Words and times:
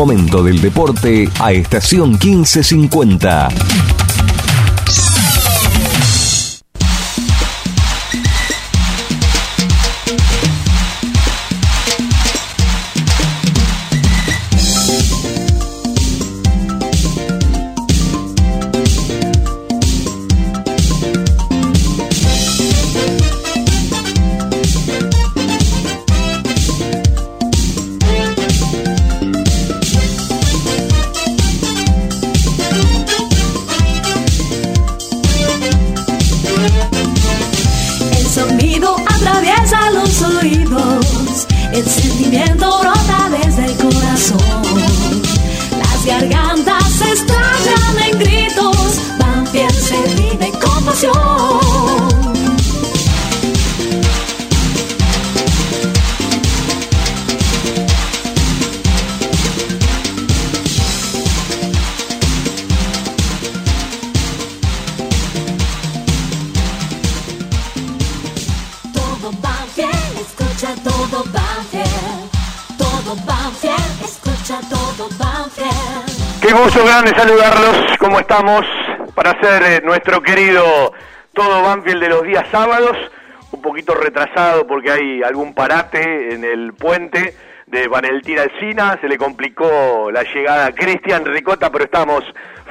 momento 0.00 0.42
del 0.42 0.62
deporte 0.62 1.28
a 1.40 1.52
estación 1.52 2.12
1550. 2.12 3.89
Saludarlos. 77.20 77.98
¿Cómo 77.98 78.18
estamos? 78.18 78.64
Para 79.14 79.32
hacer 79.32 79.62
eh, 79.62 79.82
nuestro 79.84 80.22
querido 80.22 80.94
Todo 81.34 81.62
Banfield 81.62 82.00
de 82.00 82.08
los 82.08 82.22
días 82.22 82.46
sábados. 82.50 82.96
Un 83.52 83.60
poquito 83.60 83.94
retrasado 83.94 84.66
porque 84.66 84.90
hay 84.90 85.22
algún 85.22 85.52
parate 85.52 86.32
en 86.32 86.44
el 86.44 86.72
puente 86.72 87.34
de 87.66 87.88
Vaneltina 87.88 88.40
Alcina. 88.40 88.96
Se 89.02 89.06
le 89.06 89.18
complicó 89.18 90.10
la 90.10 90.22
llegada 90.22 90.66
a 90.66 90.72
Cristian 90.72 91.26
Ricota, 91.26 91.70
pero 91.70 91.84
estamos 91.84 92.24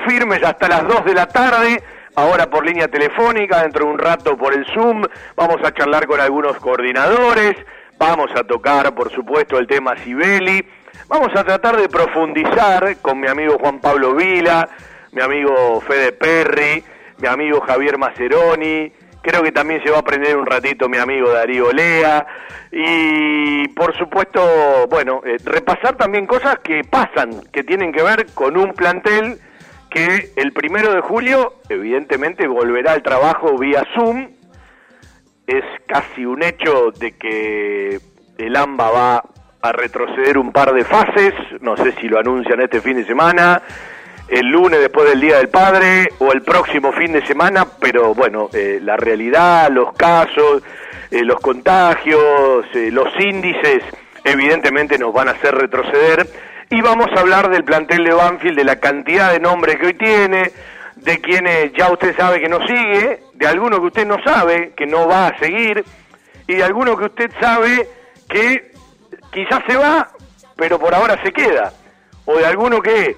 firmes 0.08 0.44
hasta 0.44 0.67
las 0.67 0.88
2 0.88 1.06
de 1.06 1.13
la 1.13 1.28
tarde. 1.28 1.84
Ahora 2.16 2.50
por 2.50 2.66
línea 2.66 2.88
telefónica, 2.88 3.61
dentro 3.61 3.86
de 3.86 3.91
un 3.91 4.00
rato 4.00 4.36
por 4.36 4.56
el 4.56 4.66
Zoom. 4.73 5.03
Vamos 5.36 5.58
a 5.63 5.72
charlar 5.75 6.08
con 6.08 6.19
algunos 6.19 6.58
coordinadores. 6.58 7.56
Vamos 8.00 8.31
a 8.36 8.44
tocar, 8.44 8.95
por 8.95 9.11
supuesto, 9.11 9.59
el 9.59 9.67
tema 9.67 9.95
Sibeli 9.97 10.66
Vamos 11.10 11.36
a 11.36 11.44
tratar 11.44 11.76
de 11.76 11.90
profundizar 11.90 12.98
con 13.02 13.20
mi 13.20 13.28
amigo 13.28 13.58
Juan 13.60 13.80
Pablo 13.80 14.14
Vila, 14.14 14.70
mi 15.12 15.24
amigo 15.24 15.82
Fede 15.82 16.12
Perry, 16.12 16.84
mi 17.18 17.28
amigo 17.28 17.62
Javier 17.62 17.98
Maceroni, 17.98 18.92
creo 19.20 19.42
que 19.42 19.52
también 19.52 19.82
se 19.84 19.90
va 19.90 19.98
a 19.98 20.00
aprender 20.02 20.38
un 20.38 20.46
ratito 20.46 20.88
mi 20.88 20.98
amigo 20.98 21.32
Darío 21.32 21.72
Lea 21.72 22.28
y 22.72 23.68
por 23.70 23.98
supuesto, 23.98 24.88
bueno, 24.88 25.22
eh, 25.26 25.38
repasar 25.44 25.96
también 25.98 26.28
cosas 26.28 26.60
que 26.60 26.84
pasan, 26.84 27.42
que 27.52 27.64
tienen 27.64 27.92
que 27.92 28.04
ver 28.04 28.28
con 28.36 28.56
un 28.56 28.74
plantel 28.74 29.40
que 29.90 30.32
el 30.36 30.54
primero 30.54 30.94
de 30.94 31.02
julio 31.02 31.56
evidentemente 31.70 32.46
volverá 32.46 32.92
al 32.92 33.02
trabajo 33.02 33.58
vía 33.58 33.84
Zoom. 33.96 34.30
Es 35.48 35.64
casi 35.88 36.24
un 36.24 36.44
hecho 36.44 36.92
de 36.92 37.14
que 37.14 38.00
el 38.38 38.56
AMBA 38.56 38.92
va 38.92 39.24
a 39.62 39.72
retroceder 39.72 40.38
un 40.38 40.52
par 40.52 40.74
de 40.74 40.86
fases, 40.86 41.34
no 41.62 41.75
sé 41.75 41.94
si 42.00 42.08
lo 42.08 42.20
anuncian 42.20 42.62
este 42.62 42.81
fin 42.81 42.97
de 42.97 43.06
semana, 43.06 43.62
el 44.30 44.47
lunes 44.47 44.80
después 44.80 45.09
del 45.09 45.20
Día 45.20 45.38
del 45.38 45.50
Padre 45.50 46.09
o 46.20 46.31
el 46.31 46.42
próximo 46.44 46.92
fin 46.94 47.12
de 47.12 47.25
semana, 47.25 47.66
pero 47.80 48.14
bueno, 48.14 48.50
eh, 48.53 48.80
la 48.81 48.96
realidad, 48.96 49.69
los 49.72 49.94
casos, 49.94 50.62
eh, 51.12 51.24
los 51.24 51.40
contagios, 51.40 52.66
eh, 52.74 52.90
los 52.92 53.08
índices, 53.19 53.84
evidentemente 54.24 54.98
nos 54.98 55.14
van 55.14 55.30
a 55.30 55.31
hacer 55.31 55.56
retroceder. 55.56 56.28
Y 56.69 56.81
vamos 56.81 57.08
a 57.16 57.22
hablar 57.22 57.50
del 57.50 57.64
plantel 57.64 58.03
de 58.03 58.14
Banfield, 58.14 58.56
de 58.56 58.64
la 58.64 58.80
cantidad 58.80 59.31
de 59.31 59.40
nombres 59.40 59.78
que 59.78 59.88
hoy 59.88 59.94
tiene, 59.96 60.52
de 60.98 61.19
quienes 61.19 61.74
ya 61.74 61.92
usted 61.92 62.16
sabe 62.16 62.40
que 62.40 62.48
no 62.48 62.59
sigue, 62.68 63.22
de 63.34 63.48
alguno 63.48 63.80
que 63.80 63.88
usted 63.88 64.06
no 64.06 64.22
sabe 64.24 64.74
que 64.78 64.86
no 64.86 65.08
va 65.08 65.28
a 65.28 65.40
seguir, 65.40 65.84
y 66.46 66.53
de 66.53 66.64
alguno 66.64 66.96
que 66.96 67.06
usted 67.06 67.31
sabe 67.42 67.88
que 68.30 68.69
quizás 69.31 69.63
se 69.67 69.75
va, 69.75 70.09
pero 70.56 70.79
por 70.79 70.94
ahora 70.94 71.22
se 71.23 71.31
queda. 71.31 71.73
O 72.25 72.38
de 72.38 72.45
alguno 72.45 72.81
que 72.81 73.17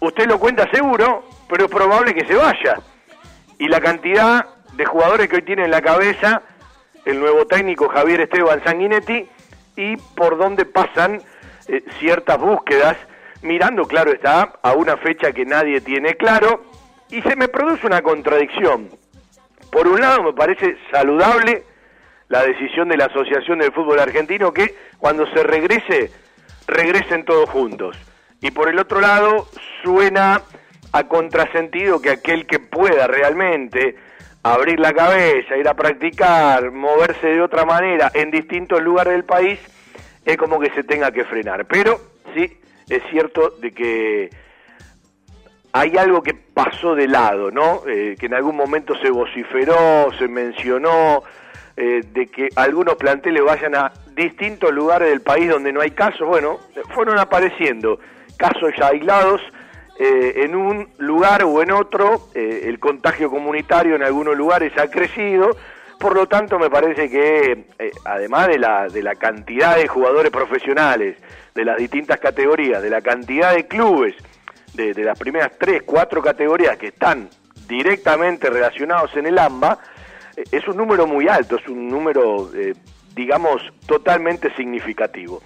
usted 0.00 0.26
lo 0.26 0.38
cuenta 0.38 0.70
seguro, 0.70 1.24
pero 1.48 1.66
es 1.66 1.70
probable 1.70 2.14
que 2.14 2.26
se 2.26 2.34
vaya. 2.34 2.80
Y 3.58 3.68
la 3.68 3.80
cantidad 3.80 4.46
de 4.74 4.84
jugadores 4.84 5.28
que 5.28 5.36
hoy 5.36 5.42
tiene 5.42 5.64
en 5.64 5.70
la 5.70 5.82
cabeza 5.82 6.42
el 7.04 7.20
nuevo 7.20 7.46
técnico 7.46 7.88
Javier 7.88 8.22
Esteban 8.22 8.62
Sanguinetti 8.64 9.28
y 9.76 9.96
por 9.96 10.36
dónde 10.38 10.64
pasan 10.64 11.20
eh, 11.68 11.82
ciertas 11.98 12.38
búsquedas, 12.38 12.96
mirando, 13.42 13.86
claro 13.86 14.12
está, 14.12 14.52
a 14.62 14.72
una 14.72 14.96
fecha 14.96 15.32
que 15.32 15.44
nadie 15.44 15.80
tiene 15.80 16.14
claro, 16.14 16.64
y 17.10 17.22
se 17.22 17.36
me 17.36 17.48
produce 17.48 17.86
una 17.86 18.02
contradicción. 18.02 18.88
Por 19.70 19.88
un 19.88 20.00
lado 20.00 20.22
me 20.22 20.32
parece 20.32 20.76
saludable 20.90 21.64
la 22.30 22.44
decisión 22.44 22.88
de 22.88 22.96
la 22.96 23.06
Asociación 23.06 23.58
del 23.58 23.72
Fútbol 23.72 23.98
Argentino 23.98 24.54
que 24.54 24.74
cuando 24.98 25.26
se 25.34 25.42
regrese, 25.42 26.12
regresen 26.66 27.24
todos 27.24 27.50
juntos. 27.50 27.98
Y 28.40 28.52
por 28.52 28.68
el 28.68 28.78
otro 28.78 29.00
lado, 29.00 29.48
suena 29.82 30.40
a 30.92 31.04
contrasentido 31.08 32.00
que 32.00 32.10
aquel 32.10 32.46
que 32.46 32.60
pueda 32.60 33.08
realmente 33.08 33.96
abrir 34.44 34.78
la 34.78 34.92
cabeza, 34.92 35.56
ir 35.56 35.68
a 35.68 35.74
practicar, 35.74 36.70
moverse 36.70 37.26
de 37.26 37.42
otra 37.42 37.64
manera 37.64 38.10
en 38.14 38.30
distintos 38.30 38.80
lugares 38.80 39.12
del 39.12 39.24
país, 39.24 39.58
es 40.24 40.36
como 40.36 40.60
que 40.60 40.70
se 40.70 40.84
tenga 40.84 41.10
que 41.10 41.24
frenar. 41.24 41.66
Pero 41.66 42.00
sí, 42.32 42.58
es 42.88 43.02
cierto 43.10 43.50
de 43.60 43.72
que 43.72 44.30
hay 45.72 45.96
algo 45.96 46.22
que 46.22 46.34
pasó 46.34 46.94
de 46.94 47.08
lado, 47.08 47.50
¿no? 47.50 47.82
Eh, 47.88 48.14
que 48.18 48.26
en 48.26 48.34
algún 48.34 48.54
momento 48.56 48.94
se 49.02 49.10
vociferó, 49.10 50.12
se 50.16 50.28
mencionó, 50.28 51.24
eh, 51.82 52.02
de 52.12 52.26
que 52.26 52.50
algunos 52.56 52.96
planteles 52.96 53.42
vayan 53.42 53.74
a 53.74 53.90
distintos 54.14 54.70
lugares 54.70 55.08
del 55.08 55.22
país 55.22 55.48
donde 55.48 55.72
no 55.72 55.80
hay 55.80 55.92
casos, 55.92 56.28
bueno, 56.28 56.58
fueron 56.94 57.18
apareciendo 57.18 57.98
casos 58.36 58.74
ya 58.78 58.88
aislados 58.88 59.40
eh, 59.98 60.42
en 60.44 60.56
un 60.56 60.90
lugar 60.98 61.42
o 61.42 61.62
en 61.62 61.70
otro, 61.70 62.28
eh, 62.34 62.64
el 62.66 62.78
contagio 62.78 63.30
comunitario 63.30 63.96
en 63.96 64.02
algunos 64.02 64.36
lugares 64.36 64.76
ha 64.76 64.88
crecido, 64.90 65.56
por 65.98 66.14
lo 66.14 66.28
tanto 66.28 66.58
me 66.58 66.68
parece 66.68 67.08
que 67.08 67.64
además 68.04 68.48
de 68.48 68.58
la, 68.58 68.86
de 68.88 69.02
la 69.02 69.14
cantidad 69.14 69.76
de 69.76 69.88
jugadores 69.88 70.30
profesionales, 70.30 71.16
de 71.54 71.64
las 71.64 71.78
distintas 71.78 72.20
categorías, 72.20 72.82
de 72.82 72.90
la 72.90 73.00
cantidad 73.00 73.54
de 73.54 73.66
clubes, 73.66 74.14
de, 74.74 74.92
de 74.92 75.02
las 75.02 75.18
primeras 75.18 75.52
tres, 75.58 75.82
cuatro 75.86 76.20
categorías 76.20 76.76
que 76.76 76.88
están 76.88 77.30
directamente 77.66 78.50
relacionados 78.50 79.16
en 79.16 79.24
el 79.24 79.38
AMBA, 79.38 79.78
es 80.50 80.66
un 80.68 80.76
número 80.76 81.06
muy 81.06 81.28
alto, 81.28 81.56
es 81.56 81.66
un 81.68 81.88
número, 81.88 82.50
eh, 82.54 82.74
digamos, 83.14 83.62
totalmente 83.86 84.54
significativo. 84.54 85.42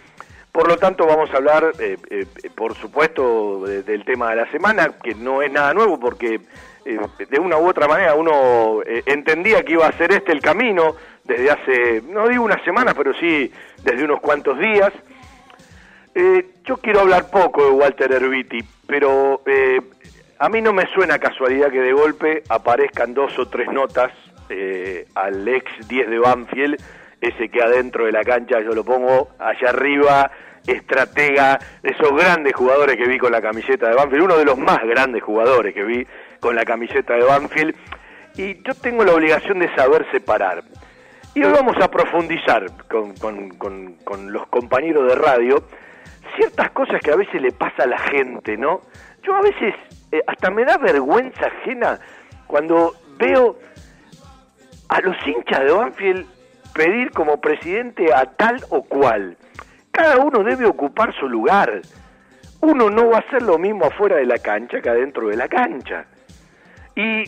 Por 0.53 0.69
lo 0.69 0.77
tanto, 0.77 1.07
vamos 1.07 1.31
a 1.33 1.37
hablar, 1.37 1.73
eh, 1.81 1.97
eh, 2.11 2.27
por 2.55 2.75
supuesto, 2.75 3.65
del 3.67 4.05
tema 4.05 4.31
de 4.31 4.37
la 4.37 4.51
semana, 4.53 4.93
que 5.03 5.15
no 5.15 5.43
es 5.43 5.51
nada 5.51 5.75
nuevo, 5.75 5.99
porque 5.99 6.41
de 6.85 7.41
una 7.41 7.57
u 7.57 7.67
otra 7.67 7.89
manera 7.89 8.15
uno 8.15 8.83
entendía 8.85 9.65
que 9.65 9.73
iba 9.73 9.87
a 9.87 9.93
ser 9.93 10.13
este 10.13 10.33
el 10.33 10.43
camino 10.43 10.95
desde 11.25 11.51
hace, 11.51 12.03
no 12.03 12.29
digo 12.29 12.45
una 12.45 12.63
semana, 12.63 12.93
pero 12.93 13.15
sí 13.15 13.51
desde 13.83 14.05
unos 14.05 14.21
cuantos 14.21 14.59
días. 14.59 14.93
yo 16.65 16.77
quiero 16.77 17.01
hablar 17.01 17.31
poco 17.31 17.65
de 17.65 17.71
Walter 17.71 18.13
Erviti, 18.13 18.63
pero 18.87 19.41
a 20.39 20.49
mí 20.51 20.61
no 20.61 20.75
me 20.75 20.87
suena 20.93 21.19
casualidad 21.19 21.71
que 21.71 21.81
de 21.81 21.95
golpe 21.95 22.43
aparezcan 22.51 23.15
dos 23.15 23.37
o 23.39 23.49
tres 23.49 23.73
notas 23.73 24.13
eh, 24.49 25.07
al 25.15 25.47
ex 25.49 25.89
10 25.89 26.11
de 26.11 26.19
Banfield, 26.19 26.83
ese 27.21 27.49
que 27.49 27.63
adentro 27.63 28.07
de 28.07 28.13
la 28.13 28.23
cancha 28.23 28.61
yo 28.61 28.73
lo 28.73 28.85
pongo 28.85 29.31
allá 29.39 29.71
arriba, 29.71 30.31
estratega, 30.67 31.59
esos 31.83 32.11
grandes 32.17 32.55
jugadores 32.55 32.97
que 32.97 33.07
vi 33.07 33.19
con 33.19 33.33
la 33.33 33.41
camiseta 33.41 33.89
de 33.89 33.95
Banfield, 33.95 34.25
uno 34.25 34.39
de 34.39 34.45
los 34.45 34.59
más 34.59 34.83
grandes 34.85 35.23
jugadores 35.23 35.75
que 35.75 35.85
vi 35.85 36.07
con 36.41 36.55
la 36.55 36.65
camiseta 36.65 37.15
de 37.15 37.25
Banfield, 37.25 37.75
y 38.37 38.63
yo 38.63 38.75
tengo 38.75 39.05
la 39.05 39.15
obligación 39.15 39.59
de 39.59 39.75
saber 39.75 40.07
separar. 40.11 40.65
Y 41.35 41.43
hoy 41.43 41.53
vamos 41.53 41.77
a 41.83 41.91
profundizar 41.91 42.67
con, 42.89 43.15
con 43.15 44.33
los 44.33 44.47
compañeros 44.49 45.09
de 45.09 45.15
radio 45.17 45.65
ciertas 46.37 46.71
cosas 46.71 47.01
que 47.01 47.11
a 47.11 47.17
veces 47.17 47.41
le 47.41 47.53
pasa 47.53 47.85
a 47.85 47.87
la 47.87 47.99
gente, 47.99 48.57
¿no? 48.57 48.83
Yo 49.23 49.35
a 49.35 49.41
veces 49.41 49.75
eh, 50.13 50.23
hasta 50.27 50.51
me 50.51 50.65
da 50.65 50.79
vergüenza 50.79 51.47
ajena 51.47 51.99
cuando 52.47 52.95
veo 53.19 53.59
a 54.89 55.01
los 55.01 55.17
hinchas 55.27 55.61
de 55.61 55.73
Banfield 55.73 56.27
pedir 56.75 57.11
como 57.13 57.41
presidente 57.41 58.13
a 58.13 58.27
tal 58.27 58.63
o 58.71 58.83
cual. 58.83 59.37
Cada 59.91 60.19
uno 60.19 60.43
debe 60.43 60.67
ocupar 60.67 61.15
su 61.15 61.29
lugar. 61.29 61.83
Uno 62.61 62.91
no 62.91 63.11
va 63.11 63.19
a 63.19 63.21
hacer 63.21 63.43
lo 63.43 63.59
mismo 63.59 63.85
afuera 63.85 64.17
de 64.17 64.27
la 64.27 64.39
cancha 64.39 64.81
que 64.81 64.89
adentro 64.89 65.29
de 65.29 65.37
la 65.37 65.49
cancha. 65.49 66.07
Y 66.97 67.25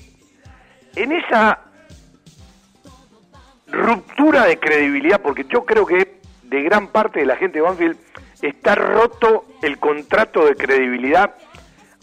en 0.96 1.12
esa 1.12 1.60
ruptura 3.68 4.46
de 4.46 4.58
credibilidad, 4.58 5.20
porque 5.20 5.44
yo 5.44 5.64
creo 5.64 5.86
que 5.86 6.20
de 6.42 6.62
gran 6.62 6.88
parte 6.88 7.20
de 7.20 7.26
la 7.26 7.36
gente 7.36 7.58
de 7.58 7.62
Banfield 7.62 7.98
está 8.42 8.74
roto 8.74 9.46
el 9.62 9.78
contrato 9.78 10.44
de 10.46 10.54
credibilidad 10.54 11.34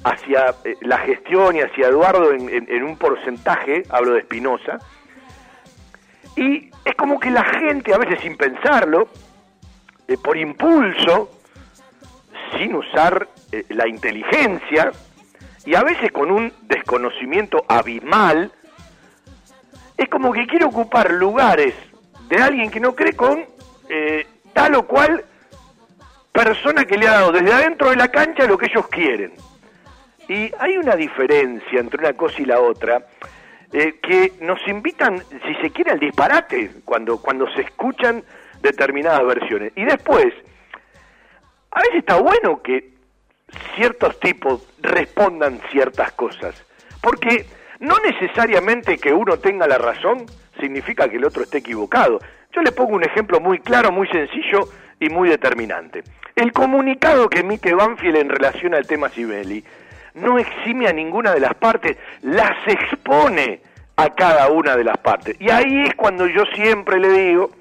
hacia 0.03 0.55
eh, 0.65 0.75
la 0.81 0.97
gestión 0.99 1.55
y 1.55 1.61
hacia 1.61 1.87
Eduardo 1.87 2.31
en, 2.33 2.83
un 2.83 2.97
porcentaje, 2.97 3.83
hablo 3.89 4.13
de 4.13 4.19
Espinosa, 4.19 4.79
y 6.35 6.71
es 6.85 6.95
como 6.95 7.19
que 7.19 7.29
la 7.29 7.43
gente, 7.43 7.93
a 7.93 7.97
veces 7.97 8.19
sin 8.21 8.37
pensarlo, 8.37 9.07
eh, 10.07 10.17
por 10.17 10.37
impulso, 10.37 11.39
sin 12.57 12.75
usar 12.75 13.27
eh, 13.51 13.65
la 13.69 13.87
inteligencia, 13.87 14.91
y 15.65 15.75
a 15.75 15.83
veces 15.83 16.11
con 16.11 16.31
un 16.31 16.51
desconocimiento 16.63 17.63
abismal, 17.67 18.51
es 19.97 20.09
como 20.09 20.33
que 20.33 20.45
quiere 20.47 20.65
ocupar 20.65 21.11
lugares 21.11 21.73
de 22.27 22.41
alguien 22.41 22.69
que 22.69 22.79
no 22.79 22.95
cree 22.95 23.13
con 23.13 23.45
tal 24.53 24.75
o 24.75 24.87
cual 24.87 25.23
persona 26.31 26.85
que 26.85 26.97
le 26.97 27.07
ha 27.07 27.13
dado 27.13 27.31
desde 27.31 27.53
adentro 27.53 27.91
de 27.91 27.95
la 27.95 28.09
cancha 28.09 28.45
lo 28.45 28.57
que 28.57 28.65
ellos 28.65 28.87
quieren. 28.87 29.33
Y 30.27 30.51
hay 30.59 30.77
una 30.77 30.95
diferencia 30.95 31.79
entre 31.79 31.99
una 31.99 32.13
cosa 32.13 32.41
y 32.41 32.45
la 32.45 32.59
otra 32.59 33.05
eh, 33.73 33.99
que 34.01 34.33
nos 34.41 34.59
invitan, 34.67 35.17
si 35.45 35.55
se 35.55 35.71
quiere, 35.71 35.91
al 35.91 35.99
disparate 35.99 36.71
cuando, 36.85 37.19
cuando 37.21 37.51
se 37.53 37.61
escuchan 37.61 38.23
determinadas 38.61 39.25
versiones. 39.25 39.73
Y 39.75 39.83
después, 39.83 40.33
a 41.71 41.81
veces 41.81 41.95
está 41.95 42.21
bueno 42.21 42.61
que 42.61 42.93
ciertos 43.75 44.19
tipos 44.19 44.67
respondan 44.81 45.59
ciertas 45.71 46.11
cosas, 46.13 46.63
porque 47.01 47.45
no 47.79 47.95
necesariamente 47.99 48.97
que 48.97 49.11
uno 49.11 49.37
tenga 49.37 49.67
la 49.67 49.77
razón 49.77 50.25
significa 50.59 51.09
que 51.09 51.17
el 51.17 51.25
otro 51.25 51.43
esté 51.43 51.57
equivocado. 51.57 52.19
Yo 52.55 52.61
le 52.61 52.71
pongo 52.71 52.95
un 52.95 53.03
ejemplo 53.03 53.39
muy 53.39 53.59
claro, 53.59 53.91
muy 53.91 54.07
sencillo 54.07 54.69
y 54.99 55.09
muy 55.09 55.29
determinante. 55.29 56.03
El 56.35 56.51
comunicado 56.51 57.27
que 57.27 57.39
emite 57.39 57.73
Banfield 57.73 58.17
en 58.17 58.29
relación 58.29 58.73
al 58.73 58.87
tema 58.87 59.09
Sibeli 59.09 59.63
no 60.15 60.37
exime 60.37 60.87
a 60.87 60.93
ninguna 60.93 61.33
de 61.33 61.39
las 61.39 61.53
partes, 61.55 61.97
las 62.21 62.55
expone 62.67 63.61
a 63.95 64.09
cada 64.09 64.49
una 64.49 64.75
de 64.75 64.83
las 64.83 64.97
partes. 64.97 65.35
Y 65.39 65.49
ahí 65.49 65.83
es 65.83 65.95
cuando 65.95 66.27
yo 66.27 66.43
siempre 66.55 66.99
le 66.99 67.09
digo 67.09 67.51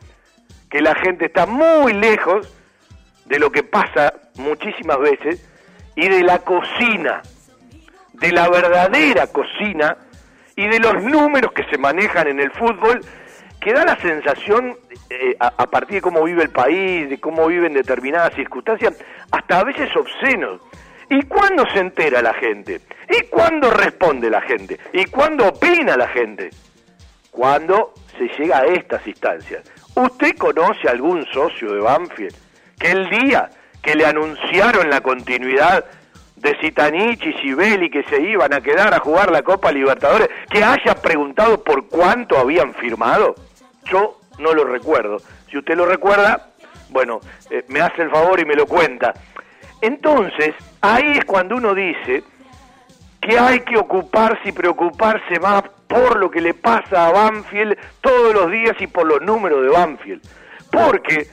que 0.71 0.81
la 0.81 0.95
gente 0.95 1.27
está 1.27 1.47
muy 1.47 1.93
lejos 1.93 2.53
de 3.27 3.39
lo 3.39 3.51
que 3.51 3.63
pasa 3.63 4.15
muchísimas 4.37 4.99
veces 4.99 5.49
y 5.95 6.09
de 6.09 6.23
la 6.23 6.39
cocina, 6.39 7.23
de 8.15 8.33
la 8.33 8.49
verdadera 8.49 9.27
cocina 9.27 9.97
y 10.57 10.67
de 10.69 10.79
los 10.81 11.03
números 11.03 11.53
que 11.53 11.65
se 11.65 11.79
manejan 11.79 12.29
en 12.29 12.41
el 12.41 12.51
fútbol, 12.51 13.01
que 13.61 13.73
da 13.73 13.85
la 13.85 13.97
sensación, 13.97 14.77
eh, 15.09 15.37
a, 15.39 15.53
a, 15.57 15.67
partir 15.67 15.97
de 15.97 16.03
cómo 16.03 16.25
vive 16.25 16.43
el 16.43 16.51
país, 16.51 17.09
de 17.09 17.21
cómo 17.21 17.47
viven 17.47 17.75
determinadas 17.75 18.35
circunstancias, 18.35 18.99
hasta 19.31 19.61
a 19.61 19.65
veces 19.65 19.95
obscenos. 19.95 20.61
¿Y 21.09 21.23
cuándo 21.23 21.67
se 21.73 21.81
entera 21.81 22.23
la 22.23 22.35
gente? 22.35 22.81
¿Y 23.09 23.25
cuándo 23.27 23.71
responde 23.71 24.31
la 24.31 24.41
gente? 24.41 24.79
¿Y 24.93 25.05
cuándo 25.07 25.49
opina 25.49 25.97
la 25.97 26.09
gente? 26.09 26.51
Cuando 27.31 27.95
se 28.19 28.29
llega 28.39 28.59
a 28.59 28.67
estas 28.67 29.07
instancias. 29.07 29.63
¿Usted 29.95 30.37
conoce 30.37 30.89
algún 30.89 31.27
socio 31.27 31.73
de 31.73 31.81
Banfield 31.81 32.35
que 32.79 32.91
el 32.91 33.09
día 33.11 33.51
que 33.83 33.95
le 33.95 34.07
anunciaron 34.07 34.89
la 34.89 35.01
continuidad 35.01 35.85
de 36.37 36.57
Zitanich 36.61 37.25
y 37.25 37.33
Sibeli 37.35 37.91
que 37.91 38.03
se 38.05 38.21
iban 38.21 38.53
a 38.53 38.61
quedar 38.61 38.93
a 38.95 38.99
jugar 38.99 39.31
la 39.31 39.43
Copa 39.43 39.71
Libertadores, 39.71 40.29
que 40.51 40.63
haya 40.63 40.95
preguntado 40.95 41.63
por 41.63 41.89
cuánto 41.89 42.39
habían 42.39 42.75
firmado? 42.75 43.35
Yo 43.85 44.19
no 44.39 44.53
lo 44.53 44.65
recuerdo. 44.65 45.19
Si 45.51 45.59
usted 45.59 45.77
lo 45.77 45.87
recuerda, 45.87 46.49
bueno, 46.91 47.21
eh, 47.51 47.65
me 47.69 47.81
hace 47.81 48.03
el 48.03 48.11
favor 48.11 48.41
y 48.41 48.45
me 48.45 48.55
lo 48.55 48.67
cuenta. 48.67 49.15
Entonces, 49.83 50.55
ahí 50.81 51.19
es 51.19 51.25
cuando 51.25 51.57
uno 51.57 51.75
dice 51.75 52.25
que 53.21 53.39
hay 53.39 53.61
que 53.61 53.77
ocuparse 53.77 54.49
y 54.49 54.53
preocuparse 54.53 55.39
más 55.41 55.63
por 55.87 56.19
lo 56.19 56.31
que 56.31 56.41
le 56.41 56.55
pasa 56.55 57.07
a 57.07 57.13
Banfield 57.13 57.77
todos 58.01 58.33
los 58.33 58.51
días 58.51 58.75
y 58.81 58.87
por 58.87 59.07
los 59.07 59.21
números 59.21 59.63
de 59.63 59.69
Banfield. 59.69 60.23
Porque 60.71 61.27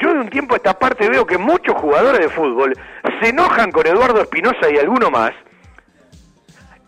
yo 0.00 0.12
de 0.12 0.20
un 0.20 0.28
tiempo 0.28 0.54
a 0.54 0.56
esta 0.56 0.78
parte 0.78 1.08
veo 1.08 1.26
que 1.26 1.38
muchos 1.38 1.76
jugadores 1.76 2.20
de 2.20 2.28
fútbol 2.28 2.74
se 3.20 3.28
enojan 3.28 3.70
con 3.70 3.86
Eduardo 3.86 4.20
Espinosa 4.20 4.70
y 4.70 4.78
alguno 4.78 5.10
más, 5.10 5.32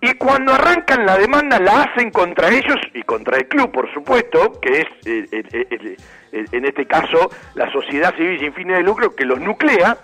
y 0.04 0.14
cuando 0.14 0.52
arrancan 0.52 1.06
la 1.06 1.16
demanda 1.16 1.60
la 1.60 1.82
hacen 1.82 2.10
contra 2.10 2.48
ellos 2.48 2.76
y 2.92 3.02
contra 3.04 3.36
el 3.36 3.46
club, 3.46 3.70
por 3.70 3.92
supuesto, 3.94 4.58
que 4.60 4.80
es 4.80 4.86
eh, 5.06 5.26
eh, 5.30 5.96
eh, 6.32 6.44
en 6.50 6.64
este 6.64 6.86
caso 6.86 7.30
la 7.54 7.70
sociedad 7.70 8.12
civil 8.16 8.40
sin 8.40 8.52
fines 8.52 8.78
de 8.78 8.82
lucro 8.82 9.14
que 9.14 9.24
los 9.24 9.38
nuclea, 9.38 9.96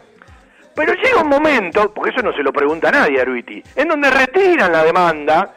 pero 0.78 0.94
llega 0.94 1.22
un 1.22 1.28
momento, 1.28 1.92
porque 1.92 2.10
eso 2.10 2.22
no 2.22 2.32
se 2.32 2.40
lo 2.44 2.52
pregunta 2.52 2.90
a 2.90 2.92
nadie, 2.92 3.20
Aruiti, 3.20 3.60
en 3.74 3.88
donde 3.88 4.10
retiran 4.12 4.70
la 4.70 4.84
demanda 4.84 5.52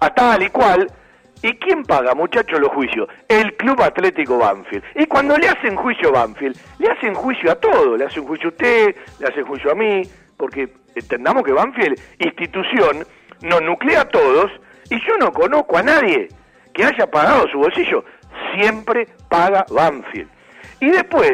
a 0.00 0.14
tal 0.14 0.42
y 0.42 0.48
cual, 0.48 0.90
¿y 1.42 1.52
quién 1.58 1.82
paga, 1.82 2.14
muchachos, 2.14 2.58
los 2.58 2.70
juicios? 2.70 3.06
El 3.28 3.54
Club 3.56 3.82
Atlético 3.82 4.38
Banfield. 4.38 4.82
Y 4.94 5.04
cuando 5.04 5.36
le 5.36 5.50
hacen 5.50 5.76
juicio 5.76 6.08
a 6.08 6.12
Banfield, 6.12 6.56
le 6.78 6.90
hacen 6.90 7.12
juicio 7.12 7.52
a 7.52 7.56
todo, 7.56 7.94
le 7.98 8.06
hacen 8.06 8.24
juicio 8.24 8.48
a 8.48 8.52
usted, 8.52 8.96
le 9.18 9.26
hacen 9.26 9.44
juicio 9.44 9.70
a 9.70 9.74
mí, 9.74 10.00
porque 10.38 10.72
entendamos 10.94 11.42
que 11.42 11.52
Banfield, 11.52 12.00
institución, 12.18 13.06
nos 13.42 13.60
nuclea 13.60 14.00
a 14.00 14.08
todos, 14.08 14.50
y 14.88 14.98
yo 15.06 15.18
no 15.20 15.30
conozco 15.30 15.76
a 15.76 15.82
nadie 15.82 16.28
que 16.72 16.84
haya 16.84 17.06
pagado 17.10 17.46
su 17.48 17.58
bolsillo, 17.58 18.02
siempre 18.54 19.08
paga 19.28 19.66
Banfield. 19.68 20.30
Y 20.80 20.88
después, 20.88 21.32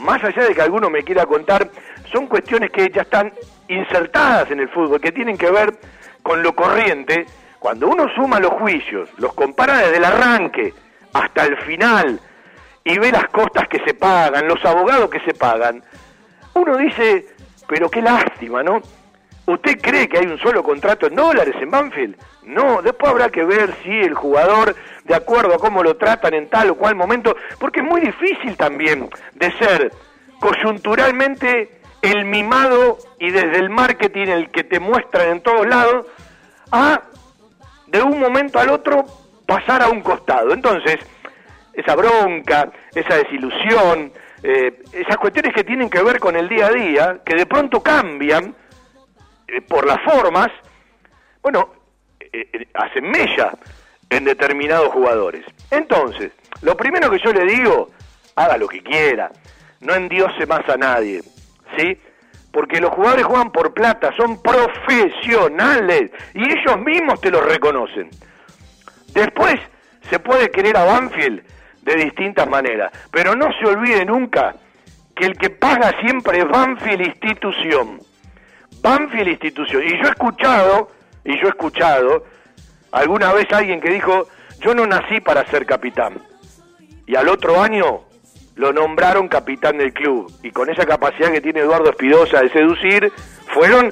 más 0.00 0.22
allá 0.22 0.44
de 0.44 0.54
que 0.54 0.60
alguno 0.60 0.90
me 0.90 1.02
quiera 1.02 1.24
contar 1.24 1.70
son 2.10 2.26
cuestiones 2.26 2.70
que 2.70 2.90
ya 2.90 3.02
están 3.02 3.32
insertadas 3.68 4.50
en 4.50 4.60
el 4.60 4.68
fútbol, 4.68 5.00
que 5.00 5.12
tienen 5.12 5.36
que 5.36 5.50
ver 5.50 5.74
con 6.22 6.42
lo 6.42 6.54
corriente. 6.54 7.26
Cuando 7.58 7.88
uno 7.88 8.08
suma 8.14 8.40
los 8.40 8.52
juicios, 8.52 9.08
los 9.18 9.34
compara 9.34 9.78
desde 9.78 9.98
el 9.98 10.04
arranque 10.04 10.74
hasta 11.12 11.44
el 11.44 11.56
final 11.58 12.20
y 12.84 12.98
ve 12.98 13.12
las 13.12 13.28
costas 13.28 13.68
que 13.68 13.80
se 13.80 13.94
pagan, 13.94 14.48
los 14.48 14.64
abogados 14.64 15.10
que 15.10 15.20
se 15.20 15.34
pagan, 15.34 15.82
uno 16.54 16.76
dice, 16.76 17.26
pero 17.68 17.90
qué 17.90 18.02
lástima, 18.02 18.62
¿no? 18.62 18.80
¿Usted 19.46 19.80
cree 19.80 20.08
que 20.08 20.18
hay 20.18 20.26
un 20.26 20.38
solo 20.38 20.62
contrato 20.62 21.06
en 21.06 21.16
dólares 21.16 21.54
en 21.60 21.70
Banfield? 21.70 22.16
No, 22.44 22.82
después 22.82 23.10
habrá 23.10 23.28
que 23.30 23.44
ver 23.44 23.74
si 23.82 23.90
el 23.90 24.14
jugador, 24.14 24.76
de 25.04 25.14
acuerdo 25.14 25.54
a 25.54 25.58
cómo 25.58 25.82
lo 25.82 25.96
tratan 25.96 26.34
en 26.34 26.48
tal 26.48 26.70
o 26.70 26.76
cual 26.76 26.94
momento, 26.94 27.36
porque 27.58 27.80
es 27.80 27.86
muy 27.86 28.00
difícil 28.00 28.56
también 28.56 29.10
de 29.34 29.52
ser 29.58 29.92
coyunturalmente 30.38 31.79
el 32.02 32.24
mimado 32.24 32.98
y 33.18 33.30
desde 33.30 33.58
el 33.58 33.70
marketing 33.70 34.28
el 34.28 34.50
que 34.50 34.64
te 34.64 34.80
muestran 34.80 35.28
en 35.28 35.40
todos 35.42 35.66
lados, 35.66 36.06
a 36.72 37.02
de 37.86 38.02
un 38.02 38.20
momento 38.20 38.58
al 38.58 38.70
otro 38.70 39.04
pasar 39.46 39.82
a 39.82 39.88
un 39.88 40.00
costado. 40.00 40.52
Entonces, 40.52 40.98
esa 41.72 41.94
bronca, 41.96 42.70
esa 42.94 43.16
desilusión, 43.16 44.12
eh, 44.42 44.82
esas 44.92 45.16
cuestiones 45.16 45.52
que 45.54 45.64
tienen 45.64 45.90
que 45.90 46.02
ver 46.02 46.18
con 46.20 46.36
el 46.36 46.48
día 46.48 46.66
a 46.66 46.70
día, 46.70 47.20
que 47.24 47.34
de 47.34 47.46
pronto 47.46 47.82
cambian 47.82 48.54
eh, 49.48 49.60
por 49.60 49.86
las 49.86 50.00
formas, 50.02 50.48
bueno, 51.42 51.70
eh, 52.32 52.66
hacen 52.74 53.10
mella 53.10 53.52
en 54.08 54.24
determinados 54.24 54.88
jugadores. 54.88 55.44
Entonces, 55.70 56.32
lo 56.62 56.76
primero 56.76 57.10
que 57.10 57.18
yo 57.18 57.32
le 57.32 57.44
digo, 57.44 57.90
haga 58.36 58.56
lo 58.56 58.68
que 58.68 58.82
quiera, 58.82 59.30
no 59.80 59.94
endiose 59.94 60.46
más 60.46 60.68
a 60.68 60.76
nadie. 60.76 61.22
¿Sí? 61.76 61.98
Porque 62.52 62.80
los 62.80 62.90
jugadores 62.90 63.24
juegan 63.24 63.52
por 63.52 63.72
plata, 63.72 64.12
son 64.16 64.42
profesionales 64.42 66.10
y 66.34 66.42
ellos 66.42 66.78
mismos 66.80 67.20
te 67.20 67.30
lo 67.30 67.40
reconocen. 67.40 68.10
Después 69.12 69.56
se 70.08 70.18
puede 70.18 70.50
querer 70.50 70.76
a 70.76 70.84
Banfield 70.84 71.42
de 71.82 71.94
distintas 71.94 72.48
maneras, 72.48 72.92
pero 73.10 73.34
no 73.34 73.48
se 73.58 73.66
olvide 73.66 74.04
nunca 74.04 74.54
que 75.14 75.26
el 75.26 75.36
que 75.36 75.50
paga 75.50 75.92
siempre 76.00 76.38
es 76.38 76.48
Banfield 76.48 77.06
institución. 77.06 78.00
Banfield 78.82 79.28
institución. 79.28 79.82
Y 79.84 79.90
yo 79.98 80.08
he 80.08 80.10
escuchado, 80.10 80.90
y 81.24 81.38
yo 81.38 81.46
he 81.46 81.50
escuchado 81.50 82.24
alguna 82.92 83.32
vez 83.32 83.46
alguien 83.52 83.80
que 83.80 83.90
dijo, 83.90 84.28
yo 84.60 84.74
no 84.74 84.86
nací 84.86 85.20
para 85.20 85.46
ser 85.46 85.66
capitán. 85.66 86.18
Y 87.06 87.16
al 87.16 87.28
otro 87.28 87.60
año 87.60 88.02
lo 88.60 88.74
nombraron 88.74 89.26
capitán 89.26 89.78
del 89.78 89.92
club. 89.94 90.30
Y 90.42 90.50
con 90.50 90.68
esa 90.68 90.84
capacidad 90.84 91.32
que 91.32 91.40
tiene 91.40 91.60
Eduardo 91.60 91.90
Espidosa 91.90 92.40
de 92.42 92.50
seducir, 92.50 93.10
fueron 93.48 93.90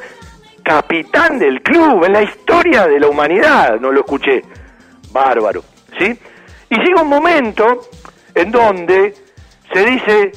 capitán 0.62 1.38
del 1.38 1.62
club 1.62 2.04
en 2.04 2.12
la 2.12 2.22
historia 2.22 2.86
de 2.86 3.00
la 3.00 3.08
humanidad. 3.08 3.80
No 3.80 3.90
lo 3.90 4.00
escuché. 4.00 4.42
Bárbaro. 5.10 5.64
¿Sí? 5.98 6.16
Y 6.68 6.76
llega 6.76 7.00
un 7.00 7.08
momento 7.08 7.80
en 8.34 8.50
donde 8.50 9.14
se 9.72 9.84
dice, 9.86 10.32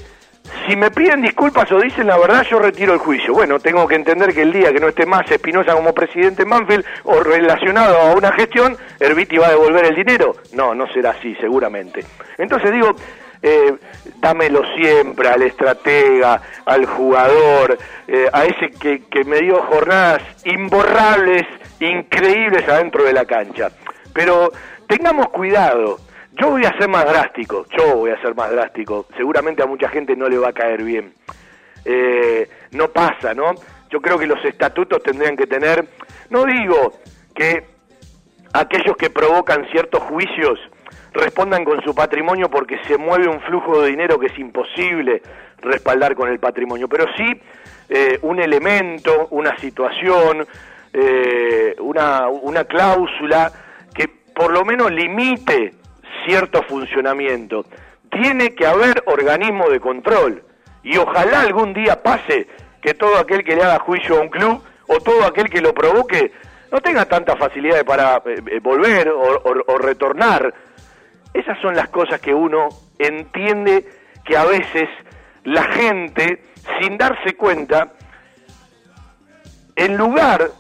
si 0.66 0.78
me 0.78 0.92
piden 0.92 1.22
disculpas 1.22 1.70
o 1.74 1.82
dicen 1.82 2.08
la 2.08 2.18
verdad, 2.18 2.46
yo 2.50 2.58
retiro 2.60 2.94
el 2.94 3.00
juicio. 3.00 3.34
Bueno, 3.34 3.60
tengo 3.60 3.86
que 3.86 3.96
entender 3.96 4.34
que 4.34 4.44
el 4.44 4.54
día 4.54 4.72
que 4.72 4.80
no 4.80 4.88
esté 4.88 5.06
más 5.06 5.30
Espinosa 5.30 5.74
como 5.74 5.94
presidente 5.94 6.44
en 6.44 6.50
Manfield 6.50 6.86
o 7.04 7.20
relacionado 7.22 7.98
a 7.98 8.16
una 8.16 8.32
gestión, 8.32 8.78
Herbiti 8.98 9.38
va 9.38 9.48
a 9.48 9.52
devolver 9.52 9.84
el 9.88 9.96
dinero. 9.96 10.36
No, 10.54 10.74
no 10.74 10.88
será 10.94 11.12
así, 11.12 11.36
seguramente. 11.36 12.06
Entonces 12.38 12.72
digo, 12.72 12.96
eh, 13.42 13.76
dámelo 14.20 14.62
siempre 14.76 15.30
al 15.30 15.42
estratega, 15.42 16.42
al 16.66 16.86
jugador, 16.86 17.78
eh, 18.08 18.30
a 18.32 18.46
ese 18.46 18.72
que, 18.72 19.04
que 19.06 19.24
me 19.24 19.40
dio 19.40 19.62
jornadas 19.64 20.22
imborrables, 20.46 21.48
increíbles 21.80 22.68
adentro 22.68 23.04
de 23.04 23.14
la 23.14 23.26
cancha. 23.26 23.72
Pero 24.14 24.52
tengamos 24.88 25.30
cuidado 25.30 26.00
yo 26.34 26.50
voy 26.50 26.64
a 26.66 26.78
ser 26.78 26.88
más 26.88 27.06
drástico, 27.06 27.66
yo 27.78 27.98
voy 27.98 28.12
a 28.12 28.22
ser 28.22 28.34
más 28.36 28.50
drástico. 28.52 29.06
Seguramente 29.18 29.64
a 29.64 29.66
mucha 29.66 29.90
gente 29.90 30.16
no 30.16 30.30
le 30.30 30.38
va 30.38 30.50
a 30.50 30.54
caer 30.54 30.82
bien. 30.84 31.14
Eh, 31.84 32.50
no 32.72 32.88
pasa, 32.90 33.34
¿no? 33.34 33.54
Yo 33.90 34.02
creo 34.02 34.18
que 34.18 34.28
los 34.28 34.44
estatutos 34.46 35.04
tendrían 35.04 35.36
que 35.36 35.46
tener, 35.46 35.86
no 36.30 36.46
digo 36.46 36.94
que 37.36 37.66
aquellos 38.54 38.96
que 38.98 39.10
provocan 39.10 39.68
ciertos 39.72 40.02
juicios 40.04 40.60
respondan 41.14 41.66
con 41.66 41.82
su 41.84 41.94
patrimonio 41.94 42.50
porque 42.50 42.80
se 42.88 42.98
mueve 42.98 43.28
un 43.28 43.42
flujo 43.42 43.82
de 43.82 43.90
dinero 43.90 44.20
que 44.20 44.28
es 44.28 44.40
imposible 44.40 45.22
respaldar 45.60 46.16
con 46.16 46.30
el 46.30 46.40
patrimonio, 46.40 46.88
pero 46.88 47.06
sí 47.16 47.42
eh, 47.90 48.20
un 48.22 48.40
elemento, 48.40 49.28
una 49.32 49.58
situación, 49.58 50.48
eh, 50.94 51.76
una, 51.80 52.28
una 52.28 52.64
cláusula 52.64 53.52
que 53.94 54.08
por 54.34 54.52
lo 54.52 54.64
menos 54.64 54.92
limite 54.92 55.74
cierto 56.26 56.64
funcionamiento. 56.64 57.66
Tiene 58.10 58.54
que 58.56 58.66
haber 58.66 59.04
organismo 59.06 59.70
de 59.70 59.80
control 59.80 60.44
y 60.84 60.98
ojalá 60.98 61.42
algún 61.42 61.74
día 61.74 62.02
pase 62.02 62.48
que 62.82 62.94
todo 62.94 63.18
aquel 63.18 63.44
que 63.44 63.56
le 63.56 63.64
haga 63.64 63.80
juicio 63.80 64.18
a 64.18 64.22
un 64.22 64.30
club 64.30 64.62
o 64.88 65.00
todo 65.00 65.26
aquel 65.26 65.50
que 65.50 65.62
lo 65.62 65.74
provoque 65.74 66.32
no 66.72 66.82
tenga 66.82 67.06
tanta 67.06 67.36
facilidad 67.36 67.86
para 67.86 68.22
eh, 68.26 68.60
volver 68.62 69.10
o, 69.10 69.78
retornar. 69.78 70.54
Esas 71.34 71.60
son 71.60 71.76
las 71.76 71.90
cosas 71.90 72.20
que 72.20 72.34
uno 72.34 72.70
entiende 73.00 73.86
que 74.26 74.38
a 74.38 74.46
veces 74.46 74.90
la 75.44 75.64
gente, 75.64 76.44
sin 76.80 76.98
darse 76.98 77.36
cuenta, 77.36 77.94
en 79.76 79.98
lugar 79.98 80.52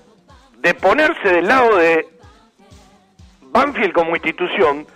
de 0.59 0.73
ponerse 0.73 1.29
del 1.29 1.47
lado 1.47 1.77
de 1.77 2.07
Banfield 3.41 3.93
como 3.93 4.15
institución, 4.15 4.87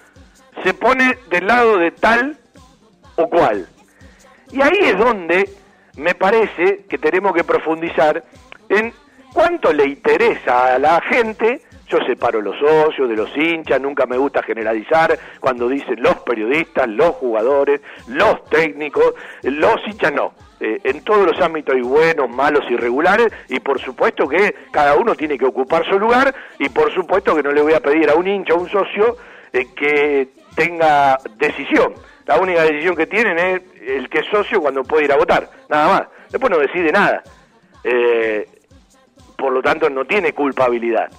se 0.63 0.73
pone 0.73 1.17
del 1.29 1.47
lado 1.47 1.77
de 1.77 1.91
tal 1.91 2.37
o 3.15 3.29
cual. 3.29 3.67
Y 4.51 4.61
ahí 4.61 4.77
es 4.81 4.97
donde 4.97 5.49
me 5.97 6.15
parece 6.15 6.85
que 6.89 6.97
tenemos 6.97 7.33
que 7.33 7.43
profundizar 7.43 8.23
en 8.69 8.93
cuánto 9.33 9.73
le 9.73 9.85
interesa 9.85 10.75
a 10.75 10.79
la 10.79 11.01
gente. 11.01 11.61
Yo 11.87 11.99
separo 12.05 12.41
los 12.41 12.57
socios 12.57 13.07
de 13.07 13.15
los 13.15 13.29
hinchas, 13.37 13.79
nunca 13.79 14.05
me 14.05 14.17
gusta 14.17 14.41
generalizar 14.41 15.17
cuando 15.39 15.69
dicen 15.69 16.01
los 16.01 16.15
periodistas, 16.19 16.87
los 16.87 17.11
jugadores, 17.15 17.81
los 18.07 18.43
técnicos, 18.45 19.13
los 19.43 19.75
hinchas 19.87 20.13
no. 20.13 20.33
Eh, 20.59 20.79
en 20.83 21.03
todos 21.03 21.25
los 21.25 21.39
ámbitos 21.41 21.75
hay 21.75 21.81
buenos, 21.81 22.29
malos, 22.29 22.63
irregulares 22.69 23.31
y 23.49 23.59
por 23.59 23.79
supuesto 23.79 24.27
que 24.27 24.55
cada 24.71 24.95
uno 24.95 25.13
tiene 25.13 25.37
que 25.37 25.45
ocupar 25.45 25.85
su 25.85 25.99
lugar 25.99 26.33
y 26.57 26.69
por 26.69 26.93
supuesto 26.93 27.35
que 27.35 27.43
no 27.43 27.51
le 27.51 27.61
voy 27.61 27.73
a 27.73 27.81
pedir 27.81 28.09
a 28.09 28.15
un 28.15 28.27
hincha, 28.27 28.53
a 28.53 28.57
un 28.57 28.69
socio, 28.69 29.17
eh, 29.53 29.67
que 29.75 30.29
tenga 30.55 31.17
decisión. 31.37 31.93
La 32.25 32.39
única 32.39 32.63
decisión 32.63 32.95
que 32.95 33.05
tienen 33.05 33.37
es 33.37 33.61
el 33.87 34.09
que 34.09 34.19
es 34.19 34.25
socio 34.27 34.59
cuando 34.59 34.83
puede 34.83 35.05
ir 35.05 35.11
a 35.11 35.17
votar, 35.17 35.49
nada 35.69 35.87
más. 35.87 36.07
Después 36.31 36.49
no 36.49 36.57
decide 36.57 36.91
nada. 36.91 37.21
Eh, 37.83 38.49
por 39.37 39.53
lo 39.53 39.61
tanto, 39.61 39.89
no 39.89 40.05
tiene 40.05 40.33
culpabilidad. 40.33 41.09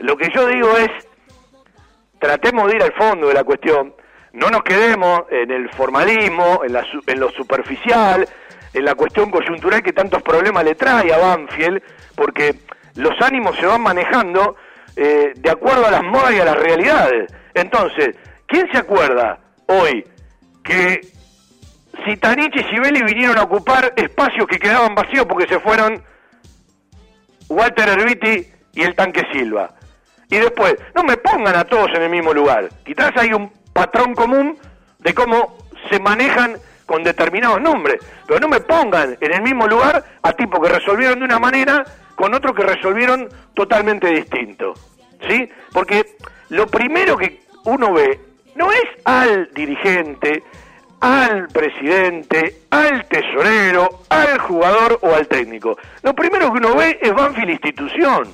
Lo 0.00 0.16
que 0.16 0.30
yo 0.34 0.46
digo 0.46 0.76
es, 0.76 0.90
tratemos 2.18 2.68
de 2.68 2.76
ir 2.76 2.82
al 2.82 2.92
fondo 2.92 3.28
de 3.28 3.34
la 3.34 3.44
cuestión, 3.44 3.94
no 4.32 4.50
nos 4.50 4.62
quedemos 4.62 5.22
en 5.30 5.50
el 5.50 5.68
formalismo, 5.70 6.62
en, 6.64 6.72
la, 6.72 6.86
en 7.06 7.20
lo 7.20 7.30
superficial, 7.30 8.28
en 8.72 8.84
la 8.84 8.94
cuestión 8.94 9.30
coyuntural 9.30 9.82
que 9.82 9.92
tantos 9.92 10.22
problemas 10.22 10.64
le 10.64 10.74
trae 10.74 11.12
a 11.12 11.18
Banfield, 11.18 11.82
porque 12.14 12.54
los 12.96 13.20
ánimos 13.20 13.56
se 13.56 13.66
van 13.66 13.82
manejando 13.82 14.56
eh, 14.96 15.32
de 15.36 15.50
acuerdo 15.50 15.86
a 15.86 15.90
las 15.90 16.02
modas 16.02 16.32
y 16.32 16.40
a 16.40 16.44
las 16.44 16.56
realidades. 16.56 17.32
Entonces, 17.54 18.16
¿Quién 18.50 18.66
se 18.72 18.78
acuerda 18.78 19.38
hoy 19.66 20.04
que 20.64 21.02
Citanich 22.04 22.56
y 22.56 22.64
Sibeli 22.64 23.00
vinieron 23.04 23.38
a 23.38 23.44
ocupar 23.44 23.92
espacios 23.94 24.48
que 24.48 24.58
quedaban 24.58 24.96
vacíos 24.96 25.24
porque 25.26 25.46
se 25.46 25.60
fueron 25.60 26.02
Walter 27.48 27.90
Herbiti 27.90 28.48
y 28.74 28.82
el 28.82 28.96
tanque 28.96 29.24
Silva? 29.32 29.70
Y 30.30 30.36
después, 30.36 30.76
no 30.94 31.02
me 31.02 31.16
pongan 31.16 31.56
a 31.56 31.64
todos 31.64 31.90
en 31.94 32.02
el 32.02 32.10
mismo 32.10 32.32
lugar. 32.32 32.68
Quizás 32.84 33.12
hay 33.16 33.32
un 33.32 33.50
patrón 33.72 34.14
común 34.14 34.56
de 35.00 35.14
cómo 35.14 35.58
se 35.90 35.98
manejan 35.98 36.56
con 36.86 37.02
determinados 37.02 37.60
nombres, 37.60 37.98
pero 38.26 38.40
no 38.40 38.48
me 38.48 38.60
pongan 38.60 39.16
en 39.20 39.32
el 39.32 39.42
mismo 39.42 39.66
lugar 39.66 40.04
a 40.22 40.32
tipos 40.32 40.60
que 40.60 40.72
resolvieron 40.72 41.18
de 41.18 41.24
una 41.24 41.38
manera 41.38 41.84
con 42.14 42.34
otros 42.34 42.54
que 42.54 42.62
resolvieron 42.62 43.28
totalmente 43.54 44.08
distinto. 44.08 44.74
¿Sí? 45.28 45.48
Porque 45.72 46.16
lo 46.48 46.66
primero 46.66 47.16
que 47.16 47.42
uno 47.64 47.92
ve 47.92 48.20
no 48.54 48.70
es 48.72 48.84
al 49.04 49.50
dirigente, 49.54 50.42
al 51.00 51.48
presidente, 51.48 52.62
al 52.70 53.06
tesorero, 53.06 54.02
al 54.08 54.38
jugador 54.38 54.98
o 55.02 55.14
al 55.14 55.26
técnico. 55.28 55.76
Lo 56.02 56.14
primero 56.14 56.52
que 56.52 56.58
uno 56.58 56.76
ve 56.76 56.98
es 57.00 57.12
Banfield 57.12 57.50
institución. 57.50 58.28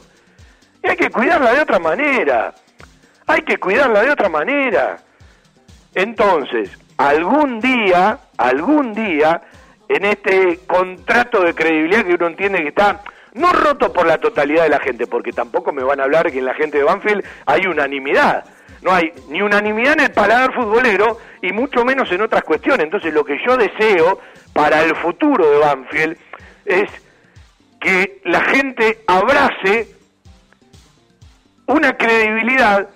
Hay 0.88 0.96
que 0.96 1.10
cuidarla 1.10 1.52
de 1.52 1.60
otra 1.60 1.78
manera. 1.78 2.54
Hay 3.26 3.42
que 3.42 3.58
cuidarla 3.58 4.02
de 4.02 4.10
otra 4.10 4.28
manera. 4.28 4.98
Entonces, 5.94 6.70
algún 6.96 7.60
día, 7.60 8.18
algún 8.36 8.94
día, 8.94 9.40
en 9.88 10.04
este 10.04 10.60
contrato 10.66 11.40
de 11.42 11.54
credibilidad 11.54 12.04
que 12.04 12.14
uno 12.14 12.26
entiende 12.26 12.62
que 12.62 12.68
está 12.68 13.02
no 13.34 13.52
roto 13.52 13.92
por 13.92 14.06
la 14.06 14.18
totalidad 14.18 14.62
de 14.62 14.70
la 14.70 14.80
gente, 14.80 15.06
porque 15.06 15.32
tampoco 15.32 15.72
me 15.72 15.82
van 15.82 16.00
a 16.00 16.04
hablar 16.04 16.30
que 16.30 16.38
en 16.38 16.44
la 16.46 16.54
gente 16.54 16.78
de 16.78 16.84
Banfield 16.84 17.24
hay 17.46 17.66
unanimidad 17.66 18.44
no 18.86 18.92
hay 18.92 19.12
ni 19.28 19.42
unanimidad 19.42 19.94
en 19.94 20.00
el 20.04 20.12
paladar 20.12 20.54
futbolero 20.54 21.18
y 21.42 21.52
mucho 21.52 21.84
menos 21.84 22.10
en 22.12 22.20
otras 22.20 22.44
cuestiones. 22.44 22.84
Entonces 22.84 23.12
lo 23.12 23.24
que 23.24 23.36
yo 23.44 23.56
deseo 23.56 24.20
para 24.52 24.82
el 24.82 24.94
futuro 24.94 25.50
de 25.50 25.58
Banfield 25.58 26.16
es 26.64 26.88
que 27.80 28.20
la 28.24 28.40
gente 28.42 29.00
abrace 29.08 29.95
una 31.66 31.96
credibilidad, 31.96 32.88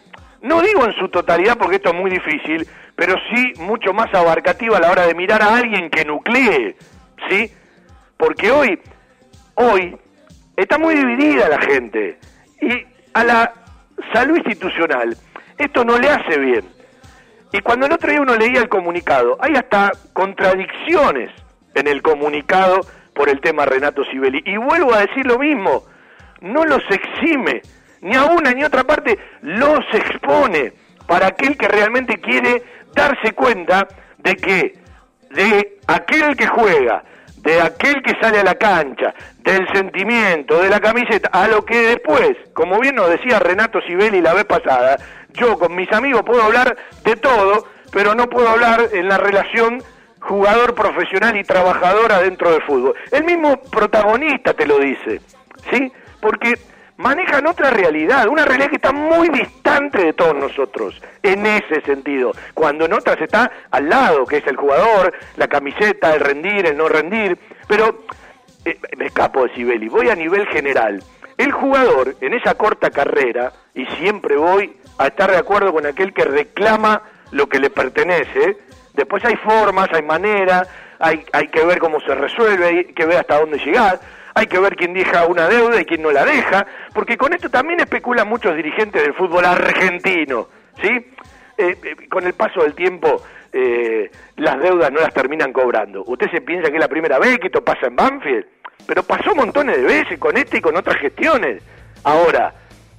no 0.42 0.62
digo 0.62 0.84
en 0.84 0.94
su 0.94 1.08
totalidad 1.08 1.56
porque 1.58 1.76
esto 1.76 1.90
es 1.90 1.96
muy 1.96 2.10
difícil, 2.10 2.66
pero 2.96 3.14
sí 3.32 3.52
mucho 3.60 3.92
más 3.92 4.12
abarcativa 4.14 4.76
a 4.76 4.80
la 4.80 4.90
hora 4.90 5.06
de 5.06 5.14
mirar 5.14 5.42
a 5.42 5.56
alguien 5.56 5.90
que 5.90 6.04
nuclee, 6.04 6.76
¿sí? 7.28 7.52
Porque 8.16 8.50
hoy, 8.50 8.78
hoy, 9.54 9.96
está 10.56 10.78
muy 10.78 10.94
dividida 10.94 11.48
la 11.48 11.60
gente 11.60 12.18
y 12.60 12.84
a 13.14 13.24
la 13.24 13.52
salud 14.12 14.36
institucional 14.36 15.16
esto 15.60 15.84
no 15.84 15.98
le 15.98 16.08
hace 16.08 16.38
bien. 16.38 16.64
Y 17.52 17.60
cuando 17.60 17.86
el 17.86 17.92
otro 17.92 18.10
día 18.10 18.22
uno 18.22 18.34
leía 18.36 18.60
el 18.60 18.68
comunicado, 18.68 19.36
hay 19.40 19.54
hasta 19.56 19.92
contradicciones 20.14 21.30
en 21.74 21.86
el 21.86 22.00
comunicado 22.00 22.80
por 23.14 23.28
el 23.28 23.40
tema 23.40 23.66
Renato 23.66 24.02
Sibeli. 24.04 24.42
Y 24.46 24.56
vuelvo 24.56 24.94
a 24.94 25.00
decir 25.00 25.26
lo 25.26 25.38
mismo, 25.38 25.84
no 26.40 26.64
los 26.64 26.82
exime, 26.90 27.60
ni 28.00 28.14
a 28.16 28.24
una 28.24 28.52
ni 28.52 28.62
a 28.62 28.66
otra 28.66 28.84
parte, 28.84 29.18
los 29.42 29.80
expone 29.92 30.72
para 31.06 31.28
aquel 31.28 31.56
que 31.56 31.68
realmente 31.68 32.20
quiere 32.20 32.62
darse 32.94 33.32
cuenta 33.32 33.88
de 34.18 34.36
que 34.36 34.74
de 35.30 35.78
aquel 35.86 36.36
que 36.36 36.46
juega, 36.46 37.04
de 37.36 37.60
aquel 37.60 38.02
que 38.02 38.18
sale 38.20 38.40
a 38.40 38.44
la 38.44 38.54
cancha, 38.56 39.14
del 39.38 39.66
sentimiento, 39.72 40.60
de 40.60 40.68
la 40.68 40.80
camiseta, 40.80 41.28
a 41.32 41.48
lo 41.48 41.64
que 41.64 41.78
después, 41.78 42.36
como 42.52 42.80
bien 42.80 42.96
nos 42.96 43.08
decía 43.08 43.38
Renato 43.38 43.80
Sibeli 43.82 44.20
la 44.20 44.34
vez 44.34 44.44
pasada, 44.44 44.98
yo 45.34 45.58
con 45.58 45.74
mis 45.74 45.90
amigos 45.92 46.22
puedo 46.24 46.42
hablar 46.42 46.76
de 47.04 47.16
todo, 47.16 47.66
pero 47.92 48.14
no 48.14 48.28
puedo 48.28 48.48
hablar 48.48 48.88
en 48.92 49.08
la 49.08 49.18
relación 49.18 49.82
jugador 50.20 50.74
profesional 50.74 51.36
y 51.36 51.44
trabajadora 51.44 52.20
dentro 52.20 52.52
del 52.52 52.62
fútbol. 52.62 52.94
El 53.10 53.24
mismo 53.24 53.56
protagonista 53.62 54.52
te 54.52 54.66
lo 54.66 54.78
dice, 54.78 55.20
¿sí? 55.70 55.90
Porque 56.20 56.58
manejan 57.00 57.46
otra 57.46 57.70
realidad, 57.70 58.28
una 58.28 58.44
realidad 58.44 58.68
que 58.68 58.76
está 58.76 58.92
muy 58.92 59.30
distante 59.30 60.04
de 60.04 60.12
todos 60.12 60.36
nosotros, 60.36 61.00
en 61.22 61.46
ese 61.46 61.80
sentido, 61.80 62.32
cuando 62.52 62.84
en 62.84 62.92
otras 62.92 63.18
está 63.20 63.50
al 63.70 63.88
lado, 63.88 64.26
que 64.26 64.36
es 64.36 64.46
el 64.46 64.56
jugador, 64.56 65.14
la 65.36 65.48
camiseta, 65.48 66.14
el 66.14 66.20
rendir, 66.20 66.66
el 66.66 66.76
no 66.76 66.88
rendir, 66.88 67.38
pero 67.66 68.04
eh, 68.66 68.78
me 68.98 69.06
escapo 69.06 69.46
de 69.46 69.54
Sibeli, 69.54 69.88
voy 69.88 70.10
a 70.10 70.14
nivel 70.14 70.46
general. 70.48 71.02
El 71.38 71.52
jugador, 71.52 72.16
en 72.20 72.34
esa 72.34 72.54
corta 72.54 72.90
carrera, 72.90 73.50
y 73.74 73.86
siempre 73.86 74.36
voy 74.36 74.76
a 74.98 75.06
estar 75.06 75.30
de 75.30 75.38
acuerdo 75.38 75.72
con 75.72 75.86
aquel 75.86 76.12
que 76.12 76.24
reclama 76.24 77.02
lo 77.30 77.48
que 77.48 77.60
le 77.60 77.70
pertenece, 77.70 78.58
después 78.92 79.24
hay 79.24 79.36
formas, 79.36 79.88
hay 79.94 80.02
maneras, 80.02 80.68
hay, 80.98 81.24
hay 81.32 81.48
que 81.48 81.64
ver 81.64 81.78
cómo 81.78 81.98
se 82.00 82.14
resuelve, 82.14 82.66
hay 82.66 82.84
que 82.92 83.06
ver 83.06 83.16
hasta 83.16 83.40
dónde 83.40 83.56
llegar, 83.56 84.00
hay 84.34 84.46
que 84.46 84.58
ver 84.58 84.76
quién 84.76 84.94
deja 84.94 85.26
una 85.26 85.48
deuda 85.48 85.80
y 85.80 85.84
quién 85.84 86.02
no 86.02 86.10
la 86.10 86.24
deja, 86.24 86.66
porque 86.92 87.16
con 87.16 87.32
esto 87.32 87.50
también 87.50 87.80
especulan 87.80 88.28
muchos 88.28 88.54
dirigentes 88.56 89.02
del 89.02 89.14
fútbol 89.14 89.44
argentino, 89.44 90.48
¿sí? 90.80 90.88
Eh, 91.58 91.76
eh, 91.82 92.08
con 92.08 92.24
el 92.26 92.32
paso 92.32 92.62
del 92.62 92.74
tiempo 92.74 93.22
eh, 93.52 94.10
las 94.36 94.58
deudas 94.60 94.90
no 94.90 95.00
las 95.00 95.12
terminan 95.12 95.52
cobrando. 95.52 96.04
Usted 96.06 96.30
se 96.30 96.40
piensa 96.40 96.70
que 96.70 96.76
es 96.76 96.80
la 96.80 96.88
primera 96.88 97.18
vez 97.18 97.38
que 97.38 97.48
esto 97.48 97.62
pasa 97.62 97.86
en 97.86 97.96
Banfield, 97.96 98.46
pero 98.86 99.02
pasó 99.02 99.34
montones 99.34 99.76
de 99.76 99.82
veces 99.82 100.18
con 100.18 100.36
este 100.36 100.58
y 100.58 100.60
con 100.60 100.76
otras 100.76 100.96
gestiones. 100.96 101.62
Ahora, 102.04 102.54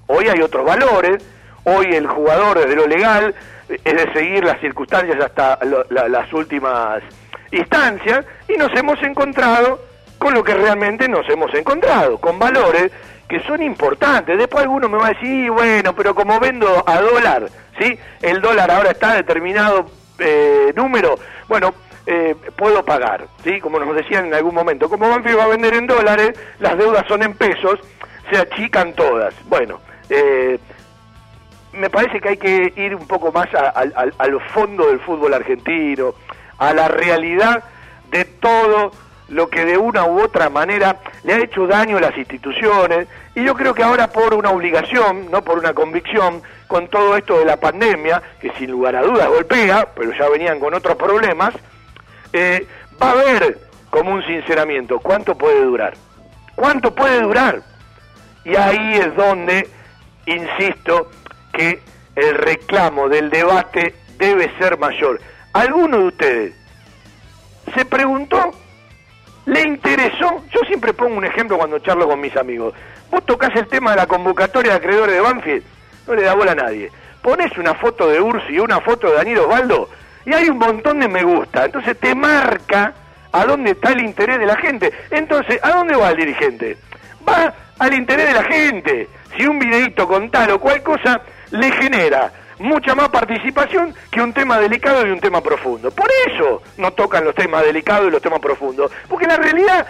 hoy 0.07 0.27
hay 0.27 0.41
otros 0.41 0.65
valores, 0.65 1.25
hoy 1.63 1.87
el 1.93 2.05
jugador 2.05 2.59
desde 2.59 2.75
lo 2.75 2.85
legal 2.85 3.33
es 3.67 3.83
de 3.83 4.13
seguir 4.13 4.43
las 4.43 4.59
circunstancias 4.59 5.17
hasta 5.23 5.57
las 5.89 6.33
últimas 6.33 7.01
instancias 7.51 8.25
y 8.47 8.53
nos 8.57 8.71
hemos 8.77 9.01
encontrado 9.01 9.79
con 10.21 10.35
lo 10.35 10.43
que 10.43 10.53
realmente 10.53 11.09
nos 11.09 11.27
hemos 11.29 11.51
encontrado, 11.55 12.19
con 12.19 12.37
valores 12.37 12.91
que 13.27 13.39
son 13.39 13.63
importantes. 13.63 14.37
Después 14.37 14.61
alguno 14.61 14.87
me 14.87 14.99
va 14.99 15.07
a 15.07 15.13
decir, 15.13 15.49
bueno, 15.49 15.95
pero 15.95 16.13
como 16.13 16.39
vendo 16.39 16.83
a 16.85 17.01
dólar, 17.01 17.49
¿sí? 17.79 17.97
El 18.21 18.39
dólar 18.39 18.69
ahora 18.69 18.91
está 18.91 19.15
determinado 19.15 19.87
eh, 20.19 20.73
número, 20.75 21.17
bueno, 21.47 21.73
eh, 22.05 22.35
puedo 22.55 22.85
pagar, 22.85 23.25
¿sí? 23.43 23.59
Como 23.59 23.79
nos 23.79 23.95
decían 23.95 24.27
en 24.27 24.35
algún 24.35 24.53
momento. 24.53 24.89
Como 24.89 25.09
Banfield 25.09 25.39
va 25.39 25.45
a 25.45 25.47
vender 25.47 25.73
en 25.73 25.87
dólares, 25.87 26.39
las 26.59 26.77
deudas 26.77 27.03
son 27.07 27.23
en 27.23 27.33
pesos, 27.33 27.79
se 28.29 28.37
achican 28.37 28.93
todas. 28.93 29.33
Bueno, 29.49 29.81
eh, 30.07 30.59
me 31.73 31.89
parece 31.89 32.21
que 32.21 32.29
hay 32.29 32.37
que 32.37 32.73
ir 32.75 32.93
un 32.93 33.07
poco 33.07 33.31
más 33.31 33.47
a, 33.55 34.27
los 34.27 34.43
fondos 34.51 34.85
del 34.85 34.99
fútbol 34.99 35.33
argentino, 35.33 36.13
a 36.59 36.75
la 36.75 36.89
realidad 36.89 37.63
de 38.11 38.25
todo 38.25 38.91
lo 39.31 39.49
que 39.49 39.63
de 39.65 39.77
una 39.77 40.05
u 40.05 40.21
otra 40.21 40.49
manera 40.49 40.97
le 41.23 41.33
ha 41.33 41.39
hecho 41.39 41.65
daño 41.65 41.97
a 41.97 42.01
las 42.01 42.17
instituciones 42.17 43.07
y 43.33 43.43
yo 43.45 43.55
creo 43.55 43.73
que 43.73 43.81
ahora 43.81 44.07
por 44.07 44.33
una 44.33 44.49
obligación, 44.49 45.31
no 45.31 45.41
por 45.41 45.57
una 45.57 45.73
convicción, 45.73 46.41
con 46.67 46.89
todo 46.89 47.15
esto 47.15 47.39
de 47.39 47.45
la 47.45 47.57
pandemia, 47.57 48.21
que 48.41 48.51
sin 48.57 48.71
lugar 48.71 48.95
a 48.95 49.01
dudas 49.01 49.29
golpea, 49.29 49.87
pero 49.95 50.11
ya 50.13 50.27
venían 50.29 50.59
con 50.59 50.73
otros 50.73 50.97
problemas, 50.97 51.53
eh, 52.33 52.67
va 53.01 53.07
a 53.07 53.11
haber 53.11 53.57
como 53.89 54.11
un 54.11 54.25
sinceramiento, 54.25 54.99
¿cuánto 54.99 55.37
puede 55.37 55.63
durar? 55.63 55.93
¿Cuánto 56.55 56.93
puede 56.93 57.21
durar? 57.21 57.61
Y 58.43 58.55
ahí 58.55 58.95
es 58.95 59.15
donde, 59.15 59.69
insisto, 60.25 61.09
que 61.53 61.81
el 62.15 62.35
reclamo 62.35 63.07
del 63.07 63.29
debate 63.29 63.95
debe 64.17 64.51
ser 64.57 64.77
mayor. 64.77 65.21
¿Alguno 65.53 65.99
de 65.99 66.03
ustedes 66.05 66.55
se 67.75 67.85
preguntó 67.85 68.51
¿Le 69.45 69.61
interesó? 69.61 70.43
Yo 70.51 70.59
siempre 70.67 70.93
pongo 70.93 71.17
un 71.17 71.25
ejemplo 71.25 71.57
cuando 71.57 71.79
charlo 71.79 72.07
con 72.07 72.19
mis 72.19 72.35
amigos. 72.37 72.73
Vos 73.09 73.25
tocas 73.25 73.49
el 73.55 73.67
tema 73.67 73.91
de 73.91 73.97
la 73.97 74.07
convocatoria 74.07 74.73
de 74.73 74.77
acreedores 74.77 75.15
de 75.15 75.21
Banfield, 75.21 75.63
no 76.07 76.15
le 76.15 76.21
da 76.23 76.33
bola 76.33 76.51
a 76.51 76.55
nadie. 76.55 76.91
Pones 77.21 77.55
una 77.57 77.73
foto 77.75 78.07
de 78.07 78.21
Ursi 78.21 78.53
y 78.53 78.59
una 78.59 78.79
foto 78.81 79.07
de 79.09 79.15
Daniel 79.15 79.39
Osvaldo 79.39 79.89
y 80.25 80.33
hay 80.33 80.49
un 80.49 80.57
montón 80.57 80.99
de 80.99 81.07
me 81.07 81.23
gusta. 81.23 81.65
Entonces 81.65 81.97
te 81.99 82.13
marca 82.15 82.93
a 83.31 83.45
dónde 83.45 83.71
está 83.71 83.91
el 83.91 84.03
interés 84.03 84.39
de 84.39 84.45
la 84.45 84.55
gente. 84.57 84.91
Entonces, 85.09 85.59
¿a 85.63 85.71
dónde 85.71 85.95
va 85.95 86.11
el 86.11 86.17
dirigente? 86.17 86.77
Va 87.27 87.53
al 87.79 87.93
interés 87.93 88.27
de 88.27 88.33
la 88.33 88.43
gente. 88.43 89.09
Si 89.35 89.45
un 89.45 89.59
videito 89.59 90.07
con 90.07 90.29
tal 90.29 90.51
o 90.51 90.59
cual 90.59 90.83
cosa 90.83 91.21
le 91.51 91.71
genera 91.71 92.31
mucha 92.61 92.95
más 92.95 93.09
participación 93.09 93.93
que 94.09 94.21
un 94.21 94.33
tema 94.33 94.59
delicado 94.59 95.05
y 95.05 95.11
un 95.11 95.19
tema 95.19 95.41
profundo. 95.41 95.91
Por 95.91 96.09
eso 96.27 96.61
no 96.77 96.91
tocan 96.93 97.25
los 97.25 97.35
temas 97.35 97.63
delicados 97.63 98.07
y 98.07 98.11
los 98.11 98.21
temas 98.21 98.39
profundos, 98.39 98.91
porque 99.09 99.27
la 99.27 99.37
realidad 99.37 99.85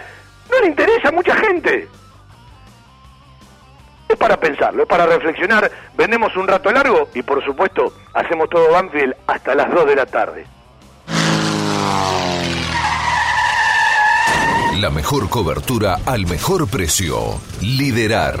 no 0.50 0.60
le 0.60 0.66
interesa 0.66 1.08
a 1.08 1.12
mucha 1.12 1.36
gente. 1.36 1.88
Es 4.08 4.16
para 4.16 4.38
pensarlo, 4.38 4.82
es 4.82 4.88
para 4.88 5.06
reflexionar. 5.06 5.70
Vendemos 5.96 6.36
un 6.36 6.48
rato 6.48 6.70
largo 6.70 7.08
y 7.14 7.22
por 7.22 7.44
supuesto 7.44 7.92
hacemos 8.14 8.48
todo 8.50 8.70
Banfield 8.72 9.14
hasta 9.26 9.54
las 9.54 9.72
2 9.72 9.86
de 9.86 9.96
la 9.96 10.06
tarde. 10.06 10.46
La 14.80 14.90
mejor 14.90 15.28
cobertura 15.28 15.98
al 16.06 16.26
mejor 16.26 16.68
precio. 16.68 17.40
Liderar. 17.60 18.40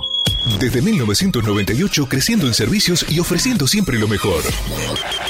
Desde 0.60 0.84
1998 0.84 2.08
creciendo 2.08 2.45
en 2.45 2.53
servicios 2.53 3.03
y 3.10 3.19
ofreciendo 3.19 3.65
siempre 3.65 3.97
lo 3.97 4.08
mejor. 4.08 4.43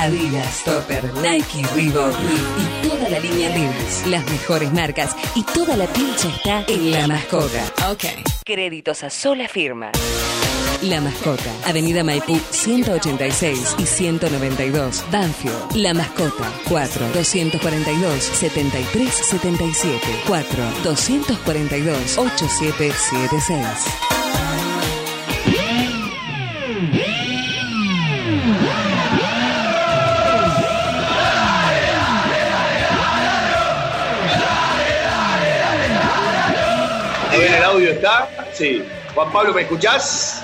Adidas, 0.00 0.64
Topper, 0.64 1.12
Nike, 1.16 1.62
Reebok, 1.74 2.14
y 2.56 2.88
toda 2.88 3.06
la 3.10 3.20
línea 3.20 3.50
Levi's. 3.50 4.06
Las 4.06 4.24
mejores 4.30 4.72
marcas 4.72 5.14
y 5.34 5.42
toda 5.42 5.76
la 5.76 5.86
pincha 5.88 6.28
está 6.28 6.64
en 6.68 6.90
La 6.90 7.06
Mascota. 7.06 7.62
Ok. 7.90 8.04
Créditos 8.42 9.04
a 9.04 9.10
sola 9.10 9.46
firma. 9.46 9.92
La 10.80 11.02
Mascota, 11.02 11.52
Avenida 11.66 12.02
Maipú 12.02 12.40
186 12.50 13.74
y 13.76 13.84
192, 13.84 15.04
Banfield. 15.12 15.76
La 15.76 15.92
Mascota, 15.92 16.50
4 16.70 17.08
242 17.12 18.22
7377 18.22 20.00
4 20.26 20.64
242 20.82 22.16
8776. 22.16 24.19
El 37.60 37.66
audio 37.66 37.90
está. 37.90 38.28
Sí. 38.54 38.82
Juan 39.14 39.30
Pablo, 39.32 39.52
¿me 39.52 39.62
escuchás? 39.62 40.42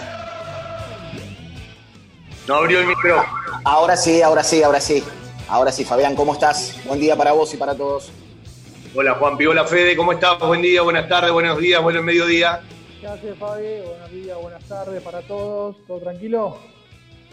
No 2.46 2.56
abrió 2.56 2.80
el 2.80 2.86
micrófono. 2.86 3.26
Ahora 3.64 3.96
sí, 3.96 4.20
ahora 4.20 4.44
sí, 4.44 4.62
ahora 4.62 4.80
sí. 4.80 5.02
Ahora 5.48 5.72
sí, 5.72 5.84
Fabián, 5.84 6.14
¿cómo 6.14 6.34
estás? 6.34 6.78
Buen 6.84 7.00
día 7.00 7.16
para 7.16 7.32
vos 7.32 7.52
y 7.54 7.56
para 7.56 7.74
todos. 7.74 8.12
Hola 8.94 9.14
Juan 9.14 9.36
Hola 9.46 9.64
Fede, 9.64 9.96
¿cómo 9.96 10.12
estás? 10.12 10.38
Buen 10.40 10.62
día, 10.62 10.82
buenas 10.82 11.08
tardes, 11.08 11.32
buenos 11.32 11.58
días, 11.58 11.82
buen 11.82 12.04
mediodía. 12.04 12.60
¿Qué 13.00 13.06
hace 13.06 13.34
Fabi? 13.34 13.80
Buenos 13.86 14.10
días, 14.10 14.38
buenas 14.40 14.64
tardes 14.64 15.02
para 15.02 15.22
todos. 15.22 15.76
¿Todo 15.86 16.00
tranquilo? 16.00 16.58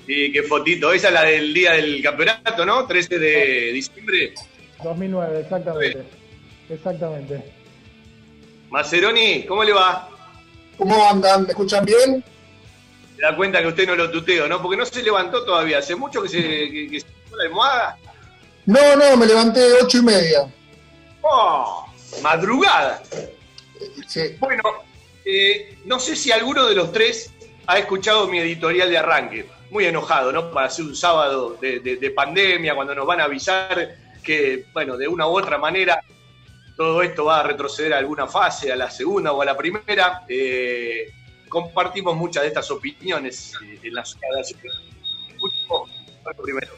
Sí, 0.05 0.31
qué 0.31 0.43
fotito. 0.43 0.93
Esa 0.93 1.09
es 1.09 1.13
la 1.13 1.23
del 1.23 1.53
día 1.53 1.73
del 1.73 2.01
campeonato, 2.01 2.65
¿no? 2.65 2.85
13 2.85 3.19
de 3.19 3.71
diciembre. 3.73 4.33
2009, 4.83 5.39
exactamente. 5.41 6.03
Exactamente. 6.69 7.62
Maceroni, 8.73 9.45
¿cómo 9.45 9.63
le 9.63 9.71
va? 9.71 10.09
¿Cómo 10.79 11.07
andan? 11.07 11.43
¿Me 11.43 11.49
escuchan 11.49 11.85
bien? 11.85 12.23
Se 13.15 13.21
da 13.21 13.35
cuenta 13.35 13.61
que 13.61 13.67
usted 13.67 13.85
no 13.85 13.95
lo 13.95 14.09
tuteo, 14.09 14.47
¿no? 14.47 14.59
Porque 14.63 14.75
no 14.77 14.83
se 14.83 15.03
levantó 15.03 15.45
todavía. 15.45 15.77
¿Hace 15.77 15.95
mucho 15.95 16.23
que 16.23 16.29
se, 16.29 16.41
que, 16.41 16.87
que 16.89 16.99
se 17.01 17.05
la 17.37 17.43
almohada? 17.43 17.97
No, 18.65 18.95
no, 18.95 19.15
me 19.15 19.27
levanté 19.27 19.61
ocho 19.79 19.99
y 19.99 20.01
media. 20.01 20.51
¡Oh! 21.21 21.85
Madrugada. 22.23 23.03
Sí. 24.07 24.37
Bueno, 24.39 24.63
eh, 25.23 25.77
no 25.85 25.99
sé 25.99 26.15
si 26.15 26.31
alguno 26.31 26.65
de 26.65 26.73
los 26.73 26.91
tres 26.91 27.31
ha 27.67 27.77
escuchado 27.77 28.25
mi 28.27 28.39
editorial 28.39 28.89
de 28.89 28.97
arranque. 28.97 29.45
Muy 29.69 29.85
enojado, 29.85 30.31
¿no? 30.31 30.49
Para 30.49 30.65
hacer 30.65 30.85
un 30.85 30.95
sábado 30.95 31.57
de, 31.61 31.79
de- 31.79 31.97
de 31.97 32.09
pandemia, 32.09 32.73
cuando 32.73 32.95
nos 32.95 33.05
van 33.05 33.21
a 33.21 33.25
avisar 33.25 33.97
que, 34.23 34.65
bueno, 34.73 34.97
de 34.97 35.07
una 35.07 35.27
u 35.27 35.37
otra 35.37 35.59
manera 35.59 36.03
todo 36.75 37.01
esto 37.01 37.25
va 37.25 37.39
a 37.39 37.43
retroceder 37.43 37.93
a 37.93 37.97
alguna 37.97 38.27
fase, 38.27 38.71
a 38.71 38.75
la 38.75 38.89
segunda 38.89 39.31
o 39.31 39.41
a 39.41 39.45
la 39.45 39.55
primera. 39.55 40.23
Eh, 40.27 41.11
compartimos 41.49 42.15
muchas 42.15 42.43
de 42.43 42.47
estas 42.47 42.69
opiniones 42.71 43.53
eh, 43.63 43.79
en 43.83 43.93
la 43.93 44.03
algo 46.25 46.43
primero. 46.43 46.73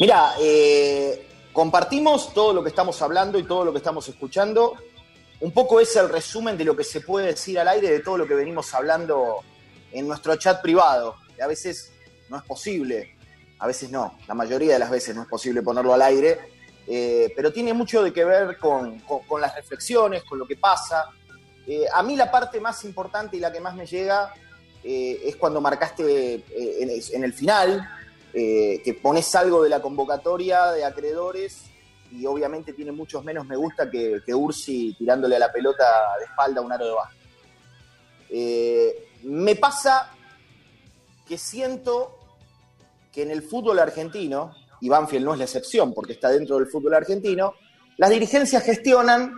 Mira, 0.00 0.34
eh, 0.40 1.26
compartimos 1.52 2.34
todo 2.34 2.52
lo 2.52 2.62
que 2.62 2.70
estamos 2.70 3.00
hablando 3.02 3.38
y 3.38 3.44
todo 3.44 3.64
lo 3.64 3.72
que 3.72 3.78
estamos 3.78 4.08
escuchando. 4.08 4.76
Un 5.40 5.52
poco 5.52 5.80
es 5.80 5.94
el 5.96 6.08
resumen 6.08 6.56
de 6.58 6.64
lo 6.64 6.76
que 6.76 6.84
se 6.84 7.00
puede 7.00 7.28
decir 7.28 7.58
al 7.58 7.68
aire 7.68 7.90
de 7.90 8.00
todo 8.00 8.18
lo 8.18 8.26
que 8.26 8.34
venimos 8.34 8.74
hablando 8.74 9.40
en 9.92 10.06
nuestro 10.06 10.36
chat 10.36 10.60
privado. 10.60 11.16
A 11.42 11.46
veces 11.46 11.92
no 12.28 12.36
es 12.36 12.42
posible, 12.44 13.16
a 13.58 13.66
veces 13.66 13.90
no, 13.90 14.18
la 14.26 14.34
mayoría 14.34 14.74
de 14.74 14.78
las 14.78 14.90
veces 14.90 15.14
no 15.14 15.22
es 15.22 15.28
posible 15.28 15.62
ponerlo 15.62 15.94
al 15.94 16.02
aire, 16.02 16.51
eh, 16.94 17.32
pero 17.34 17.50
tiene 17.50 17.72
mucho 17.72 18.02
de 18.02 18.12
que 18.12 18.22
ver 18.22 18.58
con, 18.58 19.02
las 19.40 19.56
reflexiones, 19.56 20.24
con 20.24 20.38
lo 20.38 20.46
que 20.46 20.56
pasa. 20.56 21.06
Eh, 21.66 21.86
a 21.90 22.02
mí 22.02 22.16
la 22.16 22.30
parte 22.30 22.60
más 22.60 22.84
importante 22.84 23.34
y 23.34 23.40
la 23.40 23.50
que 23.50 23.60
más 23.60 23.74
me 23.74 23.86
llega 23.86 24.34
eh, 24.84 25.22
es 25.24 25.36
cuando 25.36 25.62
marcaste 25.62 26.44
en, 26.54 27.24
el 27.24 27.32
final, 27.32 27.88
que 28.30 28.98
pones 29.02 29.34
algo 29.34 29.62
de 29.62 29.70
la 29.70 29.80
convocatoria 29.80 30.70
de 30.72 30.84
acreedores 30.84 31.62
y 32.10 32.26
obviamente 32.26 32.74
tiene 32.74 32.92
muchos 32.92 33.24
menos 33.24 33.46
me 33.46 33.56
gusta 33.56 33.90
que, 33.90 34.20
que 34.26 34.34
Ursi 34.34 34.94
tirándole 34.98 35.36
a 35.36 35.38
la 35.38 35.50
pelota 35.50 35.84
de 36.18 36.26
espalda 36.26 36.60
un 36.60 36.72
aro 36.72 36.84
de 36.84 36.92
básquet. 36.92 37.22
Me 39.22 39.56
pasa 39.56 40.10
que 41.26 41.38
siento 41.38 42.18
que 43.10 43.22
en 43.22 43.30
el 43.30 43.42
fútbol 43.42 43.78
argentino, 43.78 44.54
y 44.82 44.88
Banfield 44.88 45.24
no 45.24 45.32
es 45.32 45.38
la 45.38 45.44
excepción 45.44 45.94
porque 45.94 46.12
está 46.12 46.28
dentro 46.28 46.58
del 46.58 46.66
fútbol 46.66 46.94
argentino, 46.94 47.54
las 47.98 48.10
dirigencias 48.10 48.64
gestionan 48.64 49.32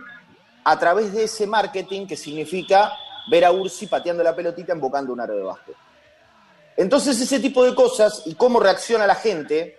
a 0.63 0.79
través 0.79 1.13
de 1.13 1.25
ese 1.25 1.45
marketing 1.45 2.07
que 2.07 2.17
significa 2.17 2.91
ver 3.29 3.45
a 3.45 3.51
Ursi 3.51 3.85
pateando 3.85 4.23
la 4.23 4.35
pelotita 4.35 4.73
embocando 4.73 5.13
un 5.13 5.21
aro 5.21 5.37
de 5.37 5.43
básquet. 5.43 5.75
Entonces 6.75 7.21
ese 7.21 7.39
tipo 7.39 7.63
de 7.63 7.75
cosas 7.75 8.23
y 8.25 8.33
cómo 8.33 8.59
reacciona 8.59 9.05
la 9.05 9.13
gente 9.13 9.77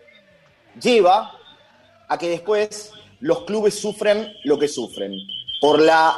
lleva 0.80 1.32
a 2.08 2.16
que 2.16 2.28
después 2.28 2.92
los 3.18 3.42
clubes 3.42 3.74
sufren 3.74 4.32
lo 4.44 4.60
que 4.60 4.68
sufren. 4.68 5.14
Por 5.60 5.80
la 5.80 6.16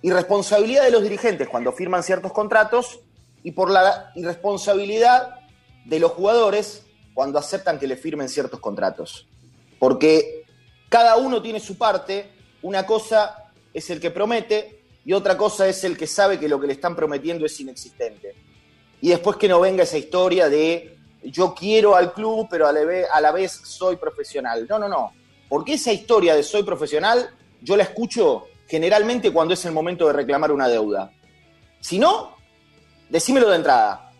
irresponsabilidad 0.00 0.84
de 0.84 0.92
los 0.92 1.02
dirigentes 1.02 1.46
cuando 1.46 1.72
firman 1.72 2.02
ciertos 2.02 2.32
contratos 2.32 3.00
y 3.42 3.50
por 3.52 3.70
la 3.70 4.12
irresponsabilidad 4.14 5.40
de 5.84 6.00
los 6.00 6.12
jugadores 6.12 6.85
cuando 7.16 7.38
aceptan 7.38 7.78
que 7.78 7.86
le 7.86 7.96
firmen 7.96 8.28
ciertos 8.28 8.60
contratos. 8.60 9.26
Porque 9.78 10.44
cada 10.90 11.16
uno 11.16 11.40
tiene 11.40 11.60
su 11.60 11.78
parte, 11.78 12.30
una 12.60 12.84
cosa 12.84 13.50
es 13.72 13.88
el 13.88 14.02
que 14.02 14.10
promete 14.10 14.82
y 15.02 15.14
otra 15.14 15.34
cosa 15.34 15.66
es 15.66 15.82
el 15.84 15.96
que 15.96 16.06
sabe 16.06 16.38
que 16.38 16.46
lo 16.46 16.60
que 16.60 16.66
le 16.66 16.74
están 16.74 16.94
prometiendo 16.94 17.46
es 17.46 17.58
inexistente. 17.58 18.34
Y 19.00 19.08
después 19.08 19.38
que 19.38 19.48
no 19.48 19.60
venga 19.60 19.84
esa 19.84 19.96
historia 19.96 20.50
de 20.50 20.98
yo 21.22 21.54
quiero 21.54 21.96
al 21.96 22.12
club, 22.12 22.48
pero 22.50 22.66
a 22.66 22.72
la 23.22 23.32
vez, 23.32 23.52
soy 23.64 23.96
profesional. 23.96 24.66
No, 24.68 24.78
no, 24.78 24.86
no. 24.86 25.14
Porque 25.48 25.72
esa 25.72 25.94
historia 25.94 26.36
de 26.36 26.42
soy 26.42 26.64
profesional, 26.64 27.30
yo 27.62 27.78
la 27.78 27.84
escucho 27.84 28.44
generalmente 28.68 29.32
cuando 29.32 29.54
es 29.54 29.64
el 29.64 29.72
momento 29.72 30.06
de 30.06 30.12
reclamar 30.12 30.52
una 30.52 30.68
deuda. 30.68 31.10
Si 31.80 31.98
no, 31.98 32.36
decímelo 33.08 33.48
de 33.48 33.56
entrada. 33.56 34.12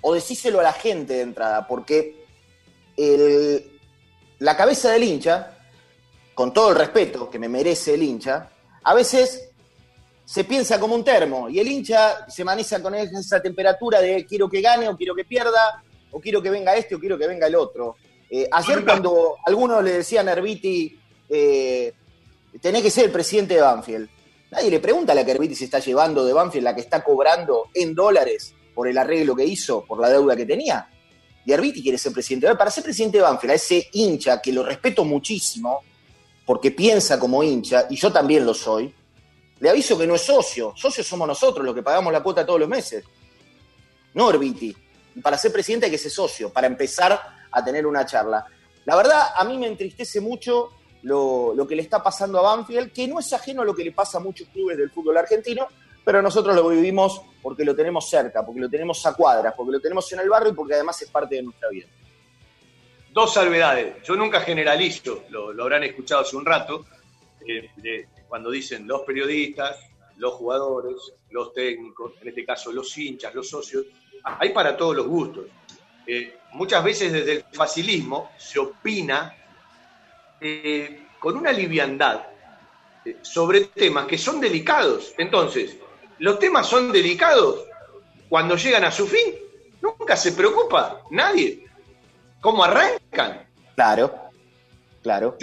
O 0.00 0.14
decíselo 0.14 0.60
a 0.60 0.62
la 0.62 0.72
gente 0.72 1.14
de 1.14 1.22
entrada, 1.22 1.66
porque 1.66 2.25
el- 2.96 3.70
la 4.38 4.56
cabeza 4.56 4.90
del 4.92 5.04
hincha, 5.04 5.58
con 6.34 6.52
todo 6.52 6.70
el 6.70 6.76
respeto 6.76 7.30
que 7.30 7.38
me 7.38 7.48
merece 7.48 7.94
el 7.94 8.02
hincha, 8.02 8.50
a 8.84 8.94
veces 8.94 9.50
se 10.24 10.44
piensa 10.44 10.78
como 10.78 10.94
un 10.94 11.04
termo 11.04 11.48
y 11.48 11.58
el 11.60 11.68
hincha 11.68 12.28
se 12.28 12.44
maneja 12.44 12.82
con 12.82 12.94
esa 12.94 13.40
temperatura 13.40 14.00
de 14.00 14.26
quiero 14.26 14.48
que 14.48 14.60
gane 14.60 14.88
o 14.88 14.96
quiero 14.96 15.14
que 15.14 15.24
pierda 15.24 15.82
o 16.10 16.20
quiero 16.20 16.42
que 16.42 16.50
venga 16.50 16.74
este 16.76 16.94
o 16.94 17.00
quiero 17.00 17.16
que 17.16 17.26
venga 17.26 17.46
el 17.46 17.54
otro. 17.54 17.96
Eh, 18.28 18.48
ayer 18.50 18.84
cuando 18.84 19.36
algunos 19.46 19.82
le 19.84 19.92
decían 19.92 20.28
a 20.28 20.32
Herbiti, 20.32 20.98
eh, 21.28 21.92
tenés 22.60 22.82
que 22.82 22.90
ser 22.90 23.04
el 23.06 23.12
presidente 23.12 23.54
de 23.54 23.60
Banfield, 23.60 24.08
nadie 24.50 24.70
le 24.70 24.80
pregunta 24.80 25.12
a 25.12 25.14
la 25.14 25.24
que 25.24 25.30
Herbiti 25.30 25.54
se 25.54 25.64
está 25.66 25.78
llevando 25.78 26.24
de 26.24 26.32
Banfield, 26.32 26.64
la 26.64 26.74
que 26.74 26.80
está 26.80 27.02
cobrando 27.04 27.68
en 27.72 27.94
dólares 27.94 28.52
por 28.74 28.88
el 28.88 28.98
arreglo 28.98 29.34
que 29.36 29.44
hizo, 29.44 29.84
por 29.86 30.00
la 30.00 30.08
deuda 30.10 30.34
que 30.36 30.44
tenía. 30.44 30.88
Y 31.46 31.52
Herbiti 31.52 31.80
quiere 31.80 31.96
ser 31.96 32.12
presidente. 32.12 32.52
Para 32.56 32.72
ser 32.72 32.82
presidente 32.82 33.18
de 33.18 33.22
Banfield, 33.22 33.52
a 33.52 33.54
ese 33.54 33.88
hincha 33.92 34.42
que 34.42 34.52
lo 34.52 34.64
respeto 34.64 35.04
muchísimo, 35.04 35.80
porque 36.44 36.72
piensa 36.72 37.20
como 37.20 37.42
hincha, 37.42 37.86
y 37.88 37.94
yo 37.94 38.12
también 38.12 38.44
lo 38.44 38.52
soy, 38.52 38.92
le 39.60 39.70
aviso 39.70 39.96
que 39.96 40.08
no 40.08 40.16
es 40.16 40.22
socio. 40.22 40.72
Socios 40.76 41.06
somos 41.06 41.26
nosotros 41.28 41.64
los 41.64 41.72
que 41.72 41.84
pagamos 41.84 42.12
la 42.12 42.20
cuota 42.20 42.44
todos 42.44 42.58
los 42.58 42.68
meses. 42.68 43.04
No 44.14 44.28
Herbiti. 44.28 44.76
Y 45.14 45.20
para 45.20 45.38
ser 45.38 45.52
presidente 45.52 45.86
hay 45.86 45.92
que 45.92 45.98
ser 45.98 46.10
socio, 46.10 46.52
para 46.52 46.66
empezar 46.66 47.18
a 47.50 47.64
tener 47.64 47.86
una 47.86 48.04
charla. 48.04 48.44
La 48.84 48.96
verdad, 48.96 49.28
a 49.36 49.44
mí 49.44 49.56
me 49.56 49.68
entristece 49.68 50.20
mucho 50.20 50.70
lo, 51.02 51.54
lo 51.54 51.64
que 51.64 51.76
le 51.76 51.82
está 51.82 52.02
pasando 52.02 52.40
a 52.40 52.42
Banfield, 52.42 52.92
que 52.92 53.06
no 53.06 53.20
es 53.20 53.32
ajeno 53.32 53.62
a 53.62 53.64
lo 53.64 53.74
que 53.74 53.84
le 53.84 53.92
pasa 53.92 54.18
a 54.18 54.20
muchos 54.20 54.48
clubes 54.48 54.76
del 54.76 54.90
fútbol 54.90 55.16
argentino, 55.16 55.68
pero 56.04 56.20
nosotros 56.20 56.56
lo 56.56 56.68
vivimos 56.68 57.22
porque 57.46 57.64
lo 57.64 57.76
tenemos 57.76 58.10
cerca, 58.10 58.44
porque 58.44 58.60
lo 58.60 58.68
tenemos 58.68 59.06
a 59.06 59.14
cuadras, 59.14 59.54
porque 59.56 59.70
lo 59.70 59.78
tenemos 59.78 60.12
en 60.12 60.18
el 60.18 60.28
barrio 60.28 60.50
y 60.50 60.54
porque 60.56 60.74
además 60.74 61.00
es 61.00 61.08
parte 61.08 61.36
de 61.36 61.44
nuestra 61.44 61.68
vida. 61.68 61.86
dos 63.12 63.34
salvedades. 63.34 64.02
Yo 64.02 64.16
nunca 64.16 64.40
generalizo, 64.40 65.22
lo, 65.28 65.50
habrán 65.62 65.84
escuchado 65.84 66.22
hace 66.22 66.34
un 66.34 66.44
rato, 66.44 66.84
eh, 67.46 68.08
cuando 68.26 68.50
dicen 68.50 68.88
los 68.88 69.02
periodistas, 69.02 69.78
los 70.16 70.34
jugadores, 70.34 70.96
los 71.30 71.52
técnicos, 71.52 72.14
en 72.20 72.26
este 72.26 72.44
caso 72.44 72.72
los 72.72 72.98
hinchas, 72.98 73.32
los 73.32 73.48
socios, 73.48 73.86
hay 74.24 74.48
para 74.48 74.76
todos 74.76 74.96
los 74.96 75.06
gustos. 75.06 75.46
Eh, 76.04 76.38
muchas 76.54 76.82
veces 76.82 77.12
desde 77.12 77.32
el 77.32 77.44
facilismo 77.52 78.32
se 78.36 78.58
opina 78.58 79.36
eh, 80.40 81.06
con 81.20 81.36
una 81.36 81.52
liviandad 81.52 82.22
sobre 83.22 83.66
temas 83.66 84.06
que 84.06 84.18
son 84.18 84.40
delicados. 84.40 85.14
Entonces, 85.16 85.76
los 86.18 86.38
temas 86.38 86.66
son 86.66 86.92
delicados 86.92 87.64
cuando 88.28 88.56
llegan 88.56 88.84
a 88.84 88.92
su 88.92 89.06
fin. 89.06 89.34
Nunca 89.80 90.16
se 90.16 90.32
preocupa 90.32 91.02
nadie. 91.10 91.66
¿Cómo 92.40 92.64
arrancan? 92.64 93.46
Claro, 93.74 94.14
claro. 95.02 95.36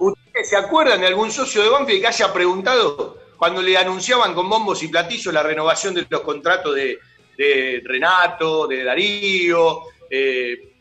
¿Ustedes 0.00 0.48
se 0.48 0.56
acuerdan 0.56 1.00
de 1.00 1.06
algún 1.06 1.30
socio 1.30 1.62
de 1.62 1.68
Banfield 1.68 2.00
que 2.00 2.06
haya 2.06 2.32
preguntado 2.32 3.18
cuando 3.36 3.62
le 3.62 3.76
anunciaban 3.76 4.34
con 4.34 4.48
bombos 4.48 4.82
y 4.82 4.88
platillos 4.88 5.32
la 5.32 5.42
renovación 5.42 5.94
de 5.94 6.06
los 6.08 6.20
contratos 6.22 6.74
de, 6.74 7.82
Renato, 7.84 8.66
de 8.66 8.84
Darío? 8.84 9.82
Eh, 10.10 10.74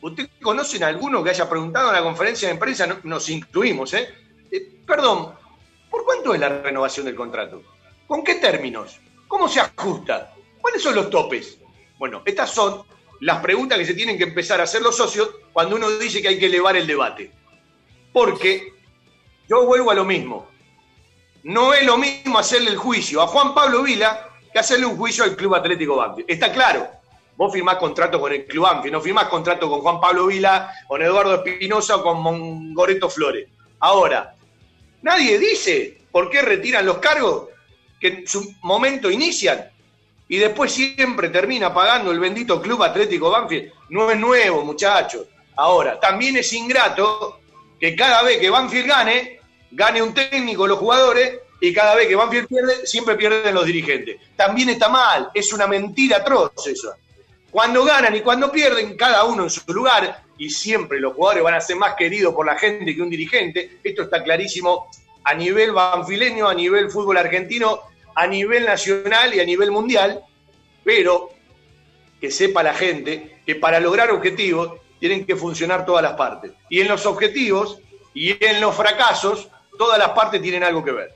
¿Ustedes 0.00 0.30
conocen 0.42 0.84
a 0.84 0.88
alguno 0.88 1.24
que 1.24 1.30
haya 1.30 1.48
preguntado 1.48 1.88
en 1.88 1.94
la 1.94 2.02
conferencia 2.02 2.48
de 2.48 2.56
prensa? 2.56 3.00
nos 3.04 3.28
incluimos, 3.30 3.94
¿eh? 3.94 4.08
¿eh? 4.50 4.80
Perdón, 4.86 5.34
¿por 5.90 6.04
cuánto 6.04 6.34
es 6.34 6.40
la 6.40 6.50
renovación 6.50 7.06
del 7.06 7.14
contrato? 7.14 7.62
¿Con 8.06 8.22
qué 8.22 8.36
términos? 8.36 9.00
¿Cómo 9.28 9.48
se 9.48 9.60
ajusta? 9.60 10.34
¿Cuáles 10.60 10.82
son 10.82 10.94
los 10.94 11.10
topes? 11.10 11.58
Bueno, 11.98 12.22
estas 12.24 12.50
son 12.50 12.84
las 13.20 13.40
preguntas 13.40 13.78
que 13.78 13.86
se 13.86 13.94
tienen 13.94 14.18
que 14.18 14.24
empezar 14.24 14.60
a 14.60 14.64
hacer 14.64 14.82
los 14.82 14.96
socios 14.96 15.30
cuando 15.52 15.76
uno 15.76 15.90
dice 15.90 16.20
que 16.20 16.28
hay 16.28 16.38
que 16.38 16.46
elevar 16.46 16.76
el 16.76 16.86
debate. 16.86 17.30
Porque 18.12 18.72
yo 19.48 19.64
vuelvo 19.66 19.90
a 19.90 19.94
lo 19.94 20.04
mismo. 20.04 20.48
No 21.42 21.74
es 21.74 21.84
lo 21.84 21.98
mismo 21.98 22.38
hacerle 22.38 22.70
el 22.70 22.76
juicio 22.76 23.20
a 23.22 23.26
Juan 23.26 23.54
Pablo 23.54 23.82
Vila 23.82 24.30
que 24.52 24.58
hacerle 24.58 24.86
un 24.86 24.96
juicio 24.96 25.24
al 25.24 25.36
Club 25.36 25.54
Atlético 25.54 25.96
Banfield. 25.96 26.30
Está 26.30 26.52
claro. 26.52 26.88
Vos 27.36 27.52
firmás 27.52 27.76
contrato 27.76 28.20
con 28.20 28.32
el 28.32 28.46
Club 28.46 28.62
Banfield, 28.64 28.92
no 28.92 29.00
firmás 29.00 29.26
contrato 29.26 29.68
con 29.68 29.80
Juan 29.80 30.00
Pablo 30.00 30.26
Vila, 30.26 30.72
con 30.86 31.02
Eduardo 31.02 31.44
Espinosa 31.44 31.96
o 31.96 32.02
con 32.02 32.20
Mongoreto 32.20 33.10
Flores. 33.10 33.48
Ahora, 33.80 34.36
nadie 35.02 35.38
dice 35.38 35.98
por 36.12 36.30
qué 36.30 36.42
retiran 36.42 36.86
los 36.86 36.98
cargos 36.98 37.48
que 38.04 38.08
en 38.08 38.26
su 38.26 38.54
momento 38.60 39.10
inician 39.10 39.64
y 40.28 40.36
después 40.36 40.70
siempre 40.70 41.30
termina 41.30 41.72
pagando 41.72 42.10
el 42.10 42.20
bendito 42.20 42.60
Club 42.60 42.82
Atlético 42.82 43.30
Banfield. 43.30 43.72
No 43.88 44.10
es 44.10 44.18
nuevo, 44.18 44.62
muchachos. 44.62 45.26
Ahora, 45.56 45.98
también 45.98 46.36
es 46.36 46.52
ingrato 46.52 47.40
que 47.80 47.96
cada 47.96 48.22
vez 48.22 48.36
que 48.36 48.50
Banfield 48.50 48.86
gane, 48.86 49.40
gane 49.70 50.02
un 50.02 50.12
técnico 50.12 50.66
los 50.66 50.78
jugadores 50.78 51.38
y 51.62 51.72
cada 51.72 51.94
vez 51.94 52.06
que 52.06 52.14
Banfield 52.14 52.46
pierde, 52.46 52.86
siempre 52.86 53.16
pierden 53.16 53.54
los 53.54 53.64
dirigentes. 53.64 54.20
También 54.36 54.68
está 54.68 54.90
mal, 54.90 55.30
es 55.32 55.50
una 55.54 55.66
mentira 55.66 56.18
atroz 56.18 56.52
eso. 56.66 56.92
Cuando 57.50 57.84
ganan 57.84 58.14
y 58.14 58.20
cuando 58.20 58.52
pierden, 58.52 58.98
cada 58.98 59.24
uno 59.24 59.44
en 59.44 59.50
su 59.50 59.62
lugar, 59.72 60.24
y 60.36 60.50
siempre 60.50 61.00
los 61.00 61.14
jugadores 61.14 61.42
van 61.42 61.54
a 61.54 61.60
ser 61.62 61.76
más 61.76 61.94
queridos 61.94 62.34
por 62.34 62.44
la 62.44 62.58
gente 62.58 62.94
que 62.94 63.00
un 63.00 63.08
dirigente, 63.08 63.78
esto 63.82 64.02
está 64.02 64.22
clarísimo 64.22 64.90
a 65.24 65.32
nivel 65.32 65.72
banfileño, 65.72 66.46
a 66.46 66.54
nivel 66.54 66.90
fútbol 66.90 67.16
argentino, 67.16 67.80
a 68.14 68.26
nivel 68.26 68.64
nacional 68.64 69.34
y 69.34 69.40
a 69.40 69.44
nivel 69.44 69.70
mundial, 69.70 70.22
pero 70.84 71.30
que 72.20 72.30
sepa 72.30 72.62
la 72.62 72.74
gente 72.74 73.40
que 73.44 73.56
para 73.56 73.80
lograr 73.80 74.10
objetivos 74.10 74.72
tienen 74.98 75.26
que 75.26 75.36
funcionar 75.36 75.84
todas 75.84 76.02
las 76.02 76.14
partes. 76.14 76.52
Y 76.70 76.80
en 76.80 76.88
los 76.88 77.04
objetivos 77.06 77.78
y 78.14 78.42
en 78.44 78.60
los 78.60 78.74
fracasos, 78.74 79.48
todas 79.76 79.98
las 79.98 80.10
partes 80.10 80.40
tienen 80.40 80.62
algo 80.62 80.84
que 80.84 80.92
ver. 80.92 81.14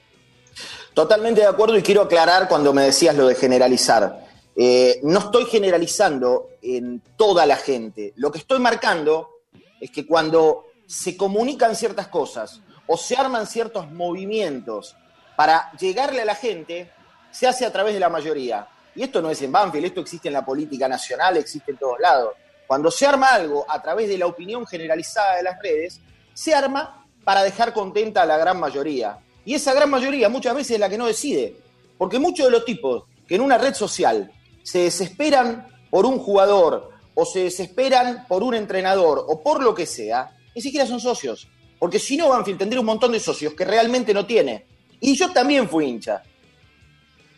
Totalmente 0.93 1.41
de 1.41 1.47
acuerdo 1.47 1.79
y 1.79 1.83
quiero 1.83 2.03
aclarar 2.03 2.49
cuando 2.49 2.73
me 2.73 2.83
decías 2.83 3.15
lo 3.15 3.29
de 3.29 3.35
generalizar. 3.35 4.27
Eh, 4.57 4.99
no 5.05 5.21
estoy 5.21 5.45
generalizando 5.45 6.51
en 6.61 7.01
toda 7.17 7.47
la 7.47 7.57
gente. 7.57 8.13
Lo 8.17 8.33
que 8.33 8.39
estoy 8.39 8.59
marcando 8.59 9.31
es 9.81 9.91
que 9.91 10.05
cuando 10.07 10.67
se 10.87 11.17
comunican 11.17 11.77
ciertas 11.77 12.09
cosas 12.09 12.61
o 12.89 12.97
se 12.97 13.15
arman 13.15 13.47
ciertos 13.47 13.91
movimientos 13.93 14.97
para 15.39 15.71
llegarle 15.79 16.23
a 16.23 16.25
la 16.25 16.35
gente 16.35 16.91
se 17.31 17.47
hace 17.47 17.65
a 17.65 17.71
través 17.71 17.95
de 17.95 18.01
la 18.01 18.09
mayoría. 18.09 18.67
Y 18.97 19.05
esto 19.05 19.23
no 19.23 19.31
es 19.31 19.41
en 19.41 19.53
Banfield, 19.53 19.87
esto 19.87 20.01
existe 20.01 20.27
en 20.27 20.35
la 20.35 20.45
política 20.45 20.89
nacional, 20.89 21.37
existe 21.37 21.71
en 21.71 21.77
todos 21.77 22.01
lados. 22.01 22.35
Cuando 22.67 22.91
se 22.91 23.07
arma 23.07 23.29
algo 23.29 23.65
a 23.69 23.81
través 23.81 24.09
de 24.09 24.19
la 24.19 24.27
opinión 24.27 24.67
generalizada 24.67 25.37
de 25.37 25.45
las 25.45 25.63
redes, 25.63 26.01
se 26.35 26.57
arma 26.57 27.07
para 27.23 27.45
dejar 27.45 27.73
contenta 27.73 28.23
a 28.23 28.27
la 28.27 28.37
gran 28.37 28.59
mayoría. 28.59 29.21
Y 29.45 29.55
esa 29.55 29.73
gran 29.75 29.89
mayoría 29.89 30.29
muchas 30.29 30.57
veces 30.57 30.73
es 30.73 30.81
la 30.81 30.89
que 30.89 30.99
no 30.99 31.07
decide. 31.07 31.57
Porque 31.97 32.19
muchos 32.19 32.47
de 32.47 32.51
los 32.51 32.65
tipos 32.65 33.05
que 33.29 33.37
en 33.37 33.43
una 33.43 33.59
red 33.59 33.75
social 33.75 34.33
se 34.65 34.81
desesperan 34.81 35.69
por 35.89 36.05
un 36.05 36.19
jugador 36.19 36.91
o 37.15 37.25
se 37.25 37.45
desesperan 37.45 38.27
por 38.27 38.43
un 38.43 38.57
entrenador 38.57 39.25
o 39.29 39.41
por 39.41 39.63
lo 39.63 39.73
que 39.73 39.87
sea, 39.87 40.33
ni 40.57 40.61
siquiera 40.61 40.85
son 40.85 40.99
socios. 40.99 41.47
Porque 41.79 42.01
si 42.01 42.17
no, 42.17 42.31
Banfield 42.31 42.59
tendría 42.59 42.81
un 42.81 42.87
montón 42.87 43.13
de 43.13 43.21
socios 43.21 43.55
que 43.55 43.65
realmente 43.65 44.13
no 44.13 44.27
tiene. 44.27 44.67
Y 45.01 45.17
yo 45.17 45.33
también 45.33 45.69
fui 45.69 45.87
hincha. 45.87 46.23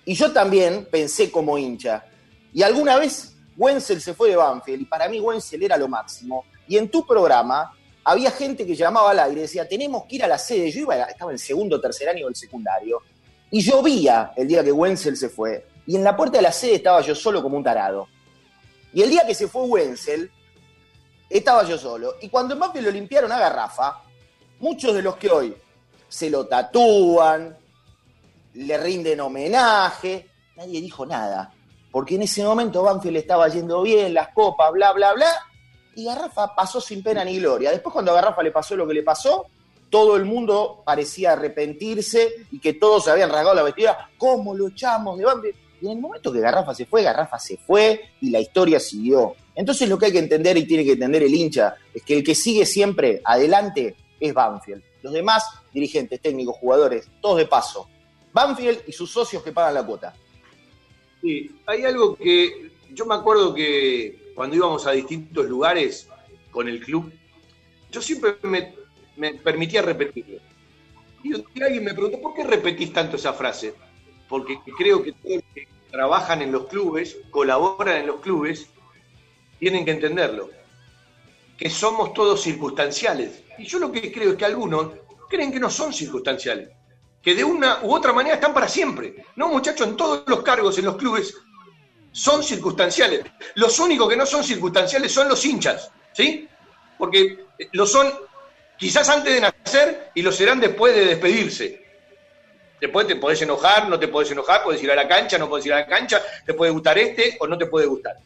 Y 0.05 0.15
yo 0.15 0.33
también 0.33 0.87
pensé 0.91 1.31
como 1.31 1.59
hincha. 1.59 2.05
Y 2.53 2.63
alguna 2.63 2.97
vez 2.97 3.37
Wenzel 3.57 4.01
se 4.01 4.15
fue 4.15 4.31
de 4.31 4.37
Banfield 4.37 4.83
y 4.83 4.85
para 4.87 5.09
mí 5.09 5.21
Wenzel 5.21 5.63
era 5.63 5.77
lo 5.77 5.89
máximo. 5.89 6.45
Y 6.67 6.77
en 6.77 6.91
tu 6.91 7.07
programa 7.07 7.73
había 8.05 8.31
gente 8.31 8.67
que 8.67 8.75
llamaba 8.75 9.11
al 9.11 9.19
aire 9.21 9.41
y 9.41 9.43
decía, 9.43 9.69
tenemos 9.69 10.05
que 10.07 10.17
ir 10.17 10.25
a 10.25 10.27
la 10.27 10.39
sede. 10.39 10.71
Yo 10.71 10.81
iba, 10.81 10.97
estaba 11.05 11.31
en 11.31 11.39
segundo 11.39 11.81
tercer 11.81 12.09
año 12.09 12.27
del 12.27 12.35
secundario. 12.35 13.03
Y 13.51 13.61
llovía 13.61 14.33
el 14.37 14.49
día 14.49 14.65
que 14.65 14.73
Wenzel 14.73 15.17
se 15.17 15.29
fue. 15.29 15.67
Y 15.87 15.97
en 15.97 16.05
la 16.05 16.17
puerta 16.17 16.39
de 16.39 16.43
la 16.43 16.53
sede 16.53 16.77
estaba 16.77 17.01
yo 17.03 17.15
solo 17.15 17.43
como 17.43 17.57
un 17.57 17.65
tarado. 17.65 18.09
Y 18.93 19.03
el 19.03 19.11
día 19.11 19.27
que 19.27 19.35
se 19.35 19.47
fue 19.47 19.63
Wenzel, 19.63 20.31
estaba 21.29 21.65
yo 21.65 21.79
solo. 21.79 22.15
Y 22.21 22.29
cuando 22.29 22.55
en 22.55 22.61
Banfield 22.61 22.87
lo 22.87 22.93
limpiaron 22.93 23.31
a 23.31 23.39
Garrafa, 23.39 24.03
muchos 24.59 24.95
de 24.95 25.03
los 25.03 25.17
que 25.17 25.31
hoy 25.31 25.55
se 26.11 26.29
lo 26.29 26.47
tatúan, 26.47 27.57
le 28.55 28.79
rinden 28.79 29.21
homenaje, 29.21 30.29
nadie 30.57 30.81
dijo 30.81 31.07
nada, 31.07 31.55
porque 31.91 32.17
en 32.17 32.23
ese 32.23 32.45
momento 32.45 32.83
Banfield 32.83 33.17
estaba 33.17 33.49
yendo 33.49 33.83
bien, 33.83 34.13
las 34.13 34.29
copas, 34.35 34.73
bla, 34.73 34.93
bla, 34.93 35.15
bla, 35.15 35.31
y 35.95 36.05
Garrafa 36.05 36.55
pasó 36.55 36.81
sin 36.81 37.03
pena 37.03 37.25
ni 37.25 37.39
gloria. 37.39 37.71
Después 37.71 37.93
cuando 37.93 38.11
a 38.11 38.15
Garrafa 38.15 38.43
le 38.43 38.51
pasó 38.51 38.77
lo 38.77 38.87
que 38.87 38.95
le 38.95 39.03
pasó, 39.03 39.47
todo 39.89 40.17
el 40.17 40.25
mundo 40.25 40.83
parecía 40.85 41.33
arrepentirse 41.33 42.47
y 42.51 42.61
que 42.61 42.75
todos 42.75 43.05
se 43.05 43.11
habían 43.11 43.31
rasgado 43.31 43.55
la 43.55 43.63
vestida, 43.63 44.11
¿cómo 44.19 44.55
lo 44.55 44.69
echamos 44.69 45.17
de 45.19 45.25
Banfield? 45.25 45.57
Y 45.81 45.87
en 45.87 45.93
el 45.93 46.01
momento 46.01 46.33
que 46.33 46.41
Garrafa 46.41 46.75
se 46.75 46.87
fue, 46.87 47.03
Garrafa 47.03 47.39
se 47.39 47.57
fue 47.57 48.01
y 48.21 48.31
la 48.31 48.41
historia 48.41 48.79
siguió. 48.79 49.35
Entonces 49.55 49.89
lo 49.89 49.99
que 49.99 50.07
hay 50.07 50.13
que 50.13 50.19
entender 50.19 50.57
y 50.57 50.67
tiene 50.67 50.85
que 50.85 50.93
entender 50.93 51.23
el 51.23 51.35
hincha 51.35 51.75
es 51.95 52.03
que 52.03 52.19
el 52.19 52.25
que 52.25 52.35
sigue 52.35 52.67
siempre 52.67 53.21
adelante 53.25 53.97
es 54.19 54.35
Banfield. 54.35 54.83
Los 55.03 55.13
demás, 55.13 55.45
dirigentes, 55.73 56.21
técnicos, 56.21 56.57
jugadores, 56.57 57.09
todos 57.21 57.39
de 57.39 57.47
paso. 57.47 57.89
Banfield 58.33 58.83
y 58.87 58.93
sus 58.93 59.11
socios 59.11 59.43
que 59.43 59.53
pagan 59.53 59.75
la 59.75 59.85
cuota. 59.85 60.15
Sí, 61.21 61.51
hay 61.67 61.85
algo 61.85 62.17
que 62.17 62.71
yo 62.93 63.07
me 63.07 63.15
acuerdo 63.15 63.55
que 63.55 64.33
cuando 64.35 64.57
íbamos 64.57 64.87
a 64.87 64.93
distintos 64.93 65.47
lugares 65.47 66.09
con 66.51 66.69
el 66.69 66.81
club, 66.81 67.13
yo 67.91 68.01
siempre 68.01 68.37
me, 68.43 69.35
permitía 69.35 69.83
repetirlo. 69.83 70.39
Y 71.23 71.35
alguien 71.63 71.85
me 71.85 71.93
preguntó, 71.93 72.21
¿por 72.21 72.35
qué 72.35 72.45
repetís 72.45 72.93
tanto 72.93 73.17
esa 73.17 73.33
frase? 73.33 73.75
Porque 74.29 74.59
creo 74.79 75.03
que 75.03 75.13
todos 75.13 75.37
los 75.37 75.45
que 75.55 75.69
trabajan 75.91 76.41
en 76.41 76.53
los 76.53 76.67
clubes, 76.69 77.19
colaboran 77.31 77.99
en 77.99 78.07
los 78.07 78.21
clubes, 78.21 78.69
tienen 79.59 79.85
que 79.85 79.91
entenderlo. 79.91 80.51
Que 81.59 81.69
somos 81.69 82.15
todos 82.15 82.41
circunstanciales. 82.41 83.43
Y 83.59 83.67
yo 83.67 83.79
lo 83.79 83.93
que 83.93 84.11
creo 84.11 84.31
es 84.31 84.37
que 84.37 84.47
algunos 84.47 84.93
creen 85.31 85.53
que 85.53 85.61
no 85.61 85.71
son 85.71 85.95
circunstanciales, 85.95 86.69
que 87.23 87.35
de 87.35 87.45
una 87.45 87.81
u 87.83 87.95
otra 87.95 88.13
manera 88.13 88.35
están 88.35 88.53
para 88.53 88.69
siempre. 88.69 89.25
No, 89.37 89.49
muchachos, 89.49 89.87
en 89.87 89.97
todos 89.97 90.25
los 90.27 90.43
cargos 90.43 90.77
en 90.79 90.85
los 90.87 90.97
clubes 90.97 91.35
son 92.13 92.43
circunstanciales. 92.43 93.25
Los 93.55 93.79
únicos 93.79 94.09
que 94.09 94.17
no 94.17 94.27
son 94.27 94.43
circunstanciales 94.43 95.13
son 95.13 95.29
los 95.29 95.43
hinchas, 95.45 95.91
¿sí? 96.13 96.49
Porque 96.99 97.47
lo 97.73 97.87
son 97.87 98.13
quizás 98.77 99.09
antes 99.09 99.35
de 99.35 99.41
nacer 99.41 100.11
y 100.15 100.23
lo 100.23 100.33
serán 100.33 100.61
después 100.61 100.95
de 100.95 101.07
despedirse. 101.07 101.87
Después 102.81 103.07
te 103.07 103.17
podés 103.17 103.41
enojar, 103.43 103.89
no 103.89 103.99
te 103.99 104.09
podés 104.09 104.31
enojar, 104.31 104.65
puedes 104.65 104.83
ir 104.83 104.91
a 104.91 104.97
la 104.97 105.07
cancha, 105.07 105.39
no 105.39 105.49
puedes 105.49 105.67
ir 105.67 105.73
a 105.75 105.81
la 105.81 105.87
cancha, 105.87 106.23
te 106.45 106.55
puede 106.55 106.73
gustar 106.73 106.99
este 106.99 107.37
o 107.39 107.47
no 107.47 107.57
te 107.57 107.67
puede 107.67 107.87
gustar. 107.87 108.17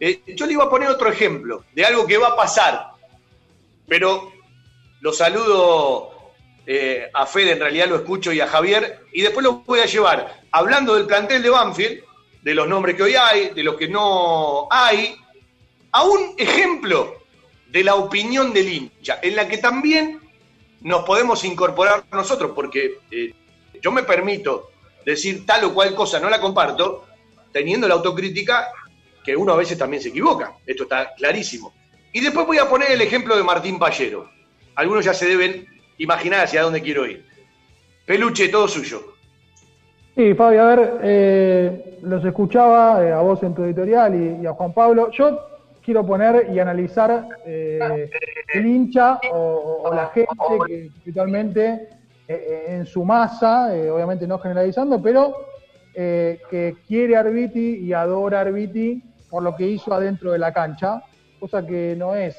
Eh, 0.00 0.22
yo 0.34 0.46
le 0.46 0.54
iba 0.54 0.64
a 0.64 0.70
poner 0.70 0.88
otro 0.88 1.10
ejemplo 1.10 1.64
de 1.74 1.84
algo 1.84 2.06
que 2.06 2.16
va 2.16 2.28
a 2.28 2.36
pasar, 2.36 2.92
pero 3.86 4.32
lo 5.00 5.12
saludo 5.12 6.17
eh, 6.70 7.08
a 7.14 7.24
Fede, 7.24 7.52
en 7.52 7.60
realidad 7.60 7.88
lo 7.88 7.96
escucho, 7.96 8.30
y 8.30 8.40
a 8.42 8.46
Javier, 8.46 9.00
y 9.14 9.22
después 9.22 9.42
lo 9.42 9.60
voy 9.60 9.80
a 9.80 9.86
llevar, 9.86 10.42
hablando 10.52 10.94
del 10.94 11.06
plantel 11.06 11.42
de 11.42 11.48
Banfield, 11.48 12.02
de 12.42 12.54
los 12.54 12.68
nombres 12.68 12.94
que 12.94 13.04
hoy 13.04 13.14
hay, 13.14 13.48
de 13.54 13.62
los 13.62 13.76
que 13.76 13.88
no 13.88 14.68
hay, 14.70 15.16
a 15.92 16.04
un 16.04 16.34
ejemplo 16.36 17.22
de 17.68 17.82
la 17.82 17.94
opinión 17.94 18.52
del 18.52 18.70
hincha, 18.70 19.18
en 19.22 19.34
la 19.34 19.48
que 19.48 19.56
también 19.56 20.20
nos 20.82 21.04
podemos 21.04 21.42
incorporar 21.44 22.04
nosotros, 22.12 22.52
porque 22.54 22.98
eh, 23.10 23.32
yo 23.80 23.90
me 23.90 24.02
permito 24.02 24.70
decir 25.06 25.46
tal 25.46 25.64
o 25.64 25.72
cual 25.72 25.94
cosa, 25.94 26.20
no 26.20 26.28
la 26.28 26.38
comparto, 26.38 27.06
teniendo 27.50 27.88
la 27.88 27.94
autocrítica 27.94 28.68
que 29.24 29.34
uno 29.34 29.54
a 29.54 29.56
veces 29.56 29.78
también 29.78 30.02
se 30.02 30.10
equivoca, 30.10 30.52
esto 30.66 30.82
está 30.82 31.14
clarísimo. 31.14 31.72
Y 32.12 32.20
después 32.20 32.46
voy 32.46 32.58
a 32.58 32.68
poner 32.68 32.90
el 32.90 33.00
ejemplo 33.00 33.38
de 33.38 33.42
Martín 33.42 33.78
Pallero. 33.78 34.30
Algunos 34.74 35.02
ya 35.02 35.14
se 35.14 35.26
deben 35.26 35.77
imaginar 35.98 36.44
hacia 36.44 36.62
dónde 36.62 36.80
quiero 36.80 37.06
ir. 37.06 37.24
Peluche, 38.06 38.48
todo 38.48 38.66
suyo. 38.66 39.18
Sí, 40.18 40.34
Fabio, 40.34 40.62
a 40.62 40.74
ver, 40.74 40.98
eh, 41.02 41.98
los 42.02 42.24
escuchaba 42.24 43.04
eh, 43.04 43.12
a 43.12 43.20
vos 43.20 43.42
en 43.42 43.54
tu 43.54 43.62
editorial 43.64 44.40
y, 44.42 44.46
a 44.46 44.52
Juan 44.52 44.72
Pablo. 44.72 45.10
Yo 45.12 45.38
quiero 45.80 46.04
poner 46.04 46.48
y 46.52 46.58
analizar 46.58 47.28
eh, 47.46 48.10
el 48.52 48.66
hincha 48.66 49.20
o, 49.30 49.90
la 49.94 50.08
gente 50.08 50.34
que 50.66 50.90
habitualmente 51.02 51.88
en 52.26 52.84
su 52.84 53.04
masa, 53.04 53.68
obviamente 53.90 54.26
no 54.26 54.38
generalizando, 54.38 55.00
pero 55.00 55.34
que 55.94 56.76
quiere 56.86 57.16
a 57.16 57.20
Arbiti 57.20 57.76
y 57.76 57.92
adora 57.92 58.38
a 58.38 58.40
Arbiti 58.42 59.02
por 59.30 59.42
lo 59.42 59.54
que 59.56 59.66
hizo 59.66 59.94
adentro 59.94 60.32
de 60.32 60.38
la 60.38 60.52
cancha, 60.52 61.02
cosa 61.38 61.64
que 61.64 61.94
no 61.96 62.14
es 62.14 62.36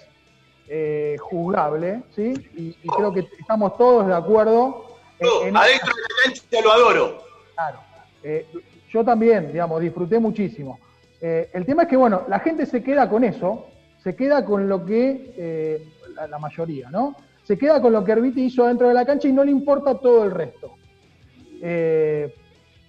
juzgable, 1.20 2.04
¿sí? 2.16 2.34
Y, 2.56 2.88
creo 2.90 3.12
que 3.12 3.28
estamos 3.40 3.78
todos 3.78 4.08
de 4.08 4.14
acuerdo. 4.14 4.86
adentro 5.20 5.94
de 5.96 6.02
la 6.02 6.24
cancha 6.24 6.62
lo 6.64 6.72
adoro. 6.72 7.24
Claro. 7.56 7.80
Eh, 8.24 8.46
yo 8.90 9.04
también, 9.04 9.52
digamos, 9.52 9.82
disfruté 9.82 10.20
muchísimo. 10.20 10.80
Eh, 11.22 11.50
el 11.54 11.66
tema 11.66 11.84
es 11.84 11.90
que, 11.90 11.98
bueno, 11.98 12.24
la 12.28 12.40
gente 12.40 12.66
se 12.66 12.84
queda 12.84 13.10
con 13.10 13.24
eso, 13.24 13.68
se 14.04 14.16
queda 14.16 14.46
con 14.46 14.68
lo 14.68 14.86
que, 14.86 15.34
eh, 15.38 15.88
la, 16.30 16.40
mayoría, 16.40 16.90
¿no? 16.90 17.16
Se 17.44 17.58
queda 17.58 17.82
con 17.82 17.94
lo 17.94 18.04
que 18.04 18.12
Herbiti 18.12 18.44
hizo 18.44 18.66
dentro 18.68 18.88
de 18.88 18.94
la 18.94 19.06
cancha 19.06 19.28
y 19.28 19.34
no 19.34 19.44
le 19.44 19.52
importa 19.52 19.96
todo 19.96 20.24
el 20.24 20.32
resto. 20.32 20.76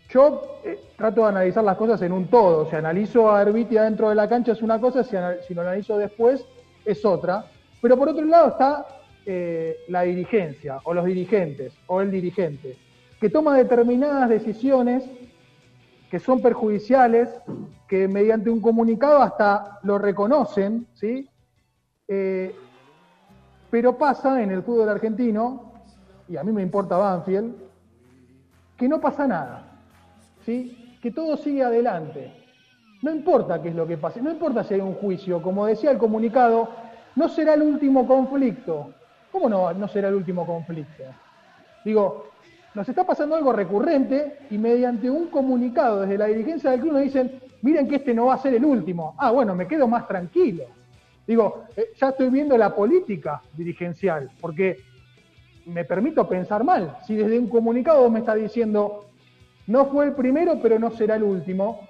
yo 0.09 0.61
trato 0.97 1.23
de 1.23 1.29
analizar 1.29 1.65
las 1.65 1.77
cosas 1.77 2.03
en 2.03 2.13
un 2.13 2.27
todo. 2.29 2.69
Si 2.69 2.77
analizo 2.77 3.33
a 3.33 3.43
Herbiti 3.43 3.77
adentro 3.77 4.09
de 4.09 4.15
la 4.15 4.29
cancha 4.29 4.53
es 4.53 4.63
una 4.63 4.81
cosa, 4.81 5.03
si, 5.05 5.17
si 5.47 5.55
lo 5.55 5.63
analizo 5.63 5.97
después 5.97 6.45
es 6.85 7.05
otra. 7.05 7.47
Pero 7.81 7.97
por 7.97 8.09
otro 8.09 8.25
lado 8.25 8.49
está 8.49 8.87
la 9.89 10.03
dirigencia, 10.03 10.81
o 10.83 10.93
los 10.93 11.05
dirigentes, 11.05 11.73
o 11.87 12.01
el 12.01 12.11
dirigente 12.11 12.77
que 13.21 13.29
toma 13.29 13.57
determinadas 13.57 14.31
decisiones 14.31 15.05
que 16.11 16.19
son 16.19 16.43
perjudiciales, 16.43 17.29
que 17.87 18.09
mediante 18.09 18.51
un 18.51 18.61
comunicado 18.61 19.23
hasta 19.23 19.79
lo 19.85 19.97
reconocen, 19.99 20.89
¿sí? 20.95 21.29
Eh, 22.09 22.53
pero 23.71 23.97
pasa 23.97 24.43
en 24.43 24.51
el 24.51 24.65
fútbol 24.65 24.89
argentino, 24.89 25.73
y 26.29 26.37
a 26.37 26.43
mí 26.43 26.51
me 26.51 26.63
importa 26.63 26.97
Banfield, 26.97 27.55
que 28.77 28.89
no 28.89 29.01
pasa 29.01 29.29
nada, 29.29 29.79
¿sí? 30.45 30.97
que 31.01 31.13
todo 31.13 31.37
sigue 31.37 31.63
adelante. 31.63 32.33
No 33.03 33.13
importa 33.13 33.63
qué 33.63 33.69
es 33.69 33.75
lo 33.75 33.87
que 33.87 33.97
pase, 33.97 34.21
no 34.21 34.33
importa 34.33 34.65
si 34.65 34.75
hay 34.75 34.81
un 34.81 34.95
juicio, 34.95 35.41
como 35.41 35.67
decía 35.67 35.93
el 35.93 35.99
comunicado, 35.99 36.71
no 37.17 37.29
será 37.29 37.55
el 37.55 37.63
último 37.63 38.07
conflicto. 38.07 38.93
¿Cómo 39.33 39.49
no, 39.49 39.73
no 39.73 39.89
será 39.89 40.09
el 40.09 40.15
último 40.15 40.47
conflicto? 40.47 41.05
Digo, 41.85 42.31
nos 42.75 42.89
está 42.89 43.05
pasando 43.05 43.35
algo 43.35 43.53
recurrente 43.53 44.39
y 44.51 44.59
mediante 44.59 45.11
un 45.11 45.29
comunicado 45.29 46.03
desde 46.03 46.19
la 46.19 46.27
dirigencia 46.27 46.71
del 46.71 46.81
club 46.81 46.93
nos 46.93 47.03
dicen, 47.03 47.41
miren 47.63 47.89
que 47.89 47.97
este 47.97 48.15
no 48.15 48.27
va 48.27 48.35
a 48.35 48.39
ser 48.39 48.55
el 48.55 48.65
último. 48.65 49.15
Ah, 49.19 49.31
bueno, 49.31 49.55
me 49.55 49.67
quedo 49.67 49.89
más 49.89 50.07
tranquilo. 50.07 50.65
Digo, 51.27 51.65
eh, 51.77 51.91
ya 51.97 52.11
estoy 52.11 52.29
viendo 52.31 52.57
la 52.57 52.75
política 52.75 53.43
dirigencial, 53.57 54.31
porque 54.41 54.79
me 55.67 55.85
permito 55.85 56.29
pensar 56.29 56.65
mal. 56.65 56.97
Si 57.07 57.15
desde 57.15 57.39
un 57.39 57.49
comunicado 57.49 58.09
me 58.11 58.21
está 58.21 58.35
diciendo, 58.35 59.07
no 59.67 59.87
fue 59.87 60.07
el 60.07 60.13
primero, 60.13 60.59
pero 60.63 60.79
no 60.79 60.91
será 60.91 61.17
el 61.17 61.23
último, 61.23 61.89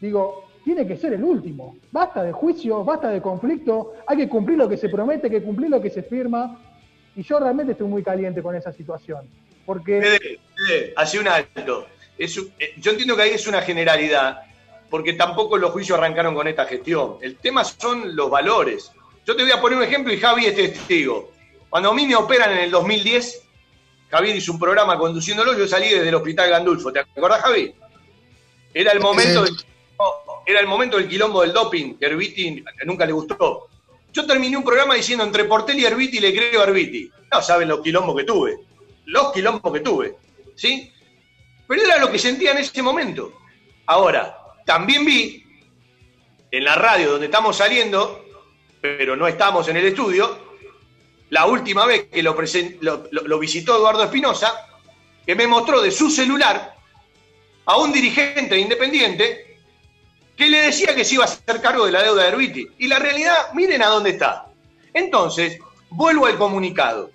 digo, 0.00 0.43
tiene 0.64 0.86
que 0.86 0.96
ser 0.96 1.12
el 1.12 1.22
último. 1.22 1.76
Basta 1.92 2.22
de 2.22 2.32
juicio, 2.32 2.82
basta 2.82 3.10
de 3.10 3.20
conflicto, 3.20 3.92
hay 4.06 4.16
que 4.16 4.28
cumplir 4.28 4.56
lo 4.58 4.68
que 4.68 4.78
se 4.78 4.88
promete, 4.88 5.26
hay 5.26 5.32
que 5.32 5.42
cumplir 5.42 5.70
lo 5.70 5.80
que 5.80 5.90
se 5.90 6.02
firma. 6.02 6.58
Y 7.14 7.22
yo 7.22 7.38
realmente 7.38 7.72
estoy 7.72 7.86
muy 7.86 8.02
caliente 8.02 8.42
con 8.42 8.56
esa 8.56 8.72
situación. 8.72 9.28
Porque... 9.66 10.38
hace 10.96 11.18
un 11.18 11.28
alto. 11.28 11.86
Eh, 12.18 12.28
yo 12.78 12.90
entiendo 12.90 13.16
que 13.16 13.22
ahí 13.22 13.30
es 13.30 13.46
una 13.46 13.60
generalidad, 13.60 14.42
porque 14.88 15.12
tampoco 15.12 15.58
los 15.58 15.70
juicios 15.70 15.98
arrancaron 15.98 16.34
con 16.34 16.48
esta 16.48 16.64
gestión. 16.64 17.18
El 17.20 17.36
tema 17.36 17.62
son 17.64 18.16
los 18.16 18.30
valores. 18.30 18.90
Yo 19.26 19.36
te 19.36 19.42
voy 19.42 19.52
a 19.52 19.60
poner 19.60 19.78
un 19.78 19.84
ejemplo 19.84 20.12
y 20.12 20.18
Javi 20.18 20.46
es 20.46 20.56
testigo. 20.56 21.30
Cuando 21.68 21.90
a 21.90 21.94
mí 21.94 22.06
me 22.06 22.16
operan 22.16 22.52
en 22.52 22.58
el 22.58 22.70
2010, 22.70 23.42
Javier 24.10 24.36
hizo 24.36 24.52
un 24.52 24.58
programa 24.58 24.96
conduciéndolo, 24.96 25.58
yo 25.58 25.66
salí 25.66 25.88
desde 25.88 26.08
el 26.08 26.14
hospital 26.14 26.50
Gandulfo. 26.50 26.92
¿Te 26.92 27.00
acordás, 27.00 27.42
Javi? 27.42 27.74
Era 28.72 28.92
el 28.92 29.00
momento, 29.00 29.42
del, 29.42 29.54
era 30.46 30.60
el 30.60 30.66
momento 30.66 30.96
del 30.96 31.08
quilombo 31.08 31.42
del 31.42 31.52
doping, 31.52 31.94
que 31.94 32.06
Herbiti 32.06 32.64
nunca 32.84 33.06
le 33.06 33.12
gustó. 33.12 33.68
Yo 34.12 34.26
terminé 34.26 34.56
un 34.56 34.64
programa 34.64 34.94
diciendo 34.94 35.24
entre 35.24 35.44
Portel 35.44 35.78
y 35.78 35.84
Herbiti 35.84 36.20
le 36.20 36.34
creo 36.34 36.60
a 36.60 36.64
Herbiti. 36.64 37.10
No 37.32 37.42
saben 37.42 37.68
los 37.68 37.80
quilombos 37.80 38.16
que 38.16 38.24
tuve 38.24 38.58
los 39.06 39.32
quilombos 39.32 39.72
que 39.72 39.80
tuve, 39.80 40.16
¿sí? 40.54 40.92
Pero 41.66 41.82
era 41.82 41.98
lo 41.98 42.10
que 42.10 42.18
sentía 42.18 42.52
en 42.52 42.58
ese 42.58 42.82
momento. 42.82 43.32
Ahora, 43.86 44.36
también 44.64 45.04
vi 45.04 45.44
en 46.50 46.64
la 46.64 46.74
radio 46.76 47.12
donde 47.12 47.26
estamos 47.26 47.56
saliendo, 47.56 48.24
pero 48.80 49.16
no 49.16 49.26
estamos 49.26 49.68
en 49.68 49.76
el 49.76 49.86
estudio, 49.86 50.38
la 51.30 51.46
última 51.46 51.86
vez 51.86 52.08
que 52.08 52.22
lo, 52.22 52.36
lo, 52.80 53.38
visitó 53.38 53.76
Eduardo 53.76 54.04
Espinosa, 54.04 54.68
que 55.26 55.34
me 55.34 55.46
mostró 55.46 55.80
de 55.80 55.90
su 55.90 56.10
celular 56.10 56.74
a 57.66 57.78
un 57.78 57.92
dirigente 57.92 58.58
independiente 58.58 59.43
que 60.36 60.48
le 60.48 60.62
decía 60.62 60.94
que 60.94 61.04
se 61.04 61.14
iba 61.14 61.24
a 61.24 61.28
hacer 61.28 61.60
cargo 61.60 61.86
de 61.86 61.92
la 61.92 62.02
deuda 62.02 62.22
de 62.22 62.28
Herbiti. 62.28 62.66
Y 62.78 62.88
la 62.88 62.98
realidad, 62.98 63.52
miren 63.54 63.82
a 63.82 63.88
dónde 63.88 64.10
está. 64.10 64.46
Entonces, 64.92 65.58
vuelvo 65.90 66.26
al 66.26 66.38
comunicado. 66.38 67.10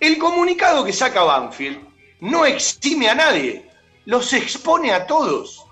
El 0.00 0.18
comunicado 0.18 0.84
que 0.84 0.92
saca 0.92 1.22
Banfield 1.22 1.78
no 2.20 2.44
exime 2.46 3.08
a 3.08 3.14
nadie, 3.14 3.68
los 4.04 4.32
expone 4.32 4.92
a 4.92 5.06
todos. 5.06 5.64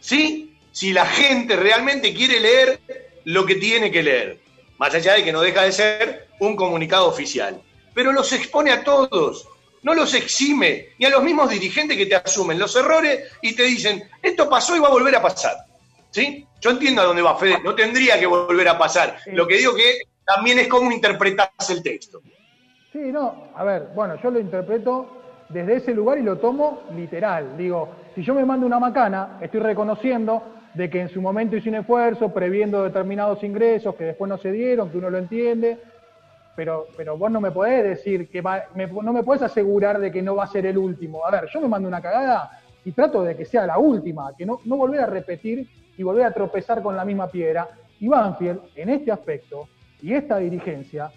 ¿Sí? 0.00 0.56
Si 0.72 0.92
la 0.92 1.06
gente 1.06 1.56
realmente 1.56 2.14
quiere 2.14 2.40
leer 2.40 2.80
lo 3.24 3.46
que 3.46 3.56
tiene 3.56 3.90
que 3.90 4.02
leer, 4.02 4.40
más 4.78 4.94
allá 4.94 5.14
de 5.14 5.24
que 5.24 5.32
no 5.32 5.40
deja 5.40 5.62
de 5.62 5.72
ser 5.72 6.28
un 6.40 6.56
comunicado 6.56 7.08
oficial. 7.08 7.60
Pero 7.94 8.12
los 8.12 8.32
expone 8.32 8.72
a 8.72 8.82
todos, 8.82 9.48
no 9.82 9.94
los 9.94 10.14
exime, 10.14 10.88
ni 10.98 11.06
a 11.06 11.10
los 11.10 11.22
mismos 11.22 11.50
dirigentes 11.50 11.96
que 11.96 12.06
te 12.06 12.16
asumen 12.16 12.58
los 12.58 12.74
errores 12.74 13.30
y 13.42 13.52
te 13.52 13.64
dicen, 13.64 14.02
esto 14.22 14.48
pasó 14.48 14.76
y 14.76 14.80
va 14.80 14.88
a 14.88 14.92
volver 14.92 15.14
a 15.14 15.22
pasar. 15.22 15.63
¿Sí? 16.14 16.46
Yo 16.60 16.70
entiendo 16.70 17.02
a 17.02 17.06
dónde 17.06 17.22
va 17.22 17.34
Fede, 17.34 17.56
no 17.64 17.74
tendría 17.74 18.20
que 18.20 18.26
volver 18.26 18.68
a 18.68 18.78
pasar. 18.78 19.16
Lo 19.32 19.48
que 19.48 19.56
digo 19.56 19.74
que 19.74 20.02
también 20.24 20.60
es 20.60 20.68
cómo 20.68 20.92
interpretas 20.92 21.48
el 21.70 21.82
texto. 21.82 22.20
Sí, 22.92 23.10
no, 23.10 23.48
a 23.52 23.64
ver, 23.64 23.88
bueno, 23.96 24.14
yo 24.22 24.30
lo 24.30 24.38
interpreto 24.38 25.08
desde 25.48 25.74
ese 25.74 25.92
lugar 25.92 26.18
y 26.18 26.22
lo 26.22 26.38
tomo 26.38 26.84
literal. 26.94 27.56
Digo, 27.58 27.96
si 28.14 28.22
yo 28.22 28.32
me 28.32 28.44
mando 28.44 28.64
una 28.64 28.78
macana, 28.78 29.38
estoy 29.40 29.58
reconociendo 29.58 30.40
de 30.72 30.88
que 30.88 31.00
en 31.00 31.08
su 31.08 31.20
momento 31.20 31.56
hice 31.56 31.68
un 31.68 31.74
esfuerzo 31.74 32.32
previendo 32.32 32.84
determinados 32.84 33.42
ingresos 33.42 33.96
que 33.96 34.04
después 34.04 34.28
no 34.28 34.38
se 34.38 34.52
dieron, 34.52 34.90
que 34.90 34.98
uno 34.98 35.10
lo 35.10 35.18
entiende, 35.18 35.80
pero, 36.54 36.86
pero 36.96 37.18
vos 37.18 37.28
no 37.32 37.40
me 37.40 37.50
podés 37.50 37.82
decir 37.82 38.30
que 38.30 38.40
va, 38.40 38.66
no 38.76 39.12
me 39.12 39.24
podés 39.24 39.42
asegurar 39.42 39.98
de 39.98 40.12
que 40.12 40.22
no 40.22 40.36
va 40.36 40.44
a 40.44 40.46
ser 40.46 40.64
el 40.64 40.78
último. 40.78 41.26
A 41.26 41.32
ver, 41.32 41.48
yo 41.52 41.60
me 41.60 41.66
mando 41.66 41.88
una 41.88 42.00
cagada 42.00 42.60
y 42.84 42.92
trato 42.92 43.24
de 43.24 43.36
que 43.36 43.44
sea 43.44 43.66
la 43.66 43.78
última, 43.78 44.32
que 44.38 44.46
no, 44.46 44.60
no 44.64 44.76
volver 44.76 45.00
a 45.00 45.06
repetir 45.06 45.68
y 45.96 46.02
volver 46.02 46.26
a 46.26 46.32
tropezar 46.32 46.82
con 46.82 46.96
la 46.96 47.04
misma 47.04 47.28
piedra. 47.28 47.68
Y 48.00 48.08
Banfield, 48.08 48.60
en 48.74 48.90
este 48.90 49.12
aspecto, 49.12 49.68
y 50.02 50.12
esta 50.12 50.38
dirigencia, 50.38 51.10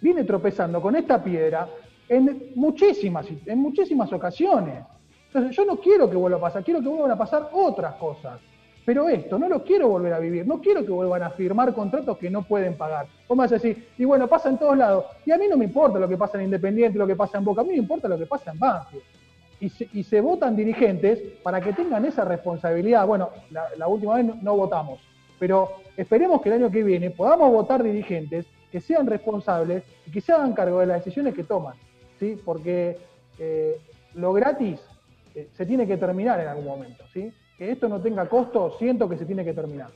viene 0.00 0.24
tropezando 0.24 0.80
con 0.82 0.96
esta 0.96 1.22
piedra 1.22 1.68
en 2.08 2.52
muchísimas, 2.54 3.26
en 3.46 3.58
muchísimas 3.58 4.12
ocasiones. 4.12 4.84
Entonces 5.26 5.56
yo 5.56 5.64
no 5.64 5.76
quiero 5.76 6.08
que 6.08 6.16
vuelva 6.16 6.38
a 6.38 6.40
pasar, 6.40 6.62
quiero 6.62 6.80
que 6.80 6.88
vuelvan 6.88 7.10
a 7.10 7.18
pasar 7.18 7.48
otras 7.52 7.94
cosas. 7.94 8.38
Pero 8.84 9.08
esto 9.08 9.38
no 9.38 9.48
lo 9.48 9.64
quiero 9.64 9.88
volver 9.88 10.12
a 10.12 10.18
vivir, 10.18 10.46
no 10.46 10.60
quiero 10.60 10.84
que 10.84 10.92
vuelvan 10.92 11.22
a 11.22 11.30
firmar 11.30 11.72
contratos 11.72 12.18
que 12.18 12.28
no 12.28 12.42
pueden 12.42 12.76
pagar. 12.76 13.06
Vos 13.26 13.36
me 13.36 13.44
vas 13.44 13.52
a 13.52 13.54
decir, 13.54 13.88
y 13.96 14.04
bueno, 14.04 14.28
pasa 14.28 14.50
en 14.50 14.58
todos 14.58 14.76
lados. 14.76 15.06
Y 15.24 15.32
a 15.32 15.38
mí 15.38 15.46
no 15.48 15.56
me 15.56 15.64
importa 15.64 15.98
lo 15.98 16.06
que 16.06 16.18
pasa 16.18 16.36
en 16.36 16.44
Independiente, 16.44 16.98
lo 16.98 17.06
que 17.06 17.16
pasa 17.16 17.38
en 17.38 17.44
Boca, 17.44 17.62
a 17.62 17.64
mí 17.64 17.70
me 17.70 17.78
importa 17.78 18.08
lo 18.08 18.18
que 18.18 18.26
pasa 18.26 18.52
en 18.52 18.58
Banfield. 18.58 19.02
Y 19.64 19.70
se, 19.70 19.88
y 19.94 20.02
se 20.02 20.20
votan 20.20 20.56
dirigentes 20.56 21.18
para 21.42 21.58
que 21.58 21.72
tengan 21.72 22.04
esa 22.04 22.22
responsabilidad. 22.22 23.06
Bueno, 23.06 23.30
la, 23.50 23.88
última 23.88 24.16
vez 24.16 24.26
no 24.42 24.56
votamos, 24.56 25.00
pero 25.38 25.70
esperemos 25.96 26.42
que 26.42 26.50
el 26.50 26.56
año 26.56 26.70
que 26.70 26.82
viene 26.82 27.10
podamos 27.10 27.50
votar 27.50 27.82
dirigentes 27.82 28.44
que 28.70 28.82
sean 28.82 29.06
responsables 29.06 29.82
y 30.06 30.10
que 30.10 30.20
se 30.20 30.32
hagan 30.32 30.52
cargo 30.52 30.80
de 30.80 30.86
las 30.86 30.98
decisiones 30.98 31.34
que 31.34 31.44
toman, 31.44 31.76
¿sí? 32.20 32.36
Porque 32.44 32.98
eh, 33.38 33.78
lo 34.14 34.34
gratis 34.34 34.80
eh, 35.34 35.48
se 35.56 35.64
tiene 35.64 35.86
que 35.86 35.96
terminar 35.96 36.40
en 36.40 36.48
algún 36.48 36.66
momento, 36.66 37.04
¿sí? 37.14 37.32
Que 37.56 37.70
esto 37.70 37.88
no 37.88 38.02
tenga 38.02 38.28
costo, 38.28 38.76
siento 38.78 39.08
que 39.08 39.16
se 39.16 39.24
tiene 39.24 39.46
que 39.46 39.54
terminar. 39.54 39.88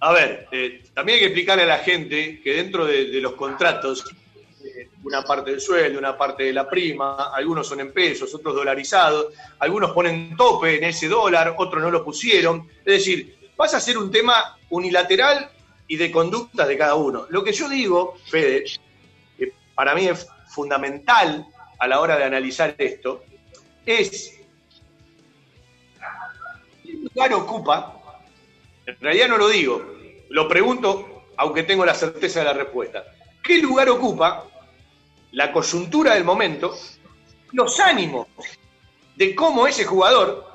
A 0.00 0.12
ver, 0.12 0.48
eh, 0.50 0.82
también 0.94 1.16
hay 1.16 1.20
que 1.20 1.26
explicarle 1.26 1.62
a 1.62 1.66
la 1.66 1.78
gente 1.78 2.40
que 2.42 2.54
dentro 2.54 2.84
de, 2.84 3.20
los 3.20 3.34
contratos, 3.34 4.04
una 5.04 5.22
parte 5.22 5.50
del 5.50 5.60
sueldo, 5.60 5.98
una 5.98 6.16
parte 6.16 6.44
de 6.44 6.52
la 6.52 6.68
prima, 6.68 7.32
algunos 7.34 7.66
son 7.66 7.80
en 7.80 7.92
pesos, 7.92 8.34
otros 8.34 8.54
dolarizados, 8.54 9.32
algunos 9.58 9.92
ponen 9.92 10.36
tope 10.36 10.76
en 10.76 10.84
ese 10.84 11.08
dólar, 11.08 11.54
otros 11.58 11.82
no 11.82 11.90
lo 11.90 12.04
pusieron. 12.04 12.68
Es 12.78 12.84
decir, 12.84 13.50
pasa 13.56 13.78
a 13.78 13.80
ser 13.80 13.98
un 13.98 14.10
tema 14.10 14.56
unilateral 14.70 15.50
y 15.88 15.96
de 15.96 16.10
conducta 16.10 16.66
de 16.66 16.78
cada 16.78 16.94
uno. 16.94 17.26
Lo 17.30 17.42
que 17.42 17.52
yo 17.52 17.68
digo, 17.68 18.16
Fede, 18.28 18.64
que 19.36 19.52
para 19.74 19.94
mí 19.94 20.06
es 20.06 20.26
fundamental 20.48 21.46
a 21.78 21.88
la 21.88 22.00
hora 22.00 22.16
de 22.16 22.24
analizar 22.24 22.74
esto, 22.78 23.24
es 23.84 24.38
qué 26.84 26.92
lugar 26.92 27.34
ocupa, 27.34 28.00
en 28.86 28.96
realidad 29.00 29.28
no 29.28 29.38
lo 29.38 29.48
digo, 29.48 29.84
lo 30.28 30.48
pregunto 30.48 31.24
aunque 31.36 31.64
tengo 31.64 31.84
la 31.84 31.94
certeza 31.94 32.40
de 32.40 32.44
la 32.44 32.52
respuesta, 32.52 33.04
¿qué 33.42 33.58
lugar 33.58 33.88
ocupa 33.88 34.46
la 35.32 35.50
coyuntura 35.50 36.14
del 36.14 36.24
momento, 36.24 36.76
los 37.52 37.80
ánimos 37.80 38.28
de 39.16 39.34
cómo 39.34 39.66
ese 39.66 39.84
jugador 39.84 40.46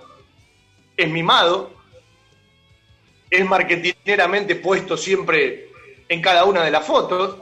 es 0.95 1.09
mimado, 1.09 1.71
es 3.29 3.45
marketineramente 3.45 4.55
puesto 4.55 4.95
siempre 4.95 5.69
en 6.07 6.21
cada 6.21 6.45
una 6.45 6.63
de 6.63 6.71
las 6.71 6.85
fotos 6.85 7.37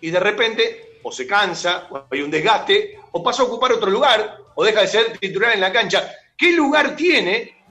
y 0.00 0.10
de 0.10 0.20
repente 0.20 0.98
o 1.02 1.12
se 1.12 1.26
cansa, 1.26 1.86
o 1.90 2.04
hay 2.10 2.20
un 2.20 2.30
desgaste, 2.30 2.98
o 3.12 3.22
pasa 3.22 3.42
a 3.42 3.46
ocupar 3.46 3.72
otro 3.72 3.88
lugar, 3.88 4.38
o 4.56 4.64
deja 4.64 4.80
de 4.80 4.88
ser 4.88 5.18
titular 5.18 5.54
en 5.54 5.60
la 5.60 5.72
cancha. 5.72 6.10
¿Qué 6.36 6.50
lugar 6.52 6.96
tiene 6.96 7.64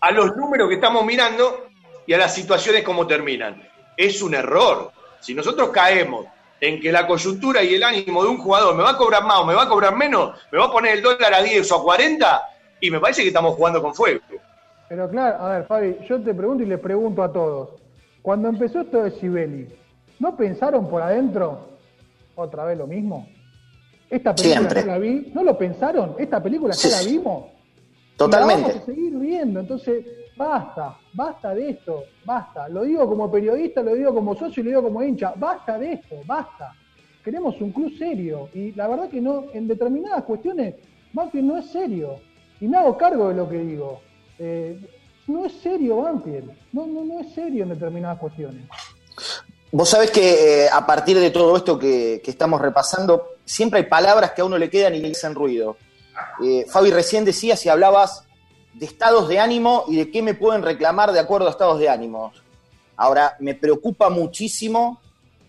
a 0.00 0.10
los 0.12 0.36
números 0.36 0.68
que 0.68 0.76
estamos 0.76 1.04
mirando 1.04 1.66
y 2.06 2.12
a 2.12 2.18
las 2.18 2.32
situaciones 2.32 2.84
como 2.84 3.08
terminan? 3.08 3.68
Es 3.96 4.22
un 4.22 4.34
error. 4.34 4.92
Si 5.20 5.34
nosotros 5.34 5.70
caemos 5.70 6.26
en 6.62 6.80
que 6.80 6.92
la 6.92 7.08
coyuntura 7.08 7.60
y 7.64 7.74
el 7.74 7.82
ánimo 7.82 8.22
de 8.22 8.30
un 8.30 8.38
jugador 8.38 8.76
me 8.76 8.84
va 8.84 8.90
a 8.90 8.96
cobrar 8.96 9.24
más 9.24 9.40
o 9.40 9.44
me 9.44 9.52
va 9.52 9.64
a 9.64 9.68
cobrar 9.68 9.96
menos, 9.96 10.38
me 10.52 10.58
va 10.58 10.66
a 10.66 10.70
poner 10.70 10.96
el 10.96 11.02
dólar 11.02 11.34
a 11.34 11.42
10 11.42 11.70
o 11.72 11.76
a 11.76 11.82
40, 11.82 12.42
y 12.80 12.88
me 12.88 13.00
parece 13.00 13.22
que 13.22 13.28
estamos 13.28 13.56
jugando 13.56 13.82
con 13.82 13.92
fuego. 13.92 14.20
Pero 14.88 15.10
claro, 15.10 15.42
a 15.44 15.50
ver, 15.50 15.66
Fabi, 15.66 15.96
yo 16.08 16.22
te 16.22 16.32
pregunto 16.32 16.62
y 16.62 16.66
les 16.66 16.78
pregunto 16.78 17.20
a 17.20 17.32
todos. 17.32 17.70
Cuando 18.22 18.48
empezó 18.48 18.82
esto 18.82 19.02
de 19.02 19.10
Sibeli, 19.10 19.74
¿no 20.20 20.36
pensaron 20.36 20.88
por 20.88 21.02
adentro 21.02 21.66
otra 22.36 22.64
vez 22.64 22.78
lo 22.78 22.86
mismo? 22.86 23.28
¿Esta 24.08 24.32
película 24.32 24.60
Siempre. 24.60 24.80
ya 24.82 24.86
la 24.86 24.98
vi? 24.98 25.32
¿No 25.34 25.42
lo 25.42 25.58
pensaron? 25.58 26.14
¿Esta 26.16 26.40
película 26.40 26.74
Sí, 26.74 26.88
ya 26.88 26.98
la 26.98 27.10
vimos? 27.10 27.46
Totalmente. 28.16 28.60
Y 28.60 28.62
la 28.62 28.68
vamos 28.68 28.82
a 28.82 28.86
seguir 28.86 29.14
viendo, 29.18 29.60
entonces 29.60 30.04
basta, 30.36 30.96
basta 31.12 31.54
de 31.54 31.70
esto, 31.70 32.04
basta. 32.24 32.68
Lo 32.68 32.84
digo 32.84 33.08
como 33.08 33.30
periodista, 33.30 33.82
lo 33.82 33.94
digo 33.94 34.14
como 34.14 34.34
socio 34.34 34.60
y 34.60 34.64
lo 34.64 34.70
digo 34.70 34.82
como 34.82 35.02
hincha, 35.02 35.34
basta 35.36 35.78
de 35.78 35.94
esto, 35.94 36.16
basta. 36.26 36.74
Queremos 37.24 37.60
un 37.60 37.72
club 37.72 37.92
serio 37.96 38.48
y 38.52 38.72
la 38.72 38.88
verdad 38.88 39.08
que 39.08 39.20
no, 39.20 39.44
en 39.52 39.68
determinadas 39.68 40.24
cuestiones, 40.24 40.74
Banfield 41.12 41.46
no 41.46 41.58
es 41.58 41.66
serio. 41.70 42.20
Y 42.60 42.68
me 42.68 42.76
hago 42.76 42.96
cargo 42.96 43.28
de 43.28 43.34
lo 43.34 43.48
que 43.48 43.58
digo. 43.58 44.00
Eh, 44.38 44.78
no 45.26 45.46
es 45.46 45.52
serio 45.54 45.96
Banfield, 45.96 46.50
no, 46.72 46.86
no, 46.86 47.04
no 47.04 47.20
es 47.20 47.32
serio 47.32 47.62
en 47.62 47.70
determinadas 47.70 48.18
cuestiones. 48.18 48.64
Vos 49.70 49.88
sabés 49.88 50.10
que 50.10 50.64
eh, 50.64 50.68
a 50.70 50.84
partir 50.84 51.18
de 51.18 51.30
todo 51.30 51.56
esto 51.56 51.78
que, 51.78 52.20
estamos 52.26 52.60
repasando, 52.60 53.36
siempre 53.44 53.80
hay 53.80 53.86
palabras 53.86 54.32
que 54.32 54.42
a 54.42 54.44
uno 54.44 54.58
le 54.58 54.68
quedan 54.68 54.94
y 54.94 55.00
le 55.00 55.08
dicen 55.08 55.34
ruido. 55.34 55.76
Eh, 56.44 56.66
Fabi 56.68 56.90
recién 56.90 57.24
decía 57.24 57.56
si 57.56 57.70
hablabas 57.70 58.26
de 58.74 58.86
estados 58.86 59.28
de 59.28 59.38
ánimo 59.38 59.84
y 59.88 59.96
de 59.96 60.10
qué 60.10 60.22
me 60.22 60.34
pueden 60.34 60.62
reclamar 60.62 61.12
de 61.12 61.20
acuerdo 61.20 61.46
a 61.46 61.50
estados 61.50 61.78
de 61.78 61.88
ánimo. 61.88 62.32
Ahora, 62.96 63.36
me 63.40 63.54
preocupa 63.54 64.10
muchísimo 64.10 65.00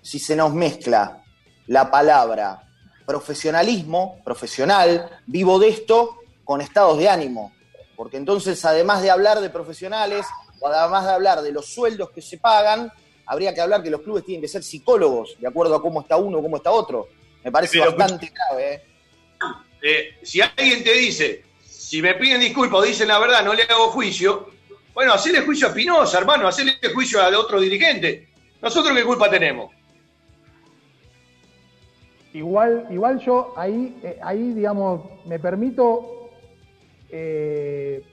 si 0.02 0.20
se 0.20 0.36
nos 0.36 0.54
mezcla 0.54 1.24
la 1.68 1.90
palabra 1.90 2.64
profesionalismo, 3.06 4.20
profesional, 4.24 5.10
vivo 5.28 5.60
de 5.60 5.70
esto, 5.70 6.18
con 6.44 6.62
estados 6.62 6.98
de 6.98 7.10
ánimo. 7.10 7.54
Porque 7.96 8.18
entonces, 8.18 8.64
además 8.66 9.02
de 9.02 9.12
hablar 9.12 9.40
de 9.40 9.50
profesionales, 9.50 10.26
o 10.60 10.68
además 10.68 11.06
de 11.06 11.12
hablar 11.12 11.42
de 11.42 11.52
los 11.52 11.66
sueldos 11.68 12.12
que 12.12 12.22
se 12.22 12.38
pagan, 12.38 12.92
habría 13.26 13.54
que 13.54 13.62
hablar 13.62 13.84
que 13.84 13.90
los 13.90 14.02
clubes 14.02 14.26
tienen 14.26 14.42
que 14.42 14.48
ser 14.48 14.64
psicólogos, 14.64 15.36
de 15.40 15.48
acuerdo 15.48 15.76
a 15.76 15.82
cómo 15.82 16.02
está 16.02 16.18
uno 16.18 16.40
o 16.40 16.42
cómo 16.42 16.58
está 16.58 16.72
otro. 16.72 17.08
Me 17.44 17.52
parece 17.52 17.80
Pero- 17.80 17.96
bastante 17.96 18.32
grave. 18.34 18.74
¿eh? 18.74 18.84
Eh, 19.82 20.20
si 20.24 20.40
alguien 20.42 20.84
te 20.84 20.94
dice, 20.94 21.44
si 21.94 22.02
me 22.02 22.16
piden 22.16 22.42
disculpas 22.42 22.80
o 22.80 22.82
dicen 22.82 23.08
la 23.08 23.20
verdad, 23.20 23.46
no 23.46 23.54
le 23.54 23.62
hago 23.70 23.90
juicio, 23.90 24.48
bueno, 24.96 25.14
hacerle 25.14 25.42
juicio 25.42 25.68
a 25.68 25.70
Espinosa, 25.70 26.18
hermano, 26.18 26.48
hacerle 26.48 26.74
juicio 26.92 27.22
a 27.22 27.28
otro 27.38 27.60
dirigente. 27.60 28.30
¿Nosotros 28.64 28.98
qué 28.98 29.04
culpa 29.04 29.30
tenemos? 29.30 29.70
Igual, 32.34 32.88
igual 32.90 33.20
yo 33.20 33.54
ahí, 33.56 33.96
eh, 34.02 34.18
ahí 34.24 34.54
digamos, 34.54 35.02
me 35.28 35.38
permito 35.38 36.32
eh, 37.12 38.04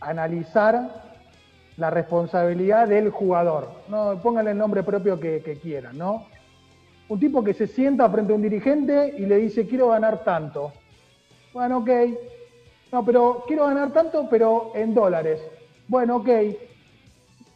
analizar 0.00 1.04
la 1.76 1.90
responsabilidad 1.90 2.88
del 2.88 3.10
jugador. 3.10 3.70
No, 3.86 4.20
pónganle 4.20 4.50
el 4.50 4.58
nombre 4.58 4.82
propio 4.82 5.20
que, 5.20 5.42
que 5.44 5.60
quieran, 5.60 5.96
¿no? 5.96 6.26
Un 7.08 7.20
tipo 7.20 7.44
que 7.44 7.54
se 7.54 7.68
sienta 7.68 8.10
frente 8.10 8.32
a 8.32 8.34
un 8.34 8.42
dirigente 8.42 9.14
y 9.16 9.26
le 9.26 9.36
dice 9.36 9.64
quiero 9.68 9.90
ganar 9.90 10.24
tanto. 10.24 10.72
Bueno, 11.52 11.78
ok. 11.78 11.90
No, 12.90 13.04
pero 13.04 13.44
quiero 13.46 13.66
ganar 13.66 13.92
tanto, 13.92 14.28
pero 14.30 14.72
en 14.74 14.94
dólares. 14.94 15.40
Bueno, 15.88 16.16
ok. 16.16 16.28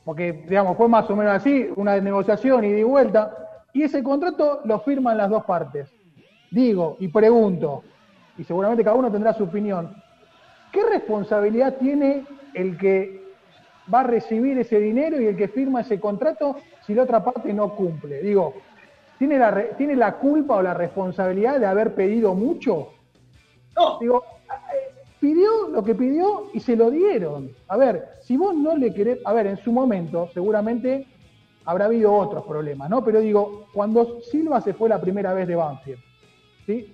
Porque, 0.05 0.33
digamos, 0.33 0.77
fue 0.77 0.89
más 0.89 1.09
o 1.09 1.17
menos 1.17 1.35
así, 1.35 1.69
una 1.77 1.99
negociación 2.01 2.65
y 2.65 2.73
de 2.73 2.85
vuelta. 2.85 3.37
Y 3.73 3.83
ese 3.83 4.03
contrato 4.03 4.61
lo 4.65 4.81
firman 4.81 5.17
las 5.17 5.31
dos 5.31 5.45
partes. 5.45 5.89
Digo 6.51 6.97
y 7.01 7.09
pregunto, 7.09 7.83
y 8.37 8.45
seguramente 8.45 8.85
cada 8.85 8.97
uno 8.97 9.11
tendrá 9.11 9.33
su 9.33 9.45
opinión, 9.45 9.95
¿qué 10.71 10.85
responsabilidad 10.85 11.77
tiene 11.79 12.25
el 12.53 12.77
que 12.77 13.23
va 13.93 14.01
a 14.01 14.05
recibir 14.05 14.59
ese 14.59 14.79
dinero 14.79 15.19
y 15.21 15.27
el 15.27 15.37
que 15.37 15.49
firma 15.49 15.81
ese 15.81 15.99
contrato 15.99 16.57
si 16.85 16.95
la 16.95 17.05
otra 17.05 17.25
parte 17.25 17.55
no 17.55 17.75
cumple? 17.75 18.21
Digo, 18.21 18.55
¿tiene 19.19 19.39
la, 19.39 19.69
¿tiene 19.79 19.97
la 19.97 20.17
culpa 20.17 20.57
o 20.57 20.63
la 20.63 20.75
responsabilidad 20.75 21.59
de 21.59 21.67
haber 21.67 21.95
pedido 21.95 22.35
mucho? 22.35 22.89
No, 23.75 23.99
Digo, 23.99 24.23
pidió 25.23 25.69
lo 25.71 25.85
que 25.85 25.95
pidió 25.95 26.49
y 26.53 26.59
se 26.59 26.75
lo 26.75 26.91
dieron. 26.91 27.53
A 27.69 27.77
ver, 27.77 28.09
si 28.23 28.37
vos 28.37 28.57
no 28.57 28.77
le 28.77 28.93
querés, 28.93 29.21
a 29.25 29.33
ver, 29.33 29.47
en 29.47 29.57
su 29.57 29.71
momento 29.71 30.29
seguramente 30.35 31.07
habrá 31.65 31.85
habido 31.85 32.13
otros 32.13 32.45
problemas, 32.45 32.91
¿no? 32.91 33.05
Pero 33.05 33.21
digo, 33.21 33.69
cuando 33.73 34.21
Silva 34.23 34.61
se 34.61 34.75
fue 34.75 34.89
la 34.89 35.01
primera 35.01 35.33
vez 35.33 35.47
de 35.47 35.55
Banfield, 35.55 36.01
¿sí? 36.67 36.93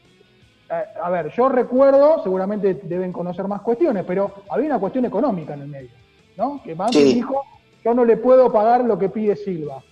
Eh, 0.71 0.85
a 1.03 1.09
ver, 1.09 1.31
yo 1.31 1.49
recuerdo, 1.49 2.23
seguramente 2.23 2.75
deben 2.83 3.15
conocer 3.15 3.49
más 3.49 3.63
cuestiones, 3.63 4.05
pero 4.07 4.31
había 4.51 4.67
una 4.67 4.79
cuestión 4.79 5.07
económica 5.07 5.55
en 5.55 5.63
el 5.63 5.69
medio, 5.69 5.91
¿no? 6.37 6.61
Que 6.63 6.75
Banfield 6.75 7.09
Sí. 7.09 7.15
dijo, 7.15 7.43
yo 7.83 7.95
no 7.95 8.05
le 8.05 8.19
puedo 8.19 8.53
pagar 8.53 8.85
lo 8.85 8.99
que 8.99 9.09
pide 9.09 9.37
Silva. 9.37 9.83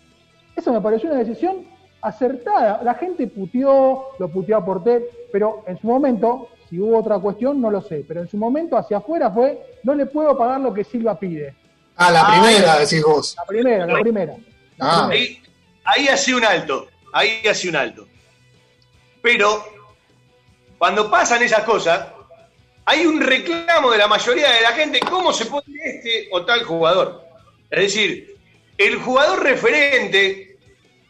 Eso 0.55 0.75
me 0.75 0.83
pareció 0.83 1.09
una 1.09 1.21
decisión 1.21 1.65
acertada. 2.01 2.81
La 2.83 2.95
gente 2.95 3.27
puteó, 3.27 4.09
lo 4.19 4.29
puteó 4.29 4.57
a 4.57 4.65
Porter, 4.65 5.03
pero 5.33 5.65
en 5.67 5.79
su 5.79 5.87
momento, 5.87 6.49
si 6.69 6.79
hubo 6.79 6.99
otra 6.99 7.19
cuestión, 7.19 7.61
no 7.61 7.71
lo 7.71 7.81
sé, 7.81 8.05
pero 8.07 8.21
en 8.21 8.29
su 8.29 8.37
momento 8.37 8.77
hacia 8.77 8.99
afuera 8.99 9.31
fue, 9.31 9.79
no 9.83 9.95
le 9.95 10.07
puedo 10.07 10.37
pagar 10.37 10.61
lo 10.61 10.73
que 10.73 10.85
Silva 10.85 11.19
pide. 11.19 11.55
Ah, 11.97 12.11
la 12.11 12.27
primera, 12.29 12.79
decís 12.79 13.03
vos. 13.03 13.35
La 13.37 13.45
primera, 13.45 13.87
la 13.87 14.01
primera. 14.01 14.35
Ah. 14.79 15.07
primera. 15.09 15.27
ahí, 15.27 15.43
ahí 15.85 16.09
hace 16.09 16.35
un 16.35 16.45
alto, 16.45 16.89
ahí 17.13 17.47
hace 17.49 17.69
un 17.69 17.77
alto. 17.77 18.07
Pero 19.23 19.65
cuando 20.79 21.11
pasan 21.11 21.43
esas 21.43 21.65
cosas, 21.65 22.07
hay 22.85 23.05
un 23.05 23.21
reclamo 23.21 23.91
de 23.91 23.99
la 23.99 24.07
mayoría 24.07 24.51
de 24.53 24.61
la 24.61 24.73
gente, 24.73 25.01
¿cómo 25.01 25.33
se 25.33 25.47
pone 25.47 25.65
este 25.85 26.29
o 26.31 26.45
tal 26.45 26.63
jugador? 26.63 27.25
Es 27.71 27.81
decir, 27.81 28.37
el 28.79 28.97
jugador 28.97 29.43
referente, 29.43 30.56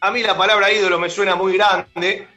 a 0.01 0.11
mí 0.11 0.23
la 0.23 0.37
palabra 0.37 0.73
ídolo 0.73 0.99
me 0.99 1.11
suena 1.11 1.35
muy 1.35 1.57
grande, 1.57 2.29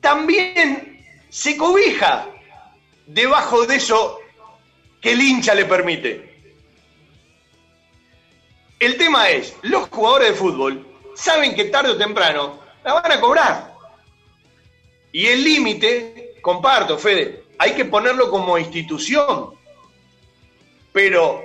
también 0.00 1.04
se 1.28 1.56
cobija 1.56 2.26
debajo 3.06 3.66
de 3.66 3.76
eso 3.76 4.18
que 5.00 5.12
el 5.12 5.20
hincha 5.20 5.54
le 5.54 5.64
permite. 5.64 6.36
El 8.78 8.96
tema 8.98 9.30
es, 9.30 9.56
los 9.62 9.88
jugadores 9.88 10.30
de 10.30 10.34
fútbol 10.34 10.86
saben 11.14 11.54
que 11.54 11.64
tarde 11.66 11.90
o 11.90 11.96
temprano 11.96 12.60
la 12.84 12.94
van 12.94 13.12
a 13.12 13.20
cobrar. 13.20 13.74
Y 15.12 15.26
el 15.26 15.42
límite, 15.42 16.34
comparto, 16.42 16.98
Fede, 16.98 17.44
hay 17.58 17.72
que 17.72 17.86
ponerlo 17.86 18.30
como 18.30 18.58
institución. 18.58 19.54
Pero 20.92 21.42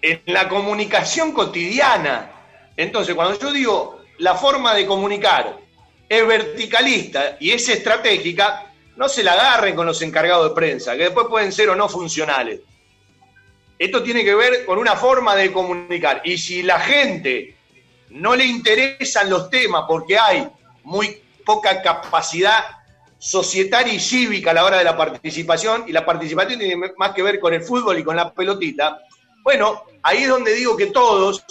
en 0.00 0.20
la 0.26 0.48
comunicación 0.48 1.32
cotidiana. 1.32 2.30
Entonces, 2.76 3.14
cuando 3.14 3.38
yo 3.38 3.52
digo 3.52 4.00
la 4.18 4.34
forma 4.34 4.74
de 4.74 4.86
comunicar 4.86 5.58
es 6.08 6.26
verticalista 6.26 7.36
y 7.40 7.50
es 7.50 7.68
estratégica, 7.68 8.72
no 8.96 9.08
se 9.08 9.24
la 9.24 9.32
agarren 9.32 9.74
con 9.74 9.86
los 9.86 10.00
encargados 10.02 10.48
de 10.48 10.54
prensa, 10.54 10.92
que 10.96 11.04
después 11.04 11.26
pueden 11.28 11.52
ser 11.52 11.70
o 11.70 11.76
no 11.76 11.88
funcionales. 11.88 12.60
Esto 13.78 14.02
tiene 14.02 14.24
que 14.24 14.34
ver 14.34 14.64
con 14.64 14.78
una 14.78 14.94
forma 14.94 15.34
de 15.34 15.52
comunicar. 15.52 16.22
Y 16.24 16.38
si 16.38 16.62
la 16.62 16.78
gente 16.78 17.56
no 18.10 18.36
le 18.36 18.44
interesan 18.44 19.28
los 19.28 19.50
temas 19.50 19.84
porque 19.88 20.16
hay 20.16 20.48
muy 20.84 21.20
poca 21.44 21.82
capacidad 21.82 22.64
societaria 23.18 23.92
y 23.92 23.98
cívica 23.98 24.52
a 24.52 24.54
la 24.54 24.64
hora 24.64 24.78
de 24.78 24.84
la 24.84 24.96
participación, 24.96 25.84
y 25.88 25.92
la 25.92 26.04
participación 26.04 26.58
tiene 26.58 26.92
más 26.96 27.12
que 27.12 27.22
ver 27.22 27.40
con 27.40 27.52
el 27.52 27.62
fútbol 27.62 27.98
y 27.98 28.04
con 28.04 28.14
la 28.14 28.32
pelotita, 28.32 29.00
bueno, 29.42 29.82
ahí 30.02 30.22
es 30.22 30.28
donde 30.28 30.54
digo 30.54 30.76
que 30.76 30.86
todos, 30.86 31.44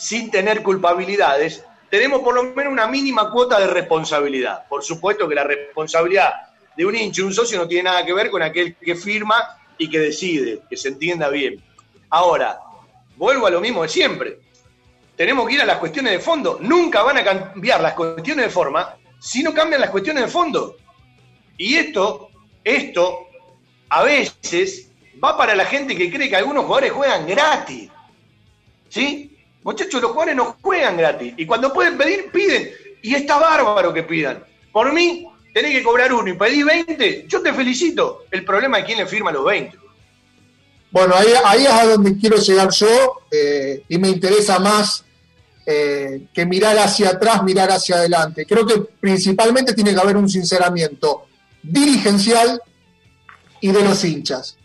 sin 0.00 0.30
tener 0.30 0.62
culpabilidades, 0.62 1.62
tenemos 1.90 2.22
por 2.22 2.34
lo 2.34 2.42
menos 2.42 2.72
una 2.72 2.86
mínima 2.86 3.30
cuota 3.30 3.60
de 3.60 3.66
responsabilidad. 3.66 4.66
Por 4.66 4.82
supuesto 4.82 5.28
que 5.28 5.34
la 5.34 5.44
responsabilidad 5.44 6.32
de 6.74 6.86
un 6.86 6.96
hincha, 6.96 7.22
un 7.22 7.34
socio, 7.34 7.58
no 7.58 7.68
tiene 7.68 7.90
nada 7.90 8.06
que 8.06 8.14
ver 8.14 8.30
con 8.30 8.42
aquel 8.42 8.76
que 8.76 8.94
firma 8.94 9.58
y 9.76 9.90
que 9.90 9.98
decide, 9.98 10.62
que 10.70 10.76
se 10.78 10.88
entienda 10.88 11.28
bien. 11.28 11.62
Ahora, 12.08 12.60
vuelvo 13.16 13.46
a 13.46 13.50
lo 13.50 13.60
mismo 13.60 13.82
de 13.82 13.90
siempre. 13.90 14.38
Tenemos 15.16 15.46
que 15.46 15.56
ir 15.56 15.60
a 15.60 15.66
las 15.66 15.76
cuestiones 15.76 16.12
de 16.12 16.20
fondo. 16.20 16.56
Nunca 16.62 17.02
van 17.02 17.18
a 17.18 17.24
cambiar 17.24 17.82
las 17.82 17.92
cuestiones 17.92 18.46
de 18.46 18.50
forma 18.50 18.96
si 19.20 19.42
no 19.42 19.52
cambian 19.52 19.82
las 19.82 19.90
cuestiones 19.90 20.24
de 20.24 20.30
fondo. 20.30 20.78
Y 21.58 21.74
esto, 21.74 22.30
esto, 22.64 23.28
a 23.90 24.02
veces 24.02 24.90
va 25.22 25.36
para 25.36 25.54
la 25.54 25.66
gente 25.66 25.94
que 25.94 26.10
cree 26.10 26.30
que 26.30 26.36
algunos 26.36 26.64
jugadores 26.64 26.92
juegan 26.92 27.26
gratis. 27.26 27.90
¿Sí? 28.88 29.30
Muchachos, 29.62 30.00
los 30.00 30.10
jugadores 30.10 30.36
no 30.36 30.56
juegan 30.62 30.96
gratis. 30.96 31.34
Y 31.36 31.46
cuando 31.46 31.72
pueden 31.72 31.98
pedir, 31.98 32.30
piden. 32.30 32.70
Y 33.02 33.14
está 33.14 33.38
bárbaro 33.38 33.92
que 33.92 34.02
pidan. 34.02 34.42
Por 34.72 34.92
mí, 34.92 35.26
tenés 35.52 35.72
que 35.72 35.82
cobrar 35.82 36.12
uno 36.12 36.30
y 36.30 36.36
pedí 36.36 36.62
20. 36.62 37.26
Yo 37.28 37.42
te 37.42 37.52
felicito. 37.52 38.24
El 38.30 38.44
problema 38.44 38.78
es 38.78 38.84
quién 38.84 38.98
le 38.98 39.06
firma 39.06 39.32
los 39.32 39.44
20. 39.44 39.78
Bueno, 40.90 41.14
ahí, 41.14 41.28
ahí 41.44 41.66
es 41.66 41.72
a 41.72 41.86
donde 41.86 42.16
quiero 42.16 42.36
llegar 42.36 42.70
yo. 42.70 43.20
Eh, 43.30 43.82
y 43.88 43.98
me 43.98 44.08
interesa 44.08 44.58
más 44.58 45.04
eh, 45.66 46.22
que 46.32 46.46
mirar 46.46 46.78
hacia 46.78 47.10
atrás, 47.10 47.42
mirar 47.42 47.70
hacia 47.70 47.96
adelante. 47.96 48.46
Creo 48.46 48.66
que 48.66 48.80
principalmente 48.98 49.74
tiene 49.74 49.94
que 49.94 50.00
haber 50.00 50.16
un 50.16 50.28
sinceramiento 50.28 51.26
dirigencial 51.62 52.60
y 53.60 53.70
de 53.70 53.84
los 53.84 54.02
hinchas. 54.04 54.56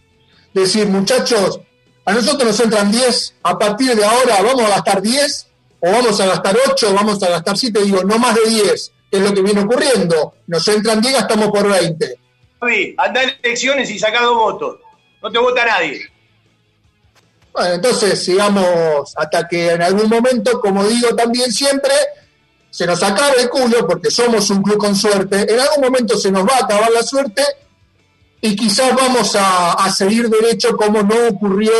Decir, 0.53 0.87
muchachos, 0.87 1.59
a 2.05 2.13
nosotros 2.13 2.45
nos 2.45 2.59
entran 2.59 2.91
10, 2.91 3.35
a 3.43 3.57
partir 3.57 3.95
de 3.95 4.05
ahora 4.05 4.41
vamos 4.43 4.61
a 4.61 4.69
gastar 4.69 5.01
10, 5.01 5.47
o 5.79 5.91
vamos 5.91 6.19
a 6.19 6.25
gastar 6.27 6.57
8, 6.71 6.89
o 6.89 6.93
vamos 6.93 7.23
a 7.23 7.29
gastar 7.29 7.57
7, 7.57 7.81
digo, 7.83 8.03
no 8.03 8.19
más 8.19 8.35
de 8.35 8.49
10, 8.49 8.91
que 9.11 9.17
es 9.17 9.23
lo 9.23 9.33
que 9.33 9.41
viene 9.41 9.61
ocurriendo. 9.61 10.35
Nos 10.47 10.67
entran 10.67 11.01
10, 11.01 11.13
gastamos 11.15 11.49
por 11.49 11.67
20. 11.67 12.19
Javi, 12.59 12.95
anda 12.97 13.23
en 13.23 13.31
elecciones 13.41 13.89
y 13.89 13.97
saca 13.97 14.21
dos 14.21 14.35
votos. 14.35 14.77
No 15.21 15.31
te 15.31 15.39
vota 15.39 15.65
nadie. 15.65 16.01
Bueno, 17.51 17.75
entonces 17.75 18.23
sigamos 18.23 19.13
hasta 19.15 19.47
que 19.47 19.71
en 19.71 19.81
algún 19.81 20.09
momento, 20.09 20.59
como 20.59 20.83
digo 20.83 21.15
también 21.15 21.51
siempre, 21.51 21.93
se 22.69 22.85
nos 22.85 23.01
acabe 23.01 23.41
el 23.41 23.49
culo, 23.49 23.87
porque 23.87 24.11
somos 24.11 24.49
un 24.49 24.61
club 24.61 24.77
con 24.77 24.95
suerte, 24.95 25.51
en 25.51 25.59
algún 25.59 25.85
momento 25.85 26.17
se 26.17 26.29
nos 26.31 26.45
va 26.45 26.55
a 26.57 26.65
acabar 26.65 26.91
la 26.91 27.01
suerte 27.01 27.41
y 28.45 28.55
quizás 28.55 28.95
vamos 28.95 29.35
a, 29.39 29.89
seguir 29.89 30.29
derecho 30.29 30.77
como 30.77 31.01
no 31.01 31.15
ocurrió 31.29 31.73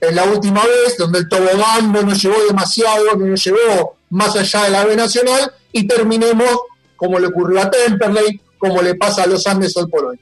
en 0.00 0.16
la 0.16 0.24
última 0.24 0.60
vez, 0.64 0.96
donde 0.98 1.20
el 1.20 1.28
tobogán 1.28 1.92
no 1.92 2.02
nos 2.02 2.20
llevó 2.20 2.36
demasiado, 2.48 3.14
no 3.16 3.26
nos 3.26 3.44
llevó 3.44 3.96
más 4.10 4.34
allá 4.34 4.64
de 4.64 4.70
la 4.70 4.84
B 4.84 4.96
Nacional 4.96 5.52
y 5.70 5.86
terminemos 5.86 6.50
como 6.96 7.20
le 7.20 7.28
ocurrió 7.28 7.60
a 7.60 7.70
Temperley, 7.70 8.40
como 8.58 8.82
le 8.82 8.96
pasa 8.96 9.22
a 9.22 9.26
los 9.28 9.46
Andes 9.46 9.76
hoy 9.76 9.86
por 9.86 10.06
hoy. 10.06 10.18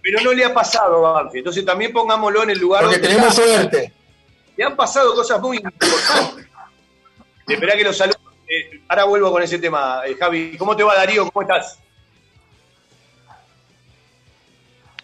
Pero 0.00 0.22
no 0.22 0.32
le 0.32 0.44
ha 0.46 0.54
pasado 0.54 1.06
a 1.06 1.12
Banfield, 1.12 1.38
entonces 1.38 1.64
también 1.66 1.92
pongámoslo 1.92 2.44
en 2.44 2.50
el 2.50 2.58
lugar 2.58 2.84
Porque 2.84 2.98
tenemos 2.98 3.34
suerte. 3.34 3.92
Le 4.56 4.64
han 4.64 4.76
pasado 4.76 5.14
cosas 5.14 5.38
muy 5.42 5.58
importantes. 5.58 6.46
Espera 7.46 7.76
que 7.76 7.84
los 7.84 7.96
saludos. 7.98 8.20
Eh, 8.48 8.80
ahora 8.88 9.04
vuelvo 9.04 9.30
con 9.30 9.42
ese 9.42 9.58
tema, 9.58 10.00
eh, 10.06 10.16
Javi. 10.18 10.56
¿Cómo 10.56 10.74
te 10.74 10.82
va, 10.82 10.94
Darío? 10.94 11.30
¿Cómo 11.30 11.42
estás? 11.42 11.80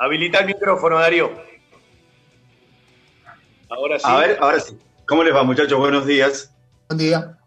Habilita 0.02 0.40
el 0.40 0.46
micrófono, 0.46 0.98
Darío. 0.98 1.30
Ahora 3.68 4.00
sí. 4.00 4.04
A 4.08 4.16
ver, 4.16 4.36
ahora 4.40 4.58
sí. 4.58 4.76
¿Cómo 5.06 5.22
les 5.22 5.32
va, 5.32 5.44
muchachos? 5.44 5.78
Buenos 5.78 6.04
días. 6.04 6.52
Buen 6.88 6.98
día. 6.98 7.38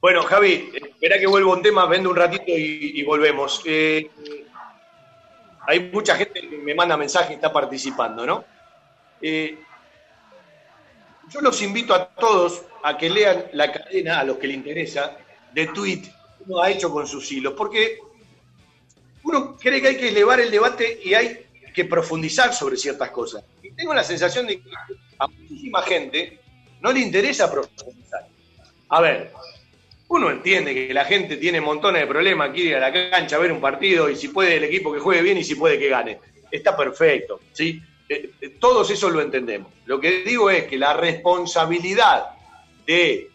Bueno, 0.00 0.22
Javi, 0.22 0.72
espera 0.72 1.18
que 1.18 1.26
vuelvo 1.26 1.52
a 1.52 1.56
un 1.56 1.62
tema, 1.62 1.84
vendo 1.84 2.08
un 2.08 2.16
ratito 2.16 2.44
y, 2.46 3.02
volvemos. 3.02 3.60
Eh, 3.66 4.10
hay 5.66 5.90
mucha 5.92 6.16
gente 6.16 6.48
que 6.48 6.56
me 6.56 6.74
manda 6.74 6.96
mensajes 6.96 7.32
y 7.32 7.34
está 7.34 7.52
participando, 7.52 8.24
¿no? 8.24 8.42
Eh, 9.20 9.58
yo 11.28 11.42
los 11.42 11.60
invito 11.60 11.92
a 11.92 12.06
todos 12.06 12.62
a 12.84 12.96
que 12.96 13.10
lean 13.10 13.48
la 13.52 13.70
cadena, 13.70 14.20
a 14.20 14.24
los 14.24 14.38
que 14.38 14.46
les 14.46 14.56
interesa, 14.56 15.18
de 15.52 15.66
tweet 15.66 16.04
que 16.04 16.44
uno 16.46 16.62
ha 16.62 16.70
hecho 16.70 16.90
con 16.90 17.06
sus 17.06 17.30
hilos, 17.30 17.52
porque 17.54 17.98
uno 19.24 19.58
cree 19.58 19.82
que 19.82 19.88
hay 19.88 19.96
que 19.98 20.08
elevar 20.08 20.40
el 20.40 20.50
debate 20.50 21.00
y 21.04 21.12
hay 21.12 21.45
que 21.76 21.84
profundizar 21.84 22.54
sobre 22.54 22.78
ciertas 22.78 23.10
cosas. 23.10 23.44
Y 23.62 23.70
tengo 23.72 23.92
la 23.92 24.02
sensación 24.02 24.46
de 24.46 24.62
que 24.62 24.70
a 25.18 25.26
muchísima 25.26 25.82
gente 25.82 26.40
no 26.80 26.90
le 26.90 27.00
interesa 27.00 27.52
profundizar. 27.52 28.26
A 28.88 29.00
ver, 29.02 29.30
uno 30.08 30.30
entiende 30.30 30.72
que 30.72 30.94
la 30.94 31.04
gente 31.04 31.36
tiene 31.36 31.60
montones 31.60 32.00
de 32.00 32.06
problemas, 32.06 32.48
quiere 32.54 32.70
ir 32.70 32.76
a 32.76 32.90
la 32.90 33.10
cancha 33.10 33.36
a 33.36 33.40
ver 33.40 33.52
un 33.52 33.60
partido 33.60 34.08
y 34.08 34.16
si 34.16 34.28
puede 34.28 34.56
el 34.56 34.64
equipo 34.64 34.90
que 34.90 35.00
juegue 35.00 35.20
bien 35.20 35.36
y 35.36 35.44
si 35.44 35.54
puede 35.54 35.78
que 35.78 35.90
gane. 35.90 36.18
Está 36.50 36.74
perfecto, 36.74 37.40
¿sí? 37.52 37.82
Eh, 38.08 38.30
eh, 38.40 38.48
todos 38.58 38.90
eso 38.90 39.10
lo 39.10 39.20
entendemos. 39.20 39.70
Lo 39.84 40.00
que 40.00 40.22
digo 40.22 40.48
es 40.48 40.64
que 40.64 40.78
la 40.78 40.94
responsabilidad 40.94 42.30
de 42.86 43.30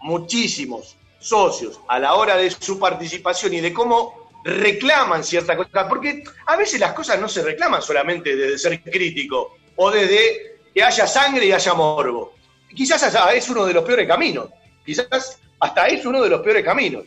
muchísimos 0.00 0.98
socios 1.18 1.80
a 1.88 1.98
la 1.98 2.16
hora 2.16 2.36
de 2.36 2.50
su 2.50 2.78
participación 2.78 3.54
y 3.54 3.60
de 3.60 3.72
cómo 3.72 4.27
reclaman 4.44 5.24
ciertas 5.24 5.56
cosas, 5.56 5.86
porque 5.88 6.22
a 6.46 6.56
veces 6.56 6.80
las 6.80 6.92
cosas 6.92 7.20
no 7.20 7.28
se 7.28 7.42
reclaman 7.42 7.82
solamente 7.82 8.36
desde 8.36 8.58
ser 8.58 8.82
crítico 8.82 9.56
o 9.76 9.90
desde 9.90 10.58
que 10.74 10.82
haya 10.82 11.06
sangre 11.06 11.46
y 11.46 11.52
haya 11.52 11.74
morbo. 11.74 12.34
Quizás 12.74 13.02
es 13.34 13.48
uno 13.48 13.64
de 13.66 13.74
los 13.74 13.84
peores 13.84 14.06
caminos, 14.06 14.48
quizás 14.84 15.40
hasta 15.60 15.86
es 15.88 16.04
uno 16.06 16.22
de 16.22 16.30
los 16.30 16.40
peores 16.40 16.64
caminos. 16.64 17.04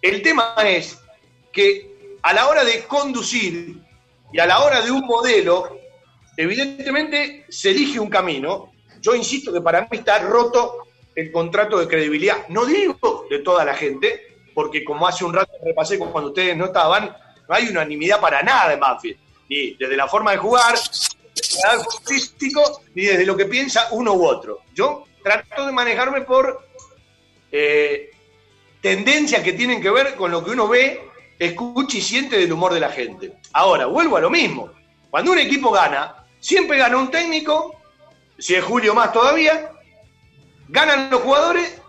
El 0.00 0.22
tema 0.22 0.54
es 0.64 0.98
que 1.52 2.16
a 2.22 2.32
la 2.32 2.48
hora 2.48 2.64
de 2.64 2.84
conducir 2.84 3.76
y 4.32 4.38
a 4.38 4.46
la 4.46 4.60
hora 4.60 4.80
de 4.80 4.90
un 4.90 5.04
modelo, 5.04 5.78
evidentemente 6.36 7.44
se 7.48 7.70
elige 7.70 8.00
un 8.00 8.08
camino. 8.08 8.72
Yo 9.00 9.14
insisto 9.14 9.52
que 9.52 9.60
para 9.60 9.82
mí 9.82 9.98
está 9.98 10.20
roto 10.20 10.86
el 11.14 11.30
contrato 11.30 11.78
de 11.78 11.88
credibilidad. 11.88 12.48
No 12.48 12.64
digo 12.64 13.26
de 13.28 13.40
toda 13.40 13.64
la 13.64 13.74
gente, 13.74 14.31
porque 14.54 14.84
como 14.84 15.06
hace 15.06 15.24
un 15.24 15.34
rato 15.34 15.52
repasé 15.64 15.98
cuando 15.98 16.30
ustedes 16.30 16.56
no 16.56 16.66
estaban, 16.66 17.14
no 17.48 17.54
hay 17.54 17.68
unanimidad 17.68 18.20
para 18.20 18.42
nada 18.42 18.72
en 18.72 18.80
Banfield, 18.80 19.18
ni 19.48 19.74
desde 19.74 19.96
la 19.96 20.08
forma 20.08 20.32
de 20.32 20.38
jugar, 20.38 20.74
futbolístico, 21.84 22.82
ni 22.94 23.02
desde 23.04 23.26
lo 23.26 23.36
que 23.36 23.46
piensa 23.46 23.88
uno 23.92 24.14
u 24.14 24.24
otro. 24.24 24.60
Yo 24.74 25.06
trato 25.22 25.66
de 25.66 25.72
manejarme 25.72 26.22
por 26.22 26.66
eh, 27.50 28.10
tendencias 28.80 29.42
que 29.42 29.52
tienen 29.52 29.80
que 29.80 29.90
ver 29.90 30.14
con 30.16 30.30
lo 30.30 30.44
que 30.44 30.50
uno 30.50 30.68
ve, 30.68 31.00
escucha 31.38 31.98
y 31.98 32.00
siente 32.00 32.38
del 32.38 32.52
humor 32.52 32.74
de 32.74 32.80
la 32.80 32.90
gente. 32.90 33.34
Ahora, 33.52 33.86
vuelvo 33.86 34.16
a 34.16 34.20
lo 34.20 34.30
mismo. 34.30 34.70
Cuando 35.10 35.32
un 35.32 35.38
equipo 35.38 35.70
gana, 35.70 36.26
siempre 36.40 36.78
gana 36.78 36.96
un 36.96 37.10
técnico, 37.10 37.76
si 38.38 38.54
es 38.54 38.64
Julio 38.64 38.94
más 38.94 39.12
todavía, 39.12 39.70
ganan 40.68 41.10
los 41.10 41.20
jugadores 41.20 41.81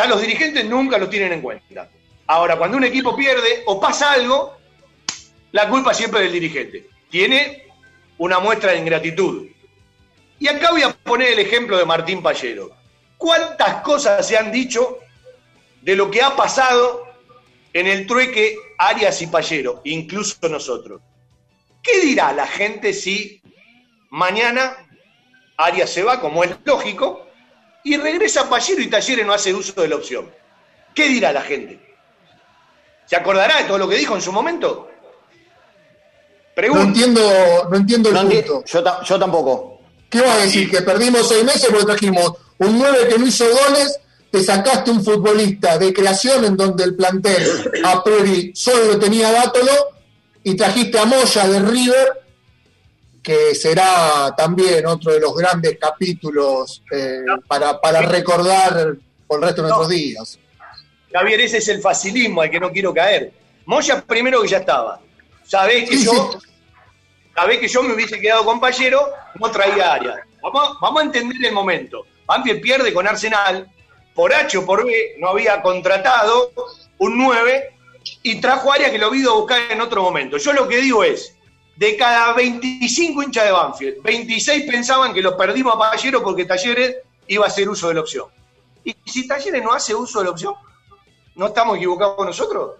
a 0.00 0.06
los 0.06 0.20
dirigentes 0.20 0.64
nunca 0.64 0.98
lo 0.98 1.08
tienen 1.08 1.32
en 1.32 1.42
cuenta. 1.42 1.88
Ahora, 2.26 2.56
cuando 2.56 2.76
un 2.76 2.84
equipo 2.84 3.16
pierde 3.16 3.62
o 3.66 3.80
pasa 3.80 4.12
algo, 4.12 4.56
la 5.52 5.68
culpa 5.68 5.94
siempre 5.94 6.20
del 6.20 6.32
dirigente. 6.32 6.88
Tiene 7.10 7.66
una 8.18 8.38
muestra 8.38 8.72
de 8.72 8.78
ingratitud. 8.78 9.46
Y 10.38 10.48
acá 10.48 10.70
voy 10.70 10.82
a 10.82 10.92
poner 10.92 11.32
el 11.32 11.38
ejemplo 11.38 11.78
de 11.78 11.86
Martín 11.86 12.22
Pallero. 12.22 12.70
¿Cuántas 13.16 13.82
cosas 13.82 14.26
se 14.26 14.36
han 14.36 14.52
dicho 14.52 14.98
de 15.82 15.96
lo 15.96 16.10
que 16.10 16.22
ha 16.22 16.36
pasado 16.36 17.08
en 17.72 17.86
el 17.86 18.06
trueque 18.06 18.56
Arias 18.78 19.22
y 19.22 19.26
Pallero, 19.26 19.80
incluso 19.84 20.48
nosotros? 20.48 21.00
¿Qué 21.82 22.00
dirá 22.00 22.32
la 22.32 22.46
gente 22.46 22.92
si 22.92 23.40
mañana 24.10 24.76
Arias 25.56 25.90
se 25.90 26.02
va, 26.02 26.20
como 26.20 26.44
es 26.44 26.50
lógico, 26.64 27.27
y 27.84 27.96
regresa 27.96 28.48
Pallero 28.48 28.80
y 28.80 28.88
Talleres 28.88 29.26
no 29.26 29.32
hace 29.32 29.54
uso 29.54 29.80
de 29.80 29.88
la 29.88 29.96
opción. 29.96 30.30
¿Qué 30.94 31.08
dirá 31.08 31.32
la 31.32 31.42
gente? 31.42 31.80
¿Se 33.06 33.16
acordará 33.16 33.58
de 33.58 33.64
todo 33.64 33.78
lo 33.78 33.88
que 33.88 33.96
dijo 33.96 34.14
en 34.14 34.22
su 34.22 34.32
momento? 34.32 34.88
No 36.66 36.82
entiendo, 36.82 37.68
no 37.70 37.76
entiendo 37.76 38.10
el 38.10 38.16
punto. 38.16 38.64
Yo, 38.64 39.18
tampoco. 39.18 39.80
¿Qué 40.10 40.20
vas 40.20 40.38
a 40.38 40.42
decir? 40.42 40.70
¿Que 40.70 40.82
perdimos 40.82 41.28
seis 41.28 41.44
meses 41.44 41.68
porque 41.70 41.86
trajimos 41.86 42.32
un 42.58 42.78
9 42.78 43.08
que 43.08 43.18
no 43.18 43.26
hizo 43.26 43.44
goles? 43.44 44.00
Te 44.30 44.42
sacaste 44.42 44.90
un 44.90 45.04
futbolista 45.04 45.78
de 45.78 45.92
creación 45.92 46.44
en 46.44 46.56
donde 46.56 46.84
el 46.84 46.96
plantel 46.96 47.70
a 47.84 48.02
priori 48.02 48.52
solo 48.54 48.98
tenía 48.98 49.30
Dátolo 49.30 49.72
y 50.42 50.54
trajiste 50.54 50.98
a 50.98 51.04
Moya 51.04 51.46
de 51.46 51.60
River 51.60 52.27
que 53.22 53.54
será 53.54 54.34
también 54.36 54.86
otro 54.86 55.12
de 55.12 55.20
los 55.20 55.34
grandes 55.34 55.78
capítulos 55.78 56.82
eh, 56.90 57.22
para, 57.46 57.80
para 57.80 58.02
recordar 58.02 58.96
por 59.26 59.40
el 59.40 59.46
resto 59.46 59.62
de 59.62 59.68
nuestros 59.68 59.88
días. 59.88 60.38
Javier, 61.12 61.40
ese 61.40 61.58
es 61.58 61.68
el 61.68 61.80
facilismo 61.80 62.42
al 62.42 62.50
que 62.50 62.60
no 62.60 62.70
quiero 62.70 62.92
caer. 62.94 63.32
Moya 63.66 64.02
primero 64.02 64.42
que 64.42 64.48
ya 64.48 64.58
estaba. 64.58 65.00
Sabés 65.44 65.88
que 65.88 65.98
yo, 65.98 66.38
sabés 67.34 67.58
que 67.58 67.68
yo 67.68 67.82
me 67.82 67.94
hubiese 67.94 68.20
quedado 68.20 68.44
compañero, 68.44 69.08
no 69.34 69.50
traía 69.50 69.94
área. 69.94 70.16
Vamos, 70.42 70.78
vamos 70.80 71.02
a 71.02 71.04
entender 71.06 71.36
el 71.44 71.52
momento. 71.52 72.04
Banfield 72.26 72.60
pierde 72.60 72.92
con 72.92 73.06
Arsenal, 73.06 73.66
por 74.14 74.34
H 74.34 74.58
o 74.58 74.66
por 74.66 74.84
B 74.84 75.14
no 75.18 75.28
había 75.28 75.62
contratado 75.62 76.50
un 76.98 77.16
9 77.18 77.72
y 78.22 78.40
trajo 78.40 78.72
área 78.72 78.90
que 78.90 78.98
lo 78.98 79.10
vi 79.10 79.24
a 79.24 79.30
buscar 79.30 79.60
en 79.70 79.80
otro 79.80 80.02
momento. 80.02 80.38
Yo 80.38 80.52
lo 80.52 80.66
que 80.66 80.78
digo 80.78 81.04
es, 81.04 81.36
de 81.78 81.96
cada 81.96 82.32
25 82.32 83.22
hinchas 83.22 83.44
de 83.44 83.52
Banfield, 83.52 84.02
26 84.02 84.68
pensaban 84.68 85.14
que 85.14 85.22
los 85.22 85.34
perdimos 85.34 85.76
a 85.76 85.78
Pallero 85.78 86.24
porque 86.24 86.44
Talleres 86.44 86.96
iba 87.28 87.44
a 87.44 87.48
hacer 87.48 87.68
uso 87.68 87.86
de 87.86 87.94
la 87.94 88.00
opción. 88.00 88.26
Y 88.82 88.96
si 89.06 89.28
Talleres 89.28 89.62
no 89.62 89.72
hace 89.72 89.94
uso 89.94 90.18
de 90.18 90.24
la 90.24 90.32
opción, 90.32 90.54
¿no 91.36 91.46
estamos 91.46 91.76
equivocados 91.76 92.26
nosotros? 92.26 92.72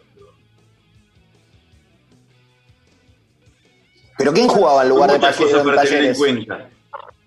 ¿Pero 4.16 4.32
quién 4.32 4.48
jugaba 4.48 4.82
en 4.82 4.88
lugar 4.88 5.12
de 5.12 5.20
Pallero 5.20 5.60
en 5.60 5.76
Talleres? 5.76 6.18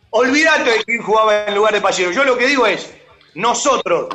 Olvídate 0.10 0.72
de 0.72 0.84
quién 0.84 1.02
jugaba 1.02 1.46
en 1.46 1.56
lugar 1.56 1.74
de 1.74 1.80
Pallero. 1.80 2.12
Yo 2.12 2.26
lo 2.26 2.38
que 2.38 2.48
digo 2.48 2.68
es, 2.68 2.94
nosotros 3.36 4.10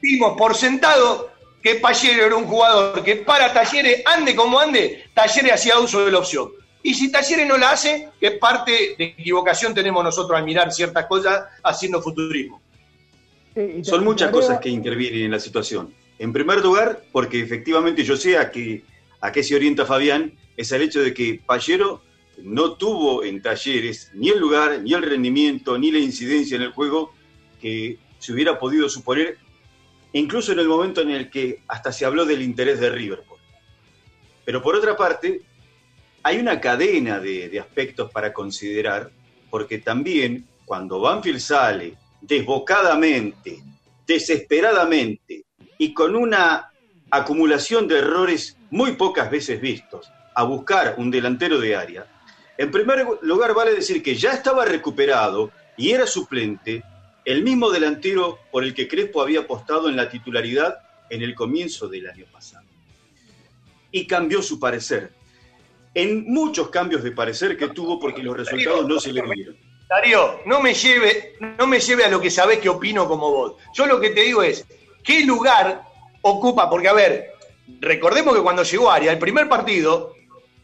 dimos 0.00 0.36
por 0.38 0.54
sentado 0.54 1.32
que 1.60 1.74
Pallero 1.74 2.24
era 2.24 2.36
un 2.36 2.46
jugador 2.46 3.02
que 3.02 3.16
para 3.16 3.52
Talleres, 3.52 4.02
ande 4.06 4.36
como 4.36 4.60
ande, 4.60 5.06
Talleres 5.12 5.54
hacía 5.54 5.80
uso 5.80 6.04
de 6.04 6.12
la 6.12 6.20
opción. 6.20 6.52
Y 6.86 6.92
si 6.92 7.10
Talleres 7.10 7.48
no 7.48 7.56
la 7.56 7.70
hace, 7.70 8.10
¿qué 8.20 8.32
parte 8.32 8.94
de 8.98 9.04
equivocación 9.04 9.72
tenemos 9.72 10.04
nosotros 10.04 10.38
al 10.38 10.44
mirar 10.44 10.70
ciertas 10.70 11.06
cosas 11.06 11.46
haciendo 11.62 12.02
futurismo? 12.02 12.60
Son 13.82 14.04
muchas 14.04 14.30
cosas 14.30 14.60
que 14.60 14.68
intervienen 14.68 15.22
en 15.22 15.30
la 15.30 15.40
situación. 15.40 15.94
En 16.18 16.30
primer 16.30 16.62
lugar, 16.62 17.02
porque 17.10 17.40
efectivamente 17.40 18.04
yo 18.04 18.18
sé 18.18 18.36
a 18.36 18.50
qué, 18.50 18.84
a 19.22 19.32
qué 19.32 19.42
se 19.42 19.56
orienta 19.56 19.86
Fabián, 19.86 20.34
es 20.58 20.72
el 20.72 20.82
hecho 20.82 21.00
de 21.00 21.14
que 21.14 21.40
Pallero 21.46 22.02
no 22.42 22.74
tuvo 22.74 23.24
en 23.24 23.40
talleres 23.40 24.10
ni 24.12 24.28
el 24.28 24.38
lugar, 24.38 24.82
ni 24.82 24.92
el 24.92 25.02
rendimiento, 25.02 25.78
ni 25.78 25.90
la 25.90 26.00
incidencia 26.00 26.56
en 26.56 26.62
el 26.62 26.72
juego 26.72 27.14
que 27.62 27.96
se 28.18 28.34
hubiera 28.34 28.58
podido 28.58 28.90
suponer, 28.90 29.38
incluso 30.12 30.52
en 30.52 30.58
el 30.58 30.68
momento 30.68 31.00
en 31.00 31.12
el 31.12 31.30
que 31.30 31.62
hasta 31.66 31.92
se 31.92 32.04
habló 32.04 32.26
del 32.26 32.42
interés 32.42 32.78
de 32.78 32.90
River. 32.90 33.22
Pero 34.44 34.60
por 34.62 34.76
otra 34.76 34.94
parte, 34.98 35.40
hay 36.24 36.38
una 36.38 36.58
cadena 36.58 37.20
de, 37.20 37.60
aspectos 37.60 38.10
para 38.10 38.32
considerar, 38.32 39.10
porque 39.50 39.78
también 39.78 40.48
cuando 40.64 40.98
Banfield 40.98 41.38
sale 41.38 41.98
desbocadamente, 42.22 43.62
desesperadamente 44.06 45.44
y 45.76 45.92
con 45.92 46.16
una 46.16 46.72
acumulación 47.10 47.86
de 47.86 47.98
errores 47.98 48.56
muy 48.70 48.92
pocas 48.92 49.30
veces 49.30 49.60
vistos 49.60 50.10
a 50.34 50.44
buscar 50.44 50.94
un 50.96 51.10
delantero 51.10 51.60
de 51.60 51.76
área, 51.76 52.06
en 52.56 52.70
primer 52.70 53.06
lugar, 53.20 53.52
vale 53.52 53.74
decir 53.74 54.02
que 54.02 54.14
ya 54.14 54.32
estaba 54.32 54.64
recuperado 54.64 55.50
y 55.76 55.90
era 55.90 56.06
suplente 56.06 56.82
el 57.26 57.42
mismo 57.42 57.70
delantero 57.70 58.38
por 58.50 58.64
el 58.64 58.72
que 58.72 58.88
Crespo 58.88 59.20
había 59.20 59.40
apostado 59.40 59.90
en 59.90 59.96
la 59.96 60.08
titularidad 60.08 60.78
en 61.10 61.22
el 61.22 61.34
comienzo 61.34 61.88
del 61.88 62.08
año 62.08 62.24
pasado. 62.32 62.64
Y 63.90 64.06
cambió 64.06 64.40
su 64.40 64.58
parecer. 64.58 65.10
En 65.94 66.24
muchos 66.26 66.70
cambios 66.70 67.02
de 67.02 67.12
parecer 67.12 67.56
que 67.56 67.68
tuvo 67.68 68.00
porque 68.00 68.22
los 68.22 68.36
resultados 68.36 68.86
no 68.86 68.98
se 68.98 69.12
le 69.12 69.22
dieron. 69.22 69.56
Darío, 69.88 70.40
no 70.46 70.60
me 70.60 70.74
lleve, 70.74 71.34
no 71.58 71.66
me 71.66 71.78
lleve 71.78 72.04
a 72.04 72.08
lo 72.08 72.20
que 72.20 72.30
sabés 72.30 72.58
que 72.58 72.68
opino 72.68 73.06
como 73.06 73.30
vos. 73.30 73.54
Yo 73.74 73.86
lo 73.86 74.00
que 74.00 74.10
te 74.10 74.22
digo 74.22 74.42
es, 74.42 74.66
¿qué 75.04 75.24
lugar 75.24 75.82
ocupa? 76.22 76.68
Porque, 76.68 76.88
a 76.88 76.94
ver, 76.94 77.32
recordemos 77.80 78.34
que 78.34 78.42
cuando 78.42 78.62
llegó 78.62 78.90
Aria, 78.90 79.12
el 79.12 79.18
primer 79.18 79.48
partido, 79.48 80.14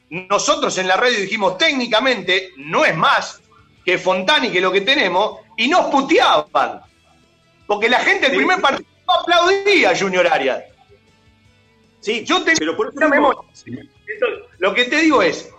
nosotros 0.09 0.77
en 0.79 0.89
la 0.89 0.97
radio 0.97 1.21
dijimos 1.21 1.57
técnicamente 1.57 2.51
no 2.57 2.85
es 2.85 2.97
más 2.97 3.41
que 3.85 3.99
Fontani 3.99 4.51
que 4.51 4.61
lo 4.61 4.73
que 4.73 4.81
tenemos 4.81 5.41
y 5.57 5.69
nos 5.69 5.87
puteaban. 5.87 6.81
Porque 7.67 7.89
la 7.89 8.01
gente 8.01 8.27
el 8.27 8.37
primer 8.37 8.61
partido 8.61 8.89
aplaudía 9.07 9.91
a 9.91 9.99
Junior 9.99 10.27
Arias. 10.27 10.65
Sí, 12.01 12.25
yo 12.25 12.43
tengo 12.43 12.59
pero 12.59 12.77
por 12.77 13.11
memoria. 13.11 13.41
Lo 14.59 14.75
que 14.75 14.85
te 14.85 14.97
digo 14.97 15.23
es, 15.23 15.51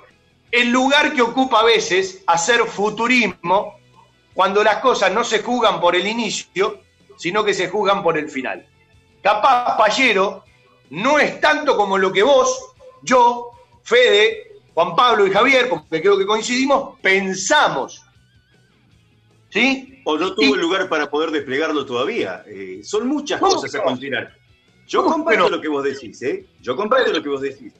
el 0.51 0.69
lugar 0.69 1.13
que 1.13 1.21
ocupa 1.21 1.61
a 1.61 1.63
veces 1.63 2.23
hacer 2.27 2.61
futurismo 2.65 3.79
cuando 4.33 4.63
las 4.63 4.77
cosas 4.77 5.11
no 5.11 5.23
se 5.23 5.41
jugan 5.41 5.79
por 5.79 5.95
el 5.95 6.07
inicio, 6.07 6.81
sino 7.17 7.43
que 7.43 7.53
se 7.53 7.69
jugan 7.69 8.03
por 8.03 8.17
el 8.17 8.29
final. 8.29 8.65
Capaz 9.21 9.77
Pallero 9.77 10.43
no 10.89 11.19
es 11.19 11.39
tanto 11.39 11.77
como 11.77 11.97
lo 11.97 12.11
que 12.11 12.23
vos, 12.23 12.73
yo, 13.01 13.51
Fede, 13.83 14.59
Juan 14.73 14.95
Pablo 14.95 15.27
y 15.27 15.31
Javier, 15.31 15.69
porque 15.69 16.01
creo 16.01 16.17
que 16.17 16.25
coincidimos, 16.25 16.99
pensamos. 17.01 18.03
¿Sí? 19.49 20.01
O 20.05 20.17
no 20.17 20.33
tuvo 20.33 20.55
lugar 20.55 20.89
para 20.89 21.09
poder 21.09 21.29
desplegarlo 21.31 21.85
todavía. 21.85 22.43
Eh, 22.47 22.81
son 22.83 23.07
muchas 23.07 23.39
cosas 23.39 23.73
a 23.75 23.83
considerar. 23.83 24.33
Yo 24.91 25.05
comparto 25.05 25.47
lo 25.47 25.61
que 25.61 25.69
vos 25.69 25.85
decís, 25.85 26.21
¿eh? 26.21 26.45
Yo 26.59 26.75
comparto 26.75 27.13
lo 27.13 27.23
que 27.23 27.29
vos 27.29 27.39
decís. 27.39 27.71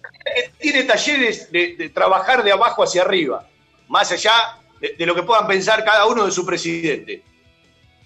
Tiene 0.58 0.84
talleres 0.84 1.52
de, 1.52 1.92
trabajar 1.94 2.42
de 2.42 2.54
abajo 2.54 2.84
hacia 2.84 3.02
arriba, 3.02 3.46
más 3.90 4.10
allá 4.14 4.32
de, 4.80 4.96
de, 4.98 5.06
lo 5.06 5.14
que 5.14 5.24
puedan 5.24 5.46
pensar 5.46 5.84
cada 5.84 6.06
uno 6.06 6.26
de 6.26 6.32
su 6.32 6.46
presidente. 6.46 7.22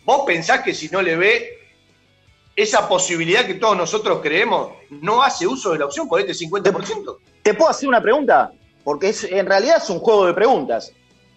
¿Vos 0.04 0.24
pensás 0.26 0.62
que 0.62 0.74
si 0.74 0.90
no 0.90 1.04
le 1.04 1.16
ve 1.18 1.60
esa 2.56 2.90
posibilidad 2.90 3.46
que 3.46 3.54
todos 3.54 3.78
nosotros 3.78 4.22
creemos, 4.24 4.72
no 4.90 5.22
hace 5.22 5.46
uso 5.46 5.74
de 5.74 5.78
la 5.78 5.86
opción 5.86 6.10
por 6.10 6.20
este 6.20 6.34
50%? 6.34 7.18
¿Te 7.44 7.54
puedo 7.54 7.70
hacer 7.70 7.88
una 7.88 8.02
pregunta? 8.02 8.54
Porque 8.84 9.10
es, 9.10 9.24
en 9.26 9.46
realidad 9.46 9.78
es 9.84 9.90
un 9.92 10.00
juego 10.00 10.26
de 10.26 10.34
preguntas. 10.34 10.92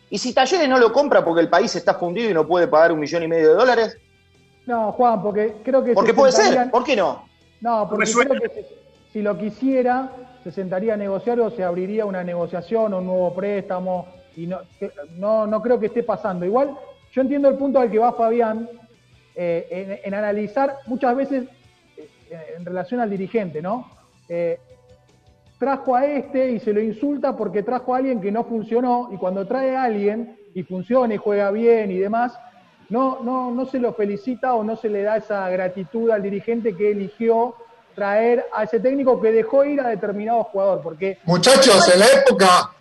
¿Y 0.08 0.16
si 0.16 0.32
Talleres 0.32 0.70
no 0.70 0.78
lo 0.78 0.90
compra 0.90 1.22
porque 1.22 1.42
el 1.42 1.50
país 1.50 1.76
está 1.76 1.92
fundido 1.92 2.30
y 2.30 2.32
no 2.32 2.46
puede 2.46 2.66
pagar 2.66 2.92
un 2.92 3.00
millón 3.00 3.24
y 3.24 3.28
medio 3.28 3.50
de 3.50 3.54
dólares? 3.56 3.98
No, 4.64 4.90
Juan, 4.92 5.22
porque 5.22 5.56
creo 5.62 5.84
que... 5.84 5.92
Porque 5.92 6.14
puede 6.14 6.32
ser, 6.32 6.70
¿por 6.70 6.82
qué 6.82 6.96
no? 6.96 7.27
No, 7.60 7.88
porque 7.88 8.10
creo 8.12 8.40
que 8.40 8.66
si, 9.12 9.22
lo 9.22 9.36
quisiera, 9.36 10.10
se 10.44 10.52
sentaría 10.52 10.94
a 10.94 10.96
negociar 10.96 11.40
o 11.40 11.50
se 11.50 11.64
abriría 11.64 12.06
una 12.06 12.22
negociación 12.22 12.94
o 12.94 12.98
un 12.98 13.06
nuevo 13.06 13.34
préstamo. 13.34 14.06
Y 14.36 14.46
no, 14.46 14.60
no, 15.16 15.46
no 15.46 15.62
creo 15.62 15.80
que 15.80 15.86
esté 15.86 16.02
pasando. 16.02 16.46
Igual, 16.46 16.76
yo 17.12 17.22
entiendo 17.22 17.48
el 17.48 17.56
punto 17.56 17.80
al 17.80 17.90
que 17.90 17.98
va 17.98 18.12
Fabián 18.12 18.68
eh, 19.34 20.00
en, 20.04 20.14
analizar 20.14 20.78
muchas 20.86 21.14
veces 21.14 21.44
eh, 21.96 22.06
en 22.56 22.64
relación 22.64 23.00
al 23.00 23.08
dirigente, 23.08 23.62
¿no? 23.62 23.88
Eh, 24.28 24.58
trajo 25.58 25.94
a 25.94 26.06
este 26.06 26.50
y 26.50 26.60
se 26.60 26.72
lo 26.72 26.80
insulta 26.80 27.36
porque 27.36 27.62
trajo 27.62 27.94
a 27.94 27.98
alguien 27.98 28.20
que 28.20 28.32
no 28.32 28.44
funcionó 28.44 29.08
y 29.12 29.16
cuando 29.16 29.46
trae 29.46 29.76
a 29.76 29.84
alguien 29.84 30.36
y 30.54 30.62
funciona 30.64 31.14
y 31.14 31.18
juega 31.18 31.50
bien 31.50 31.90
y 31.90 31.98
demás, 31.98 32.38
no, 32.88 33.20
no, 33.22 33.50
no 33.50 33.66
se 33.66 33.78
lo 33.78 33.92
felicita 33.92 34.54
o 34.54 34.64
no 34.64 34.76
se 34.76 34.88
le 34.88 35.02
da 35.02 35.18
esa 35.18 35.48
gratitud 35.50 36.10
al 36.10 36.22
dirigente 36.22 36.74
que 36.74 36.90
eligió 36.90 37.54
traer 37.94 38.46
a 38.52 38.64
ese 38.64 38.80
técnico 38.80 39.20
que 39.20 39.32
dejó 39.32 39.64
ir 39.64 39.80
a 39.80 39.88
determinado 39.88 40.44
jugador. 40.44 40.80
Porque 40.82 41.18
Muchachos, 41.24 41.92
en 41.92 42.00
la 42.00 42.06
época... 42.06 42.72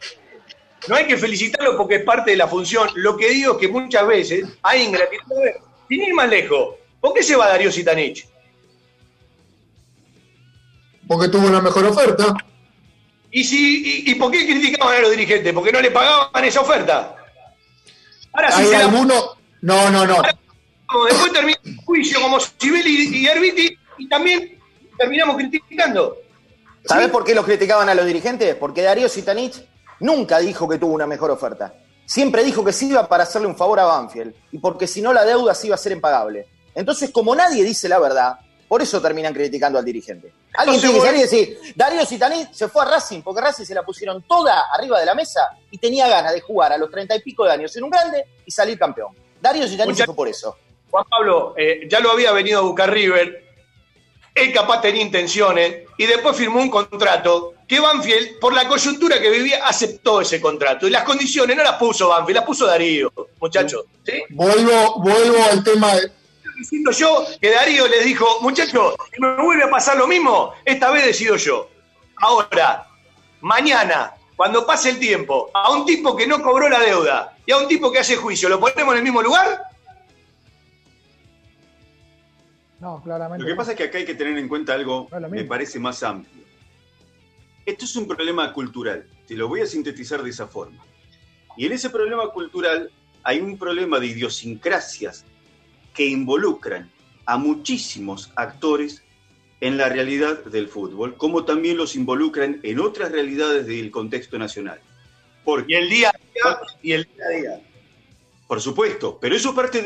No 0.88 0.96
hay 0.96 1.06
que 1.06 1.18
felicitarlo 1.18 1.76
porque 1.76 1.96
es 1.96 2.04
parte 2.04 2.32
de 2.32 2.38
la 2.38 2.48
función. 2.48 2.88
Lo 2.96 3.18
que 3.18 3.30
digo 3.30 3.54
es 3.54 3.58
que 3.58 3.68
muchas 3.68 4.08
veces 4.08 4.48
hay 4.62 4.84
ingratitud. 4.84 5.36
Sin 5.90 6.02
ir 6.02 6.14
más 6.14 6.30
lejos, 6.30 6.76
¿por 7.02 7.14
qué 7.14 7.24
se 7.24 7.36
va 7.36 7.48
Darío 7.48 7.72
Sitanich? 7.72 8.26
Porque 11.08 11.28
tuvo 11.30 11.48
una 11.48 11.62
mejor 11.62 11.86
oferta. 11.86 12.36
¿Y, 13.32 13.44
si, 13.44 14.04
y, 14.10 14.16
por 14.16 14.32
qué 14.32 14.46
criticaban 14.46 14.96
a 14.96 15.00
los 15.00 15.12
dirigentes? 15.12 15.54
¿Porque 15.54 15.72
no 15.72 15.82
le 15.82 15.92
pagaban 15.92 16.44
esa 16.46 16.62
oferta? 16.62 17.16
Ahora 18.32 18.52
sí 18.52 18.64
¿Hay 18.64 18.74
alguno? 18.74 19.37
No, 19.62 19.90
no, 19.90 20.06
no. 20.06 20.22
después 20.22 21.34
termina 21.34 21.58
el 21.64 21.78
juicio 21.78 22.22
como 22.22 22.40
Sibeli 22.40 23.18
y 23.18 23.28
Herbiti 23.28 23.78
y 23.98 24.08
también 24.08 24.60
terminamos 24.98 25.38
criticando. 25.38 26.18
¿Sabes 26.86 27.10
por 27.10 27.24
qué 27.24 27.36
los 27.36 27.46
criticaban 27.46 27.90
a 27.90 27.96
los 27.96 28.06
dirigentes? 28.06 28.56
Porque 28.56 28.82
Darío 28.82 29.10
Sitanich 29.10 29.62
nunca 30.00 30.40
dijo 30.40 30.68
que 30.70 30.78
tuvo 30.78 30.94
una 30.94 31.08
mejor 31.08 31.32
oferta. 31.32 31.74
Siempre 32.06 32.44
dijo 32.44 32.64
que 32.64 32.72
sí 32.72 32.88
iba 32.90 33.08
para 33.10 33.24
hacerle 33.24 33.48
un 33.48 33.58
favor 33.58 33.80
a 33.80 33.86
Banfield 33.86 34.34
y 34.52 34.60
porque 34.60 34.88
si 34.88 35.02
no 35.02 35.12
la 35.12 35.26
deuda 35.26 35.54
sí 35.54 35.68
iba 35.68 35.76
a 35.76 35.80
ser 35.80 35.92
impagable. 35.92 36.48
Entonces, 36.74 37.10
como 37.12 37.36
nadie 37.36 37.64
dice 37.64 37.90
la 37.90 38.00
verdad, 38.00 38.40
por 38.68 38.82
eso 38.82 39.02
terminan 39.02 39.34
criticando 39.34 39.80
al 39.80 39.84
dirigente. 39.84 40.32
Alguien 40.54 40.80
tiene 40.80 40.96
que 40.96 41.02
salir 41.02 41.20
y 41.20 41.24
decir, 41.24 41.60
Darío 41.76 42.06
Citaní 42.06 42.48
se 42.52 42.68
fue 42.70 42.84
a 42.84 42.86
Racing 42.86 43.22
porque 43.22 43.42
Racing 43.42 43.66
se 43.66 43.74
la 43.74 43.84
pusieron 43.84 44.24
toda 44.24 44.66
arriba 44.74 45.00
de 45.00 45.06
la 45.06 45.16
mesa 45.16 45.42
y 45.70 45.78
tenía 45.78 46.08
ganas 46.08 46.34
de 46.34 46.42
jugar 46.42 46.72
a 46.72 46.78
los 46.78 46.90
treinta 46.90 47.16
y 47.16 47.22
pico 47.22 47.44
de 47.44 47.52
años 47.52 47.76
en 47.76 47.84
un 47.84 47.90
grande 47.90 48.26
y 48.46 48.52
salir 48.52 48.78
campeón. 48.80 49.14
Darío 49.42 49.68
Citaní 49.68 49.96
se 49.96 50.06
fue 50.06 50.16
por 50.16 50.28
eso. 50.28 50.58
Juan 50.90 51.06
Pablo, 51.10 51.54
eh, 51.58 51.88
ya 51.90 52.00
lo 52.00 52.12
había 52.12 52.32
venido 52.32 52.60
a 52.60 52.62
buscar 52.64 52.92
River. 52.92 53.44
él 54.36 54.54
capaz 54.54 54.82
tenía 54.82 55.02
intenciones 55.02 55.88
y 55.98 56.06
después 56.06 56.36
firmó 56.36 56.62
un 56.62 56.70
contrato 56.70 57.56
que 57.68 57.80
Banfield, 57.80 58.40
por 58.40 58.54
la 58.54 58.68
coyuntura 58.68 59.20
que 59.20 59.30
vivía, 59.30 59.68
aceptó 59.68 60.22
ese 60.22 60.40
contrato. 60.40 60.88
Y 60.88 60.92
las 60.92 61.04
condiciones 61.04 61.58
no 61.58 61.64
las 61.64 61.76
puso 61.76 62.08
Banfield, 62.08 62.38
las 62.38 62.46
puso 62.46 62.66
Darío, 62.66 63.12
muchachos. 63.42 63.86
Vuelvo, 64.30 65.00
vuelvo 65.00 65.44
al 65.52 65.64
tema 65.64 65.96
de... 65.96 66.12
Diciendo 66.58 66.92
yo 66.92 67.26
que 67.40 67.52
Darío 67.52 67.88
les 67.88 68.06
dijo, 68.06 68.26
muchachos, 68.42 68.96
si 69.14 69.22
me 69.22 69.36
vuelve 69.44 69.66
a 69.66 69.70
pasar 69.70 69.98
lo 69.98 70.08
mismo, 70.08 70.54
esta 70.66 70.90
vez 70.92 71.06
decido 71.06 71.36
yo. 71.36 71.70
Ahora, 72.16 72.88
mañana, 73.42 74.14
cuando 74.38 74.68
pase 74.68 74.92
el 74.92 75.00
tiempo, 75.00 75.50
a 75.52 75.72
un 75.72 75.84
tipo 75.84 76.16
que 76.16 76.28
no 76.28 76.44
cobró 76.44 76.70
la 76.70 76.80
deuda 76.80 77.36
y 77.44 77.52
a 77.52 77.58
un 77.58 77.68
tipo 77.68 77.92
que 77.92 77.98
hace 77.98 78.16
juicio, 78.16 78.48
¿lo 78.48 78.60
ponemos 78.60 78.94
en 78.94 79.00
el 79.00 79.04
mismo 79.04 79.24
lugar? 79.24 79.64
No, 82.80 83.02
claramente. 83.02 83.44
Lo 83.44 83.50
que 83.50 83.56
pasa 83.56 83.72
es 83.72 83.78
que 83.78 83.86
acá 83.86 83.98
hay 83.98 84.06
que 84.06 84.14
tener 84.14 84.38
en 84.38 84.48
cuenta 84.48 84.76
algo, 84.76 85.10
me 85.32 85.44
parece 85.44 85.80
más 85.80 86.04
amplio. 86.04 86.44
Esto 87.66 87.86
es 87.86 87.96
un 87.96 88.08
problema 88.08 88.54
cultural, 88.54 89.08
te 89.28 89.36
lo 89.36 89.48
voy 89.48 89.62
a 89.62 89.66
sintetizar 89.66 90.22
de 90.22 90.30
esa 90.30 90.46
forma. 90.46 90.86
Y 91.58 91.66
en 91.66 91.74
ese 91.74 91.90
problema 91.90 92.30
cultural 92.30 92.92
hay 93.24 93.40
un 93.40 93.58
problema 93.58 94.00
de 94.00 94.06
idiosincrasias 94.06 95.26
que 95.96 96.06
involucran 96.06 96.92
a 97.26 97.38
muchísimos 97.38 98.32
actores 98.36 99.04
en 99.60 99.78
la 99.78 99.90
realidad 99.90 100.44
del 100.46 100.68
fútbol, 100.68 101.16
como 101.18 101.46
también 101.46 101.78
los 101.78 101.96
involucran 101.96 102.60
en 102.64 102.80
otras 102.80 103.12
realidades 103.12 103.66
del 103.66 103.90
contexto 103.92 104.38
nacional. 104.38 104.80
Porque, 105.44 105.74
y 105.74 105.76
el 105.76 105.90
día 105.90 106.10
a 106.10 106.18
día. 106.18 106.60
Y 106.82 106.92
el 106.92 107.04
día 107.06 107.26
a 107.26 107.30
día. 107.30 107.62
Por 108.48 108.62
supuesto, 108.62 109.18
pero 109.20 109.36
eso 109.36 109.50
es 109.50 109.56
parte 109.56 109.82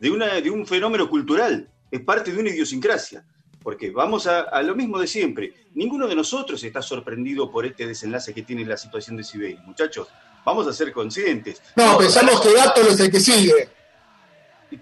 de, 0.00 0.10
una, 0.10 0.40
de 0.40 0.50
un 0.50 0.66
fenómeno 0.66 1.08
cultural 1.08 1.68
es 1.90 2.00
parte 2.00 2.32
de 2.32 2.38
una 2.38 2.50
idiosincrasia. 2.50 3.24
Porque 3.62 3.90
vamos 3.90 4.28
a, 4.28 4.62
lo 4.62 4.76
mismo 4.76 4.98
de 4.98 5.08
siempre. 5.08 5.52
Ninguno 5.74 6.06
de 6.06 6.14
nosotros 6.14 6.62
está 6.62 6.80
sorprendido 6.80 7.50
por 7.50 7.66
este 7.66 7.84
desenlace 7.84 8.32
que 8.32 8.42
tiene 8.42 8.64
la 8.64 8.76
situación 8.76 9.16
de 9.16 9.24
Sibeli. 9.24 9.58
Muchachos, 9.64 10.06
vamos 10.44 10.68
a 10.68 10.72
ser 10.72 10.92
conscientes. 10.92 11.60
No, 11.74 11.98
pensamos 11.98 12.40
que 12.40 12.52
Gato 12.52 12.82
es 12.82 13.00
el 13.00 13.10
que 13.10 13.18
sigue. 13.18 13.68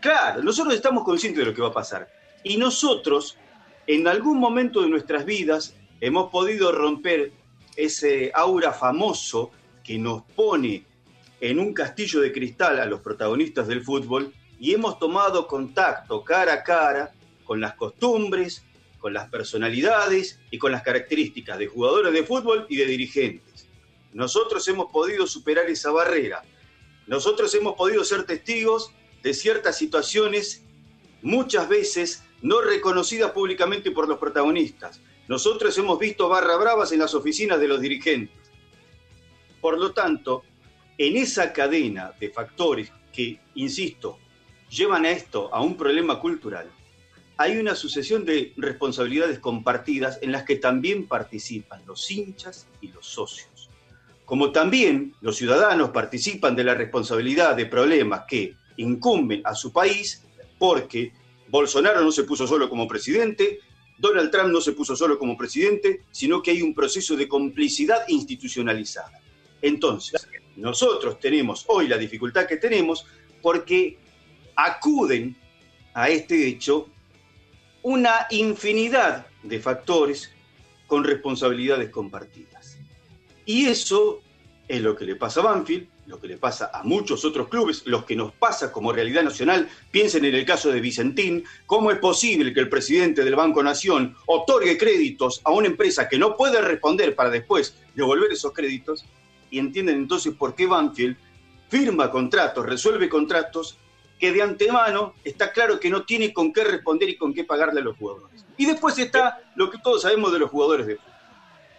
Claro, 0.01 0.43
nosotros 0.43 0.75
estamos 0.75 1.03
conscientes 1.03 1.39
de 1.39 1.47
lo 1.47 1.55
que 1.55 1.63
va 1.63 1.69
a 1.69 1.73
pasar. 1.73 2.07
Y 2.43 2.59
nosotros, 2.59 3.39
en 3.87 4.09
algún 4.09 4.39
momento 4.39 4.83
de 4.83 4.89
nuestras 4.89 5.25
vidas, 5.25 5.75
hemos 6.01 6.31
podido 6.31 6.73
romper 6.73 7.33
ese 7.77 8.31
aura 8.35 8.73
famoso 8.73 9.51
que 9.83 9.99
nos 9.99 10.23
pone 10.23 10.85
en 11.41 11.59
un 11.59 11.75
castillo 11.75 12.21
de 12.21 12.33
cristal 12.33 12.81
a 12.81 12.87
los 12.87 13.01
protagonistas 13.01 13.67
del 13.69 13.83
fútbol 13.83 14.33
y 14.59 14.73
hemos 14.73 14.99
tomado 14.99 15.47
contacto 15.47 16.25
cara 16.25 16.55
a 16.55 16.63
cara 16.63 17.13
con 17.45 17.61
las 17.61 17.75
costumbres, 17.75 18.65
con 18.99 19.13
las 19.13 19.29
personalidades 19.29 20.41
y 20.51 20.59
con 20.59 20.73
las 20.73 20.83
características 20.83 21.59
de 21.59 21.67
jugadores 21.67 22.13
de 22.13 22.25
fútbol 22.25 22.67
y 22.71 22.77
de 22.77 22.87
dirigentes. 22.87 23.69
Nosotros 24.15 24.67
hemos 24.69 24.91
podido 24.91 25.27
superar 25.27 25.69
esa 25.69 25.91
barrera. 25.91 26.43
Nosotros 27.07 27.55
hemos 27.55 27.75
podido 27.75 28.03
ser 28.05 28.25
testigos 28.25 28.93
de 29.23 29.35
ciertas 29.35 29.77
situaciones 29.77 30.63
muchas 31.21 31.69
veces 31.69 32.24
no 32.45 32.61
reconocidas 32.61 33.31
públicamente 33.33 33.91
por 33.91 34.07
los 34.07 34.19
protagonistas. 34.19 35.01
Nosotros 35.29 35.77
hemos 35.79 35.99
visto 35.99 36.29
barra 36.29 36.57
bravas 36.57 36.93
en 36.93 36.99
las 36.99 37.15
oficinas 37.15 37.59
de 37.59 37.69
los 37.69 37.81
dirigentes. 37.81 38.37
Por 39.63 39.79
lo 39.79 39.93
tanto, 39.93 40.43
en 40.99 41.17
esa 41.17 41.55
cadena 41.55 42.13
de 42.21 42.29
factores 42.29 42.93
que, 43.11 43.41
insisto, 43.55 44.19
llevan 44.69 45.07
a 45.07 45.11
esto 45.11 45.49
a 45.55 45.63
un 45.63 45.75
problema 45.79 46.21
cultural, 46.21 46.71
hay 47.39 47.57
una 47.57 47.75
sucesión 47.75 48.27
de 48.27 48.53
responsabilidades 48.59 49.39
compartidas 49.39 50.19
en 50.21 50.31
las 50.31 50.45
que 50.45 50.57
también 50.57 51.09
participan 51.09 51.81
los 51.87 52.11
hinchas 52.11 52.69
y 52.83 52.89
los 52.89 53.07
socios. 53.07 53.71
Como 54.27 54.53
también 54.53 55.15
los 55.23 55.37
ciudadanos 55.37 55.91
participan 55.91 56.55
de 56.55 56.65
la 56.65 56.75
responsabilidad 56.75 57.57
de 57.57 57.65
problemas 57.65 58.25
que 58.29 58.55
incumben 58.77 59.41
a 59.45 59.55
su 59.55 59.73
país 59.73 60.23
porque 60.59 61.13
Bolsonaro 61.55 62.01
no 62.01 62.11
se 62.11 62.25
puso 62.25 62.49
solo 62.49 62.69
como 62.69 62.89
presidente, 62.89 63.61
Donald 63.97 64.29
Trump 64.33 64.51
no 64.51 64.61
se 64.61 64.73
puso 64.73 64.97
solo 64.97 65.17
como 65.17 65.37
presidente, 65.37 66.03
sino 66.11 66.43
que 66.43 66.51
hay 66.51 66.63
un 66.63 66.75
proceso 66.75 67.15
de 67.15 67.29
complicidad 67.29 68.09
institucionalizada. 68.09 69.21
Entonces, 69.63 70.27
nosotros 70.57 71.21
tenemos 71.21 71.65
hoy 71.69 71.87
la 71.87 71.97
dificultad 71.97 72.49
que 72.49 72.57
tenemos 72.57 73.07
porque 73.41 73.97
acuden 74.57 75.37
a 75.95 76.09
este 76.09 76.45
hecho 76.45 76.89
una 77.83 78.27
infinidad 78.31 79.29
de 79.45 79.61
factores 79.61 80.33
con 80.89 81.05
responsabilidades 81.05 81.89
compartidas. 81.91 82.79
Y 83.47 83.67
eso 83.67 84.23
es 84.67 84.83
lo 84.83 84.97
que 84.97 85.05
le 85.05 85.15
pasa 85.15 85.39
a 85.39 85.45
Banfield, 85.45 85.87
lo 86.07 86.21
que 86.21 86.29
le 86.29 86.37
pasa 86.37 86.71
a 86.73 86.83
muchos 86.83 87.25
otros 87.25 87.49
clubes, 87.49 87.83
los 87.87 88.05
que 88.05 88.17
nos 88.17 88.33
pasa 88.33 88.71
como 88.71 88.93
realidad 88.93 89.23
nacional. 89.23 89.69
Piensen 89.91 90.25
en 90.25 90.35
el 90.35 90.45
caso 90.45 90.71
de 90.71 90.81
Vicentín, 90.81 91.45
cómo 91.67 91.91
es 91.91 91.99
posible 91.99 92.53
que 92.53 92.61
el 92.61 92.69
presidente 92.69 93.25
del 93.25 93.37
Banco 93.37 93.63
Nación 93.63 94.17
otorgue 94.27 94.77
créditos 94.77 95.41
a 95.45 95.51
una 95.51 95.67
empresa 95.67 96.09
que 96.09 96.19
no 96.19 96.37
puede 96.37 96.61
responder 96.61 97.15
para 97.15 97.31
después 97.31 97.77
devolver 97.95 98.33
esos 98.33 98.53
créditos. 98.53 99.05
Y 99.51 99.59
entienden 99.59 99.97
entonces 99.97 100.35
por 100.35 100.55
qué 100.55 100.67
Banfield 100.67 101.17
firma 101.69 102.11
contratos, 102.11 102.67
resuelve 102.67 103.09
contratos 103.09 103.79
que 104.19 104.33
de 104.33 104.43
antemano 104.43 105.15
está 105.25 105.53
claro 105.53 105.81
que 105.81 105.91
no 105.91 106.05
tiene 106.05 106.33
con 106.33 106.53
qué 106.53 106.65
responder 106.65 107.09
y 107.09 107.17
con 107.17 107.35
qué 107.35 107.45
pagarle 107.45 107.81
a 107.81 107.85
los 107.85 107.97
jugadores. 107.97 108.45
Y 108.57 108.67
después 108.67 108.97
está 108.99 109.41
lo 109.57 109.71
que 109.71 109.79
todos 109.79 110.03
sabemos 110.03 110.33
de 110.33 110.39
los 110.39 110.51
jugadores 110.51 110.87
de 110.87 110.97
fútbol. 110.97 111.13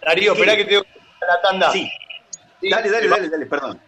Darío, 0.05 0.33
espera 0.33 0.55
que 0.55 0.65
te 0.65 0.75
la 0.75 1.41
tanda. 1.41 1.71
Sí. 1.71 1.89
Dale, 2.69 2.89
dale, 2.89 3.07
dale, 3.07 3.29
dale, 3.29 3.45
perdón. 3.45 3.79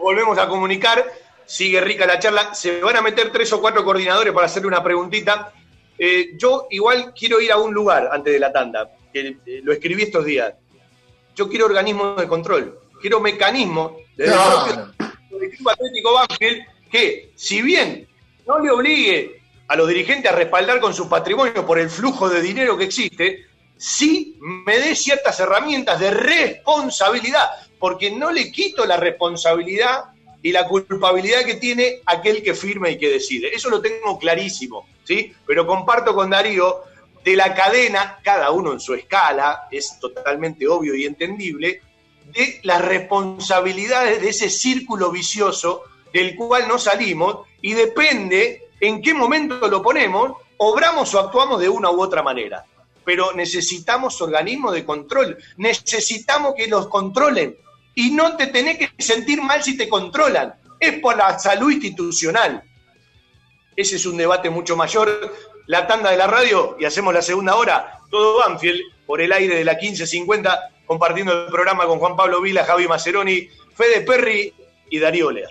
Volvemos 0.00 0.38
a 0.38 0.48
comunicar. 0.48 1.04
Sigue 1.44 1.80
rica 1.80 2.06
la 2.06 2.18
charla. 2.18 2.54
Se 2.54 2.80
van 2.80 2.96
a 2.96 3.02
meter 3.02 3.30
tres 3.32 3.52
o 3.52 3.60
cuatro 3.60 3.84
coordinadores 3.84 4.32
para 4.32 4.46
hacerle 4.46 4.68
una 4.68 4.82
preguntita. 4.82 5.52
Eh, 5.98 6.30
yo 6.36 6.66
igual 6.70 7.12
quiero 7.12 7.40
ir 7.40 7.50
a 7.50 7.56
un 7.56 7.74
lugar 7.74 8.08
antes 8.12 8.32
de 8.32 8.38
la 8.38 8.52
tanda, 8.52 8.90
que 9.12 9.38
eh, 9.44 9.60
lo 9.62 9.72
escribí 9.72 10.02
estos 10.02 10.24
días. 10.24 10.54
Yo 11.34 11.48
quiero 11.48 11.66
organismos 11.66 12.16
de 12.16 12.28
control, 12.28 12.78
quiero 13.00 13.20
mecanismos 13.20 13.92
de 14.16 14.28
no. 14.28 14.92
equipo 15.42 15.70
Atlético 15.70 16.14
Banfield 16.14 16.66
que, 16.90 17.32
si 17.36 17.62
bien 17.62 18.08
no 18.46 18.58
le 18.58 18.70
obligue 18.70 19.42
a 19.68 19.76
los 19.76 19.88
dirigentes 19.88 20.30
a 20.30 20.34
respaldar 20.34 20.80
con 20.80 20.94
su 20.94 21.08
patrimonio 21.08 21.66
por 21.66 21.78
el 21.78 21.90
flujo 21.90 22.28
de 22.28 22.40
dinero 22.40 22.76
que 22.76 22.84
existe, 22.84 23.46
sí 23.76 24.38
me 24.40 24.78
dé 24.78 24.94
ciertas 24.94 25.38
herramientas 25.40 26.00
de 26.00 26.10
responsabilidad, 26.10 27.50
porque 27.78 28.10
no 28.10 28.30
le 28.30 28.50
quito 28.50 28.86
la 28.86 28.96
responsabilidad 28.96 30.04
y 30.42 30.52
la 30.52 30.66
culpabilidad 30.66 31.44
que 31.44 31.54
tiene 31.54 32.00
aquel 32.06 32.42
que 32.42 32.54
firma 32.54 32.88
y 32.88 32.98
que 32.98 33.08
decide. 33.08 33.54
Eso 33.54 33.70
lo 33.70 33.80
tengo 33.80 34.18
clarísimo, 34.18 34.86
¿sí? 35.04 35.32
Pero 35.46 35.66
comparto 35.66 36.14
con 36.14 36.30
Darío 36.30 36.82
de 37.24 37.36
la 37.36 37.54
cadena, 37.54 38.18
cada 38.22 38.50
uno 38.50 38.72
en 38.72 38.80
su 38.80 38.94
escala, 38.94 39.68
es 39.70 39.98
totalmente 40.00 40.66
obvio 40.68 40.94
y 40.94 41.04
entendible, 41.04 41.82
de 42.32 42.60
las 42.62 42.84
responsabilidades 42.84 44.20
de 44.20 44.28
ese 44.28 44.50
círculo 44.50 45.10
vicioso 45.10 45.82
del 46.12 46.36
cual 46.36 46.68
no 46.68 46.78
salimos 46.78 47.46
y 47.60 47.74
depende 47.74 48.68
en 48.80 49.02
qué 49.02 49.14
momento 49.14 49.66
lo 49.68 49.82
ponemos, 49.82 50.32
obramos 50.58 51.12
o 51.14 51.18
actuamos 51.18 51.60
de 51.60 51.68
una 51.68 51.90
u 51.90 52.00
otra 52.00 52.22
manera. 52.22 52.64
Pero 53.04 53.32
necesitamos 53.32 54.20
organismos 54.20 54.74
de 54.74 54.84
control, 54.84 55.38
necesitamos 55.56 56.54
que 56.54 56.66
los 56.68 56.88
controlen 56.88 57.56
y 57.98 58.10
no 58.12 58.36
te 58.36 58.46
tenés 58.46 58.78
que 58.78 58.90
sentir 58.96 59.42
mal 59.42 59.60
si 59.60 59.76
te 59.76 59.88
controlan, 59.88 60.54
es 60.78 61.00
por 61.00 61.16
la 61.16 61.36
salud 61.36 61.72
institucional. 61.72 62.62
Ese 63.74 63.96
es 63.96 64.06
un 64.06 64.16
debate 64.16 64.50
mucho 64.50 64.76
mayor. 64.76 65.34
La 65.66 65.84
tanda 65.88 66.12
de 66.12 66.16
la 66.16 66.28
radio 66.28 66.76
y 66.78 66.84
hacemos 66.84 67.12
la 67.12 67.22
segunda 67.22 67.56
hora, 67.56 67.98
todo 68.08 68.38
Banfield 68.38 68.82
por 69.04 69.20
el 69.20 69.32
aire 69.32 69.56
de 69.56 69.64
la 69.64 69.72
1550, 69.72 70.74
compartiendo 70.86 71.32
el 71.32 71.50
programa 71.50 71.86
con 71.86 71.98
Juan 71.98 72.14
Pablo 72.14 72.40
Vila, 72.40 72.64
Javi 72.64 72.86
Maceroni, 72.86 73.48
Fede 73.74 74.02
Perry 74.02 74.54
y 74.90 75.00
Darío 75.00 75.32
Lea. 75.32 75.48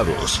invitados 0.00 0.40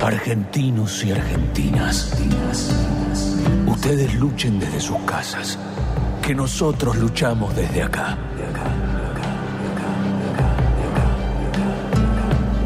Argentinos 0.00 1.04
y 1.04 1.10
argentinas, 1.10 2.12
ustedes 3.66 4.14
luchen 4.14 4.60
desde 4.60 4.80
sus 4.80 4.98
casas, 4.98 5.58
que 6.22 6.32
nosotros 6.32 6.96
luchamos 6.96 7.56
desde 7.56 7.82
acá. 7.82 8.16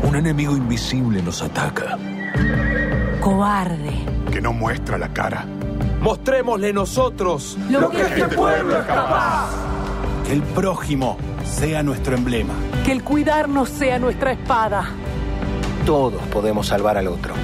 Un 0.02 0.16
enemigo 0.16 0.54
invisible 0.54 1.22
nos 1.22 1.40
ataca. 1.40 1.96
Cobarde. 3.20 4.04
Que 4.30 4.40
no 4.40 4.52
muestra 4.52 4.98
la 4.98 5.08
cara. 5.08 5.46
Mostrémosle 6.02 6.72
nosotros 6.72 7.56
lo, 7.70 7.90
que 7.90 8.02
este 8.02 8.28
pueblo 8.28 8.78
es 8.78 8.84
capaz. 8.84 9.50
Que 10.26 10.32
el 10.32 10.42
prójimo 10.42 11.16
sea 11.44 11.82
nuestro 11.82 12.14
emblema 12.14 12.54
Que 12.84 12.92
el 12.92 13.02
cuidarnos 13.02 13.68
sea 13.68 13.98
nuestra 13.98 14.32
espada. 14.32 14.90
Todos 15.86 16.22
podemos 16.32 16.68
salvar 16.68 16.98
al 16.98 17.08
otro. 17.08 17.34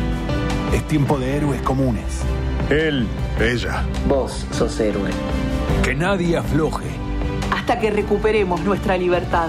Es 0.72 0.86
tiempo 0.86 1.18
de 1.18 1.36
héroes 1.36 1.62
comunes. 1.62 2.22
Él, 2.70 3.06
ella. 3.40 3.84
Vos 4.08 4.46
sos 4.52 4.78
héroe. 4.78 5.10
Que 5.82 5.94
nadie 5.94 6.36
afloje. 6.36 6.86
Hasta 7.50 7.78
que 7.78 7.90
recuperemos 7.90 8.60
nuestra 8.60 8.96
libertad. 8.96 9.48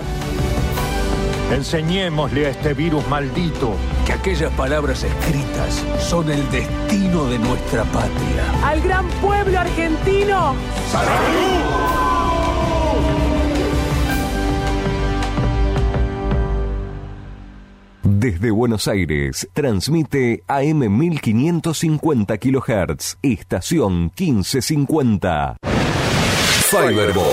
Enseñémosle 1.52 2.48
a 2.48 2.50
este 2.50 2.74
virus 2.74 3.08
maldito 3.08 3.74
que 4.06 4.14
aquellas 4.14 4.52
palabras 4.54 5.04
escritas 5.04 5.84
son 6.00 6.30
el 6.30 6.50
destino 6.52 7.26
de 7.26 7.40
nuestra 7.40 7.84
patria. 7.86 8.44
Al 8.64 8.82
gran 8.82 9.08
pueblo 9.22 9.60
argentino. 9.60 10.56
¡Salud! 10.92 11.97
Desde 18.28 18.52
Buenos 18.52 18.90
Aires, 18.90 19.48
transmite 19.54 20.44
AM 20.48 20.98
1550 20.98 22.38
kHz, 22.38 23.20
estación 23.22 24.12
1550. 24.18 25.56
Fiberball. 26.70 27.24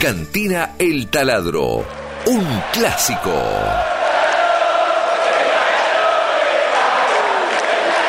Cantina 0.00 0.76
El 0.78 1.08
Taladro, 1.08 1.84
un 2.24 2.46
clásico. 2.72 3.34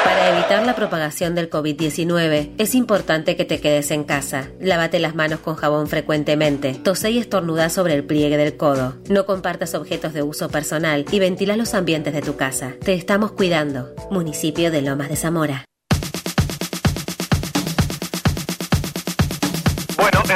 Para 0.06 0.30
evitar 0.30 0.66
la 0.66 0.74
propagación 0.74 1.36
del 1.36 1.50
COVID-19, 1.50 2.52
es 2.58 2.76
importante 2.76 3.36
que 3.36 3.44
te 3.44 3.60
quedes 3.60 3.92
en 3.92 4.06
casa. 4.06 4.48
Lávate 4.62 5.00
las 5.00 5.16
manos 5.16 5.42
con 5.42 5.56
jabón 5.56 5.88
frecuentemente. 5.90 6.76
Tose 6.76 7.12
y 7.12 7.18
estornuda 7.18 7.68
sobre 7.70 7.96
el 7.96 8.06
pliegue 8.06 8.38
del 8.38 8.56
codo. 8.56 8.96
No 9.10 9.26
compartas 9.26 9.76
objetos 9.76 10.14
de 10.14 10.24
uso 10.24 10.48
personal 10.48 11.04
y 11.12 11.20
ventila 11.20 11.58
los 11.58 11.74
ambientes 11.74 12.14
de 12.14 12.22
tu 12.22 12.38
casa. 12.38 12.74
Te 12.86 12.94
estamos 12.94 13.34
cuidando. 13.34 13.94
Municipio 14.10 14.72
de 14.72 14.82
Lomas 14.82 15.10
de 15.10 15.18
Zamora. 15.18 15.66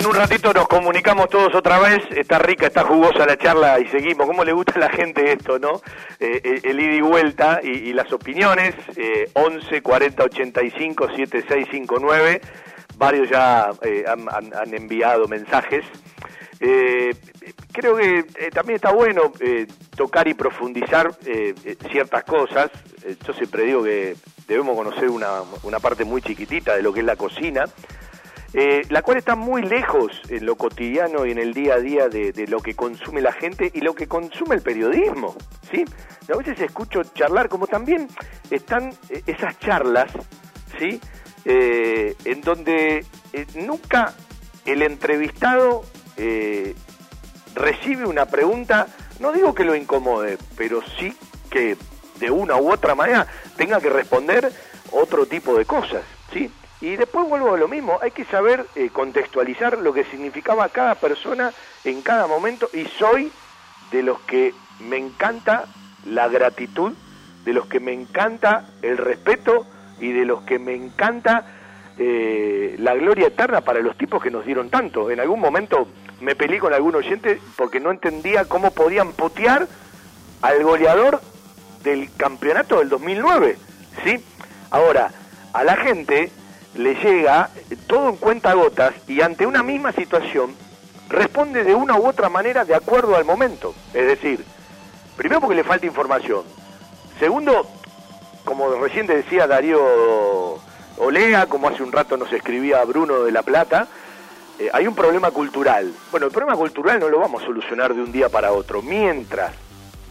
En 0.05 0.11
un 0.11 0.17
ratito 0.17 0.53
nos 0.53 0.67
comunicamos 0.67 1.29
todos 1.29 1.55
otra 1.55 1.79
vez. 1.79 2.03
Está 2.11 2.37
rica, 2.37 2.67
está 2.67 2.83
jugosa 2.83 3.25
la 3.25 3.37
charla 3.37 3.79
y 3.79 3.87
seguimos. 3.87 4.27
¿Cómo 4.27 4.43
le 4.43 4.53
gusta 4.53 4.73
a 4.75 4.79
la 4.79 4.89
gente 4.89 5.31
esto, 5.31 5.57
no? 5.57 5.81
Eh, 6.19 6.41
eh, 6.43 6.61
el 6.63 6.79
ida 6.79 6.93
y 6.93 7.01
vuelta 7.01 7.59
y, 7.63 7.91
las 7.91 8.11
opiniones. 8.13 8.75
Eh, 8.97 9.31
11 9.33 9.81
40 9.81 10.23
85 10.23 11.07
7659. 11.15 12.41
Varios 12.97 13.29
ya 13.29 13.71
eh, 13.81 14.05
han, 14.07 14.73
enviado 14.75 15.27
mensajes. 15.27 15.83
creo 16.59 17.95
que 17.97 18.23
también 18.53 18.75
está 18.75 18.93
bueno 18.93 19.33
tocar 19.95 20.27
y 20.27 20.35
profundizar 20.35 21.15
ciertas 21.91 22.23
cosas. 22.23 22.69
yo 23.25 23.33
siempre 23.33 23.63
digo 23.63 23.83
que 23.83 24.15
debemos 24.47 24.77
conocer 24.77 25.09
una, 25.09 25.41
una 25.63 25.79
parte 25.79 26.05
muy 26.05 26.21
chiquitita 26.21 26.75
de 26.75 26.83
lo 26.83 26.93
que 26.93 26.99
es 26.99 27.05
la 27.05 27.15
cocina 27.15 27.65
eh, 28.57 28.83
la 28.87 29.01
cual 29.01 29.17
está 29.17 29.35
muy 29.35 29.63
lejos 29.63 30.21
en 30.29 30.45
lo 30.45 30.55
cotidiano 30.55 31.25
y 31.25 31.31
en 31.31 31.39
el 31.39 31.53
día 31.53 31.73
a 31.73 31.79
día 31.79 32.07
de, 32.07 32.47
lo 32.47 32.61
que 32.61 32.73
consume 32.73 33.19
la 33.19 33.33
gente 33.33 33.69
y 33.73 33.81
lo 33.81 33.93
que 33.93 34.07
consume 34.07 34.55
el 34.55 34.61
periodismo, 34.61 35.35
¿sí? 35.69 35.83
A 36.33 36.37
veces 36.37 36.61
escucho 36.61 37.03
charlar, 37.03 37.49
como 37.49 37.67
también 37.67 38.07
están 38.49 38.93
eh, 39.09 39.23
esas 39.27 39.59
charlas, 39.59 40.09
¿sí? 40.79 41.01
Eh, 41.43 42.15
en 42.23 42.39
donde 42.39 43.05
nunca 43.55 44.13
el 44.65 44.83
entrevistado 44.83 45.83
recibe 47.55 48.05
una 48.05 48.25
pregunta, 48.25 48.87
no 49.19 49.33
digo 49.33 49.53
que 49.53 49.65
lo 49.65 49.75
incomode, 49.75 50.37
pero 50.55 50.81
sí 50.97 51.13
que 51.49 51.75
de 52.21 52.31
una 52.31 52.55
u 52.55 52.71
otra 52.71 52.95
manera 52.95 53.27
tenga 53.57 53.81
que 53.81 53.89
responder 53.89 54.49
otro 54.91 55.25
tipo 55.25 55.57
de 55.57 55.65
cosas, 55.65 56.03
¿sí? 56.31 56.49
Y 56.85 56.97
después 56.97 57.27
vuelvo 57.27 57.55
a 57.55 57.57
lo 57.57 57.67
mismo, 57.67 57.97
hay 57.99 58.11
que 58.11 58.25
saber 58.25 58.67
eh, 58.75 58.91
contextualizar 58.93 59.79
lo 59.79 59.91
que 59.91 60.03
significaba 60.03 60.69
cada 60.69 60.93
persona 60.93 61.51
en 61.83 62.03
cada 62.03 62.27
momento 62.27 62.69
y 62.73 62.85
soy 62.85 63.31
de 63.91 64.03
los 64.03 64.19
que 64.19 64.53
me 64.81 64.97
encanta 64.97 65.65
la 66.05 66.27
gratitud, 66.27 66.93
de 67.43 67.53
los 67.53 67.65
que 67.65 67.79
me 67.79 67.91
encanta 67.91 68.69
el 68.83 68.97
respeto 68.97 69.65
y 69.99 70.11
de 70.11 70.25
los 70.25 70.43
que 70.43 70.59
me 70.59 70.75
encanta 70.75 71.47
eh, 71.97 72.75
la 72.77 72.93
gloria 72.93 73.29
eterna 73.29 73.61
para 73.61 73.79
los 73.79 73.97
tipos 73.97 74.21
que 74.21 74.29
nos 74.29 74.45
dieron 74.45 74.69
tanto. 74.69 75.09
En 75.09 75.19
algún 75.19 75.39
momento 75.39 75.87
me 76.21 76.35
peleé 76.35 76.59
con 76.59 76.71
algún 76.71 76.93
oyente 76.93 77.41
porque 77.55 77.79
no 77.79 77.89
entendía 77.89 78.45
cómo 78.45 78.69
podían 78.69 79.13
putear 79.13 79.67
al 80.43 80.63
goleador 80.63 81.19
del 81.83 82.11
campeonato 82.15 82.77
del 82.77 82.89
2009, 82.89 83.57
¿sí? 84.03 84.23
Ahora, 84.69 85.09
a 85.51 85.63
la 85.63 85.77
gente 85.77 86.31
le 86.75 86.95
llega 86.95 87.49
todo 87.87 88.09
en 88.09 88.17
cuenta 88.17 88.53
gotas 88.53 88.93
y 89.07 89.21
ante 89.21 89.45
una 89.45 89.63
misma 89.63 89.91
situación 89.91 90.53
responde 91.09 91.63
de 91.63 91.75
una 91.75 91.97
u 91.97 92.07
otra 92.07 92.29
manera 92.29 92.65
de 92.65 92.75
acuerdo 92.75 93.15
al 93.15 93.25
momento. 93.25 93.73
Es 93.93 94.07
decir, 94.07 94.43
primero 95.15 95.41
porque 95.41 95.55
le 95.55 95.63
falta 95.63 95.85
información. 95.85 96.43
Segundo, 97.19 97.67
como 98.43 98.69
recién 98.75 99.07
decía 99.07 99.47
Darío 99.47 100.59
Olea, 100.97 101.47
como 101.47 101.67
hace 101.67 101.83
un 101.83 101.91
rato 101.91 102.17
nos 102.17 102.31
escribía 102.31 102.83
Bruno 102.83 103.23
de 103.23 103.31
La 103.31 103.43
Plata, 103.43 103.87
eh, 104.59 104.69
hay 104.73 104.87
un 104.87 104.95
problema 104.95 105.31
cultural. 105.31 105.93
Bueno, 106.11 106.27
el 106.27 106.31
problema 106.31 106.57
cultural 106.57 106.99
no 106.99 107.09
lo 107.09 107.19
vamos 107.19 107.43
a 107.43 107.45
solucionar 107.45 107.93
de 107.93 108.01
un 108.01 108.11
día 108.11 108.29
para 108.29 108.51
otro, 108.51 108.81
mientras, 108.81 109.51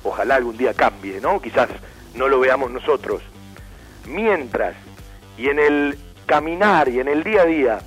ojalá 0.03 0.37
algún 0.37 0.57
día 0.57 0.75
cambie, 0.75 1.21
¿no? 1.21 1.41
Quizás 1.41 1.69
no 2.15 2.29
lo 2.29 2.41
veamos 2.41 2.71
nosotros. 2.71 3.23
Mientras, 4.07 4.75
y 5.39 5.49
en 5.49 5.59
el 5.59 5.99
caminar 6.27 6.89
y 6.89 7.01
en 7.01 7.09
el 7.09 7.23
día 7.23 7.43
a 7.43 7.47
día, 7.47 7.79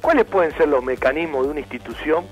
¿cuáles 0.00 0.24
pueden 0.24 0.56
ser 0.56 0.68
los 0.68 0.82
mecanismos 0.82 1.44
de 1.44 1.50
una 1.50 1.60
institución? 1.60 2.24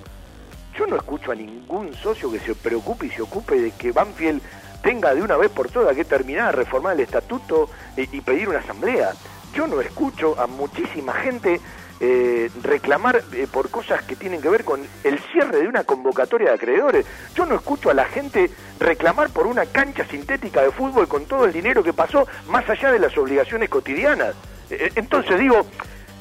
Yo 0.77 0.87
no 0.87 0.97
escucho 0.97 1.33
a 1.33 1.35
ningún 1.35 1.95
socio 1.95 2.31
que 2.31 2.39
se 2.39 2.55
preocupe 2.55 3.07
y 3.07 3.11
se 3.11 3.23
ocupe 3.23 3.61
de 3.61 3.71
que 3.73 3.93
Banfield 3.93 4.41
tenga 4.83 5.15
de 5.15 5.23
una 5.23 5.37
vez 5.37 5.51
por 5.51 5.69
todas 5.69 5.95
que 5.95 6.05
terminar, 6.05 6.57
reformar 6.57 6.95
el 6.95 7.01
estatuto 7.01 7.71
y, 7.97 8.21
pedir 8.21 8.49
una 8.49 8.59
asamblea. 8.59 9.13
Yo 9.55 9.67
no 9.67 9.81
escucho 9.81 10.39
a 10.41 10.47
muchísima 10.47 11.13
gente 11.13 11.61
eh, 12.01 12.51
reclamar 12.63 13.23
eh, 13.33 13.47
por 13.51 13.71
cosas 13.71 14.03
que 14.03 14.17
tienen 14.17 14.41
que 14.41 14.49
ver 14.49 14.65
con 14.65 14.85
el 15.05 15.19
cierre 15.31 15.61
de 15.61 15.69
una 15.69 15.85
convocatoria 15.85 16.49
de 16.49 16.55
acreedores. 16.55 17.07
Yo 17.35 17.47
no 17.47 17.55
escucho 17.55 17.91
a 17.91 17.95
la 17.95 18.07
gente 18.07 18.51
reclamar 18.81 19.31
por 19.31 19.47
una 19.47 19.67
cancha 19.67 20.05
sintética 20.07 20.63
de 20.63 20.73
fútbol 20.73 21.07
con 21.07 21.27
todo 21.27 21.45
el 21.45 21.53
dinero 21.53 21.85
que 21.85 21.93
pasó, 21.93 22.27
más 22.49 22.69
allá 22.69 22.91
de 22.91 22.99
las 22.99 23.17
obligaciones 23.17 23.69
cotidianas. 23.69 24.35
Eh, 24.73 24.93
entonces 24.95 25.39
digo, 25.39 25.67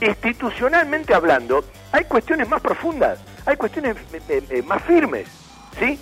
institucionalmente 0.01 1.13
hablando, 1.13 1.63
hay 1.91 2.03
cuestiones 2.05 2.49
más 2.49 2.61
profundas, 2.61 3.19
hay 3.45 3.55
cuestiones 3.55 3.95
eh, 4.27 4.43
eh, 4.49 4.61
más 4.63 4.83
firmes, 4.83 5.27
¿sí? 5.79 5.99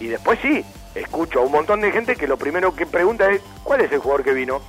y 0.00 0.06
después 0.06 0.38
sí, 0.40 0.64
escucho 0.94 1.40
a 1.40 1.42
un 1.42 1.52
montón 1.52 1.82
de 1.82 1.92
gente 1.92 2.16
que 2.16 2.26
lo 2.26 2.38
primero 2.38 2.74
que 2.74 2.86
pregunta 2.86 3.30
es, 3.30 3.42
¿cuál 3.62 3.82
es 3.82 3.92
el 3.92 3.98
jugador 3.98 4.24
que 4.24 4.32
vino? 4.32 4.62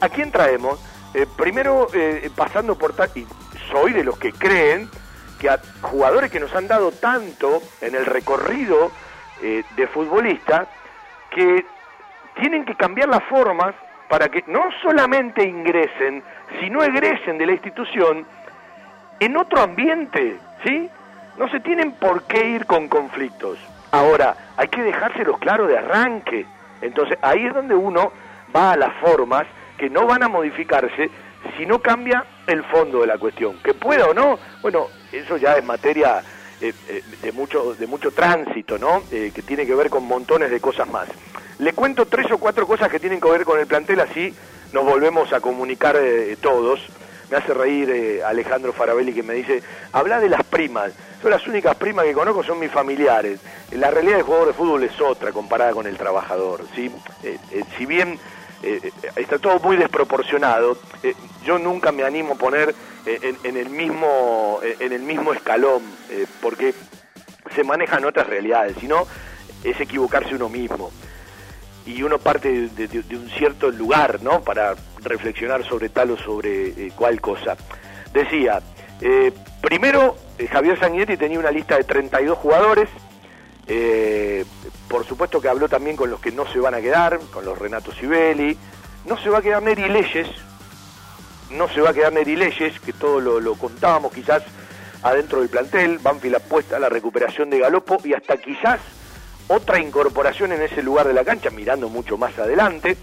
¿A 0.00 0.08
quién 0.08 0.32
traemos? 0.32 0.80
primero, 1.36 1.88
pasando 2.34 2.74
por 2.74 2.96
tal... 2.96 3.10
Y 3.14 3.26
soy 3.70 3.92
de 3.92 4.02
los 4.02 4.16
que 4.18 4.32
creen 4.32 4.88
que 5.38 5.50
a 5.50 5.60
jugadores 5.82 6.30
que 6.30 6.40
nos 6.40 6.54
han 6.54 6.68
dado 6.68 6.90
tanto 6.90 7.60
en 7.82 7.94
el 7.96 8.06
recorrido 8.06 8.90
de 9.42 9.86
futbolista, 9.88 10.68
que 11.30 11.66
tienen 12.40 12.64
que 12.64 12.74
cambiar 12.76 13.10
las 13.10 13.24
formas 13.24 13.74
para 14.08 14.28
que 14.28 14.44
no 14.46 14.68
solamente 14.82 15.44
ingresen, 15.44 16.22
sino 16.60 16.82
egresen 16.82 17.38
de 17.38 17.46
la 17.46 17.52
institución 17.52 18.26
en 19.20 19.36
otro 19.36 19.60
ambiente, 19.60 20.36
¿sí? 20.64 20.88
No 21.38 21.48
se 21.48 21.60
tienen 21.60 21.92
por 21.92 22.22
qué 22.24 22.50
ir 22.50 22.66
con 22.66 22.88
conflictos. 22.88 23.58
Ahora, 23.90 24.36
hay 24.56 24.68
que 24.68 24.82
dejárselos 24.82 25.38
claro 25.38 25.66
de 25.66 25.78
arranque. 25.78 26.46
Entonces, 26.80 27.18
ahí 27.22 27.46
es 27.46 27.54
donde 27.54 27.74
uno 27.74 28.12
va 28.54 28.72
a 28.72 28.76
las 28.76 28.92
formas 28.94 29.46
que 29.78 29.90
no 29.90 30.06
van 30.06 30.22
a 30.22 30.28
modificarse 30.28 31.10
si 31.56 31.66
no 31.66 31.80
cambia 31.80 32.24
el 32.46 32.62
fondo 32.64 33.00
de 33.00 33.06
la 33.06 33.18
cuestión. 33.18 33.58
Que 33.62 33.74
pueda 33.74 34.06
o 34.06 34.14
no, 34.14 34.38
bueno, 34.62 34.86
eso 35.12 35.36
ya 35.36 35.54
es 35.54 35.64
materia 35.64 36.22
eh, 36.60 36.72
eh, 36.88 37.02
de, 37.20 37.32
mucho, 37.32 37.74
de 37.74 37.86
mucho 37.86 38.10
tránsito, 38.12 38.78
¿no? 38.78 39.02
Eh, 39.10 39.30
que 39.34 39.42
tiene 39.42 39.66
que 39.66 39.74
ver 39.74 39.90
con 39.90 40.04
montones 40.04 40.50
de 40.50 40.58
cosas 40.58 40.88
más. 40.88 41.06
Le 41.58 41.74
cuento 41.74 42.06
tres 42.06 42.30
o 42.32 42.38
cuatro 42.38 42.66
cosas 42.66 42.88
que 42.90 42.98
tienen 42.98 43.20
que 43.20 43.30
ver 43.30 43.44
con 43.44 43.60
el 43.60 43.66
plantel, 43.66 44.00
así 44.00 44.34
nos 44.72 44.84
volvemos 44.84 45.32
a 45.34 45.40
comunicar 45.40 45.98
todos. 46.40 46.80
Me 47.30 47.36
hace 47.36 47.52
reír 47.52 48.22
Alejandro 48.24 48.72
Farabelli 48.72 49.12
que 49.12 49.22
me 49.22 49.34
dice, 49.34 49.62
habla 49.92 50.20
de 50.20 50.28
las 50.28 50.44
primas. 50.44 50.92
Son 51.20 51.30
las 51.30 51.46
únicas 51.46 51.76
primas 51.76 52.04
que 52.04 52.12
conozco, 52.12 52.42
son 52.42 52.58
mis 52.58 52.70
familiares. 52.70 53.40
La 53.72 53.90
realidad 53.90 54.16
del 54.16 54.24
jugador 54.24 54.48
de 54.48 54.54
fútbol 54.54 54.84
es 54.84 55.00
otra 55.00 55.32
comparada 55.32 55.72
con 55.72 55.86
el 55.86 55.96
trabajador. 55.96 56.64
¿sí? 56.74 56.90
si 57.76 57.86
bien 57.86 58.18
está 59.16 59.38
todo 59.38 59.58
muy 59.60 59.76
desproporcionado, 59.76 60.76
yo 61.44 61.58
nunca 61.58 61.92
me 61.92 62.02
animo 62.02 62.34
a 62.34 62.36
poner 62.36 62.74
en, 63.06 63.56
el 63.56 63.70
mismo 63.70 64.60
en 64.62 64.92
el 64.92 65.02
mismo 65.02 65.32
escalón 65.32 65.82
eh, 66.10 66.26
porque 66.40 66.74
se 67.54 67.64
manejan 67.64 68.04
otras 68.04 68.26
realidades 68.26 68.76
sino 68.80 69.06
es 69.64 69.80
equivocarse 69.80 70.34
uno 70.34 70.48
mismo. 70.48 70.90
Y 71.86 72.02
uno 72.02 72.18
parte 72.18 72.68
de, 72.68 73.16
un 73.16 73.30
cierto 73.30 73.70
lugar 73.70 74.20
no 74.20 74.42
para 74.42 74.74
reflexionar 75.02 75.64
sobre 75.64 75.88
tal 75.88 76.10
o 76.10 76.16
sobre 76.16 76.68
eh, 76.68 76.92
cual 76.96 77.20
cosa. 77.20 77.56
Decía 78.12 78.60
eh, 79.00 79.32
primero 79.60 80.16
Javier 80.50 80.78
Sanguinetti 80.78 81.16
tenía 81.16 81.38
una 81.38 81.50
lista 81.50 81.76
de 81.76 81.84
32 81.84 82.36
jugadores 82.38 82.88
por 84.88 85.04
supuesto 85.04 85.40
que 85.40 85.48
habló 85.48 85.68
también 85.68 85.96
con 85.96 86.10
los 86.10 86.20
que 86.20 86.30
no 86.30 86.46
se 86.52 86.60
van 86.60 86.74
a 86.74 86.80
quedar 86.80 87.18
con 87.32 87.44
los 87.44 87.58
Renato 87.58 87.92
Sibeli. 87.92 88.56
No 89.04 89.16
se 89.18 89.28
va 89.28 89.38
a 89.38 89.42
quedar 89.42 89.62
Neri 89.62 89.88
Leyes. 89.88 90.28
No 91.50 91.68
se 91.68 91.80
va 91.80 91.90
a 91.90 91.94
quedar 91.94 92.12
Neri 92.12 92.36
Leyes, 92.36 92.80
que 92.80 92.92
todo 92.92 93.20
lo, 93.20 93.54
contábamos 93.54 94.12
quizás 94.12 94.42
adentro 95.02 95.40
del 95.40 95.48
plantel, 95.48 95.98
Banfield 95.98 96.36
apuesta 96.36 96.76
a 96.76 96.80
la 96.80 96.88
recuperación 96.88 97.50
de 97.50 97.60
Galopo 97.60 97.98
y 98.02 98.14
hasta 98.14 98.36
quizás 98.38 98.80
otra 99.46 99.78
incorporación 99.78 100.52
en 100.52 100.62
ese 100.62 100.82
lugar 100.82 101.06
de 101.06 101.14
la 101.14 101.24
cancha, 101.24 101.50
mirando 101.50 101.88
mucho 101.88 102.16
más 102.16 102.36
adelante. 102.38 102.96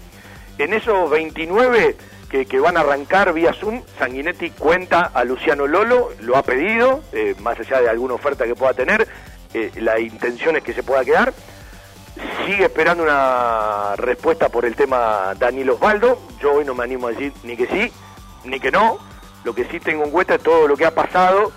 En 0.58 0.74
esos 0.74 1.08
29 1.08 1.96
que, 2.44 2.58
van 2.58 2.76
a 2.76 2.80
arrancar 2.80 3.32
vía 3.32 3.52
Zoom, 3.52 3.82
Sanguinetti 3.98 4.50
cuenta 4.50 5.10
a 5.14 5.22
Luciano 5.24 5.68
Lolo, 5.68 6.10
lo 6.20 6.36
ha 6.36 6.42
pedido, 6.42 7.02
eh, 7.12 7.36
más 7.40 7.58
allá 7.60 7.80
de 7.80 7.88
alguna 7.88 8.14
oferta 8.14 8.44
que 8.44 8.56
pueda 8.56 8.74
tener, 8.74 9.06
eh, 9.54 9.70
la 9.76 9.98
intención 10.00 10.56
es 10.56 10.62
que 10.62 10.74
se 10.74 10.82
pueda 10.82 11.04
quedar. 11.04 11.32
Sigue 12.46 12.64
esperando 12.64 13.02
una 13.02 13.96
respuesta 13.96 14.48
por 14.48 14.64
el 14.64 14.76
tema 14.76 15.34
Daniel 15.38 15.70
Osvaldo. 15.70 16.20
Yo 16.40 16.54
hoy 16.54 16.64
no 16.64 16.74
me 16.74 16.84
animo 16.84 17.06
a 17.06 17.10
decir 17.10 17.32
ni 17.42 17.56
que 17.56 17.66
sí, 17.66 17.92
ni 18.44 18.60
que 18.60 18.70
no. 18.70 18.98
Lo 19.44 19.54
que 19.54 19.64
sí 19.66 19.80
tengo 19.80 20.04
en 20.04 20.10
cuenta 20.10 20.34
es 20.34 20.42
todo 20.42 20.68
lo 20.68 20.76
que 20.76 20.84
ha 20.84 20.94
pasado 20.94 21.52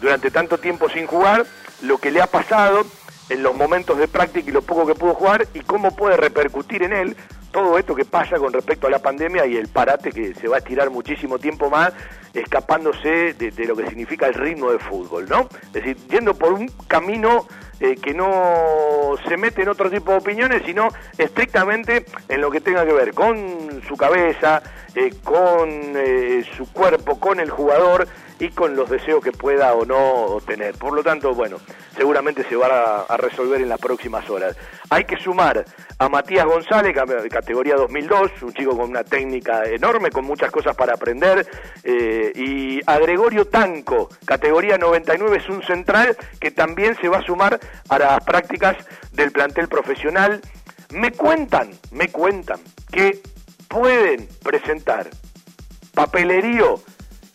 durante 0.00 0.30
tanto 0.30 0.58
tiempo 0.58 0.88
sin 0.88 1.06
jugar, 1.06 1.46
lo 1.82 1.98
que 1.98 2.10
le 2.10 2.20
ha 2.20 2.26
pasado 2.26 2.84
en 3.28 3.42
los 3.42 3.54
momentos 3.54 3.98
de 3.98 4.08
práctica 4.08 4.48
y 4.48 4.52
lo 4.52 4.62
poco 4.62 4.86
que 4.86 4.94
pudo 4.94 5.14
jugar 5.14 5.46
y 5.54 5.60
cómo 5.60 5.94
puede 5.96 6.16
repercutir 6.16 6.82
en 6.82 6.92
él 6.92 7.16
todo 7.52 7.78
esto 7.78 7.94
que 7.94 8.04
pasa 8.04 8.38
con 8.38 8.52
respecto 8.52 8.86
a 8.86 8.90
la 8.90 8.98
pandemia 8.98 9.46
y 9.46 9.56
el 9.56 9.68
parate 9.68 10.10
que 10.10 10.34
se 10.34 10.48
va 10.48 10.56
a 10.56 10.58
estirar 10.58 10.90
muchísimo 10.90 11.38
tiempo 11.38 11.70
más, 11.70 11.92
escapándose 12.34 13.34
de, 13.34 13.52
lo 13.66 13.76
que 13.76 13.86
significa 13.86 14.26
el 14.26 14.34
ritmo 14.34 14.72
de 14.72 14.78
fútbol, 14.78 15.28
¿no? 15.28 15.48
Es 15.66 15.72
decir, 15.72 15.96
yendo 16.10 16.34
por 16.34 16.52
un 16.54 16.68
camino 16.88 17.46
eh, 17.78 17.96
que 17.96 18.14
no 18.14 19.14
se 19.28 19.36
mete 19.36 19.62
en 19.62 19.68
otro 19.68 19.90
tipo 19.90 20.12
de 20.12 20.18
opiniones, 20.18 20.62
sino 20.64 20.88
estrictamente 21.18 22.06
en 22.28 22.40
lo 22.40 22.50
que 22.50 22.60
tenga 22.60 22.86
que 22.86 22.92
ver 22.92 23.12
con 23.12 23.82
su 23.86 23.96
cabeza, 23.96 24.62
eh, 24.94 25.12
con 25.22 25.68
eh, 25.96 26.44
su 26.56 26.72
cuerpo, 26.72 27.20
con 27.20 27.38
el 27.38 27.50
jugador 27.50 28.08
y 28.42 28.50
con 28.50 28.74
los 28.74 28.90
deseos 28.90 29.22
que 29.22 29.30
pueda 29.30 29.72
o 29.74 29.84
no 29.84 30.40
tener. 30.44 30.74
Por 30.74 30.92
lo 30.92 31.04
tanto, 31.04 31.32
bueno, 31.32 31.58
seguramente 31.96 32.42
se 32.48 32.56
va 32.56 33.06
a, 33.08 33.16
resolver 33.16 33.60
en 33.60 33.68
las 33.68 33.78
próximas 33.78 34.28
horas. 34.28 34.56
Hay 34.90 35.04
que 35.04 35.16
sumar 35.16 35.64
a 35.96 36.08
Matías 36.08 36.44
González, 36.44 36.92
categoría 37.30 37.76
2002, 37.76 38.42
un 38.42 38.52
chico 38.52 38.76
con 38.76 38.90
una 38.90 39.04
técnica 39.04 39.62
enorme, 39.64 40.10
con 40.10 40.24
muchas 40.24 40.50
cosas 40.50 40.74
para 40.74 40.94
aprender, 40.94 41.46
eh, 41.84 42.32
y 42.34 42.80
a 42.84 42.98
Gregorio 42.98 43.44
Tanco, 43.44 44.08
categoría 44.24 44.76
99, 44.76 45.36
es 45.36 45.48
un 45.48 45.62
central 45.62 46.16
que 46.40 46.50
también 46.50 46.96
se 47.00 47.08
va 47.08 47.18
a 47.18 47.22
sumar 47.22 47.60
a 47.88 47.98
las 47.98 48.24
prácticas 48.24 48.76
del 49.12 49.30
plantel 49.30 49.68
profesional. 49.68 50.40
Me 50.90 51.12
cuentan, 51.12 51.70
me 51.92 52.08
cuentan 52.08 52.58
que 52.90 53.22
pueden 53.68 54.28
presentar 54.42 55.08
papelerío 55.94 56.80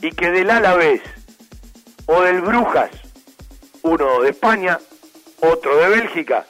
y 0.01 0.11
que 0.11 0.31
del 0.31 0.49
Alavés 0.49 1.01
o 2.05 2.21
del 2.21 2.41
Brujas, 2.41 2.91
uno 3.81 4.21
de 4.21 4.29
España, 4.29 4.79
otro 5.41 5.77
de 5.77 5.89
Bélgica, 5.89 6.45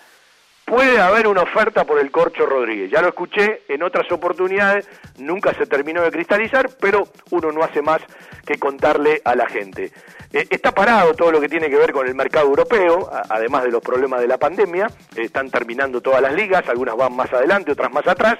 puede 0.65 0.99
haber 0.99 1.27
una 1.27 1.43
oferta 1.43 1.85
por 1.85 1.97
el 1.97 2.11
Corcho 2.11 2.45
Rodríguez. 2.45 2.91
Ya 2.91 3.01
lo 3.01 3.07
escuché 3.07 3.61
en 3.69 3.83
otras 3.83 4.11
oportunidades, 4.11 4.87
nunca 5.17 5.53
se 5.53 5.65
terminó 5.65 6.01
de 6.01 6.11
cristalizar, 6.11 6.69
pero 6.81 7.07
uno 7.31 7.51
no 7.53 7.63
hace 7.63 7.81
más 7.81 8.01
que 8.45 8.59
contarle 8.59 9.21
a 9.23 9.33
la 9.35 9.47
gente. 9.47 9.93
Eh, 10.33 10.45
está 10.49 10.73
parado 10.73 11.13
todo 11.13 11.31
lo 11.31 11.39
que 11.39 11.47
tiene 11.47 11.69
que 11.69 11.77
ver 11.77 11.93
con 11.93 12.05
el 12.05 12.15
mercado 12.15 12.47
europeo, 12.47 13.09
además 13.29 13.63
de 13.63 13.71
los 13.71 13.81
problemas 13.81 14.19
de 14.19 14.27
la 14.27 14.37
pandemia, 14.37 14.87
están 15.15 15.49
terminando 15.49 16.01
todas 16.01 16.21
las 16.21 16.33
ligas, 16.33 16.67
algunas 16.67 16.97
van 16.97 17.15
más 17.15 17.31
adelante, 17.31 17.71
otras 17.71 17.91
más 17.91 18.05
atrás, 18.05 18.37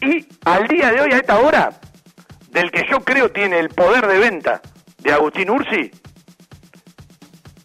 y 0.00 0.26
al 0.46 0.66
día 0.66 0.90
de 0.90 1.02
hoy, 1.02 1.12
a 1.12 1.18
esta 1.18 1.38
hora, 1.38 1.70
del 2.52 2.70
que 2.70 2.86
yo 2.88 3.00
creo 3.00 3.30
tiene 3.30 3.58
el 3.58 3.70
poder 3.70 4.06
de 4.06 4.18
venta 4.18 4.60
de 4.98 5.12
Agustín 5.12 5.50
Ursi, 5.50 5.90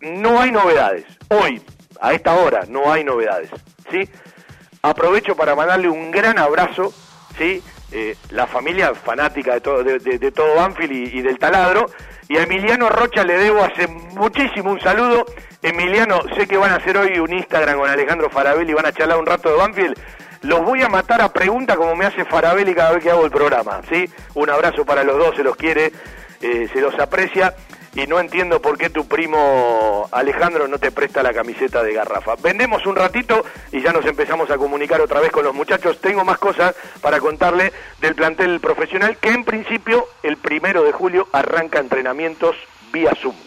no 0.01 0.39
hay 0.39 0.51
novedades. 0.51 1.05
Hoy, 1.27 1.61
a 2.01 2.13
esta 2.13 2.33
hora, 2.33 2.61
no 2.69 2.91
hay 2.91 3.03
novedades. 3.03 3.49
¿sí? 3.91 4.09
Aprovecho 4.81 5.35
para 5.35 5.55
mandarle 5.55 5.89
un 5.89 6.09
gran 6.09 6.39
abrazo, 6.39 6.93
¿sí? 7.37 7.61
Eh, 7.91 8.15
la 8.31 8.47
familia 8.47 8.93
fanática 8.95 9.53
de 9.53 9.61
todo, 9.61 9.83
de, 9.83 10.31
todo 10.31 10.55
Banfield 10.55 10.91
y, 10.91 11.21
del 11.21 11.37
taladro. 11.37 11.87
Y 12.29 12.37
a 12.37 12.43
Emiliano 12.43 12.89
Rocha 12.89 13.23
le 13.23 13.37
debo 13.37 13.63
hace 13.63 13.87
muchísimo 13.87 14.71
un 14.71 14.79
saludo. 14.79 15.25
Emiliano, 15.61 16.21
sé 16.35 16.47
que 16.47 16.57
van 16.57 16.71
a 16.71 16.75
hacer 16.75 16.97
hoy 16.97 17.19
un 17.19 17.33
Instagram 17.33 17.77
con 17.77 17.89
Alejandro 17.89 18.29
Farabelli 18.29 18.71
y 18.71 18.75
van 18.75 18.85
a 18.85 18.91
charlar 18.91 19.17
un 19.17 19.25
rato 19.25 19.49
de 19.49 19.57
Banfield 19.57 19.97
los 20.41 20.63
voy 20.63 20.81
a 20.81 20.89
matar 20.89 21.21
a 21.21 21.31
pregunta 21.31 21.75
como 21.75 21.95
me 21.95 22.05
hace 22.05 22.25
Farabelli 22.25 22.73
cada 22.73 22.91
vez 22.91 23.03
que 23.03 23.11
hago 23.11 23.25
el 23.25 23.31
programa, 23.31 23.81
¿sí? 23.89 24.09
Un 24.35 24.49
abrazo 24.49 24.85
para 24.85 25.03
los 25.03 25.17
dos, 25.17 25.35
se 25.35 25.43
los 25.43 25.55
quiere, 25.55 25.91
eh, 26.41 26.69
se 26.71 26.81
los 26.81 26.97
aprecia 26.99 27.55
y 27.95 28.05
no 28.05 28.19
entiendo 28.19 28.61
por 28.61 28.77
qué 28.77 28.91
tu 28.91 29.07
primo 29.07 30.07
Alejandro 30.11 30.67
no 30.67 30.77
te 30.77 30.91
presta 30.91 31.23
la 31.23 31.33
camiseta 31.33 31.81
de 31.81 31.93
garrafa. 31.93 32.35
Vendemos 32.35 32.85
un 32.85 32.95
ratito 32.95 33.43
y 33.71 33.81
ya 33.81 33.91
nos 33.91 34.05
empezamos 34.05 34.51
a 34.51 34.57
comunicar 34.57 35.01
otra 35.01 35.19
vez 35.19 35.31
con 35.31 35.43
los 35.43 35.55
muchachos. 35.55 35.99
Tengo 35.99 36.23
más 36.23 36.37
cosas 36.37 36.75
para 37.01 37.19
contarle 37.19 37.73
del 37.99 38.13
plantel 38.13 38.59
profesional 38.59 39.17
que 39.17 39.29
en 39.29 39.43
principio 39.43 40.05
el 40.21 40.37
primero 40.37 40.83
de 40.83 40.91
julio 40.91 41.27
arranca 41.31 41.79
entrenamientos 41.79 42.55
vía 42.91 43.13
Zoom. 43.19 43.46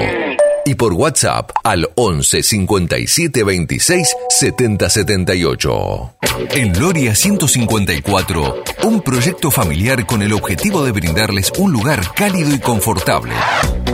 y 0.65 0.75
por 0.75 0.93
WhatsApp 0.93 1.51
al 1.63 1.89
11 1.95 2.43
57 2.43 3.43
26 3.43 4.15
70 4.29 4.89
78. 4.89 6.15
En 6.51 6.79
Loria 6.79 7.15
154, 7.15 8.63
un 8.83 9.01
proyecto 9.01 9.51
familiar 9.51 10.05
con 10.05 10.21
el 10.21 10.33
objetivo 10.33 10.83
de 10.83 10.91
brindarles 10.91 11.51
un 11.57 11.71
lugar 11.71 12.13
cálido 12.13 12.53
y 12.53 12.59
confortable 12.59 13.33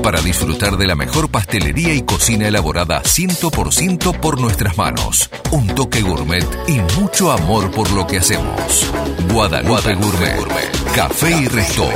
para 0.08 0.22
disfrutar 0.22 0.78
de 0.78 0.88
la 0.88 0.96
mejor 0.96 1.30
pastelería 1.30 1.94
y 1.94 2.02
cocina 2.02 2.48
elaborada 2.48 3.02
100% 3.04 4.18
por 4.20 4.40
nuestras 4.40 4.78
manos, 4.78 5.30
un 5.52 5.68
toque 5.68 6.02
gourmet 6.02 6.48
y 6.66 6.80
mucho 6.98 7.30
amor 7.30 7.72
por 7.72 7.92
lo 7.92 8.08
que 8.08 8.20
hacemos. 8.20 8.90
Guadalupe, 9.34 9.96
Gourmet, 9.96 10.96
Café 10.96 11.32
y 11.42 11.48
Resto, 11.48 11.90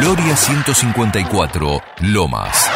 Loria 0.00 0.34
154, 0.34 1.82
Lomas. 2.00 2.70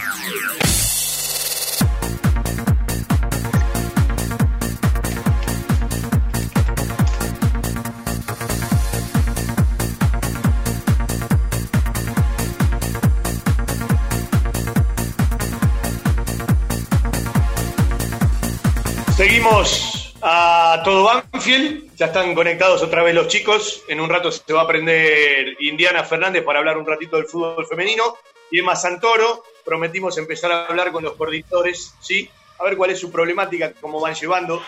A 20.71 20.83
todo 20.83 21.03
Banfield. 21.03 21.95
Ya 21.97 22.05
están 22.07 22.33
conectados 22.33 22.81
otra 22.81 23.03
vez 23.03 23.13
los 23.13 23.27
chicos. 23.27 23.83
En 23.89 23.99
un 23.99 24.09
rato 24.09 24.31
se 24.31 24.53
va 24.53 24.61
a 24.61 24.63
aprender 24.63 25.57
Indiana 25.59 26.03
Fernández 26.03 26.43
para 26.43 26.59
hablar 26.59 26.77
un 26.77 26.85
ratito 26.85 27.17
del 27.17 27.25
fútbol 27.25 27.67
femenino. 27.67 28.15
Y 28.49 28.59
Emma 28.59 28.75
Santoro. 28.75 29.43
Prometimos 29.65 30.17
empezar 30.17 30.51
a 30.51 30.65
hablar 30.65 30.91
con 30.91 31.03
los 31.03 31.13
coordinadores, 31.13 31.93
¿sí? 31.99 32.29
A 32.57 32.63
ver 32.63 32.77
cuál 32.77 32.91
es 32.91 32.99
su 32.99 33.11
problemática, 33.11 33.73
cómo 33.79 33.99
van 33.99 34.15
llevando 34.15 34.63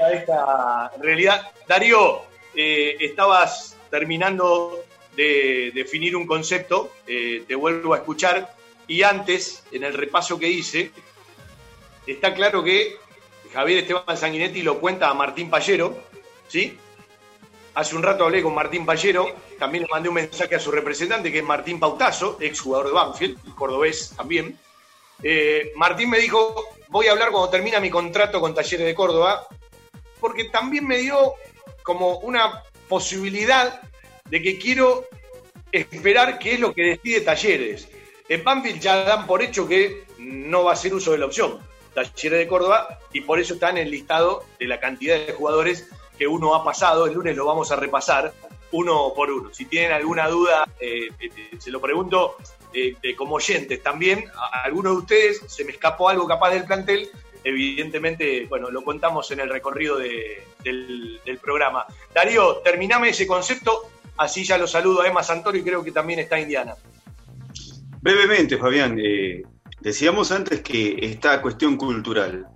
a 0.00 0.10
esta 0.10 0.92
realidad. 1.00 1.50
Darío, 1.66 2.22
eh, 2.54 2.96
estabas 3.00 3.76
terminando 3.90 4.84
de 5.16 5.70
definir 5.72 6.16
un 6.16 6.26
concepto. 6.26 6.92
eh, 7.06 7.44
te 7.46 7.54
vuelvo 7.54 7.94
a 7.94 7.98
escuchar. 7.98 8.54
Y 8.88 9.02
antes, 9.02 9.62
en 9.70 9.84
el 9.84 9.94
repaso 9.94 10.38
que 10.38 10.48
hice, 10.48 10.90
está 12.06 12.34
claro 12.34 12.64
que 12.64 12.96
Javier 13.52 13.78
Esteban 13.78 14.16
Sanguinetti 14.16 14.62
lo 14.62 14.78
cuenta 14.78 15.08
a 15.08 15.14
Martín 15.14 15.50
Pallero, 15.50 15.98
¿sí? 16.48 16.78
Hace 17.74 17.96
un 17.96 18.02
rato 18.02 18.24
hablé 18.24 18.42
con 18.42 18.54
Martín 18.54 18.84
Pallero, 18.84 19.34
también 19.58 19.84
le 19.84 19.90
mandé 19.90 20.08
un 20.08 20.16
mensaje 20.16 20.54
a 20.54 20.60
su 20.60 20.70
representante, 20.70 21.30
que 21.30 21.38
es 21.38 21.44
Martín 21.44 21.78
Pautazo, 21.78 22.38
ex 22.40 22.60
jugador 22.60 22.88
de 22.88 22.92
Banfield, 22.92 23.54
cordobés 23.54 24.14
también. 24.16 24.58
Eh, 25.22 25.72
Martín 25.76 26.10
me 26.10 26.18
dijo, 26.18 26.64
voy 26.88 27.06
a 27.06 27.12
hablar 27.12 27.30
cuando 27.30 27.50
termina 27.50 27.80
mi 27.80 27.90
contrato 27.90 28.40
con 28.40 28.54
Talleres 28.54 28.86
de 28.86 28.94
Córdoba, 28.94 29.46
porque 30.20 30.44
también 30.44 30.86
me 30.86 30.98
dio 30.98 31.34
como 31.82 32.18
una 32.18 32.62
posibilidad 32.88 33.80
de 34.28 34.42
que 34.42 34.58
quiero 34.58 35.06
esperar 35.72 36.38
qué 36.38 36.54
es 36.54 36.60
lo 36.60 36.74
que 36.74 36.82
decide 36.82 37.20
Talleres. 37.20 37.88
En 38.28 38.44
Banfield 38.44 38.80
ya 38.80 39.04
dan 39.04 39.26
por 39.26 39.42
hecho 39.42 39.66
que 39.66 40.04
no 40.18 40.64
va 40.64 40.72
a 40.72 40.74
hacer 40.74 40.92
uso 40.92 41.12
de 41.12 41.18
la 41.18 41.26
opción. 41.26 41.58
Talleres 41.94 42.38
de 42.38 42.48
Córdoba 42.48 42.98
y 43.12 43.20
por 43.22 43.38
eso 43.38 43.54
está 43.54 43.70
en 43.70 43.78
el 43.78 43.90
listado 43.90 44.44
de 44.58 44.66
la 44.66 44.80
cantidad 44.80 45.16
de 45.16 45.32
jugadores 45.32 45.88
que 46.18 46.26
uno 46.26 46.54
ha 46.54 46.64
pasado. 46.64 47.06
El 47.06 47.14
lunes 47.14 47.36
lo 47.36 47.46
vamos 47.46 47.70
a 47.72 47.76
repasar 47.76 48.32
uno 48.72 49.12
por 49.14 49.30
uno. 49.30 49.52
Si 49.52 49.64
tienen 49.64 49.92
alguna 49.92 50.28
duda, 50.28 50.66
eh, 50.80 51.08
eh, 51.20 51.30
se 51.58 51.70
lo 51.70 51.80
pregunto 51.80 52.36
eh, 52.74 52.94
como 53.16 53.36
oyentes 53.36 53.82
también. 53.82 54.24
A 54.36 54.62
alguno 54.64 54.90
de 54.90 54.96
ustedes 54.98 55.40
se 55.46 55.64
me 55.64 55.72
escapó 55.72 56.08
algo 56.08 56.26
capaz 56.26 56.50
del 56.50 56.64
plantel. 56.64 57.08
Evidentemente, 57.44 58.46
bueno, 58.48 58.70
lo 58.70 58.82
contamos 58.82 59.30
en 59.30 59.40
el 59.40 59.48
recorrido 59.48 59.96
de- 59.96 60.42
del, 60.62 61.38
programa. 61.40 61.86
Darío, 62.12 62.56
terminame 62.58 63.10
ese 63.10 63.26
concepto, 63.26 63.88
así 64.16 64.44
ya 64.44 64.58
lo 64.58 64.66
saludo 64.66 65.02
a 65.02 65.06
Emma 65.08 65.22
Santoro 65.22 65.56
y 65.56 65.62
creo 65.62 65.82
que 65.82 65.92
también 65.92 66.18
está 66.18 66.38
Indiana. 66.38 66.74
Brevemente, 68.00 68.58
Fabián, 68.58 68.98
eh, 69.02 69.42
decíamos 69.80 70.32
antes 70.32 70.62
que 70.62 70.98
esta 71.00 71.40
cuestión 71.42 71.76
cultural 71.76 72.46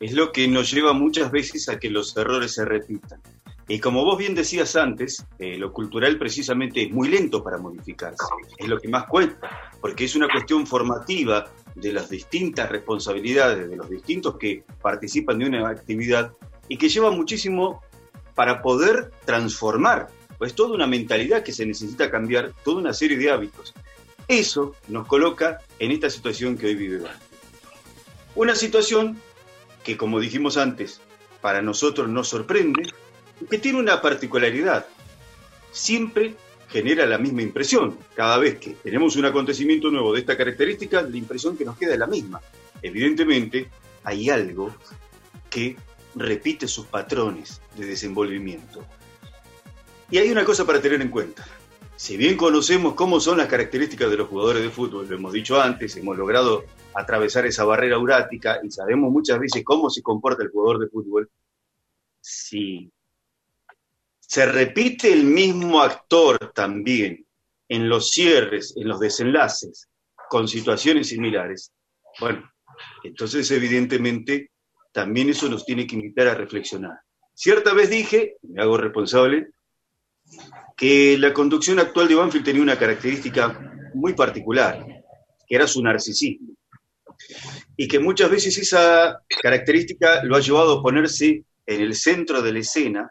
es 0.00 0.12
lo 0.12 0.32
que 0.32 0.46
nos 0.48 0.70
lleva 0.70 0.92
muchas 0.92 1.30
veces 1.30 1.68
a 1.68 1.78
que 1.78 1.90
los 1.90 2.16
errores 2.16 2.54
se 2.54 2.64
repitan. 2.64 3.20
Y 3.70 3.80
como 3.80 4.02
vos 4.02 4.16
bien 4.16 4.34
decías 4.34 4.76
antes, 4.76 5.26
eh, 5.38 5.58
lo 5.58 5.72
cultural 5.72 6.16
precisamente 6.16 6.84
es 6.84 6.90
muy 6.90 7.08
lento 7.08 7.44
para 7.44 7.58
modificarse, 7.58 8.24
es 8.56 8.66
lo 8.66 8.78
que 8.78 8.88
más 8.88 9.04
cuesta, 9.04 9.70
porque 9.80 10.06
es 10.06 10.16
una 10.16 10.26
cuestión 10.26 10.66
formativa 10.66 11.50
de 11.74 11.92
las 11.92 12.08
distintas 12.08 12.70
responsabilidades, 12.70 13.68
de 13.68 13.76
los 13.76 13.90
distintos 13.90 14.38
que 14.38 14.64
participan 14.80 15.38
de 15.38 15.46
una 15.46 15.68
actividad 15.68 16.32
y 16.66 16.78
que 16.78 16.88
lleva 16.88 17.10
muchísimo 17.10 17.82
para 18.34 18.62
poder 18.62 19.10
transformar, 19.26 20.08
pues 20.38 20.54
toda 20.54 20.74
una 20.74 20.86
mentalidad 20.86 21.42
que 21.42 21.52
se 21.52 21.66
necesita 21.66 22.10
cambiar, 22.10 22.54
toda 22.64 22.78
una 22.78 22.94
serie 22.94 23.18
de 23.18 23.30
hábitos. 23.30 23.74
Eso 24.28 24.76
nos 24.88 25.06
coloca 25.06 25.58
en 25.78 25.90
esta 25.90 26.10
situación 26.10 26.58
que 26.58 26.66
hoy 26.66 26.74
vive 26.74 26.98
Banfield. 26.98 27.22
Una 28.34 28.54
situación 28.54 29.18
que, 29.82 29.96
como 29.96 30.20
dijimos 30.20 30.58
antes, 30.58 31.00
para 31.40 31.62
nosotros 31.62 32.08
nos 32.08 32.28
sorprende, 32.28 32.82
y 33.40 33.46
que 33.46 33.58
tiene 33.58 33.78
una 33.78 34.02
particularidad. 34.02 34.86
Siempre 35.72 36.34
genera 36.68 37.06
la 37.06 37.18
misma 37.18 37.42
impresión. 37.42 37.98
Cada 38.14 38.38
vez 38.38 38.58
que 38.58 38.70
tenemos 38.82 39.16
un 39.16 39.24
acontecimiento 39.24 39.90
nuevo 39.90 40.12
de 40.12 40.20
esta 40.20 40.36
característica, 40.36 41.02
la 41.02 41.16
impresión 41.16 41.56
que 41.56 41.64
nos 41.64 41.78
queda 41.78 41.94
es 41.94 41.98
la 41.98 42.06
misma. 42.06 42.40
evidentemente 42.82 43.68
hay 44.04 44.30
algo 44.30 44.74
que 45.50 45.76
repite 46.14 46.68
sus 46.68 46.86
patrones 46.86 47.60
de 47.76 47.86
desenvolvimiento. 47.86 48.84
Y 50.10 50.18
hay 50.18 50.30
una 50.30 50.44
cosa 50.44 50.64
para 50.64 50.80
tener 50.80 51.00
en 51.00 51.08
cuenta. 51.08 51.46
Si 51.98 52.16
bien 52.16 52.36
conocemos 52.36 52.94
cómo 52.94 53.18
son 53.18 53.38
las 53.38 53.48
características 53.48 54.08
de 54.08 54.16
los 54.16 54.28
jugadores 54.28 54.62
de 54.62 54.70
fútbol, 54.70 55.08
lo 55.08 55.16
hemos 55.16 55.32
dicho 55.32 55.60
antes, 55.60 55.96
hemos 55.96 56.16
logrado 56.16 56.64
atravesar 56.94 57.44
esa 57.44 57.64
barrera 57.64 57.96
eurática 57.96 58.60
y 58.62 58.70
sabemos 58.70 59.10
muchas 59.10 59.40
veces 59.40 59.64
cómo 59.64 59.90
se 59.90 60.00
comporta 60.00 60.44
el 60.44 60.50
jugador 60.50 60.78
de 60.78 60.86
fútbol, 60.86 61.28
si 62.20 62.88
se 64.20 64.46
repite 64.46 65.12
el 65.12 65.24
mismo 65.24 65.82
actor 65.82 66.52
también 66.54 67.26
en 67.68 67.88
los 67.88 68.12
cierres, 68.12 68.74
en 68.76 68.86
los 68.86 69.00
desenlaces, 69.00 69.88
con 70.30 70.46
situaciones 70.46 71.08
similares, 71.08 71.72
bueno, 72.20 72.48
entonces 73.02 73.50
evidentemente 73.50 74.52
también 74.92 75.30
eso 75.30 75.48
nos 75.48 75.66
tiene 75.66 75.84
que 75.84 75.96
invitar 75.96 76.28
a 76.28 76.34
reflexionar. 76.36 77.00
Cierta 77.34 77.74
vez 77.74 77.90
dije, 77.90 78.36
me 78.42 78.62
hago 78.62 78.76
responsable, 78.76 79.48
que 80.78 81.18
la 81.18 81.34
conducción 81.34 81.80
actual 81.80 82.06
de 82.06 82.14
Banfield 82.14 82.44
tenía 82.44 82.62
una 82.62 82.78
característica 82.78 83.90
muy 83.94 84.14
particular, 84.14 84.86
que 85.44 85.56
era 85.56 85.66
su 85.66 85.82
narcisismo. 85.82 86.54
Y 87.76 87.88
que 87.88 87.98
muchas 87.98 88.30
veces 88.30 88.56
esa 88.58 89.20
característica 89.42 90.22
lo 90.22 90.36
ha 90.36 90.40
llevado 90.40 90.78
a 90.78 90.82
ponerse 90.82 91.42
en 91.66 91.80
el 91.80 91.96
centro 91.96 92.40
de 92.42 92.52
la 92.52 92.60
escena 92.60 93.10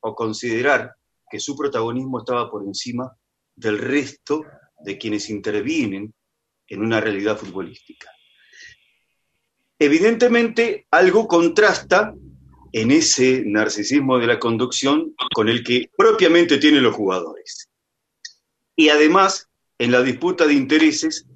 o 0.00 0.14
considerar 0.14 0.94
que 1.30 1.38
su 1.38 1.54
protagonismo 1.54 2.20
estaba 2.20 2.50
por 2.50 2.64
encima 2.64 3.14
del 3.54 3.78
resto 3.78 4.42
de 4.82 4.96
quienes 4.96 5.28
intervienen 5.28 6.14
en 6.66 6.80
una 6.80 6.98
realidad 6.98 7.36
futbolística. 7.36 8.10
Evidentemente, 9.78 10.86
algo 10.90 11.28
contrasta 11.28 12.14
en 12.72 12.90
ese 12.90 13.42
narcisismo 13.44 14.18
de 14.18 14.26
la 14.26 14.38
conducción 14.38 15.14
con 15.34 15.48
el 15.48 15.62
que 15.62 15.90
propiamente 15.96 16.58
tienen 16.58 16.82
los 16.82 16.94
jugadores. 16.94 17.70
Y 18.74 18.88
además, 18.88 19.50
en 19.78 19.92
la 19.92 20.02
disputa 20.02 20.46
de 20.46 20.54
intereses, 20.54 21.26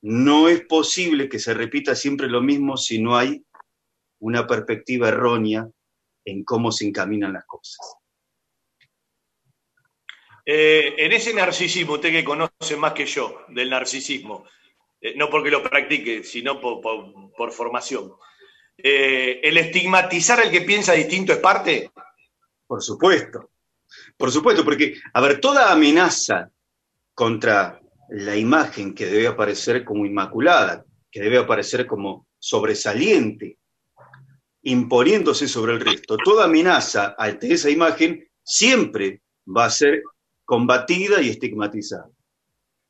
no 0.00 0.48
es 0.48 0.62
posible 0.62 1.28
que 1.28 1.38
se 1.38 1.52
repita 1.52 1.94
siempre 1.94 2.28
lo 2.28 2.40
mismo 2.40 2.78
si 2.78 3.00
no 3.00 3.18
hay 3.18 3.44
una 4.20 4.46
perspectiva 4.46 5.08
errónea 5.08 5.68
en 6.24 6.44
cómo 6.44 6.72
se 6.72 6.86
encaminan 6.86 7.34
las 7.34 7.44
cosas. 7.44 7.96
Eh, 10.46 10.94
en 10.96 11.12
ese 11.12 11.34
narcisismo, 11.34 11.94
usted 11.94 12.10
que 12.10 12.24
conoce 12.24 12.76
más 12.78 12.94
que 12.94 13.04
yo 13.04 13.42
del 13.48 13.68
narcisismo, 13.68 14.46
eh, 15.00 15.14
no 15.16 15.28
porque 15.28 15.50
lo 15.50 15.62
practique, 15.62 16.24
sino 16.24 16.58
por 16.60 17.52
formación, 17.52 18.12
eh, 18.82 19.40
¿el 19.42 19.56
estigmatizar 19.56 20.40
al 20.40 20.50
que 20.50 20.62
piensa 20.62 20.92
distinto 20.92 21.32
es 21.32 21.38
parte? 21.38 21.90
Por 22.66 22.82
supuesto, 22.82 23.50
por 24.16 24.30
supuesto, 24.30 24.64
porque, 24.64 24.94
a 25.12 25.20
ver, 25.20 25.40
toda 25.40 25.72
amenaza 25.72 26.50
contra 27.14 27.80
la 28.10 28.36
imagen 28.36 28.94
que 28.94 29.06
debe 29.06 29.26
aparecer 29.26 29.84
como 29.84 30.06
inmaculada, 30.06 30.84
que 31.10 31.20
debe 31.20 31.38
aparecer 31.38 31.86
como 31.86 32.26
sobresaliente, 32.38 33.58
imponiéndose 34.62 35.48
sobre 35.48 35.72
el 35.72 35.80
resto, 35.80 36.16
toda 36.16 36.44
amenaza 36.44 37.14
ante 37.18 37.52
esa 37.52 37.70
imagen 37.70 38.28
siempre 38.42 39.22
va 39.46 39.66
a 39.66 39.70
ser 39.70 40.02
combatida 40.44 41.20
y 41.22 41.30
estigmatizada. 41.30 42.08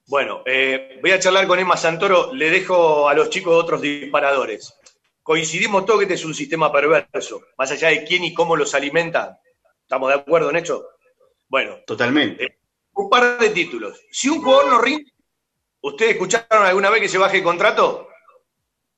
Bueno, 0.07 0.43
eh, 0.47 0.99
voy 1.01 1.13
a 1.13 1.21
charlar 1.21 1.47
con 1.47 1.59
Emma 1.59 1.77
Santoro, 1.77 2.35
le 2.35 2.51
dejo 2.51 3.09
a 3.09 3.15
los 3.15 3.31
chicos 3.31 3.55
otros 3.55 3.81
disparadores 3.81 4.75
coincidimos 5.31 5.87
todos 5.87 6.01
que 6.01 6.05
este 6.07 6.15
es 6.15 6.25
un 6.25 6.35
sistema 6.35 6.73
perverso, 6.73 7.41
más 7.57 7.71
allá 7.71 7.91
de 7.91 8.03
quién 8.03 8.25
y 8.25 8.35
cómo 8.35 8.57
los 8.57 8.75
alimenta. 8.75 9.41
¿Estamos 9.81 10.09
de 10.09 10.17
acuerdo 10.17 10.51
en 10.51 10.57
esto? 10.57 10.89
Bueno. 11.49 11.77
Totalmente. 11.87 12.45
Eh, 12.47 12.59
un 12.95 13.09
par 13.09 13.39
de 13.39 13.51
títulos. 13.51 14.01
Si 14.11 14.29
un 14.29 14.43
jugador 14.43 14.67
no 14.67 14.81
rinde, 14.81 15.13
¿ustedes 15.83 16.15
escucharon 16.15 16.67
alguna 16.67 16.91
vez 16.91 17.03
que 17.03 17.09
se 17.09 17.19
baje 17.19 17.37
el 17.37 17.45
contrato? 17.45 18.09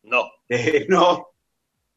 No. 0.04 0.24
Eh, 0.48 0.86
no. 0.88 1.34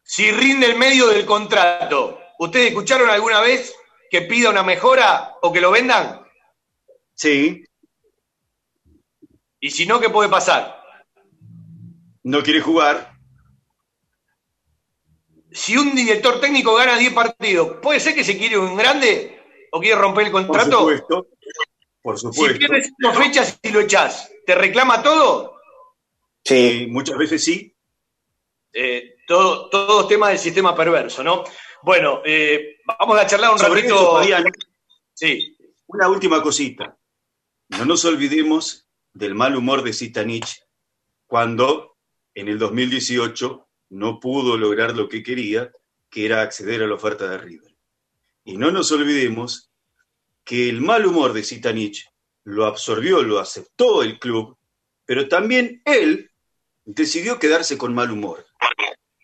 Si 0.03 0.29
rinde 0.31 0.65
el 0.65 0.77
medio 0.77 1.07
del 1.07 1.25
contrato, 1.25 2.19
¿ustedes 2.37 2.71
escucharon 2.71 3.09
alguna 3.09 3.39
vez 3.39 3.73
que 4.09 4.23
pida 4.23 4.49
una 4.49 4.63
mejora 4.63 5.35
o 5.43 5.53
que 5.53 5.61
lo 5.61 5.71
vendan? 5.71 6.25
Sí. 7.13 7.63
¿Y 9.61 9.71
si 9.71 9.85
no, 9.85 10.01
qué 10.01 10.09
puede 10.09 10.27
pasar? 10.27 10.83
No 12.23 12.43
quiere 12.43 12.59
jugar 12.59 13.14
si 15.55 15.77
un 15.77 15.95
director 15.95 16.41
técnico 16.41 16.75
gana 16.75 16.97
10 16.97 17.13
partidos, 17.13 17.77
¿puede 17.81 18.01
ser 18.01 18.13
que 18.13 18.25
se 18.25 18.37
quiere 18.37 18.57
un 18.57 18.75
grande 18.75 19.41
o 19.71 19.79
quiere 19.79 19.95
romper 19.95 20.25
el 20.25 20.31
contrato? 20.33 20.81
Por 20.81 20.97
supuesto. 20.97 21.27
Por 22.01 22.19
supuesto. 22.19 22.53
Si 22.53 22.59
pierdes 22.59 22.91
dos 22.99 23.17
fechas 23.17 23.59
y 23.63 23.69
lo 23.69 23.79
echás, 23.79 24.29
¿te 24.45 24.53
reclama 24.53 25.01
todo? 25.01 25.55
Sí, 26.43 26.87
muchas 26.89 27.17
veces 27.17 27.41
sí. 27.41 27.73
Eh, 28.73 29.15
todo, 29.25 29.69
todo 29.69 30.05
tema 30.05 30.27
del 30.27 30.39
sistema 30.39 30.75
perverso, 30.75 31.23
¿no? 31.23 31.45
Bueno, 31.83 32.21
eh, 32.25 32.81
vamos 32.85 33.17
a 33.17 33.25
charlar 33.25 33.53
un 33.53 33.59
ratito. 33.59 34.21
sí. 35.13 35.55
Una 35.87 36.09
última 36.09 36.43
cosita. 36.43 36.97
No 37.69 37.85
nos 37.85 38.03
olvidemos 38.03 38.89
del 39.13 39.35
mal 39.35 39.55
humor 39.55 39.83
de 39.83 39.93
Zitanich 39.93 40.65
cuando 41.27 41.95
en 42.33 42.49
el 42.49 42.59
2018 42.59 43.64
no 43.89 44.19
pudo 44.19 44.57
lograr 44.57 44.95
lo 44.95 45.09
que 45.09 45.23
quería, 45.23 45.71
que 46.09 46.25
era 46.25 46.41
acceder 46.41 46.83
a 46.83 46.87
la 46.87 46.95
oferta 46.95 47.29
de 47.29 47.37
River. 47.37 47.75
Y 48.43 48.57
no 48.57 48.71
nos 48.71 48.91
olvidemos 48.91 49.71
que 50.43 50.69
el 50.69 50.81
mal 50.81 51.05
humor 51.05 51.33
de 51.33 51.43
Zitanich 51.43 52.07
lo 52.43 52.65
absorbió, 52.65 53.23
lo 53.23 53.39
aceptó 53.39 54.03
el 54.03 54.19
club, 54.19 54.57
pero 55.05 55.27
también 55.27 55.81
él 55.85 56.31
decidió 56.85 57.39
quedarse 57.39 57.77
con 57.77 57.93
mal 57.93 58.11
humor. 58.11 58.45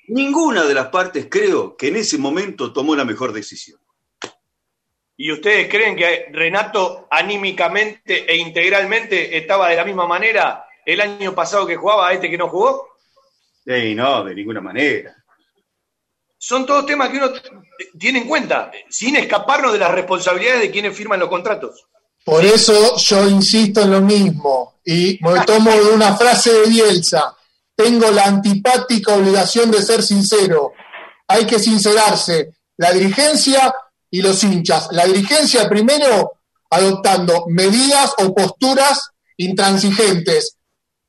Ninguna 0.07 0.65
de 0.65 0.73
las 0.73 0.87
partes 0.87 1.27
creo 1.29 1.77
que 1.77 1.87
en 1.87 1.97
ese 1.97 2.17
momento 2.17 2.73
tomó 2.73 2.95
la 2.95 3.05
mejor 3.05 3.31
decisión. 3.31 3.79
¿Y 5.15 5.31
ustedes 5.31 5.69
creen 5.69 5.95
que 5.95 6.29
Renato 6.31 7.07
anímicamente 7.11 8.29
e 8.29 8.37
integralmente 8.37 9.37
estaba 9.37 9.69
de 9.69 9.75
la 9.75 9.85
misma 9.85 10.07
manera 10.07 10.65
el 10.83 10.99
año 10.99 11.35
pasado 11.35 11.67
que 11.67 11.75
jugaba 11.75 12.07
a 12.07 12.13
este 12.13 12.29
que 12.29 12.39
no 12.39 12.49
jugó? 12.49 12.90
Sí, 13.65 13.95
no, 13.95 14.23
de 14.23 14.35
ninguna 14.35 14.61
manera. 14.61 15.15
Son 16.37 16.65
todos 16.65 16.85
temas 16.85 17.09
que 17.09 17.17
uno 17.17 17.31
tiene 17.99 18.19
en 18.19 18.27
cuenta, 18.27 18.71
sin 18.89 19.15
escaparnos 19.15 19.73
de 19.73 19.79
las 19.79 19.91
responsabilidades 19.91 20.61
de 20.61 20.71
quienes 20.71 20.97
firman 20.97 21.19
los 21.19 21.29
contratos. 21.29 21.85
Por 22.23 22.43
eso 22.43 22.97
yo 22.97 23.27
insisto 23.29 23.81
en 23.81 23.91
lo 23.91 24.01
mismo 24.01 24.79
y 24.85 25.19
me 25.21 25.43
tomo 25.45 25.71
de 25.71 25.91
una 25.91 26.15
frase 26.15 26.51
de 26.51 26.69
Bielsa. 26.69 27.35
Tengo 27.75 28.11
la 28.11 28.25
antipática 28.25 29.15
obligación 29.15 29.71
de 29.71 29.81
ser 29.81 30.03
sincero. 30.03 30.73
Hay 31.27 31.45
que 31.45 31.59
sincerarse, 31.59 32.53
la 32.77 32.91
dirigencia 32.91 33.73
y 34.09 34.21
los 34.21 34.43
hinchas. 34.43 34.89
La 34.91 35.05
dirigencia 35.05 35.69
primero 35.69 36.33
adoptando 36.69 37.45
medidas 37.47 38.13
o 38.17 38.33
posturas 38.33 39.11
intransigentes 39.37 40.57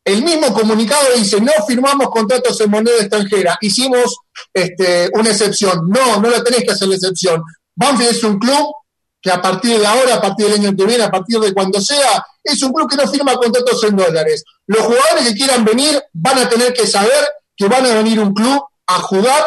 el 0.05 0.23
mismo 0.23 0.53
comunicado 0.53 1.09
dice, 1.17 1.41
no 1.41 1.53
firmamos 1.67 2.09
contratos 2.11 2.61
en 2.61 2.71
moneda 2.71 2.97
extranjera, 2.99 3.57
hicimos 3.61 4.17
este, 4.53 5.09
una 5.15 5.31
excepción. 5.31 5.89
No, 5.89 6.21
no 6.21 6.29
la 6.29 6.43
tenés 6.43 6.65
que 6.65 6.73
hacer 6.73 6.89
la 6.89 6.97
excepción. 6.97 7.43
Banfield 7.77 8.11
es 8.11 8.25
un 8.25 8.39
club 8.39 8.73
que 9.21 9.31
a 9.31 9.41
partir 9.41 9.79
de 9.79 9.87
ahora, 9.87 10.17
a 10.17 10.21
partir 10.21 10.47
del 10.47 10.61
año 10.61 10.77
que 10.77 10.85
viene, 10.85 11.05
a 11.05 11.11
partir 11.11 11.39
de 11.39 11.55
cuando 11.55 11.81
sea, 11.81 12.27
es 12.43 12.61
un 12.63 12.73
club 12.73 12.91
que 12.91 12.97
no 12.97 13.07
firma 13.07 13.37
contratos 13.37 13.85
en 13.85 13.97
dólares. 13.97 14.43
Los 14.67 14.81
jugadores 14.81 15.29
que 15.29 15.35
quieran 15.35 15.65
venir 15.65 16.03
van 16.13 16.39
a 16.39 16.49
tener 16.49 16.73
que 16.73 16.87
saber 16.87 17.29
que 17.57 17.69
van 17.69 17.87
a 17.87 17.95
venir 17.95 18.19
un 18.19 18.35
club 18.35 18.61
a 18.89 18.95
jugar 18.95 19.45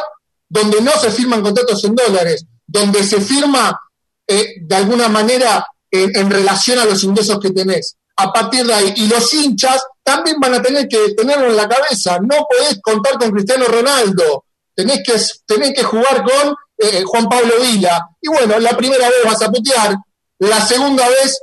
donde 0.48 0.80
no 0.80 0.92
se 0.92 1.12
firman 1.12 1.42
contratos 1.42 1.84
en 1.84 1.96
dólares, 1.96 2.46
donde 2.66 3.04
se 3.04 3.20
firma 3.20 3.78
eh, 4.26 4.56
de 4.62 4.76
alguna 4.76 5.10
manera 5.10 5.68
en 5.92 6.30
relación 6.30 6.80
a 6.80 6.86
los 6.86 7.04
ingresos 7.04 7.40
que 7.40 7.52
tenés 7.52 7.96
a 8.18 8.32
partir 8.32 8.66
de 8.66 8.74
ahí. 8.74 8.94
Y 8.98 9.08
los 9.08 9.34
hinchas 9.34 9.82
también 10.06 10.40
van 10.40 10.54
a 10.54 10.62
tener 10.62 10.88
que 10.88 11.14
tenerlo 11.18 11.48
en 11.48 11.58
la 11.58 11.68
cabeza. 11.68 12.20
No 12.20 12.46
podés 12.48 12.80
contar 12.82 13.18
con 13.18 13.32
Cristiano 13.32 13.66
Ronaldo. 13.66 14.46
Tenés 14.76 15.02
que, 15.04 15.20
tenés 15.48 15.74
que 15.74 15.84
jugar 15.84 16.24
con 16.24 16.56
eh, 16.78 17.04
Juan 17.04 17.28
Pablo 17.28 17.56
Vila. 17.60 18.08
Y 18.22 18.28
bueno, 18.28 18.60
la 18.60 18.78
primera 18.78 19.10
vez 19.10 19.18
vas 19.26 19.42
a 19.42 19.52
putear, 19.52 19.96
la 20.40 20.62
segunda 20.64 21.10
vez 21.10 21.40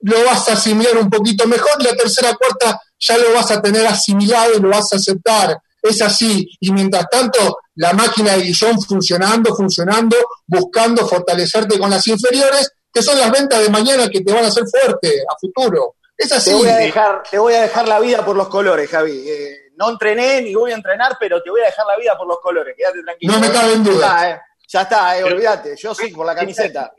lo 0.00 0.24
vas 0.24 0.48
a 0.48 0.52
asimilar 0.52 0.96
un 0.98 1.10
poquito 1.10 1.48
mejor, 1.48 1.82
la 1.82 1.96
tercera, 1.96 2.36
cuarta 2.36 2.80
ya 2.98 3.18
lo 3.18 3.32
vas 3.34 3.50
a 3.50 3.60
tener 3.60 3.84
asimilado 3.86 4.54
y 4.54 4.60
lo 4.60 4.68
vas 4.68 4.92
a 4.92 4.96
aceptar. 4.96 5.58
Es 5.82 6.00
así. 6.00 6.48
Y 6.60 6.72
mientras 6.72 7.06
tanto, 7.10 7.58
la 7.74 7.92
máquina 7.92 8.36
de 8.36 8.42
Guillón 8.44 8.80
funcionando, 8.80 9.54
funcionando, 9.54 10.16
buscando 10.46 11.06
fortalecerte 11.06 11.78
con 11.78 11.90
las 11.90 12.06
inferiores, 12.06 12.70
que 12.92 13.02
son 13.02 13.18
las 13.18 13.30
ventas 13.32 13.60
de 13.60 13.68
mañana 13.68 14.08
que 14.08 14.20
te 14.20 14.32
van 14.32 14.44
a 14.44 14.48
hacer 14.48 14.64
fuerte 14.68 15.22
a 15.28 15.36
futuro. 15.40 15.96
Es 16.16 16.32
así. 16.32 16.50
Te 16.50 16.56
voy 16.56 16.68
a 16.68 16.76
dejar, 16.76 17.22
te 17.30 17.38
voy 17.38 17.54
a 17.54 17.62
dejar 17.62 17.88
la 17.88 18.00
vida 18.00 18.24
por 18.24 18.36
los 18.36 18.48
colores, 18.48 18.88
Javi. 18.88 19.28
Eh, 19.28 19.66
no 19.76 19.90
entrené 19.90 20.42
ni 20.42 20.54
voy 20.54 20.72
a 20.72 20.74
entrenar, 20.74 21.16
pero 21.20 21.42
te 21.42 21.50
voy 21.50 21.60
a 21.60 21.66
dejar 21.66 21.86
la 21.86 21.96
vida 21.96 22.16
por 22.16 22.26
los 22.26 22.40
colores, 22.40 22.74
quédate 22.76 23.02
tranquilo. 23.02 23.32
No 23.32 23.40
me 23.40 23.50
cabe 23.50 23.72
en 23.74 23.84
duda. 23.84 24.30
Eh. 24.30 24.40
Ya 24.68 24.82
está, 24.82 25.18
eh, 25.18 25.24
olvídate, 25.24 25.76
yo 25.76 25.94
sí, 25.94 26.08
por 26.08 26.26
la 26.26 26.34
camiseta. 26.34 26.92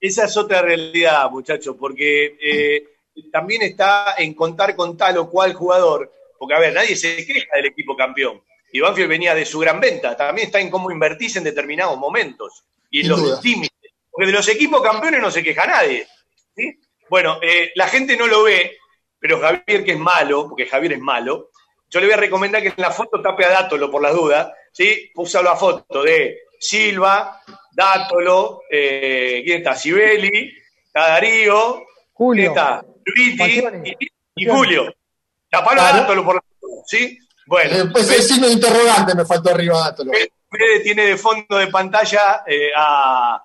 Esa 0.00 0.24
es 0.24 0.36
otra 0.36 0.62
realidad, 0.62 1.30
muchachos, 1.30 1.76
porque 1.78 2.36
eh, 2.40 2.88
también 3.30 3.62
está 3.62 4.14
en 4.16 4.34
contar 4.34 4.74
con 4.74 4.96
tal 4.96 5.18
o 5.18 5.30
cual 5.30 5.52
jugador, 5.52 6.10
porque 6.38 6.54
a 6.54 6.58
ver, 6.58 6.72
nadie 6.72 6.96
se 6.96 7.24
queja 7.24 7.56
del 7.56 7.66
equipo 7.66 7.96
campeón. 7.96 8.42
Y 8.72 8.80
Banfield 8.80 9.08
venía 9.08 9.34
de 9.34 9.44
su 9.44 9.58
gran 9.58 9.78
venta, 9.78 10.16
también 10.16 10.46
está 10.46 10.58
en 10.58 10.70
cómo 10.70 10.90
invertirse 10.90 11.38
en 11.38 11.44
determinados 11.44 11.98
momentos 11.98 12.64
y 12.90 13.02
en 13.02 13.08
los 13.08 13.44
límites. 13.44 13.92
Porque 14.10 14.26
de 14.26 14.32
los 14.32 14.48
equipos 14.48 14.82
campeones 14.82 15.20
no 15.20 15.30
se 15.30 15.42
queja 15.42 15.66
nadie. 15.66 16.06
Bueno, 17.12 17.38
eh, 17.42 17.72
la 17.74 17.88
gente 17.88 18.16
no 18.16 18.26
lo 18.26 18.44
ve, 18.44 18.78
pero 19.18 19.38
Javier, 19.38 19.84
que 19.84 19.92
es 19.92 19.98
malo, 19.98 20.48
porque 20.48 20.64
Javier 20.64 20.94
es 20.94 20.98
malo, 20.98 21.50
yo 21.90 22.00
le 22.00 22.06
voy 22.06 22.14
a 22.14 22.16
recomendar 22.16 22.62
que 22.62 22.68
en 22.68 22.74
la 22.78 22.90
foto 22.90 23.20
tape 23.20 23.44
a 23.44 23.50
Dátolo 23.50 23.90
por 23.90 24.00
las 24.00 24.14
dudas, 24.14 24.50
¿sí? 24.72 25.10
Puso 25.12 25.42
la 25.42 25.54
foto 25.54 26.02
de 26.02 26.38
Silva, 26.58 27.38
Dátolo, 27.70 28.62
eh, 28.70 29.42
¿quién 29.44 29.58
está? 29.58 29.74
Sibeli, 29.74 30.54
Darío, 30.90 31.82
Julio. 32.14 32.44
¿quién 32.44 32.50
está? 32.50 32.82
Luigi 33.04 33.96
y, 34.34 34.46
Julio. 34.46 34.94
Tapalo 35.50 35.82
a 35.82 35.92
Dátolo 35.92 36.24
por 36.24 36.36
las 36.36 36.44
dudas, 36.62 36.84
¿sí? 36.86 37.18
Bueno. 37.46 37.76
Eh, 37.76 37.84
pues 37.92 38.10
el 38.10 38.22
signo 38.22 38.46
de 38.46 38.54
interrogante 38.54 39.14
me 39.14 39.26
faltó 39.26 39.50
arriba 39.50 39.80
Dátolo. 39.80 40.12
Fede 40.12 40.80
tiene 40.82 41.04
de 41.08 41.18
fondo 41.18 41.58
de 41.58 41.66
pantalla 41.66 42.42
eh, 42.46 42.70
a, 42.74 43.38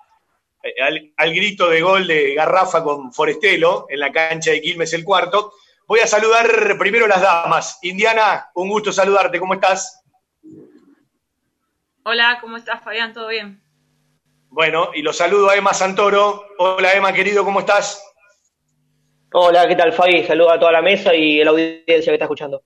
al, 0.80 1.12
al, 1.16 1.34
grito 1.34 1.68
de 1.68 1.80
gol 1.80 2.06
de 2.06 2.34
Garrafa 2.34 2.82
con 2.82 3.12
Forestelo 3.12 3.86
en 3.88 4.00
la 4.00 4.12
cancha 4.12 4.50
de 4.50 4.60
Quilmes 4.60 4.92
el 4.92 5.04
cuarto. 5.04 5.52
Voy 5.86 6.00
a 6.00 6.06
saludar 6.06 6.76
primero 6.78 7.06
las 7.06 7.22
damas. 7.22 7.78
Indiana, 7.82 8.50
un 8.54 8.68
gusto 8.68 8.92
saludarte, 8.92 9.40
¿cómo 9.40 9.54
estás? 9.54 10.02
Hola, 12.04 12.38
¿cómo 12.40 12.56
estás, 12.56 12.82
Fabián? 12.82 13.12
¿Todo 13.12 13.28
bien? 13.28 13.62
Bueno, 14.50 14.90
y 14.94 15.02
lo 15.02 15.12
saludo 15.12 15.50
a 15.50 15.56
Emma 15.56 15.74
Santoro. 15.74 16.44
Hola, 16.58 16.92
Emma, 16.92 17.12
querido, 17.12 17.44
¿cómo 17.44 17.60
estás? 17.60 18.02
Hola, 19.32 19.68
¿qué 19.68 19.76
tal, 19.76 19.92
Fabi? 19.92 20.24
Saludo 20.24 20.50
a 20.50 20.58
toda 20.58 20.72
la 20.72 20.82
mesa 20.82 21.14
y 21.14 21.40
a 21.40 21.44
la 21.44 21.50
audiencia 21.50 21.84
que 21.86 22.14
está 22.14 22.24
escuchando. 22.24 22.62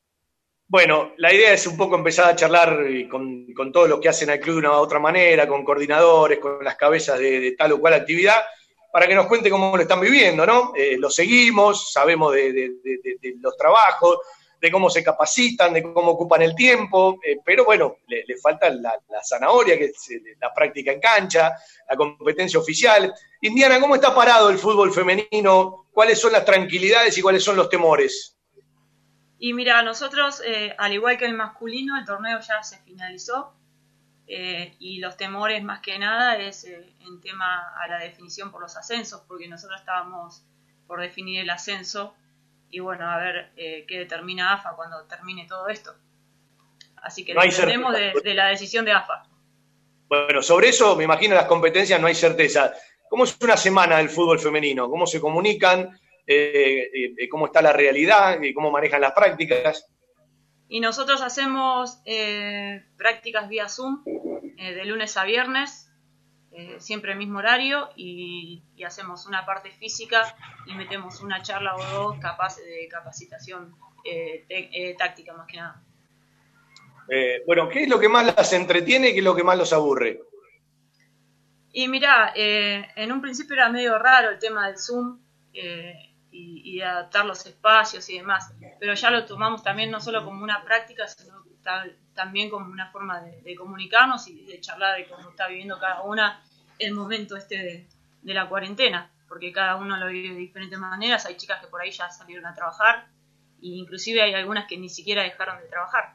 Bueno, 0.73 1.13
la 1.19 1.31
idea 1.31 1.53
es 1.53 1.67
un 1.67 1.77
poco 1.77 1.97
empezar 1.97 2.31
a 2.31 2.35
charlar 2.35 2.87
eh, 2.87 3.07
con, 3.07 3.53
con 3.53 3.71
todos 3.71 3.91
los 3.91 4.01
que 4.01 4.09
hacen 4.09 4.31
al 4.31 4.41
club 4.41 4.55
de 4.55 4.61
una 4.61 4.71
u 4.71 4.81
otra 4.81 4.99
manera, 4.99 5.47
con 5.47 5.63
coordinadores, 5.65 6.39
con 6.39 6.65
las 6.65 6.77
cabezas 6.77 7.19
de, 7.19 7.55
tal 7.59 7.73
o 7.73 7.79
cual 7.79 7.93
actividad, 7.93 8.43
para 8.91 9.07
que 9.07 9.15
nos 9.15 9.27
cuente 9.27 9.51
cómo 9.51 9.77
lo 9.77 9.83
están 9.83 10.01
viviendo, 10.01 10.47
¿no? 10.47 10.73
Eh, 10.75 10.97
lo 10.99 11.11
seguimos, 11.11 11.93
sabemos 11.93 12.33
de, 12.33 12.73
los 13.39 13.55
trabajos, 13.55 14.17
de 14.59 14.71
cómo 14.71 14.89
se 14.89 15.05
capacitan, 15.05 15.75
de 15.75 15.83
cómo 15.83 16.13
ocupan 16.13 16.41
el 16.41 16.55
tiempo, 16.55 17.19
eh, 17.23 17.37
pero 17.45 17.67
bueno, 17.67 17.99
le, 18.07 18.25
falta 18.39 18.71
la, 18.71 18.99
la, 19.11 19.23
zanahoria, 19.23 19.77
que 19.77 19.85
es 19.85 20.09
la 20.41 20.55
práctica 20.55 20.91
en 20.91 21.01
cancha, 21.01 21.53
la 21.87 21.97
competencia 21.97 22.59
oficial. 22.59 23.13
Indiana, 23.43 23.79
¿cómo 23.79 23.97
está 23.97 24.15
parado 24.15 24.49
el 24.49 24.57
fútbol 24.57 24.91
femenino? 24.91 25.89
¿Cuáles 25.93 26.19
son 26.19 26.33
las 26.33 26.47
tranquilidades 26.47 27.19
y 27.19 27.21
cuáles 27.21 27.45
son 27.45 27.57
los 27.57 27.69
temores? 27.69 28.39
Y 29.45 29.55
mira, 29.55 29.83
nosotros, 29.83 30.41
eh, 30.47 30.73
al 30.79 30.93
igual 30.93 31.19
que 31.19 31.25
el 31.25 31.35
masculino, 31.35 31.99
el 31.99 32.05
torneo 32.05 32.39
ya 32.39 32.63
se 32.63 32.79
finalizó, 32.79 33.53
eh, 34.29 34.77
y 34.79 35.01
los 35.01 35.17
temores 35.17 35.65
más 35.65 35.81
que 35.81 35.99
nada 35.99 36.39
es 36.39 36.63
eh, 36.63 36.95
en 37.01 37.21
tema 37.21 37.75
a 37.77 37.89
la 37.89 37.99
definición 37.99 38.53
por 38.53 38.61
los 38.61 38.77
ascensos, 38.77 39.23
porque 39.27 39.49
nosotros 39.49 39.81
estábamos 39.81 40.45
por 40.87 41.01
definir 41.01 41.41
el 41.41 41.51
ascenso 41.51 42.15
y 42.71 42.79
bueno, 42.79 43.11
a 43.11 43.17
ver 43.17 43.51
qué 43.57 43.99
determina 43.99 44.53
AFA 44.53 44.77
cuando 44.77 45.03
termine 45.07 45.45
todo 45.49 45.67
esto. 45.67 45.93
Así 47.03 47.25
que 47.25 47.35
no 47.35 47.43
dependemos 47.43 47.93
de, 47.95 48.13
de, 48.23 48.35
la 48.35 48.47
decisión 48.47 48.85
de 48.85 48.93
AFA. 48.93 49.25
Bueno, 50.07 50.41
sobre 50.41 50.69
eso 50.69 50.95
me 50.95 51.03
imagino 51.03 51.35
las 51.35 51.47
competencias 51.47 52.01
no 52.01 52.07
hay 52.07 52.15
certeza. 52.15 52.73
¿Cómo 53.11 53.25
es 53.25 53.37
una 53.41 53.57
semana 53.57 53.97
del 53.97 54.09
fútbol 54.09 54.39
femenino? 54.39 54.89
¿Cómo 54.89 55.05
se 55.05 55.21
comunican? 55.21 55.99
¿Cómo 57.31 57.47
está 57.47 57.63
la 57.63 57.73
realidad? 57.73 58.39
¿Cómo 58.55 58.71
manejan 58.71 59.01
las 59.01 59.13
prácticas? 59.13 59.87
Y 60.73 60.81
nosotros 60.81 61.21
hacemos 61.21 62.01
eh, 62.07 62.83
prácticas 62.97 63.47
vía 63.47 63.69
Zoom 63.69 64.03
eh, 64.57 64.75
de 64.75 64.85
lunes 64.87 65.17
a 65.19 65.25
viernes, 65.25 65.91
eh, 66.51 66.77
siempre 66.79 67.13
el 67.13 67.19
mismo 67.19 67.41
horario, 67.41 67.91
y, 67.95 68.63
y, 68.75 68.85
hacemos 68.85 69.27
una 69.27 69.45
parte 69.45 69.71
física 69.73 70.35
y 70.67 70.75
metemos 70.75 71.21
una 71.21 71.43
charla 71.43 71.77
o 71.77 71.85
dos 71.85 72.19
capaz 72.21 72.57
de 72.57 72.89
capacitación 72.89 73.75
eh, 74.05 74.95
táctica 74.97 75.35
más 75.35 75.47
que 75.47 75.59
nada. 75.59 75.83
bueno, 77.45 77.69
¿qué 77.69 77.83
es 77.83 77.89
lo 77.91 78.01
que 78.01 78.09
más 78.09 78.35
las 78.35 78.53
entretiene 78.55 79.11
y 79.11 79.13
qué 79.13 79.19
es 79.19 79.25
lo 79.25 79.37
que 79.37 79.45
más 79.45 79.59
los 79.59 79.75
aburre? 79.75 80.21
Y 81.73 81.87
mira, 81.87 82.33
en 82.35 83.13
un 83.13 83.21
principio 83.21 83.57
era 83.57 83.69
medio 83.69 83.99
raro 83.99 84.31
el 84.31 84.39
tema 84.39 84.69
del 84.69 84.79
Zoom 84.79 85.19
y, 86.33 86.63
y, 86.65 86.81
adaptar 86.81 87.27
los 87.27 87.45
espacios 87.47 88.09
y 88.09 88.19
demás. 88.19 88.53
Pero 88.81 88.95
ya 88.95 89.11
lo 89.11 89.25
tomamos 89.25 89.63
también 89.63 89.91
no 89.91 90.01
solo 90.01 90.25
como 90.25 90.43
una 90.43 90.65
práctica, 90.65 91.07
sino 91.07 91.45
también 92.15 92.51
como 92.51 92.71
una 92.71 92.91
forma 92.91 93.21
de, 93.21 93.55
comunicarnos 93.55 94.27
y 94.29 94.45
de 94.45 94.61
charlar 94.61 94.99
de 94.99 95.07
cómo 95.07 95.31
está 95.31 95.49
viviendo 95.49 95.79
cada 95.79 96.03
una 96.03 96.43
el 96.79 96.93
momento 96.95 97.37
este 97.37 97.57
de, 97.57 97.87
de, 98.23 98.35
la 98.35 98.49
cuarentena, 98.49 99.11
porque 99.29 99.53
cada 99.53 99.77
uno 99.77 99.97
lo 99.97 100.09
vive 100.09 100.35
de 100.35 100.41
diferentes 100.41 100.79
maneras. 100.79 101.27
Hay 101.27 101.37
chicas 101.37 101.61
que 101.61 101.69
por 101.69 101.81
ahí 101.81 101.91
ya 101.91 102.11
salieron 102.11 102.47
a 102.47 102.55
trabajar 102.55 103.07
e 103.63 103.69
inclusive 103.69 104.21
hay 104.21 104.35
algunas 104.35 104.67
que 104.67 104.77
ni 104.77 104.89
siquiera 104.89 105.23
dejaron 105.23 105.61
de 105.61 105.69
trabajar. 105.69 106.15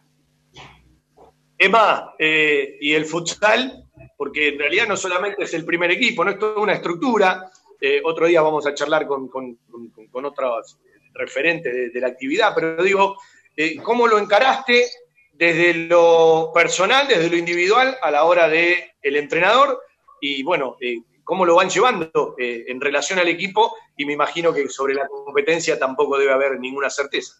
Emma, 1.57 2.13
eh, 2.19 2.77
¿y 2.81 2.93
el 2.93 3.05
futsal? 3.05 3.85
Porque 4.15 4.49
en 4.49 4.59
realidad 4.59 4.87
no 4.87 4.97
solamente 4.97 5.43
es 5.43 5.53
el 5.53 5.65
primer 5.65 5.89
equipo, 5.91 6.23
no 6.23 6.31
es 6.31 6.39
toda 6.39 6.61
una 6.61 6.73
estructura, 6.73 7.49
eh, 7.79 8.01
otro 8.03 8.27
día 8.27 8.41
vamos 8.41 8.65
a 8.65 8.73
charlar 8.73 9.07
con, 9.07 9.27
con, 9.27 9.55
con, 9.69 9.89
con 9.89 10.25
otros 10.25 10.79
referentes 11.13 11.73
de, 11.73 11.89
de, 11.89 12.01
la 12.01 12.07
actividad, 12.07 12.53
pero 12.53 12.83
digo, 12.83 13.17
eh, 13.55 13.77
¿cómo 13.77 14.07
lo 14.07 14.17
encaraste 14.17 14.85
desde 15.33 15.73
lo 15.73 16.51
personal, 16.53 17.07
desde 17.07 17.29
lo 17.29 17.37
individual, 17.37 17.97
a 18.01 18.11
la 18.11 18.23
hora 18.23 18.47
del 18.47 18.75
el 19.01 19.15
entrenador? 19.15 19.79
Y 20.21 20.43
bueno, 20.43 20.77
eh, 20.81 20.97
¿cómo 21.23 21.45
lo 21.45 21.55
van 21.55 21.69
llevando 21.69 22.35
en 22.37 22.81
relación 22.81 23.19
al 23.19 23.27
equipo? 23.27 23.75
Y 23.95 24.05
me 24.05 24.13
imagino 24.13 24.53
que 24.53 24.67
sobre 24.69 24.95
la 24.95 25.07
competencia 25.07 25.77
tampoco 25.77 26.17
debe 26.17 26.31
haber 26.31 26.59
ninguna 26.59 26.89
certeza. 26.89 27.35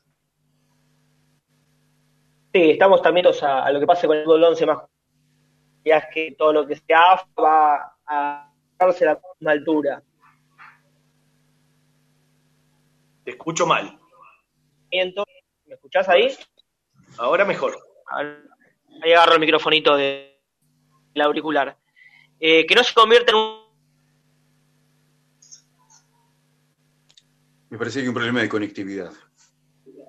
Sí, 2.54 2.72
estamos 2.72 3.02
también 3.02 3.28
a, 3.28 3.66
a 3.66 3.72
lo 3.72 3.80
que 3.80 3.88
pase 3.88 4.08
con 4.08 4.18
el 4.18 4.24
fútbol 4.24 4.44
11 4.44 4.66
más. 4.66 4.80
Que 6.14 6.36
todo 6.38 6.52
lo 6.52 6.68
que 6.68 6.76
sea 6.76 7.26
va 7.42 7.96
a 8.06 8.52
darse 8.78 9.06
a 9.08 9.14
la 9.14 9.22
misma 9.40 9.52
altura. 9.52 10.04
Te 13.28 13.32
escucho 13.32 13.68
mal. 13.68 14.00
¿Me 14.90 15.74
escuchás 15.74 16.08
ahí? 16.08 16.34
Ahora 17.18 17.44
mejor. 17.44 17.78
Ahí 18.10 19.12
agarro 19.12 19.34
el 19.34 19.42
microfonito 19.42 19.98
del 19.98 20.32
de 21.14 21.22
auricular. 21.22 21.78
Eh, 22.40 22.66
que 22.66 22.74
no 22.74 22.86
se 22.86 22.94
convierta 22.94 23.34
en 23.34 23.38
un... 23.38 23.68
Me 27.70 27.78
parece 27.78 28.00
que 28.00 28.04
hay 28.04 28.08
un 28.08 28.14
problema 28.14 28.40
de 28.40 28.48
conectividad. 28.48 29.12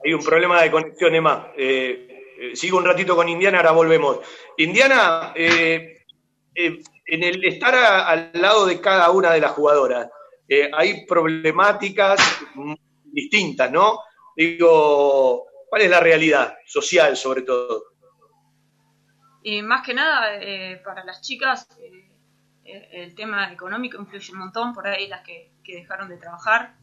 Hay 0.04 0.14
un 0.14 0.22
problema 0.22 0.62
de 0.62 0.70
conexión, 0.70 1.12
Emma. 1.12 1.50
Eh, 1.56 2.22
eh, 2.40 2.54
sigo 2.54 2.78
un 2.78 2.84
ratito 2.84 3.16
con 3.16 3.28
Indiana, 3.28 3.58
ahora 3.58 3.72
volvemos. 3.72 4.20
Indiana, 4.58 5.32
eh, 5.34 6.04
en 6.54 7.22
el 7.24 7.44
estar 7.44 7.74
a, 7.74 8.06
al 8.10 8.30
lado 8.34 8.64
de 8.64 8.80
cada 8.80 9.10
una 9.10 9.32
de 9.32 9.40
las 9.40 9.50
jugadoras, 9.50 10.08
hay 10.72 11.04
problemáticas 11.04 12.20
distintas, 13.22 13.70
¿no? 13.70 14.00
Digo, 14.36 15.46
¿cuál 15.68 15.82
es 15.82 15.90
la 15.90 16.00
realidad 16.00 16.56
social 16.66 17.16
sobre 17.16 17.42
todo? 17.42 17.84
Y 19.42 19.62
más 19.62 19.84
que 19.84 19.94
nada, 19.94 20.36
eh, 20.36 20.80
para 20.84 21.04
las 21.04 21.22
chicas, 21.22 21.68
eh, 22.64 22.88
el 22.92 23.14
tema 23.14 23.52
económico 23.52 23.98
influye 23.98 24.32
un 24.32 24.40
montón, 24.40 24.74
por 24.74 24.86
ahí 24.86 25.08
las 25.08 25.22
que, 25.22 25.52
que 25.64 25.76
dejaron 25.76 26.08
de 26.08 26.18
trabajar, 26.18 26.76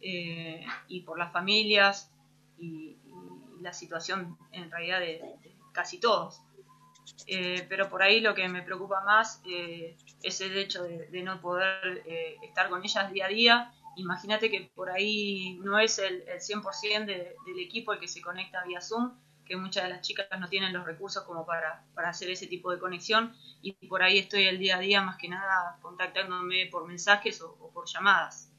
eh, 0.00 0.64
y 0.88 1.00
por 1.00 1.18
las 1.18 1.32
familias, 1.32 2.10
y, 2.58 2.96
la 3.64 3.72
situación 3.72 4.36
en 4.52 4.70
realidad 4.70 5.00
de, 5.00 5.22
casi 5.72 5.98
todos. 5.98 6.42
Eh, 7.26 7.66
pero 7.68 7.88
por 7.88 8.02
ahí 8.02 8.20
lo 8.20 8.34
que 8.34 8.48
me 8.48 8.62
preocupa 8.62 9.02
más 9.02 9.42
eh, 9.46 9.96
es 10.22 10.40
el 10.40 10.56
hecho 10.56 10.82
de, 10.84 11.22
no 11.22 11.40
poder 11.40 12.02
eh, 12.06 12.36
estar 12.42 12.68
con 12.68 12.82
ellas 12.82 13.12
día 13.12 13.26
a 13.26 13.28
día 13.28 13.72
imagínate 13.96 14.50
que 14.50 14.70
por 14.74 14.90
ahí 14.90 15.58
no 15.62 15.78
es 15.78 15.98
el, 15.98 16.22
el 16.28 16.40
100% 16.40 17.06
de, 17.06 17.34
del 17.46 17.58
equipo 17.58 17.92
el 17.92 18.00
que 18.00 18.08
se 18.08 18.20
conecta 18.20 18.64
vía 18.64 18.80
Zoom, 18.80 19.12
que 19.44 19.56
muchas 19.56 19.84
de 19.84 19.90
las 19.90 20.00
chicas 20.00 20.26
no 20.38 20.48
tienen 20.48 20.72
los 20.72 20.86
recursos 20.86 21.22
como 21.24 21.44
para, 21.44 21.84
para 21.94 22.08
hacer 22.08 22.30
ese 22.30 22.46
tipo 22.46 22.72
de 22.72 22.78
conexión 22.78 23.34
y 23.60 23.72
por 23.88 24.02
ahí 24.02 24.18
estoy 24.18 24.46
el 24.46 24.58
día 24.58 24.76
a 24.76 24.80
día 24.80 25.02
más 25.02 25.16
que 25.16 25.28
nada 25.28 25.78
contactándome 25.82 26.68
por 26.70 26.86
mensajes 26.86 27.42
o, 27.42 27.56
o 27.60 27.70
por 27.70 27.86
llamadas. 27.86 28.50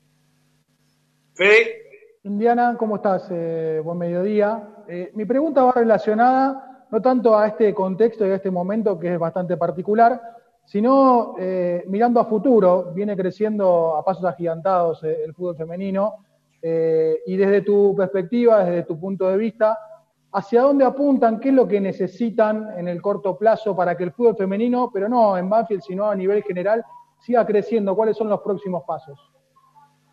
Fede. 1.34 1.82
Indiana, 2.24 2.76
¿cómo 2.78 2.96
estás? 2.96 3.28
Eh, 3.30 3.82
buen 3.84 3.98
mediodía. 3.98 4.68
Eh, 4.88 5.12
mi 5.14 5.26
pregunta 5.26 5.64
va 5.64 5.74
relacionada 5.74 6.88
no 6.90 7.02
tanto 7.02 7.38
a 7.38 7.48
este 7.48 7.74
contexto 7.74 8.26
y 8.26 8.32
a 8.32 8.36
este 8.36 8.50
momento 8.52 9.00
que 9.00 9.14
es 9.14 9.20
bastante 9.20 9.58
particular, 9.58 10.22
sino 10.66 11.36
eh, 11.40 11.84
mirando 11.88 12.20
a 12.20 12.26
futuro, 12.26 12.92
viene 12.94 13.16
creciendo 13.16 13.96
a 13.96 14.04
pasos 14.04 14.26
agigantados 14.26 15.04
eh, 15.04 15.24
el 15.24 15.34
fútbol 15.34 15.56
femenino, 15.56 16.26
y 16.68 17.38
desde 17.38 17.62
tu 17.62 17.94
perspectiva, 17.96 18.66
desde 18.66 18.88
tu 18.88 19.00
punto 19.00 19.30
de 19.30 19.38
vista, 19.38 19.78
¿hacia 20.32 20.64
dónde 20.64 20.84
apuntan? 20.84 21.40
¿Qué 21.40 21.50
es 21.50 21.54
lo 21.54 21.68
que 21.68 21.80
necesitan 21.80 22.76
en 22.76 22.88
el 22.88 23.04
corto 23.04 23.38
plazo 23.38 23.76
para 23.76 23.96
que 23.96 24.06
el 24.06 24.12
fútbol 24.12 24.36
femenino, 24.36 24.90
pero 24.92 25.08
no 25.08 25.38
en 25.38 25.48
Banfield, 25.48 25.84
sino 25.84 26.10
a 26.10 26.16
nivel 26.16 26.42
general, 26.42 26.84
siga 27.20 27.46
creciendo? 27.46 27.96
¿Cuáles 27.96 28.18
son 28.18 28.30
los 28.30 28.42
próximos 28.42 28.84
pasos? 28.88 29.20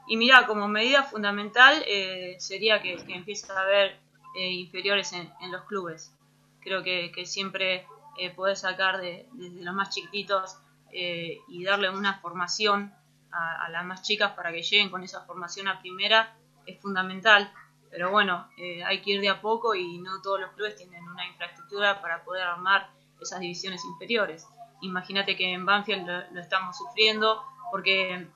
Y 0.07 0.17
mira, 0.17 0.47
como 0.47 0.69
medida 0.69 1.05
fundamental 1.05 1.83
eh, 1.87 2.37
sería 2.39 2.83
que, 2.83 2.95
empiece 3.09 3.51
a 3.53 3.61
haber 3.61 3.93
eh, 4.39 4.51
inferiores 4.51 5.13
en, 5.13 5.31
los 5.51 5.63
clubes. 5.63 6.15
Creo 6.61 6.83
que, 6.83 7.11
siempre 7.25 7.87
eh, 8.19 8.31
poder 8.31 8.57
sacar 8.57 9.01
de, 9.01 9.29
desde 9.33 9.63
los 9.63 9.75
más 9.75 9.91
chiquititos 9.91 10.59
eh, 10.93 11.39
y 11.49 11.65
darle 11.65 11.91
una 11.91 12.19
formación 12.21 12.95
a, 13.31 13.69
las 13.71 13.85
más 13.87 14.03
chicas 14.03 14.33
para 14.33 14.53
que 14.53 14.63
lleguen 14.63 14.91
con 14.91 15.03
esa 15.03 15.25
formación 15.25 15.67
a 15.69 15.81
primera 15.81 16.37
es 16.67 16.81
fundamental. 16.81 17.51
Pero 17.91 18.11
bueno, 18.11 18.49
hay 18.87 19.03
que 19.03 19.13
ir 19.13 19.21
de 19.21 19.29
a 19.29 19.41
poco 19.41 19.75
y 19.75 19.99
no 19.99 20.23
todos 20.23 20.41
los 20.41 20.51
clubes 20.53 20.77
tienen 20.77 21.07
una 21.07 21.27
infraestructura 21.27 22.01
para 22.01 22.25
poder 22.25 22.43
armar 22.43 22.91
esas 23.21 23.41
divisiones 23.41 23.85
inferiores. 23.85 24.47
Imagínate 24.83 25.37
que 25.37 25.53
en 25.53 25.65
Banfield 25.65 26.07
lo 26.33 26.41
estamos 26.41 26.77
sufriendo 26.77 27.43
porque 27.71 28.29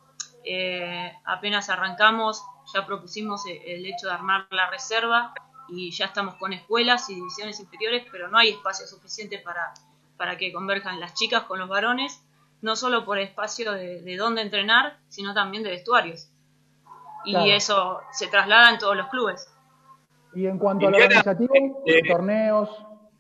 eh, 0.45 1.13
apenas 1.25 1.69
arrancamos, 1.69 2.43
ya 2.73 2.87
propusimos 2.87 3.45
el 3.47 3.85
hecho 3.85 4.07
de 4.07 4.13
armar 4.13 4.47
la 4.51 4.71
reserva 4.71 5.35
y 5.69 5.91
ya 5.91 6.07
estamos 6.07 6.35
con 6.37 6.53
escuelas 6.53 7.09
y 7.11 7.15
divisiones 7.15 7.61
inferiores, 7.61 8.07
pero 8.11 8.29
no 8.29 8.39
hay 8.39 8.51
espacio 8.51 8.87
suficiente 8.87 9.39
para, 9.39 9.73
para 10.17 10.37
que 10.37 10.53
converjan 10.53 11.01
las 11.01 11.15
chicas 11.15 11.45
con 11.45 11.59
los 11.59 11.69
varones, 11.69 12.23
no 12.63 12.77
solo 12.77 13.05
por 13.05 13.19
espacio 13.19 13.73
de, 13.73 14.17
dónde 14.17 14.43
entrenar, 14.43 14.99
sino 15.09 15.35
también 15.35 15.63
de 15.63 15.71
vestuarios. 15.71 16.31
Y 17.25 17.51
eso 17.51 18.01
se 18.13 18.29
traslada 18.29 18.71
en 18.71 18.79
todos 18.79 18.97
los 18.97 19.09
clubes. 19.09 19.53
Y 20.35 20.47
en 20.47 20.59
cuanto 20.59 20.87
a 20.87 20.91
lo 20.91 20.97
organizativo, 20.97 21.55
de 21.85 22.03
torneos, 22.07 22.69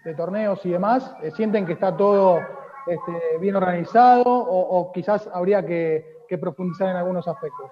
de 0.04 0.14
torneos 0.14 0.60
y 0.64 0.70
demás, 0.70 1.12
eh, 1.22 1.32
¿sienten 1.32 1.66
que 1.66 1.72
está 1.72 1.96
todo 1.96 2.38
este, 2.86 3.38
bien 3.40 3.56
organizado 3.56 4.22
o 4.26 4.92
quizás 4.92 5.28
habría 5.32 5.66
que 5.66 6.16
que 6.26 6.38
profundizar 6.38 6.88
en 6.88 6.96
algunos 6.96 7.26
aspectos. 7.28 7.70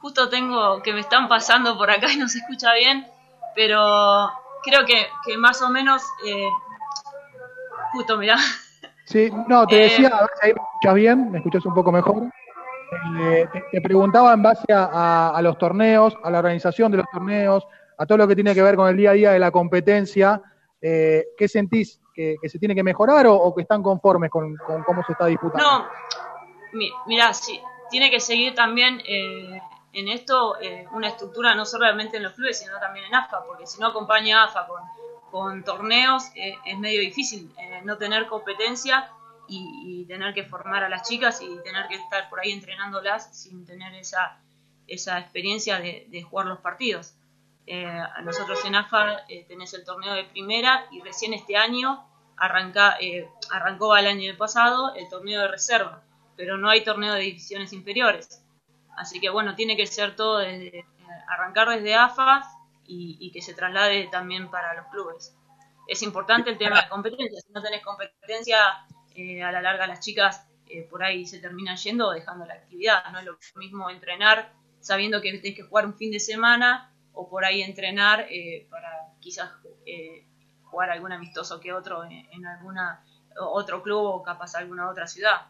Justo 0.00 0.28
tengo 0.30 0.82
que 0.82 0.92
me 0.92 1.00
están 1.00 1.28
pasando 1.28 1.76
por 1.76 1.90
acá 1.90 2.10
y 2.12 2.16
no 2.16 2.28
se 2.28 2.38
escucha 2.38 2.72
bien, 2.74 3.06
pero 3.54 4.30
creo 4.62 4.84
que, 4.86 5.06
que 5.24 5.36
más 5.36 5.60
o 5.62 5.68
menos, 5.68 6.02
eh, 6.26 6.48
justo, 7.92 8.16
mirá. 8.16 8.36
Sí, 9.04 9.30
no, 9.48 9.66
te 9.66 9.76
decía, 9.76 10.08
a 10.08 10.20
ver 10.20 10.30
si 10.40 10.46
ahí 10.46 10.52
me 10.54 10.62
escuchas 10.62 10.94
bien, 10.94 11.30
me 11.32 11.38
escuchas 11.38 11.66
un 11.66 11.74
poco 11.74 11.90
mejor. 11.90 12.30
Eh, 13.20 13.48
te, 13.72 13.80
preguntaba 13.80 14.32
en 14.32 14.42
base 14.42 14.66
a, 14.72 15.38
los 15.42 15.58
torneos, 15.58 16.16
a 16.22 16.30
la 16.30 16.38
organización 16.38 16.90
de 16.90 16.98
los 16.98 17.06
torneos, 17.12 17.66
a 17.98 18.06
todo 18.06 18.18
lo 18.18 18.28
que 18.28 18.34
tiene 18.34 18.54
que 18.54 18.62
ver 18.62 18.76
con 18.76 18.88
el 18.88 18.96
día 18.96 19.10
a 19.10 19.14
día 19.14 19.32
de 19.32 19.38
la 19.38 19.50
competencia, 19.50 20.40
eh, 20.80 21.26
¿qué 21.36 21.48
sentís? 21.48 22.00
¿Que, 22.14 22.36
se 22.44 22.58
tiene 22.58 22.74
que 22.74 22.82
mejorar 22.82 23.26
o, 23.28 23.54
que 23.54 23.62
están 23.62 23.82
conformes 23.82 24.30
con, 24.30 24.56
con, 24.56 24.82
cómo 24.82 25.02
se 25.04 25.12
está 25.12 25.26
disputando? 25.26 25.64
No, 25.64 25.86
mira, 27.06 27.32
sí, 27.32 27.60
tiene 27.90 28.10
que 28.10 28.20
seguir 28.20 28.54
también 28.54 29.00
eh, 29.06 29.60
en 29.92 30.08
esto 30.08 30.60
eh, 30.60 30.86
una 30.92 31.08
estructura 31.08 31.54
no 31.54 31.66
solamente 31.66 32.16
en 32.16 32.22
los 32.22 32.32
clubes, 32.34 32.58
sino 32.58 32.78
también 32.78 33.06
en 33.06 33.14
AFA, 33.14 33.44
porque 33.44 33.66
si 33.66 33.80
no 33.80 33.88
acompaña 33.88 34.44
AFA 34.44 34.66
con, 34.66 34.82
con 35.30 35.64
torneos 35.64 36.24
eh, 36.34 36.54
es 36.64 36.78
medio 36.78 37.00
difícil 37.00 37.52
no 37.84 37.96
tener 37.96 38.26
competencia 38.26 39.10
y, 39.48 40.04
tener 40.06 40.34
que 40.34 40.44
formar 40.44 40.82
a 40.82 40.88
las 40.88 41.08
chicas 41.08 41.40
y 41.40 41.46
tener 41.62 41.86
que 41.86 41.94
estar 41.94 42.28
por 42.28 42.40
ahí 42.40 42.50
entrenándolas 42.50 43.36
sin 43.36 43.64
tener 43.64 43.94
esa, 43.94 44.40
esa 44.88 45.20
experiencia 45.20 45.78
de, 45.78 46.06
de 46.08 46.22
jugar 46.22 46.46
los 46.46 46.58
partidos. 46.58 47.14
nosotros 48.22 48.64
en 48.64 48.74
AFA 48.74 49.24
tenés 49.46 49.72
el 49.74 49.84
torneo 49.84 50.14
de 50.14 50.24
primera 50.24 50.86
y 50.90 51.00
recién 51.00 51.32
este 51.32 51.56
año 51.56 52.04
arranca, 52.36 52.96
arrancó 53.50 53.96
el 53.96 54.08
año 54.08 54.36
pasado 54.36 54.94
el 54.96 55.08
torneo 55.08 55.42
de 55.42 55.48
reserva 55.48 56.02
pero 56.40 56.56
no 56.56 56.70
hay 56.70 56.82
torneo 56.82 57.12
de 57.12 57.20
divisiones 57.20 57.70
inferiores. 57.74 58.39
Así 59.00 59.18
que 59.18 59.30
bueno, 59.30 59.54
tiene 59.54 59.78
que 59.78 59.86
ser 59.86 60.14
todo 60.14 60.38
desde, 60.38 60.80
eh, 60.80 60.84
arrancar 61.26 61.70
desde 61.70 61.94
AFA 61.94 62.42
y, 62.84 63.30
que 63.32 63.40
se 63.40 63.54
traslade 63.54 64.08
también 64.08 64.50
para 64.50 64.74
los 64.74 64.88
clubes. 64.88 65.34
Es 65.88 66.02
importante 66.02 66.50
el 66.50 66.58
tema 66.58 66.82
de 66.82 66.88
competencia, 66.88 67.40
si 67.40 67.52
no 67.52 67.62
tenés 67.62 67.82
competencia, 67.82 68.58
eh, 69.14 69.42
a 69.42 69.52
la 69.52 69.62
larga 69.62 69.86
las 69.86 70.00
chicas 70.00 70.46
eh, 70.66 70.82
por 70.82 71.02
ahí 71.02 71.24
se 71.24 71.38
terminan 71.38 71.76
yendo 71.76 72.08
o 72.08 72.12
dejando 72.12 72.44
la 72.44 72.54
actividad. 72.54 73.10
No 73.10 73.20
es 73.20 73.24
lo 73.24 73.38
mismo 73.54 73.88
entrenar 73.88 74.52
sabiendo 74.80 75.22
que 75.22 75.32
tenés 75.38 75.56
que 75.56 75.62
jugar 75.62 75.86
un 75.86 75.96
fin 75.96 76.10
de 76.10 76.20
semana 76.20 76.92
o 77.14 77.28
por 77.30 77.44
ahí 77.44 77.62
entrenar 77.62 78.26
para 78.70 79.14
quizás 79.20 79.50
jugar 80.64 80.90
algún 80.90 81.12
amistoso 81.12 81.58
que 81.58 81.72
otro 81.72 82.04
en, 82.04 82.12
en 82.12 82.46
alguna 82.46 83.04
otro 83.38 83.82
club 83.82 84.04
o 84.04 84.22
capaz 84.22 84.56
alguna 84.56 84.90
otra 84.90 85.06
ciudad 85.06 85.46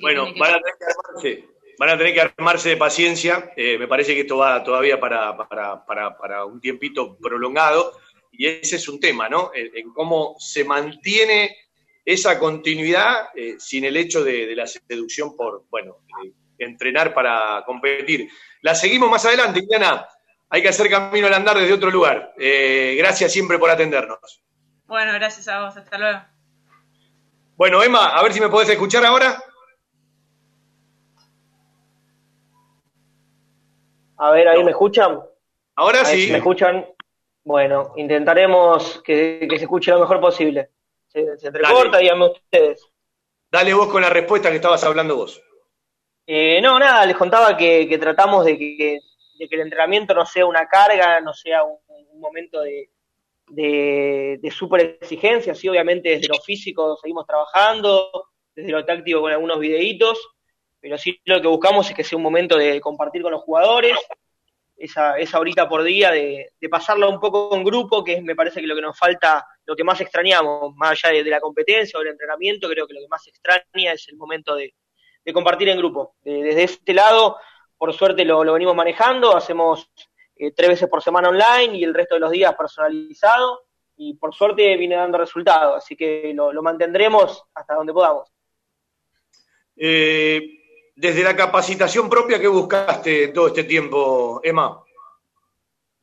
bueno, 0.00 0.24
van, 0.38 0.54
a 0.54 0.58
tener 0.58 0.74
que 0.78 0.84
armarse, 0.84 1.48
de 1.78 2.76
paciencia. 2.76 3.52
Eh, 3.56 3.78
me 3.78 3.86
parece 3.86 4.14
que 4.14 4.22
esto 4.22 4.38
va 4.38 4.62
todavía 4.64 4.98
para, 4.98 5.36
para, 5.36 6.44
un 6.44 6.60
tiempito 6.60 7.16
prolongado. 7.18 7.92
Y 8.32 8.46
ese 8.46 8.76
es 8.76 8.88
un 8.88 9.00
tema, 9.00 9.28
¿no? 9.28 9.50
En, 9.54 9.92
cómo 9.92 10.36
se 10.38 10.64
mantiene 10.64 11.56
esa 12.04 12.38
continuidad 12.38 13.28
eh, 13.34 13.56
sin 13.58 13.84
el 13.84 13.96
hecho 13.96 14.24
de, 14.24 14.54
la 14.54 14.66
seducción 14.66 15.36
por, 15.36 15.64
bueno, 15.70 15.98
eh, 16.24 16.32
entrenar 16.58 17.14
para 17.14 17.62
competir. 17.64 18.28
La 18.62 18.74
seguimos 18.74 19.10
más 19.10 19.24
adelante, 19.24 19.60
Indiana. 19.60 20.06
Hay 20.50 20.62
que 20.62 20.68
hacer 20.68 20.88
camino 20.88 21.26
al 21.26 21.34
andar 21.34 21.58
desde 21.58 21.74
otro 21.74 21.90
lugar. 21.90 22.32
gracias 22.36 23.32
siempre 23.32 23.58
por 23.58 23.70
atendernos. 23.70 24.42
Bueno, 24.86 25.12
gracias 25.12 25.46
a 25.48 25.64
vos. 25.64 25.76
Hasta 25.76 25.98
luego. 25.98 26.20
Bueno, 27.56 27.82
Emma, 27.82 28.08
a 28.08 28.22
ver 28.22 28.32
si 28.32 28.40
me 28.40 28.48
podés 28.48 28.70
escuchar 28.70 29.04
ahora. 29.04 29.42
A 34.18 34.30
ver, 34.32 34.48
ahí 34.48 34.62
me 34.64 34.72
escuchan. 34.72 35.20
Ahora 35.76 36.04
sí. 36.04 36.28
¿Me 36.30 36.38
escuchan? 36.38 36.86
Bueno, 37.44 37.92
intentaremos 37.96 39.00
que, 39.02 39.46
se 39.48 39.56
escuche 39.56 39.90
lo 39.90 40.00
mejor 40.00 40.20
posible. 40.20 40.70
Se, 41.06 41.38
se 41.38 41.46
entrecorta, 41.46 41.98
díganme 41.98 42.26
ustedes. 42.26 42.86
Dale 43.50 43.72
vos 43.72 43.88
con 43.88 44.02
la 44.02 44.10
respuesta 44.10 44.50
que 44.50 44.56
estabas 44.56 44.84
hablando 44.84 45.16
vos. 45.16 45.42
Eh, 46.26 46.60
no, 46.60 46.78
nada, 46.78 47.06
les 47.06 47.16
contaba 47.16 47.56
que, 47.56 47.96
tratamos 47.98 48.44
de 48.44 48.58
que, 48.58 48.98
el 49.38 49.60
entrenamiento 49.60 50.12
no 50.12 50.26
sea 50.26 50.44
una 50.44 50.66
carga, 50.66 51.20
no 51.20 51.32
sea 51.32 51.62
un, 51.64 51.78
momento 52.20 52.60
de, 52.60 52.90
de, 53.46 54.38
de 54.42 54.50
super 54.50 54.98
exigencia. 55.00 55.54
Sí, 55.54 55.68
obviamente 55.68 56.10
desde 56.10 56.28
lo 56.28 56.40
físico 56.40 56.98
seguimos 57.00 57.24
trabajando, 57.26 58.10
desde 58.54 58.72
lo 58.72 58.84
táctico 58.84 59.20
con 59.20 59.32
algunos 59.32 59.58
videitos, 59.60 60.18
pero 60.80 60.98
sí 60.98 61.20
lo 61.24 61.40
que 61.40 61.48
buscamos 61.48 61.88
es 61.88 61.96
que 61.96 62.04
sea 62.04 62.16
un 62.16 62.22
momento 62.22 62.56
de 62.56 62.80
compartir 62.80 63.22
con 63.22 63.32
los 63.32 63.42
jugadores, 63.42 63.96
esa, 64.76 65.18
esa 65.18 65.40
horita 65.40 65.68
por 65.68 65.82
día 65.82 66.10
de, 66.10 66.52
de 66.60 66.68
pasarla 66.68 67.08
un 67.08 67.18
poco 67.18 67.54
en 67.54 67.64
grupo, 67.64 68.04
que 68.04 68.22
me 68.22 68.36
parece 68.36 68.60
que 68.60 68.66
lo 68.66 68.76
que 68.76 68.82
nos 68.82 68.96
falta, 68.96 69.44
lo 69.64 69.74
que 69.74 69.84
más 69.84 70.00
extrañamos, 70.00 70.74
más 70.76 71.04
allá 71.04 71.22
de, 71.22 71.30
la 71.30 71.40
competencia 71.40 71.98
o 71.98 72.00
del 72.00 72.12
entrenamiento, 72.12 72.68
creo 72.68 72.86
que 72.86 72.94
lo 72.94 73.00
que 73.00 73.08
más 73.08 73.26
extraña 73.26 73.92
es 73.92 74.08
el 74.08 74.16
momento 74.16 74.54
de, 74.54 74.74
compartir 75.34 75.68
en 75.68 75.76
grupo. 75.76 76.14
desde 76.22 76.62
este 76.62 76.94
lado, 76.94 77.36
por 77.76 77.92
suerte 77.92 78.24
lo, 78.24 78.40
venimos 78.50 78.74
manejando, 78.74 79.36
hacemos 79.36 79.90
eh, 80.36 80.52
tres 80.52 80.70
veces 80.70 80.88
por 80.88 81.02
semana 81.02 81.28
online 81.28 81.76
y 81.76 81.84
el 81.84 81.92
resto 81.92 82.14
de 82.14 82.20
los 82.20 82.30
días 82.30 82.54
personalizado, 82.54 83.64
y 83.98 84.14
por 84.14 84.34
suerte 84.34 84.76
viene 84.76 84.94
dando 84.94 85.18
resultados, 85.18 85.84
así 85.84 85.96
que 85.96 86.32
lo, 86.34 86.50
lo 86.50 86.62
mantendremos 86.62 87.44
hasta 87.52 87.74
donde 87.74 87.92
podamos. 87.92 88.32
Eh, 89.76 90.57
desde 90.98 91.22
la 91.22 91.36
capacitación 91.36 92.10
propia, 92.10 92.40
¿qué 92.40 92.48
buscaste 92.48 93.28
todo 93.28 93.46
este 93.46 93.62
tiempo, 93.62 94.40
Emma? 94.42 94.82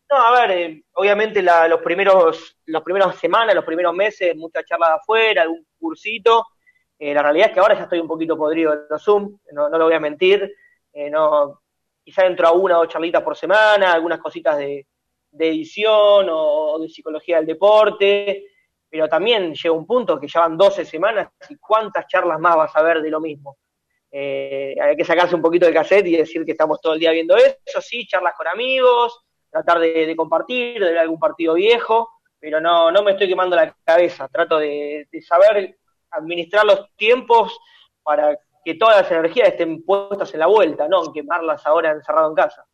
No, 0.10 0.16
a 0.16 0.32
ver, 0.40 0.52
eh, 0.52 0.84
obviamente 0.94 1.42
los 1.42 1.82
primeros, 1.82 2.56
las 2.68 2.82
primeras 2.82 3.18
semanas, 3.18 3.54
los 3.56 3.66
primeros 3.66 3.94
meses, 3.94 4.34
muchas 4.38 4.64
charlas 4.64 4.92
afuera, 4.92 5.42
algún 5.42 5.68
cursito. 5.78 6.46
Eh, 6.98 7.14
la 7.14 7.24
realidad 7.24 7.48
es 7.48 7.54
que 7.54 7.60
ahora 7.60 7.76
ya 7.76 7.84
estoy 7.84 8.00
un 8.00 8.08
poquito 8.08 8.38
podrido 8.38 8.72
en 8.72 8.80
los 8.90 9.04
Zoom, 9.04 9.38
no, 9.52 9.68
lo 9.68 9.84
voy 9.84 9.96
a 9.96 10.00
mentir. 10.00 10.50
Eh, 10.94 11.10
no, 11.10 11.62
quizá 12.02 12.26
entro 12.26 12.48
a 12.48 12.54
una 12.54 12.78
o 12.78 12.84
dos 12.84 12.94
charlitas 12.94 13.22
por 13.22 13.36
semana, 13.36 13.92
algunas 13.92 14.20
cositas 14.20 14.58
de, 14.58 14.88
edición 15.38 16.28
o, 16.32 16.80
de 16.80 16.88
psicología 16.88 17.36
del 17.38 17.48
deporte, 17.48 18.46
pero 18.90 19.10
también 19.10 19.54
llega 19.54 19.74
un 19.74 19.86
punto 19.86 20.18
que 20.18 20.30
ya 20.30 20.40
van 20.40 20.56
12 20.56 20.86
semanas 20.86 21.28
y 21.50 21.58
cuántas 21.58 22.08
charlas 22.08 22.40
más 22.40 22.56
vas 22.56 22.76
a 22.78 22.82
ver 22.82 23.02
de 23.02 23.10
lo 23.10 23.20
mismo. 23.20 23.58
Eh, 24.18 24.74
hay 24.82 24.96
que 24.96 25.04
sacarse 25.04 25.36
un 25.36 25.42
poquito 25.42 25.66
de 25.66 25.74
cassette 25.74 26.08
y 26.08 26.16
decir 26.16 26.46
que 26.46 26.54
estamos 26.54 26.80
todo 26.80 26.94
el 26.94 27.02
día 27.02 27.12
viendo 27.12 27.36
eso, 27.36 27.82
sí, 27.82 28.08
charlas 28.08 28.34
con 28.38 28.48
amigos, 28.48 29.26
tratar 29.50 29.78
de, 29.78 30.16
compartir, 30.16 30.80
de 30.80 30.92
ver 30.92 31.00
algún 31.00 31.20
partido 31.20 31.56
viejo, 31.56 32.10
pero 32.40 32.62
no, 32.62 32.92
no 32.92 33.04
me 33.04 33.12
estoy 33.12 33.28
quemando 33.28 33.58
la 33.58 33.76
cabeza, 33.84 34.30
trato 34.30 34.58
de, 34.58 35.06
saber 35.22 35.78
administrar 36.12 36.64
los 36.64 36.96
tiempos 36.96 37.60
para 38.04 38.40
que 38.64 38.76
todas 38.76 39.02
las 39.02 39.12
energías 39.12 39.50
estén 39.50 39.84
puestas 39.84 40.34
en 40.34 40.40
la 40.40 40.48
vuelta, 40.48 40.88
no 40.88 41.12
quemarlas 41.12 41.66
ahora 41.66 41.92
encerrado 41.92 42.30
en 42.30 42.36
casa. 42.36 42.66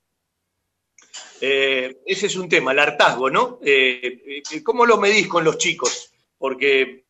Eh, 1.41 2.01
ese 2.05 2.27
es 2.27 2.35
un 2.35 2.49
tema, 2.49 2.71
el 2.71 2.77
hartazgo, 2.77 3.31
¿no? 3.31 3.57
Eh, 3.65 4.43
¿Cómo 4.63 4.85
lo 4.85 4.97
medís 4.97 5.27
con 5.27 5.43
los 5.43 5.57
chicos? 5.57 6.13
Porque 6.37 7.05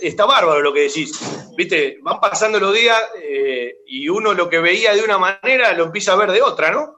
está 0.00 0.26
bárbaro 0.26 0.60
lo 0.60 0.72
que 0.72 0.82
decís. 0.82 1.12
Viste, 1.56 1.98
van 2.02 2.20
pasando 2.20 2.60
los 2.60 2.74
días 2.74 3.00
y 3.86 4.08
uno 4.08 4.34
lo 4.34 4.48
que 4.48 4.60
veía 4.60 4.94
de 4.94 5.02
una 5.02 5.18
manera 5.18 5.72
lo 5.74 5.84
empieza 5.84 6.12
a 6.12 6.16
ver 6.16 6.30
de 6.30 6.42
otra, 6.42 6.70
¿no? 6.70 6.96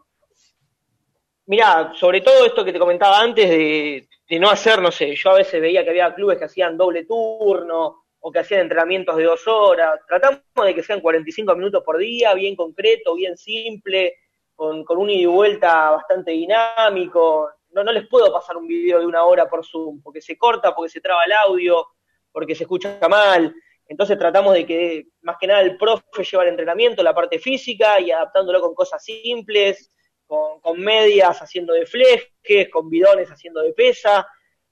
Mirá, 1.48 1.94
sobre 1.94 2.20
todo 2.20 2.44
esto 2.44 2.62
que 2.62 2.74
te 2.74 2.78
comentaba 2.78 3.20
antes 3.20 3.48
de, 3.48 4.06
no 4.38 4.50
hacer, 4.50 4.82
no 4.82 4.92
sé, 4.92 5.14
yo 5.14 5.30
a 5.30 5.36
veces 5.36 5.62
veía 5.62 5.82
que 5.82 5.88
había 5.88 6.14
clubes 6.14 6.36
que 6.36 6.44
hacían 6.44 6.76
doble 6.76 7.06
turno 7.06 8.04
o 8.20 8.30
que 8.30 8.40
hacían 8.40 8.60
entrenamientos 8.60 9.16
de 9.16 9.24
dos 9.24 9.48
horas. 9.48 9.98
Tratamos 10.06 10.42
de 10.62 10.74
que 10.74 10.82
sean 10.82 11.00
45 11.00 11.56
minutos 11.56 11.82
por 11.82 11.96
día, 11.96 12.34
bien 12.34 12.54
concreto, 12.54 13.14
bien 13.14 13.38
simple, 13.38 14.16
con, 14.54 14.84
con 14.84 14.98
un 14.98 15.08
ida 15.08 15.22
y 15.22 15.26
vuelta 15.26 15.90
bastante 15.92 16.32
dinámico. 16.32 17.48
No, 17.70 17.82
no 17.82 17.92
les 17.92 18.06
puedo 18.08 18.30
pasar 18.30 18.58
un 18.58 18.66
video 18.66 18.98
de 18.98 19.06
una 19.06 19.24
hora 19.24 19.48
por 19.48 19.64
Zoom, 19.64 20.02
porque 20.02 20.20
se 20.20 20.36
corta, 20.36 20.74
porque 20.74 20.90
se 20.90 21.00
traba 21.00 21.24
el 21.24 21.32
audio, 21.32 21.86
porque 22.32 22.55
se 22.55 22.64
escucha 22.64 22.98
mal. 23.09 23.55
Entonces 23.86 24.18
tratamos 24.18 24.55
de 24.55 24.66
que 24.66 25.06
más 25.22 25.36
que 25.40 25.46
nada 25.46 25.60
el 25.60 25.76
profe 25.76 26.24
lleva 26.30 26.42
el 26.42 26.50
entrenamiento, 26.50 27.02
la 27.02 27.14
parte 27.14 27.38
física 27.38 28.00
y 28.00 28.10
adaptándolo 28.10 28.60
con 28.60 28.74
cosas 28.74 29.02
simples 29.02 29.90
con, 30.28 30.78
medias 30.78 31.40
haciendo 31.40 31.72
de 31.72 31.86
flejes, 31.86 32.68
con 32.70 32.88
bidones 32.88 33.30
haciendo 33.30 33.62
de 33.62 33.72
pesa. 33.72 34.28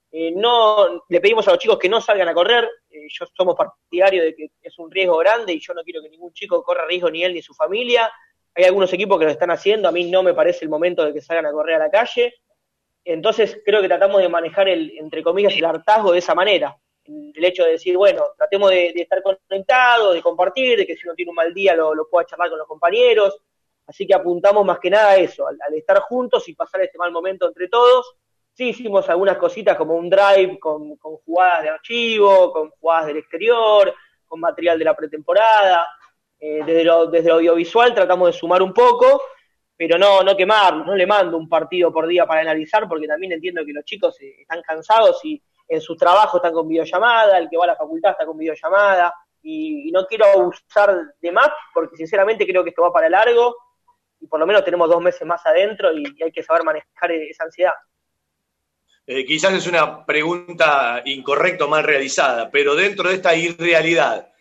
Eh, 0.09 0.31
no 0.31 1.03
le 1.09 1.19
pedimos 1.19 1.47
a 1.47 1.51
los 1.51 1.59
chicos 1.59 1.77
que 1.77 1.89
no 1.89 1.99
salgan 1.99 2.29
a 2.29 2.33
correr. 2.33 2.69
Eh, 2.89 3.07
yo 3.09 3.25
somos 3.35 3.55
partidarios 3.55 4.25
de 4.25 4.35
que 4.35 4.51
es 4.61 4.79
un 4.79 4.89
riesgo 4.89 5.17
grande 5.17 5.53
y 5.53 5.59
yo 5.59 5.73
no 5.73 5.83
quiero 5.83 6.01
que 6.01 6.09
ningún 6.09 6.31
chico 6.31 6.63
corra 6.63 6.85
riesgo 6.85 7.09
ni 7.09 7.23
él 7.23 7.33
ni 7.33 7.41
su 7.41 7.53
familia. 7.53 8.11
Hay 8.53 8.63
algunos 8.63 8.93
equipos 8.93 9.19
que 9.19 9.25
lo 9.25 9.31
están 9.31 9.51
haciendo. 9.51 9.89
A 9.89 9.91
mí 9.91 10.09
no 10.09 10.23
me 10.23 10.33
parece 10.33 10.63
el 10.63 10.69
momento 10.69 11.03
de 11.03 11.13
que 11.13 11.21
salgan 11.21 11.47
a 11.47 11.51
correr 11.51 11.75
a 11.75 11.79
la 11.79 11.91
calle. 11.91 12.35
Entonces 13.03 13.61
creo 13.65 13.81
que 13.81 13.87
tratamos 13.87 14.21
de 14.21 14.29
manejar 14.29 14.69
el, 14.69 14.97
entre 14.97 15.23
comillas, 15.23 15.55
el 15.55 15.65
hartazgo 15.65 16.11
de 16.11 16.19
esa 16.19 16.35
manera. 16.35 16.77
El 17.07 17.45
hecho 17.45 17.63
de 17.63 17.71
decir, 17.71 17.95
bueno, 17.95 18.23
tratemos 18.37 18.69
de, 18.69 18.89
estar 18.95 19.21
conectados, 19.23 20.13
de 20.13 20.21
compartir, 20.21 20.77
de 20.77 20.85
que 20.85 20.95
si 20.95 21.07
uno 21.07 21.15
tiene 21.15 21.29
un 21.29 21.35
mal 21.35 21.53
día 21.53 21.75
lo, 21.75 21.95
lo 21.95 22.09
pueda 22.09 22.25
charlar 22.25 22.49
con 22.49 22.59
los 22.59 22.67
compañeros 22.67 23.41
Así 23.87 24.05
que 24.05 24.13
apuntamos 24.13 24.65
más 24.65 24.79
que 24.79 24.89
nada 24.89 25.11
a 25.11 25.15
eso, 25.15 25.47
al, 25.47 25.57
estar 25.73 25.99
juntos 26.01 26.47
y 26.49 26.53
pasar 26.53 26.81
este 26.81 26.97
mal 26.97 27.11
momento 27.11 27.47
entre 27.47 27.69
todos. 27.69 28.15
Sí 28.53 28.69
hicimos 28.69 29.07
algunas 29.07 29.37
cositas 29.37 29.77
como 29.77 29.95
un 29.95 30.09
drive 30.09 30.59
con, 30.59 30.97
jugadas 30.97 31.63
de 31.63 31.69
archivo, 31.69 32.51
con 32.51 32.69
jugadas 32.71 33.07
del 33.07 33.17
exterior, 33.17 33.93
con 34.25 34.41
material 34.41 34.77
de 34.77 34.85
la 34.85 34.95
pretemporada. 34.95 35.87
Eh, 36.37 36.61
desde, 36.65 36.83
lo, 36.83 37.07
desde 37.07 37.31
audiovisual 37.31 37.93
tratamos 37.95 38.27
de 38.27 38.33
sumar 38.33 38.61
un 38.61 38.73
poco, 38.73 39.21
pero 39.75 39.97
no, 39.97 40.21
no 40.21 40.35
quemarnos, 40.35 40.85
no 40.85 40.95
le 40.95 41.07
mando 41.07 41.37
un 41.37 41.47
partido 41.47 41.91
por 41.91 42.07
día 42.07 42.25
para 42.25 42.41
analizar, 42.41 42.89
porque 42.89 43.07
también 43.07 43.31
entiendo 43.31 43.65
que 43.65 43.71
los 43.71 43.85
chicos 43.85 44.19
eh, 44.21 44.41
están 44.41 44.61
cansados 44.63 45.23
y 45.23 45.41
en 45.67 45.81
sus 45.81 45.97
trabajos 45.97 46.35
están 46.35 46.53
con 46.53 46.67
videollamada, 46.67 47.37
el 47.37 47.49
que 47.49 47.57
va 47.57 47.65
a 47.65 47.67
la 47.67 47.75
facultad 47.75 48.11
está 48.11 48.25
con 48.25 48.37
videollamada, 48.37 49.13
y, 49.41 49.89
y 49.89 49.91
no 49.91 50.05
quiero 50.05 50.25
abusar 50.25 51.13
de 51.21 51.31
más, 51.31 51.49
porque 51.73 51.95
sinceramente 51.95 52.45
creo 52.45 52.63
que 52.63 52.69
esto 52.69 52.81
va 52.81 52.91
para 52.91 53.09
largo 53.09 53.55
y 54.19 54.27
por 54.27 54.39
lo 54.39 54.47
menos 54.47 54.63
tenemos 54.63 54.89
dos 54.89 55.01
meses 55.01 55.25
más 55.25 55.45
adentro 55.45 55.93
y, 55.93 56.05
hay 56.21 56.31
que 56.31 56.43
saber 56.43 56.63
manejar 56.63 57.11
esa 57.11 57.43
ansiedad. 57.43 57.73
Eh, 59.05 59.25
quizás 59.25 59.53
es 59.53 59.67
una 59.67 60.05
pregunta 60.05 61.01
incorrecta 61.05 61.65
o 61.65 61.69
mal 61.69 61.83
realizada, 61.83 62.49
pero 62.51 62.75
dentro 62.75 63.09
de 63.09 63.15
esta 63.15 63.35
irrealidad, 63.35 64.31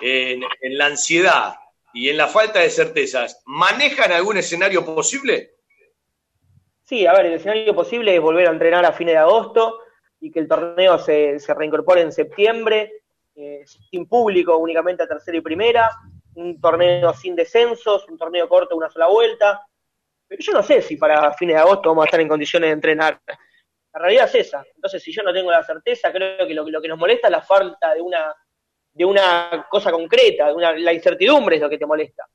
en, 0.00 0.42
la 0.62 0.86
ansiedad 0.86 1.54
y 1.94 2.10
en 2.10 2.16
la 2.16 2.26
falta 2.26 2.60
de 2.60 2.70
certezas, 2.70 3.42
¿manejan 3.46 4.12
algún 4.12 4.36
escenario 4.36 4.84
posible? 4.84 5.52
Sí, 6.82 7.06
a 7.06 7.12
ver, 7.12 7.26
el 7.26 7.34
escenario 7.34 7.74
posible 7.74 8.14
es 8.14 8.20
volver 8.20 8.48
a 8.48 8.50
entrenar 8.50 8.84
a 8.84 8.92
fines 8.92 9.14
de 9.14 9.20
agosto 9.20 9.80
y 10.20 10.30
que 10.30 10.40
el 10.40 10.48
torneo 10.48 10.98
se, 10.98 11.38
reincorpore 11.48 12.02
en 12.02 12.12
septiembre, 12.12 12.92
eh, 13.34 13.64
sin 13.66 14.06
público, 14.06 14.56
únicamente 14.58 15.02
a 15.02 15.08
tercera 15.08 15.38
y 15.38 15.40
primera, 15.40 15.90
un 16.34 16.60
torneo 16.60 17.12
sin 17.14 17.34
descensos, 17.34 18.06
un 18.08 18.18
torneo 18.18 18.48
corto, 18.48 18.76
una 18.76 18.90
sola 18.90 19.08
vuelta. 19.08 19.66
Pero 20.28 20.42
yo 20.42 20.52
no 20.52 20.62
sé 20.62 20.82
si 20.82 20.96
para 20.96 21.32
fines 21.34 21.56
de 21.56 21.62
agosto 21.62 21.88
vamos 21.88 22.04
a 22.04 22.06
estar 22.06 22.20
en 22.20 22.28
condiciones 22.28 22.68
de 22.68 22.74
entrenar. 22.74 23.20
La 23.92 24.00
realidad 24.00 24.26
es 24.26 24.46
esa. 24.46 24.64
Entonces, 24.74 25.02
si 25.02 25.12
yo 25.12 25.22
no 25.22 25.32
tengo 25.32 25.50
la 25.50 25.64
certeza, 25.64 26.12
creo 26.12 26.46
que 26.46 26.54
lo, 26.54 26.68
lo 26.68 26.80
que 26.80 26.88
nos 26.88 26.98
molesta 26.98 27.26
es 27.26 27.32
la 27.32 27.42
falta 27.42 27.94
de 27.94 28.00
una, 28.00 28.32
de 28.92 29.04
una 29.04 29.66
cosa 29.68 29.90
concreta, 29.90 30.46
de 30.48 30.54
una, 30.54 30.72
la 30.72 30.92
incertidumbre 30.92 31.56
es 31.56 31.62
lo 31.62 31.70
que 31.70 31.78
te 31.78 31.86
molesta. 31.86 32.26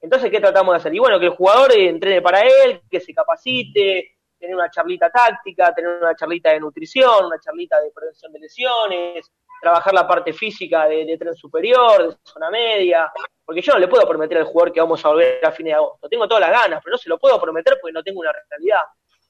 Entonces, 0.00 0.30
¿qué 0.30 0.40
tratamos 0.40 0.72
de 0.72 0.76
hacer? 0.78 0.94
Y 0.94 0.98
bueno, 0.98 1.18
que 1.18 1.26
el 1.26 1.32
jugador 1.32 1.72
entrene 1.72 2.22
para 2.22 2.40
él, 2.40 2.80
que 2.90 3.00
se 3.00 3.14
capacite, 3.14 4.15
tener 4.38 4.54
una 4.54 4.70
charlita 4.70 5.10
táctica, 5.10 5.74
tener 5.74 5.98
una 5.98 6.14
charlita 6.14 6.50
de 6.50 6.60
nutrición, 6.60 7.26
una 7.26 7.38
charlita 7.40 7.80
de 7.80 7.90
prevención 7.90 8.32
de 8.32 8.38
lesiones, 8.40 9.32
trabajar 9.60 9.94
la 9.94 10.06
parte 10.06 10.32
física 10.32 10.86
de, 10.86 11.16
tren 11.18 11.34
superior, 11.34 12.10
de 12.10 12.16
zona 12.22 12.50
media, 12.50 13.10
porque 13.44 13.62
yo 13.62 13.72
no 13.72 13.78
le 13.78 13.88
puedo 13.88 14.06
prometer 14.06 14.38
al 14.38 14.44
jugador 14.44 14.72
que 14.72 14.80
vamos 14.80 15.04
a 15.04 15.08
volver 15.08 15.44
a 15.44 15.52
fin 15.52 15.66
de 15.66 15.74
agosto. 15.74 16.08
Tengo 16.08 16.28
todas 16.28 16.48
las 16.48 16.50
ganas, 16.50 16.80
pero 16.82 16.94
no 16.94 16.98
se 16.98 17.08
lo 17.08 17.18
puedo 17.18 17.40
prometer 17.40 17.78
porque 17.80 17.92
no 17.92 18.02
tengo 18.02 18.20
una 18.20 18.32
realidad. 18.50 18.82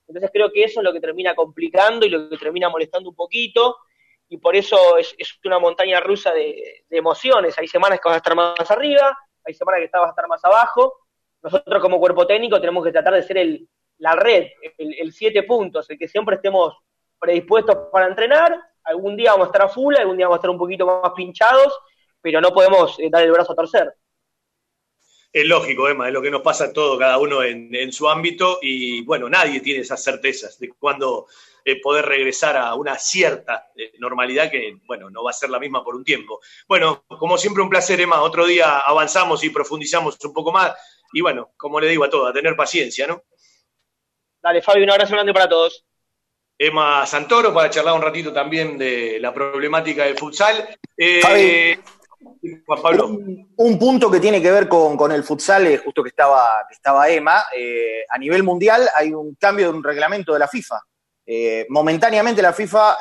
Entonces 0.08 0.30
creo 0.32 0.50
que 0.52 0.64
eso 0.64 0.80
es 0.80 0.84
lo 0.84 0.92
que 0.92 1.00
termina 1.00 1.34
complicando 1.34 2.06
y 2.06 2.10
lo 2.10 2.28
que 2.28 2.36
termina 2.36 2.68
molestando 2.68 3.08
un 3.10 3.16
poquito, 3.16 3.76
y 4.28 4.38
por 4.38 4.56
eso 4.56 4.98
es, 4.98 5.14
una 5.44 5.58
montaña 5.58 6.00
rusa 6.00 6.32
de, 6.32 6.84
emociones. 6.90 7.56
Hay 7.58 7.68
semanas 7.68 8.00
que 8.00 8.08
vas 8.08 8.14
a 8.14 8.18
estar 8.18 8.34
más 8.34 8.70
arriba, 8.70 9.16
hay 9.44 9.54
semanas 9.54 9.80
que 9.80 9.90
vas 9.92 10.08
a 10.08 10.10
estar 10.10 10.26
más 10.28 10.44
abajo. 10.44 11.06
Nosotros 11.42 11.80
como 11.80 12.00
cuerpo 12.00 12.26
técnico 12.26 12.60
tenemos 12.60 12.84
que 12.84 12.92
tratar 12.92 13.14
de 13.14 13.22
ser 13.22 13.38
el, 13.38 13.68
la 13.98 14.14
red, 14.14 14.46
el, 14.78 15.12
siete 15.12 15.42
puntos, 15.42 15.88
el 15.90 15.98
que 15.98 16.08
siempre 16.08 16.36
estemos 16.36 16.74
predispuestos 17.18 17.88
para 17.90 18.06
entrenar 18.06 18.60
algún 18.86 19.16
día 19.16 19.32
vamos 19.32 19.46
a 19.46 19.50
estar 19.50 19.62
a 19.62 19.68
full, 19.68 19.94
algún 19.96 20.16
día 20.16 20.26
vamos 20.26 20.36
a 20.36 20.40
estar 20.40 20.50
un 20.50 20.58
poquito 20.58 20.86
más 20.86 21.12
pinchados, 21.14 21.72
pero 22.20 22.40
no 22.40 22.52
podemos 22.52 22.98
eh, 22.98 23.08
dar 23.10 23.22
el 23.22 23.32
brazo 23.32 23.52
a 23.52 23.56
torcer. 23.56 23.94
Es 25.32 25.44
lógico, 25.44 25.86
Emma, 25.88 26.06
es 26.06 26.14
lo 26.14 26.22
que 26.22 26.30
nos 26.30 26.40
pasa 26.40 26.66
a 26.66 26.72
todos, 26.72 26.98
cada 26.98 27.18
uno 27.18 27.42
en, 27.42 27.92
su 27.92 28.08
ámbito, 28.08 28.58
y 28.62 29.02
bueno, 29.02 29.28
nadie 29.28 29.60
tiene 29.60 29.80
esas 29.80 30.02
certezas 30.02 30.58
de 30.58 30.70
cuándo 30.70 31.26
eh, 31.62 31.78
poder 31.80 32.06
regresar 32.06 32.56
a 32.56 32.74
una 32.74 32.96
cierta 32.96 33.70
eh, 33.76 33.92
normalidad 33.98 34.50
que, 34.50 34.78
bueno, 34.86 35.10
no 35.10 35.22
va 35.22 35.30
a 35.30 35.34
ser 35.34 35.50
la 35.50 35.58
misma 35.58 35.84
por 35.84 35.94
un 35.94 36.04
tiempo. 36.04 36.40
Bueno, 36.66 37.04
como 37.06 37.36
siempre, 37.36 37.62
un 37.62 37.68
placer, 37.68 38.00
Emma. 38.00 38.22
Otro 38.22 38.46
día 38.46 38.78
avanzamos 38.78 39.44
y 39.44 39.50
profundizamos 39.50 40.16
un 40.24 40.32
poco 40.32 40.52
más, 40.52 40.74
y 41.12 41.20
bueno, 41.20 41.50
como 41.58 41.80
le 41.80 41.88
digo 41.88 42.04
a 42.04 42.10
todos, 42.10 42.30
a 42.30 42.32
tener 42.32 42.56
paciencia, 42.56 43.06
¿no? 43.06 43.24
Dale, 44.46 44.62
Fabio, 44.62 44.84
un 44.84 44.90
abrazo 44.90 45.12
grande 45.12 45.34
para 45.34 45.48
todos. 45.48 45.84
Emma 46.56 47.04
Santoro 47.04 47.52
para 47.52 47.68
charlar 47.68 47.96
un 47.96 48.00
ratito 48.00 48.32
también 48.32 48.78
de 48.78 49.18
la 49.18 49.34
problemática 49.34 50.04
del 50.04 50.16
futsal. 50.16 50.68
Eh, 50.96 51.76
Juan 52.64 52.80
Pablo. 52.80 53.08
Un, 53.56 53.76
punto 53.76 54.08
que 54.08 54.20
tiene 54.20 54.40
que 54.40 54.52
ver 54.52 54.68
con, 54.68 55.10
el 55.10 55.24
futsal, 55.24 55.66
eh, 55.66 55.78
justo 55.78 56.00
que 56.00 56.10
estaba, 56.10 56.64
que 56.68 56.74
estaba 56.74 57.08
Emma, 57.08 57.42
eh, 57.58 58.04
a 58.08 58.16
nivel 58.18 58.44
mundial 58.44 58.88
hay 58.94 59.12
un 59.12 59.34
cambio 59.34 59.72
de 59.72 59.78
un 59.78 59.82
reglamento 59.82 60.32
de 60.32 60.38
la 60.38 60.46
FIFA. 60.46 60.80
momentáneamente 61.68 62.40
la 62.40 62.52
FIFA 62.52 62.98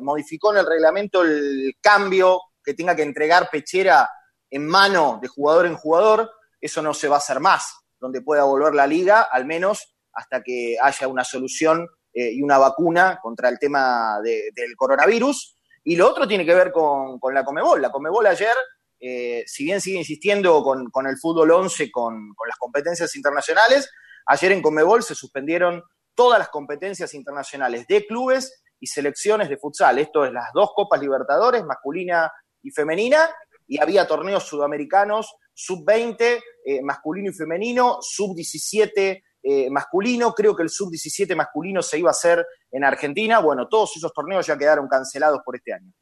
modificó 0.00 0.50
en 0.50 0.58
el 0.58 0.66
reglamento 0.66 1.22
el 1.22 1.76
cambio 1.80 2.42
que 2.64 2.74
tenga 2.74 2.96
que 2.96 3.04
entregar 3.04 3.48
pechera 3.48 4.10
en 4.50 4.66
mano 4.66 5.20
de 5.22 5.28
jugador 5.28 5.66
en 5.66 5.76
jugador. 5.76 6.32
Eso 6.60 6.82
no 6.82 6.94
se 6.94 7.06
va 7.06 7.14
a 7.14 7.18
hacer 7.18 7.38
más, 7.38 7.76
donde 8.00 8.22
pueda 8.22 8.42
volver 8.42 8.74
la 8.74 8.88
liga, 8.88 9.22
al 9.22 9.44
menos 9.44 9.89
hasta 10.12 10.42
que 10.42 10.76
haya 10.80 11.08
una 11.08 11.24
solución 11.24 11.86
eh, 12.12 12.32
y 12.32 12.42
una 12.42 12.58
vacuna 12.58 13.20
contra 13.22 13.48
el 13.48 13.58
tema 13.58 14.18
del 14.22 14.74
coronavirus. 14.76 15.56
Y 15.84 15.96
lo 15.96 16.08
otro 16.08 16.26
tiene 16.26 16.44
que 16.44 16.54
ver 16.54 16.72
con, 16.72 17.18
la 17.32 17.44
Comebol. 17.44 17.80
La 17.80 17.92
Comebol 17.92 18.26
ayer, 18.26 18.54
eh, 18.98 19.44
si 19.46 19.64
bien 19.64 19.80
sigue 19.80 19.98
insistiendo 19.98 20.62
con, 20.62 21.06
el 21.06 21.18
fútbol 21.18 21.50
11, 21.52 21.90
con, 21.90 22.34
las 22.46 22.58
competencias 22.58 23.14
internacionales, 23.14 23.90
ayer 24.26 24.52
en 24.52 24.62
Comebol 24.62 25.02
se 25.02 25.14
suspendieron 25.14 25.82
todas 26.14 26.38
las 26.38 26.48
competencias 26.48 27.14
internacionales 27.14 27.86
de 27.86 28.04
clubes 28.06 28.62
y 28.80 28.88
selecciones 28.88 29.48
de 29.48 29.56
futsal. 29.56 29.98
Esto 29.98 30.24
es 30.24 30.32
las 30.32 30.48
dos 30.52 30.72
Copas 30.74 31.00
Libertadores, 31.00 31.64
masculina 31.64 32.30
y 32.62 32.70
femenina, 32.70 33.30
y 33.66 33.80
había 33.80 34.06
torneos 34.06 34.44
sudamericanos 34.44 35.32
sub-20, 35.54 36.42
eh, 36.64 36.82
masculino 36.82 37.30
y 37.30 37.34
femenino, 37.34 37.98
sub-17 38.00 39.22
eh, 39.42 39.70
masculino, 39.70 40.34
creo 40.34 40.54
que 40.54 40.62
el 40.62 40.70
sub-17 40.70 41.34
masculino 41.34 41.82
se 41.82 41.98
iba 41.98 42.10
a 42.10 42.12
hacer 42.12 42.46
en 42.70 42.84
Argentina. 42.84 43.38
Bueno, 43.38 43.68
todos 43.68 43.96
esos 43.96 44.12
torneos 44.12 44.46
ya 44.46 44.58
quedaron 44.58 44.88
cancelados 44.88 45.40
por 45.44 45.56
este 45.56 45.72
año. 45.72 45.92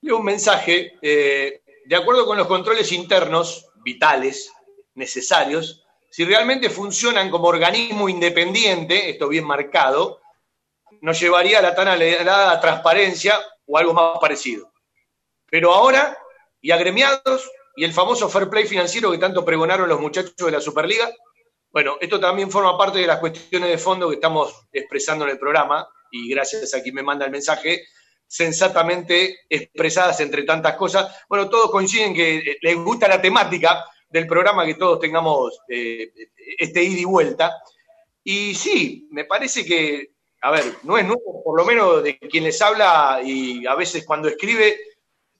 Y 0.00 0.10
un 0.10 0.24
mensaje, 0.24 0.98
eh, 1.00 1.62
de 1.86 1.96
acuerdo 1.96 2.26
con 2.26 2.36
los 2.36 2.46
controles 2.46 2.92
internos 2.92 3.66
vitales, 3.82 4.52
necesarios, 4.94 5.84
si 6.10 6.24
realmente 6.24 6.70
funcionan 6.70 7.30
como 7.30 7.48
organismo 7.48 8.08
independiente, 8.08 9.10
esto 9.10 9.28
bien 9.28 9.44
marcado, 9.44 10.20
nos 11.00 11.18
llevaría 11.20 11.58
a 11.58 11.62
la 11.62 11.74
tan 11.74 11.88
alegrada 11.88 12.60
transparencia 12.60 13.38
o 13.66 13.78
algo 13.78 13.94
más 13.94 14.18
parecido. 14.20 14.72
Pero 15.50 15.72
ahora, 15.72 16.18
y 16.60 16.70
agremiados, 16.70 17.50
y 17.76 17.84
el 17.84 17.92
famoso 17.92 18.28
fair 18.28 18.48
play 18.48 18.66
financiero 18.66 19.10
que 19.10 19.18
tanto 19.18 19.44
pregonaron 19.44 19.88
los 19.88 20.00
muchachos 20.00 20.34
de 20.36 20.50
la 20.50 20.60
Superliga, 20.60 21.08
bueno, 21.70 21.96
esto 22.00 22.18
también 22.18 22.50
forma 22.50 22.76
parte 22.76 22.98
de 22.98 23.06
las 23.06 23.18
cuestiones 23.18 23.70
de 23.70 23.78
fondo 23.78 24.08
que 24.08 24.16
estamos 24.16 24.66
expresando 24.72 25.24
en 25.24 25.32
el 25.32 25.38
programa, 25.38 25.88
y 26.10 26.30
gracias 26.30 26.74
a 26.74 26.82
quien 26.82 26.94
me 26.94 27.02
manda 27.02 27.26
el 27.26 27.30
mensaje, 27.30 27.84
sensatamente 28.26 29.40
expresadas 29.48 30.20
entre 30.20 30.42
tantas 30.42 30.76
cosas. 30.76 31.24
Bueno, 31.28 31.48
todos 31.48 31.70
coinciden 31.70 32.14
que 32.14 32.56
les 32.60 32.76
gusta 32.76 33.08
la 33.08 33.20
temática 33.20 33.84
del 34.08 34.26
programa, 34.26 34.66
que 34.66 34.74
todos 34.74 35.00
tengamos 35.00 35.60
eh, 35.68 36.12
este 36.58 36.82
ida 36.82 37.00
y 37.00 37.04
vuelta. 37.04 37.52
Y 38.22 38.54
sí, 38.54 39.08
me 39.10 39.24
parece 39.24 39.64
que, 39.64 40.10
a 40.42 40.50
ver, 40.50 40.64
no 40.82 40.98
es 40.98 41.06
nuevo, 41.06 41.42
por 41.42 41.56
lo 41.56 41.64
menos 41.64 42.02
de 42.02 42.18
quien 42.18 42.44
les 42.44 42.60
habla 42.60 43.20
y 43.24 43.66
a 43.66 43.74
veces 43.74 44.04
cuando 44.04 44.28
escribe, 44.28 44.78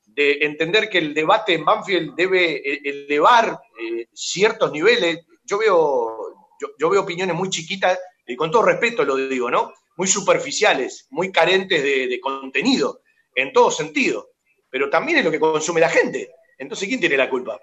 de 0.06 0.38
entender 0.40 0.88
que 0.88 0.98
el 0.98 1.14
debate 1.14 1.54
en 1.54 1.64
Banfield 1.64 2.14
debe 2.16 2.56
eh, 2.56 2.80
elevar 2.84 3.60
eh, 3.80 4.08
ciertos 4.12 4.72
niveles. 4.72 5.20
Yo 5.44 5.58
veo, 5.58 6.17
yo, 6.60 6.90
veo 6.90 7.02
opiniones 7.02 7.34
muy 7.34 7.50
chiquitas, 7.50 7.98
y 8.26 8.36
con 8.36 8.50
todo 8.50 8.62
respeto 8.62 9.04
lo 9.04 9.16
digo, 9.16 9.50
¿no? 9.50 9.72
Muy 9.96 10.06
superficiales, 10.06 11.06
muy 11.10 11.32
carentes 11.32 11.82
de, 11.82 12.20
contenido, 12.20 13.02
en 13.34 13.52
todo 13.52 13.70
sentido. 13.70 14.30
Pero 14.70 14.90
también 14.90 15.18
es 15.18 15.24
lo 15.24 15.30
que 15.30 15.40
consume 15.40 15.80
la 15.80 15.88
gente. 15.88 16.30
Entonces, 16.58 16.88
¿quién 16.88 17.00
tiene 17.00 17.16
la 17.16 17.30
culpa? 17.30 17.58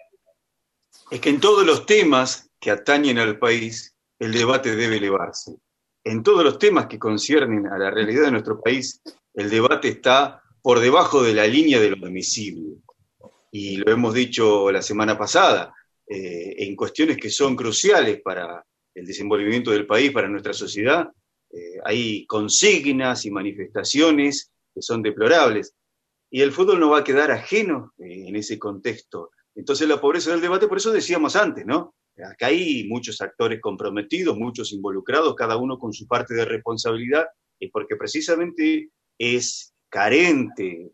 Es 1.12 1.20
que 1.20 1.30
en 1.30 1.40
todos 1.40 1.66
los 1.66 1.86
temas 1.86 2.50
que 2.60 2.72
atañen 2.72 3.20
al 3.20 3.38
país, 3.38 3.96
el 4.18 4.34
debate 4.34 4.76
debe 4.76 4.98
elevarse. 4.98 5.56
En 6.04 6.24
todos 6.24 6.44
los 6.44 6.58
temas 6.58 6.88
que 6.88 7.00
conciernen 7.00 7.68
a 7.68 7.78
la 7.78 7.92
realidad 7.92 8.24
de 8.24 8.32
nuestro 8.32 8.60
país, 8.60 9.02
el 9.34 9.50
debate 9.50 9.90
está 9.90 10.42
por 10.62 10.80
debajo 10.80 11.22
de 11.22 11.34
la 11.34 11.46
línea 11.46 11.80
de 11.80 11.92
lo 11.92 12.06
admisible. 12.06 12.78
Y 13.52 13.78
lo 13.78 13.92
hemos 13.92 14.14
dicho 14.14 14.72
la 14.72 14.82
semana 14.82 15.18
pasada, 15.18 15.74
eh, 16.08 16.56
en 16.60 16.76
cuestiones 16.76 17.18
que 17.18 17.30
son 17.30 17.56
cruciales 17.56 18.22
para 18.22 18.64
el 18.96 19.06
desenvolvimiento 19.06 19.72
del 19.72 19.86
país, 19.86 20.12
para 20.12 20.30
nuestra 20.30 20.54
sociedad, 20.54 21.08
eh, 21.52 21.80
hay 21.84 22.26
consignas 22.26 23.26
y 23.26 23.32
manifestaciones 23.32 24.52
que 24.74 24.82
son 24.82 25.02
deplorables. 25.02 25.74
Y 26.32 26.42
el 26.42 26.52
fútbol 26.52 26.80
no 26.80 26.90
va 26.90 27.00
a 27.00 27.04
quedar 27.04 27.32
ajeno 27.32 27.94
eh, 28.00 28.28
en 28.28 28.36
ese 28.36 28.58
contexto. 28.58 29.30
Entonces 29.54 29.88
la 29.88 30.02
pobreza 30.02 30.32
del 30.32 30.42
debate, 30.42 30.68
por 30.68 30.78
eso 30.78 30.92
decíamos 30.92 31.36
antes, 31.36 31.66
¿no? 31.66 31.94
Acá 32.18 32.48
hay 32.48 32.88
muchos 32.88 33.20
actores 33.22 33.60
comprometidos, 33.62 34.38
muchos 34.38 34.72
involucrados, 34.72 35.36
cada 35.36 35.58
uno 35.58 35.78
con 35.78 35.94
su 35.94 36.08
parte 36.08 36.34
de 36.34 36.46
responsabilidad, 36.46 37.26
y 37.60 37.70
porque 37.70 37.96
precisamente 37.96 38.90
es 39.18 39.74
carente 39.90 40.92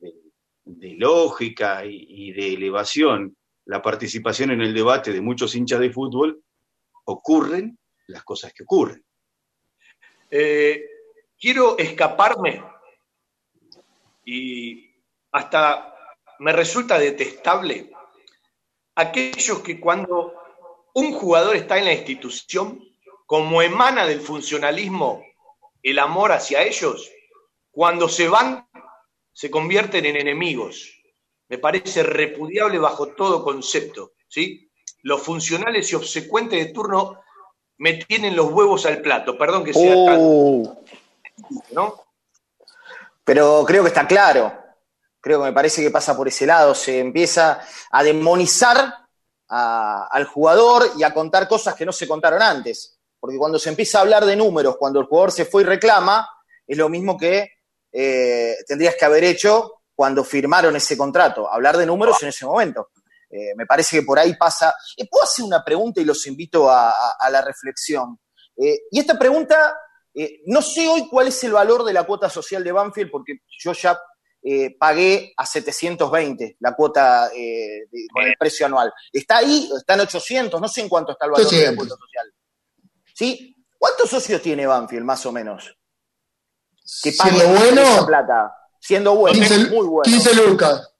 de, 0.65 0.95
lógica 0.95 1.85
y, 1.85 2.31
de 2.33 2.53
elevación 2.53 3.35
la 3.65 3.81
participación 3.81 4.51
en 4.51 4.61
el 4.61 4.73
debate 4.73 5.13
de 5.13 5.21
muchos 5.21 5.55
hinchas 5.55 5.79
de 5.79 5.91
fútbol, 5.91 6.41
ocurren 7.05 7.77
las 8.07 8.23
cosas 8.23 8.53
que 8.53 8.63
ocurren. 8.63 9.03
Eh, 10.29 10.85
quiero 11.39 11.77
escaparme 11.77 12.63
y 14.25 14.93
hasta 15.31 15.95
me 16.39 16.53
resulta 16.53 16.97
detestable 16.97 17.91
aquellos 18.95 19.59
que 19.59 19.79
cuando 19.79 20.33
un 20.93 21.13
jugador 21.13 21.55
está 21.55 21.77
en 21.77 21.85
la 21.85 21.93
institución, 21.93 22.83
como 23.25 23.61
emana 23.61 24.05
del 24.05 24.21
funcionalismo 24.21 25.23
el 25.83 25.99
amor 25.99 26.31
hacia 26.31 26.63
ellos, 26.63 27.09
cuando 27.71 28.09
se 28.09 28.27
van 28.27 28.67
se 29.33 29.49
convierten 29.49 30.05
en 30.05 30.17
enemigos. 30.17 31.01
Me 31.47 31.57
parece 31.57 32.03
repudiable 32.03 32.77
bajo 32.77 33.13
todo 33.13 33.43
concepto. 33.43 34.13
¿sí? 34.27 34.69
Los 35.03 35.21
funcionales 35.21 35.91
y 35.91 35.95
obsecuentes 35.95 36.65
de 36.65 36.73
turno 36.73 37.21
me 37.81 37.93
tienen 37.93 38.35
los 38.35 38.51
huevos 38.51 38.85
al 38.85 39.01
plato. 39.01 39.35
Perdón 39.35 39.63
que 39.63 39.73
sea 39.73 40.05
tan. 40.05 40.17
Uh. 40.19 40.83
¿no? 41.71 41.95
Pero 43.23 43.63
creo 43.65 43.81
que 43.81 43.87
está 43.87 44.05
claro. 44.05 44.53
Creo 45.19 45.39
que 45.39 45.45
me 45.45 45.53
parece 45.53 45.81
que 45.81 45.89
pasa 45.89 46.15
por 46.15 46.27
ese 46.27 46.45
lado. 46.45 46.75
Se 46.75 46.99
empieza 46.99 47.59
a 47.89 48.03
demonizar 48.03 49.07
al 49.47 50.25
jugador 50.25 50.91
y 50.95 51.01
a 51.01 51.11
contar 51.11 51.47
cosas 51.47 51.73
que 51.73 51.85
no 51.85 51.91
se 51.91 52.07
contaron 52.07 52.43
antes. 52.43 52.99
Porque 53.19 53.39
cuando 53.39 53.57
se 53.57 53.69
empieza 53.69 53.97
a 53.97 54.01
hablar 54.01 54.25
de 54.25 54.35
números, 54.35 54.77
cuando 54.77 54.99
el 54.99 55.07
jugador 55.07 55.31
se 55.31 55.45
fue 55.45 55.63
y 55.63 55.65
reclama, 55.65 56.29
es 56.67 56.77
lo 56.77 56.87
mismo 56.87 57.17
que 57.17 57.49
eh, 57.91 58.57
tendrías 58.67 58.95
que 58.95 59.05
haber 59.05 59.23
hecho 59.23 59.81
cuando 59.95 60.23
firmaron 60.23 60.75
ese 60.75 60.95
contrato, 60.95 61.51
hablar 61.51 61.77
de 61.77 61.87
números 61.87 62.21
en 62.21 62.29
ese 62.29 62.45
momento. 62.45 62.89
Eh, 63.31 63.55
me 63.55 63.65
parece 63.65 63.99
que 63.99 64.05
por 64.05 64.19
ahí 64.19 64.35
pasa. 64.35 64.73
Eh, 64.97 65.07
¿Puedo 65.09 65.23
hacer 65.23 65.45
una 65.45 65.63
pregunta 65.63 66.01
y 66.01 66.05
los 66.05 66.25
invito 66.27 66.69
a, 66.69 66.93
la 67.29 67.41
reflexión? 67.41 68.19
y 68.91 68.99
esta 68.99 69.17
pregunta, 69.17 69.75
no 70.45 70.61
sé 70.61 70.87
hoy 70.87 71.07
cuál 71.09 71.29
es 71.29 71.43
el 71.45 71.53
valor 71.53 71.83
de 71.83 71.93
la 71.93 72.03
cuota 72.03 72.29
social 72.29 72.63
de 72.63 72.71
Banfield, 72.71 73.09
porque 73.09 73.39
yo 73.57 73.73
ya 73.73 73.97
pagué 74.77 75.33
a 75.35 75.45
720 75.47 76.57
la 76.59 76.75
cuota 76.75 77.31
con 78.13 78.23
el 78.23 78.35
precio 78.37 78.67
anual. 78.67 78.93
¿Está 79.11 79.37
ahí? 79.37 79.67
¿Está 79.75 79.95
en 79.95 80.01
800? 80.01 80.61
No 80.61 80.67
sé 80.67 80.81
en 80.81 80.89
cuánto 80.89 81.13
está 81.13 81.25
el 81.25 81.31
valor 81.31 81.49
de 81.49 81.65
la 81.65 81.75
cuota 81.75 81.95
social. 81.95 82.33
¿Sí? 83.15 83.55
¿Cuántos 83.79 84.11
socios 84.11 84.41
tiene 84.43 84.67
Banfield, 84.67 85.05
más 85.05 85.25
o 85.25 85.31
menos? 85.31 85.75
que 87.01 87.11
siendo 87.11 87.47
bueno, 87.47 88.05
plata. 88.05 88.55
Siendo 88.79 89.15
bueno, 89.15 89.37
15, 89.37 89.69
muy 89.69 89.87
bueno. 89.87 90.03
15 90.03 90.35
lucas. 90.35 90.93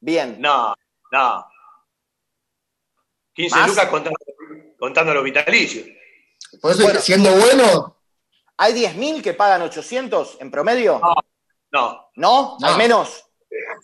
Bien. 0.00 0.36
No, 0.40 0.74
no. 1.10 1.46
15 3.34 3.66
lucas 3.66 3.88
contando, 4.78 5.14
los 5.14 5.24
vitalicios. 5.24 5.86
Por 6.60 6.72
eso, 6.72 7.00
siendo 7.00 7.30
bueno. 7.32 7.96
¿Hay 8.56 8.74
10.000 8.74 9.22
que 9.22 9.34
pagan 9.34 9.62
800 9.62 10.38
en 10.40 10.50
promedio? 10.50 11.00
No. 11.72 12.10
¿No? 12.16 12.58
¿Al 12.62 12.76
menos? 12.76 13.24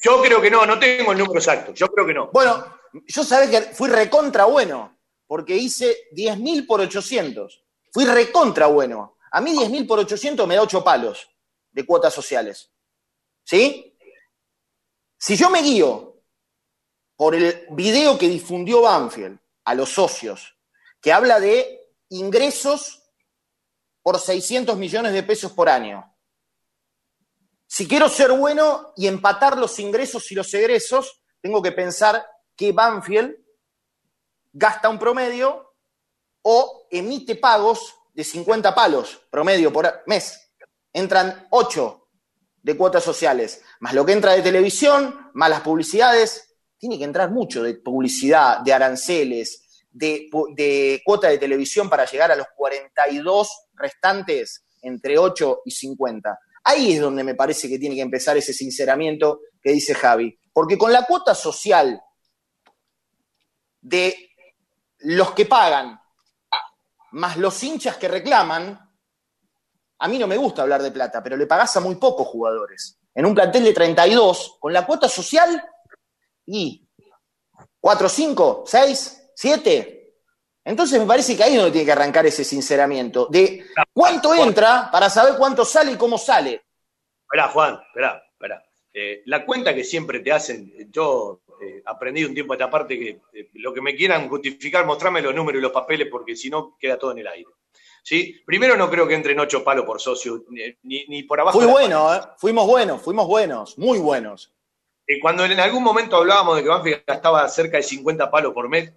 Yo 0.02 0.20
creo 0.20 0.40
que 0.40 0.50
no, 0.50 0.66
no 0.66 0.78
tengo 0.78 1.12
el 1.12 1.18
número 1.18 1.38
exacto. 1.38 1.72
Yo 1.72 1.88
creo 1.88 2.06
que 2.06 2.14
no. 2.14 2.30
Bueno, 2.32 2.78
yo 3.06 3.24
sabés 3.24 3.50
que 3.50 3.60
fui 3.74 3.88
recontra 3.88 4.44
bueno, 4.44 4.98
porque 5.26 5.56
hice 5.56 6.08
10.000 6.12 6.66
por 6.66 6.80
800. 6.80 7.64
Fui 7.92 8.04
recontra 8.04 8.66
bueno. 8.66 9.16
A 9.30 9.40
mí 9.40 9.56
10.000 9.56 9.86
por 9.86 9.98
800 10.00 10.46
me 10.46 10.56
da 10.56 10.62
8 10.62 10.84
palos 10.84 11.28
de 11.70 11.86
cuotas 11.86 12.12
sociales. 12.12 12.70
¿Sí? 13.44 13.96
Si 15.18 15.36
yo 15.36 15.50
me 15.50 15.62
guío 15.62 16.15
por 17.16 17.34
el 17.34 17.66
video 17.70 18.18
que 18.18 18.28
difundió 18.28 18.82
Banfield 18.82 19.38
a 19.64 19.74
los 19.74 19.90
socios, 19.90 20.56
que 21.00 21.12
habla 21.12 21.40
de 21.40 21.80
ingresos 22.10 23.02
por 24.02 24.20
600 24.20 24.76
millones 24.76 25.12
de 25.12 25.22
pesos 25.22 25.52
por 25.52 25.68
año. 25.68 26.14
Si 27.66 27.88
quiero 27.88 28.08
ser 28.08 28.32
bueno 28.32 28.92
y 28.96 29.08
empatar 29.08 29.58
los 29.58 29.78
ingresos 29.80 30.30
y 30.30 30.34
los 30.34 30.52
egresos, 30.54 31.20
tengo 31.40 31.60
que 31.60 31.72
pensar 31.72 32.24
que 32.54 32.72
Banfield 32.72 33.36
gasta 34.52 34.88
un 34.88 34.98
promedio 34.98 35.74
o 36.42 36.86
emite 36.90 37.34
pagos 37.34 37.94
de 38.14 38.24
50 38.24 38.74
palos 38.74 39.20
promedio 39.30 39.72
por 39.72 40.02
mes. 40.06 40.50
Entran 40.92 41.48
8 41.50 42.08
de 42.62 42.76
cuotas 42.76 43.04
sociales, 43.04 43.62
más 43.80 43.94
lo 43.94 44.06
que 44.06 44.12
entra 44.12 44.32
de 44.32 44.42
televisión, 44.42 45.30
más 45.34 45.50
las 45.50 45.60
publicidades. 45.60 46.45
Tiene 46.78 46.98
que 46.98 47.04
entrar 47.04 47.30
mucho 47.30 47.62
de 47.62 47.74
publicidad, 47.74 48.60
de 48.60 48.72
aranceles, 48.72 49.66
de, 49.90 51.00
cuota 51.04 51.28
de 51.28 51.38
televisión 51.38 51.88
para 51.88 52.04
llegar 52.04 52.30
a 52.30 52.36
los 52.36 52.46
42 52.54 53.48
restantes 53.74 54.64
entre 54.82 55.18
8 55.18 55.62
y 55.64 55.70
50. 55.70 56.38
Ahí 56.64 56.92
es 56.92 57.00
donde 57.00 57.24
me 57.24 57.34
parece 57.34 57.68
que 57.68 57.78
tiene 57.78 57.94
que 57.94 58.02
empezar 58.02 58.36
ese 58.36 58.52
sinceramiento 58.52 59.40
que 59.62 59.72
dice 59.72 59.94
Javi. 59.94 60.38
Porque 60.52 60.76
con 60.76 60.92
la 60.92 61.04
cuota 61.04 61.34
social 61.34 62.00
de 63.80 64.30
los 64.98 65.32
que 65.32 65.46
pagan 65.46 65.98
más 67.12 67.36
los 67.36 67.62
hinchas 67.62 67.96
que 67.96 68.08
reclaman, 68.08 68.78
a 69.98 70.08
mí 70.08 70.18
no 70.18 70.26
me 70.26 70.36
gusta 70.36 70.62
hablar 70.62 70.82
de 70.82 70.90
plata, 70.90 71.22
pero 71.22 71.36
le 71.36 71.46
pagás 71.46 71.76
a 71.76 71.80
muy 71.80 71.94
pocos 71.96 72.26
jugadores. 72.26 72.98
En 73.14 73.24
un 73.24 73.34
plantel 73.34 73.64
de 73.64 73.72
32, 73.72 74.58
con 74.60 74.72
la 74.72 74.84
cuota 74.84 75.08
social, 75.08 75.64
y 76.46 76.86
4, 77.80 78.08
5, 78.08 78.64
6, 78.66 79.30
7. 79.34 79.96
Entonces 80.64 80.98
me 80.98 81.06
parece 81.06 81.36
que 81.36 81.44
ahí 81.44 81.52
es 81.52 81.58
donde 81.58 81.72
tiene 81.72 81.86
que 81.86 81.92
arrancar 81.92 82.26
ese 82.26 82.42
sinceramiento, 82.42 83.28
de 83.30 83.66
cuánto 83.92 84.34
entra 84.34 84.90
para 84.90 85.08
saber 85.08 85.34
cuánto 85.38 85.64
sale 85.64 85.92
y 85.92 85.96
cómo 85.96 86.18
sale. 86.18 86.64
Esperá, 87.22 87.48
Juan, 87.48 87.80
esperá, 87.88 88.22
esperá. 88.32 88.64
Eh, 88.92 89.22
la 89.26 89.44
cuenta 89.44 89.74
que 89.74 89.84
siempre 89.84 90.20
te 90.20 90.32
hacen, 90.32 90.90
yo 90.90 91.42
eh, 91.60 91.82
aprendí 91.84 92.24
un 92.24 92.34
tiempo 92.34 92.52
a 92.52 92.56
esta 92.56 92.70
parte 92.70 92.98
que 92.98 93.20
eh, 93.32 93.50
lo 93.54 93.72
que 93.72 93.80
me 93.80 93.94
quieran 93.94 94.28
justificar, 94.28 94.84
mostrarme 94.86 95.22
los 95.22 95.34
números 95.34 95.60
y 95.60 95.62
los 95.62 95.72
papeles, 95.72 96.08
porque 96.10 96.34
si 96.34 96.50
no 96.50 96.76
queda 96.78 96.98
todo 96.98 97.12
en 97.12 97.18
el 97.18 97.26
aire. 97.26 97.50
¿Sí? 98.02 98.40
Primero 98.44 98.76
no 98.76 98.88
creo 98.88 99.06
que 99.06 99.14
entren 99.14 99.38
ocho 99.38 99.62
palos 99.62 99.84
por 99.84 100.00
socio, 100.00 100.44
ni, 100.82 101.22
por 101.24 101.40
abajo. 101.40 101.58
Fui 101.58 101.68
bueno, 101.68 102.08
fuimos 102.38 102.66
buenos, 102.66 103.02
fuimos 103.02 103.26
buenos, 103.26 103.78
muy 103.78 103.98
buenos. 103.98 104.55
Cuando 105.20 105.44
en 105.44 105.60
algún 105.60 105.82
momento 105.82 106.16
hablábamos 106.16 106.56
de 106.56 106.62
que 106.62 106.68
Banfield 106.68 107.04
gastaba 107.06 107.48
cerca 107.48 107.76
de 107.76 107.82
50 107.82 108.30
palos 108.30 108.52
por 108.52 108.68
mes, 108.68 108.92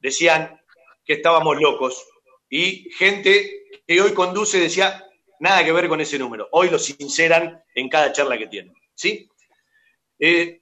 decían 0.00 0.60
que 1.04 1.14
estábamos 1.14 1.60
locos. 1.60 2.04
Y 2.48 2.90
gente 2.92 3.64
que 3.86 4.00
hoy 4.00 4.12
conduce 4.12 4.58
decía, 4.58 5.04
nada 5.38 5.64
que 5.64 5.72
ver 5.72 5.88
con 5.88 6.00
ese 6.00 6.18
número. 6.18 6.48
Hoy 6.52 6.68
lo 6.68 6.78
sinceran 6.78 7.62
en 7.74 7.88
cada 7.88 8.12
charla 8.12 8.36
que 8.38 8.48
tienen. 8.48 8.74
¿sí? 8.94 9.28
Eh, 10.18 10.60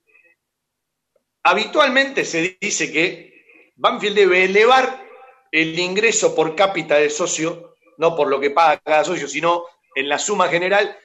habitualmente 1.42 2.24
se 2.24 2.58
dice 2.60 2.92
que 2.92 3.72
Banfield 3.76 4.16
debe 4.16 4.44
elevar 4.44 5.06
el 5.50 5.78
ingreso 5.78 6.34
por 6.34 6.54
cápita 6.54 6.96
de 6.96 7.10
socio, 7.10 7.74
no 7.98 8.14
por 8.14 8.28
lo 8.28 8.38
que 8.38 8.50
paga 8.50 8.80
cada 8.80 9.04
socio, 9.04 9.26
sino 9.26 9.64
en 9.94 10.08
la 10.08 10.18
suma 10.18 10.48
general, 10.48 10.96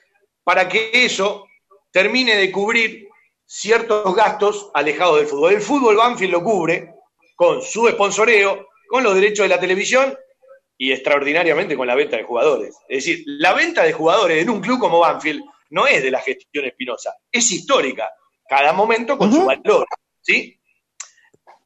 para 0.44 0.70
que 0.70 0.92
eso 0.94 1.48
termine 1.92 2.36
de 2.36 2.52
cubrir 2.52 3.10
ciertos 3.46 4.16
gastos 4.16 4.72
alejados 4.74 5.18
del 5.18 5.28
fútbol. 5.28 5.54
El 5.54 5.62
fútbol 5.62 5.96
Banfield 5.96 6.34
lo 6.34 6.44
cubre 6.44 6.94
con 7.36 7.62
su 7.62 7.88
sponsoreo, 7.88 8.68
con 8.88 9.04
los 9.04 9.16
derechos 9.16 9.44
de 9.44 9.50
la 9.50 9.60
televisión 9.60 10.18
y 10.78 10.92
extraordinariamente 10.92 11.78
con 11.78 11.88
la 11.88 11.96
venta 11.96 12.18
de 12.18 12.24
jugadores. 12.24 12.76
Es 12.88 13.06
decir, 13.06 13.24
la 13.26 13.54
venta 13.54 13.84
de 13.84 13.94
jugadores 13.94 14.42
en 14.42 14.50
un 14.50 14.62
club 14.62 14.80
como 14.80 15.00
Banfield 15.00 15.44
no 15.70 15.88
es 15.88 16.04
de 16.04 16.12
la 16.12 16.22
gestión 16.22 16.66
espinosa, 16.66 17.16
es 17.32 17.52
histórica, 17.52 18.10
cada 18.48 18.74
momento 18.74 19.18
con 19.18 19.32
su 19.32 19.46
valor, 19.46 19.88
¿sí? 20.22 20.60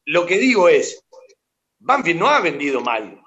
Lo 0.06 0.26
que 0.26 0.38
digo 0.38 0.69
es, 0.69 1.06
Banfield 1.80 2.19
no 2.19 2.27
ha 2.27 2.39
vendido 2.39 2.81
mal. 2.81 3.22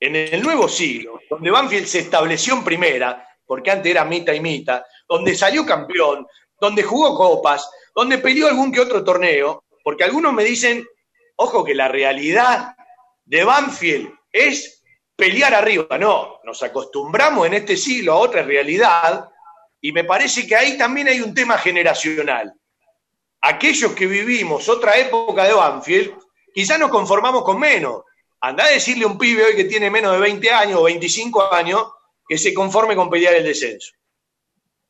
En 0.00 0.14
el 0.14 0.42
nuevo 0.42 0.68
siglo, 0.68 1.20
donde 1.28 1.50
Banfield 1.50 1.86
se 1.86 2.00
estableció 2.00 2.54
en 2.54 2.64
primera, 2.64 3.26
porque 3.44 3.70
antes 3.70 3.90
era 3.90 4.04
mitad 4.04 4.32
y 4.32 4.40
mitad, 4.40 4.82
donde 5.08 5.34
salió 5.34 5.66
campeón, 5.66 6.26
donde 6.60 6.82
jugó 6.82 7.14
copas, 7.14 7.68
donde 7.94 8.18
peleó 8.18 8.48
algún 8.48 8.72
que 8.72 8.80
otro 8.80 9.04
torneo, 9.04 9.64
porque 9.82 10.04
algunos 10.04 10.32
me 10.32 10.44
dicen, 10.44 10.86
ojo 11.36 11.64
que 11.64 11.74
la 11.74 11.88
realidad 11.88 12.74
de 13.24 13.44
Banfield 13.44 14.12
es 14.32 14.82
pelear 15.16 15.54
arriba. 15.54 15.98
No, 15.98 16.40
nos 16.44 16.62
acostumbramos 16.62 17.46
en 17.46 17.54
este 17.54 17.76
siglo 17.76 18.12
a 18.12 18.18
otra 18.18 18.42
realidad 18.42 19.28
y 19.80 19.92
me 19.92 20.04
parece 20.04 20.46
que 20.46 20.56
ahí 20.56 20.78
también 20.78 21.08
hay 21.08 21.20
un 21.20 21.34
tema 21.34 21.58
generacional. 21.58 22.54
Aquellos 23.40 23.92
que 23.92 24.06
vivimos 24.06 24.68
otra 24.68 24.96
época 24.96 25.44
de 25.44 25.52
Banfield, 25.52 26.14
quizás 26.52 26.78
nos 26.78 26.90
conformamos 26.90 27.44
con 27.44 27.58
menos. 27.58 28.02
Anda 28.40 28.64
a 28.64 28.70
decirle 28.70 29.04
a 29.04 29.08
un 29.08 29.18
pibe 29.18 29.44
hoy 29.44 29.56
que 29.56 29.64
tiene 29.64 29.90
menos 29.90 30.12
de 30.12 30.18
20 30.18 30.50
años 30.50 30.80
o 30.80 30.84
25 30.84 31.52
años 31.52 31.84
que 32.28 32.38
se 32.38 32.54
conforme 32.54 32.94
con 32.94 33.10
pelear 33.10 33.34
el 33.34 33.44
descenso. 33.44 33.92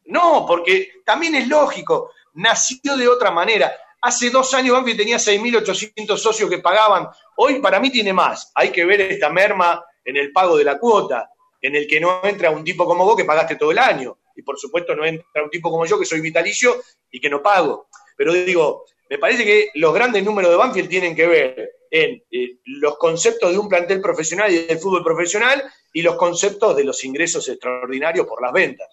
No, 0.09 0.45
porque 0.47 1.03
también 1.05 1.35
es 1.35 1.49
lógico, 1.49 2.13
nació 2.35 2.97
de 2.97 3.09
otra 3.09 3.31
manera. 3.31 3.73
Hace 4.01 4.31
dos 4.31 4.53
años 4.55 4.75
Banfield 4.75 4.99
tenía 4.99 5.17
6.800 5.17 6.17
socios 6.17 6.49
que 6.49 6.59
pagaban, 6.59 7.09
hoy 7.37 7.61
para 7.61 7.81
mí 7.81 7.91
tiene 7.91 8.13
más. 8.13 8.51
Hay 8.55 8.71
que 8.71 8.85
ver 8.85 9.01
esta 9.01 9.29
merma 9.29 9.85
en 10.05 10.17
el 10.17 10.33
pago 10.33 10.57
de 10.57 10.65
la 10.65 10.79
cuota, 10.79 11.31
en 11.61 11.77
el 11.77 11.87
que 11.87 12.01
no 12.01 12.21
entra 12.25 12.51
un 12.51 12.65
tipo 12.65 12.87
como 12.87 13.05
vos 13.05 13.17
que 13.17 13.25
pagaste 13.25 13.57
todo 13.57 13.73
el 13.73 13.79
año 13.79 14.19
y 14.39 14.43
por 14.43 14.59
supuesto 14.59 14.95
no 14.95 15.05
entra 15.05 15.43
un 15.43 15.51
tipo 15.51 15.69
como 15.69 15.85
yo 15.85 15.99
que 15.99 16.05
soy 16.05 16.21
vitalicio 16.21 16.81
y 17.11 17.21
que 17.21 17.29
no 17.29 17.43
pago. 17.43 17.89
Pero 18.17 18.33
digo, 18.33 18.85
me 19.11 19.19
parece 19.19 19.45
que 19.45 19.71
los 19.75 19.93
grandes 19.93 20.25
números 20.25 20.53
de 20.53 20.57
Banfield 20.57 20.89
tienen 20.89 21.17
que 21.17 21.27
ver 21.27 21.73
en 21.91 22.23
eh, 22.31 22.59
los 22.65 22.97
conceptos 22.99 23.51
de 23.51 23.59
un 23.59 23.69
plantel 23.69 24.01
profesional 24.01 24.53
y 24.53 24.67
del 24.67 24.79
fútbol 24.79 25.03
profesional 25.03 25.63
y 25.93 26.03
los 26.03 26.15
conceptos 26.15 26.77
de 26.77 26.85
los 26.85 27.05
ingresos 27.05 27.49
extraordinarios 27.49 28.27
por 28.27 28.41
las 28.41 28.53
ventas. 28.53 28.89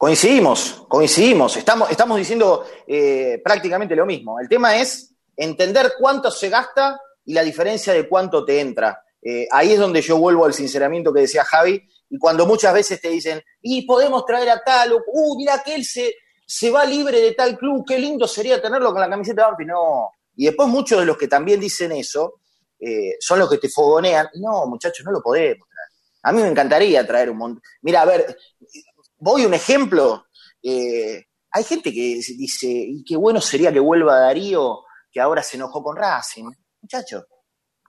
Coincidimos, 0.00 0.86
coincidimos. 0.88 1.58
Estamos, 1.58 1.90
estamos 1.90 2.16
diciendo 2.16 2.64
eh, 2.86 3.38
prácticamente 3.44 3.94
lo 3.94 4.06
mismo. 4.06 4.40
El 4.40 4.48
tema 4.48 4.78
es 4.78 5.14
entender 5.36 5.92
cuánto 6.00 6.30
se 6.30 6.48
gasta 6.48 6.98
y 7.26 7.34
la 7.34 7.42
diferencia 7.42 7.92
de 7.92 8.08
cuánto 8.08 8.42
te 8.42 8.60
entra. 8.60 9.04
Eh, 9.20 9.46
ahí 9.50 9.72
es 9.72 9.78
donde 9.78 10.00
yo 10.00 10.16
vuelvo 10.16 10.46
al 10.46 10.54
sinceramiento 10.54 11.12
que 11.12 11.20
decía 11.20 11.44
Javi, 11.44 11.86
y 12.08 12.18
cuando 12.18 12.46
muchas 12.46 12.72
veces 12.72 12.98
te 12.98 13.10
dicen, 13.10 13.42
y 13.60 13.82
podemos 13.82 14.24
traer 14.24 14.48
a 14.48 14.62
tal, 14.64 14.94
o, 14.94 15.02
uh, 15.06 15.36
mira 15.36 15.62
que 15.62 15.74
él 15.74 15.84
se, 15.84 16.14
se 16.46 16.70
va 16.70 16.86
libre 16.86 17.20
de 17.20 17.32
tal 17.32 17.58
club, 17.58 17.84
qué 17.86 17.98
lindo 17.98 18.26
sería 18.26 18.58
tenerlo 18.58 18.92
con 18.92 19.02
la 19.02 19.10
camiseta 19.10 19.42
de 19.42 19.48
Banfield. 19.48 19.70
No. 19.70 20.12
Y 20.34 20.46
después 20.46 20.66
muchos 20.66 21.00
de 21.00 21.04
los 21.04 21.18
que 21.18 21.28
también 21.28 21.60
dicen 21.60 21.92
eso 21.92 22.40
eh, 22.78 23.16
son 23.20 23.38
los 23.38 23.50
que 23.50 23.58
te 23.58 23.68
fogonean. 23.68 24.30
No, 24.36 24.64
muchachos, 24.64 25.04
no 25.04 25.12
lo 25.12 25.20
podemos 25.20 25.68
traer. 25.68 25.90
A 26.22 26.32
mí 26.32 26.40
me 26.40 26.48
encantaría 26.48 27.06
traer 27.06 27.28
un 27.28 27.36
montón. 27.36 27.62
Mira, 27.82 28.00
a 28.00 28.06
ver, 28.06 28.34
voy 29.20 29.44
un 29.44 29.54
ejemplo. 29.54 30.26
Eh, 30.62 31.24
hay 31.52 31.64
gente 31.64 31.92
que 31.92 32.20
dice, 32.36 32.68
y 32.68 33.04
qué 33.04 33.16
bueno 33.16 33.40
sería 33.40 33.72
que 33.72 33.80
vuelva 33.80 34.18
Darío, 34.18 34.84
que 35.10 35.20
ahora 35.20 35.42
se 35.42 35.56
enojó 35.56 35.82
con 35.82 35.96
Racing. 35.96 36.50
Muchachos, 36.80 37.24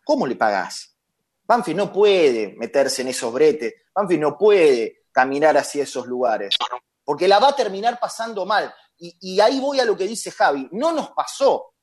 ¿cómo 0.03 0.27
le 0.27 0.35
pagás? 0.35 0.95
Banfield 1.43 1.77
no 1.77 1.91
puede 1.91 2.55
meterse 2.57 3.01
en 3.01 3.09
esos 3.09 3.31
bretes, 3.33 3.73
Banfield 3.93 4.21
no 4.21 4.37
puede 4.37 5.05
caminar 5.11 5.57
hacia 5.57 5.83
esos 5.83 6.05
lugares, 6.05 6.55
porque 7.03 7.27
la 7.27 7.39
va 7.39 7.49
a 7.49 7.55
terminar 7.55 7.99
pasando 7.99 8.45
mal. 8.45 8.73
Y, 8.97 9.39
ahí 9.39 9.59
voy 9.59 9.79
a 9.79 9.85
lo 9.85 9.97
que 9.97 10.07
dice 10.07 10.29
Javi, 10.29 10.69
no 10.73 10.91
nos 10.91 11.09
pasó, 11.11 11.73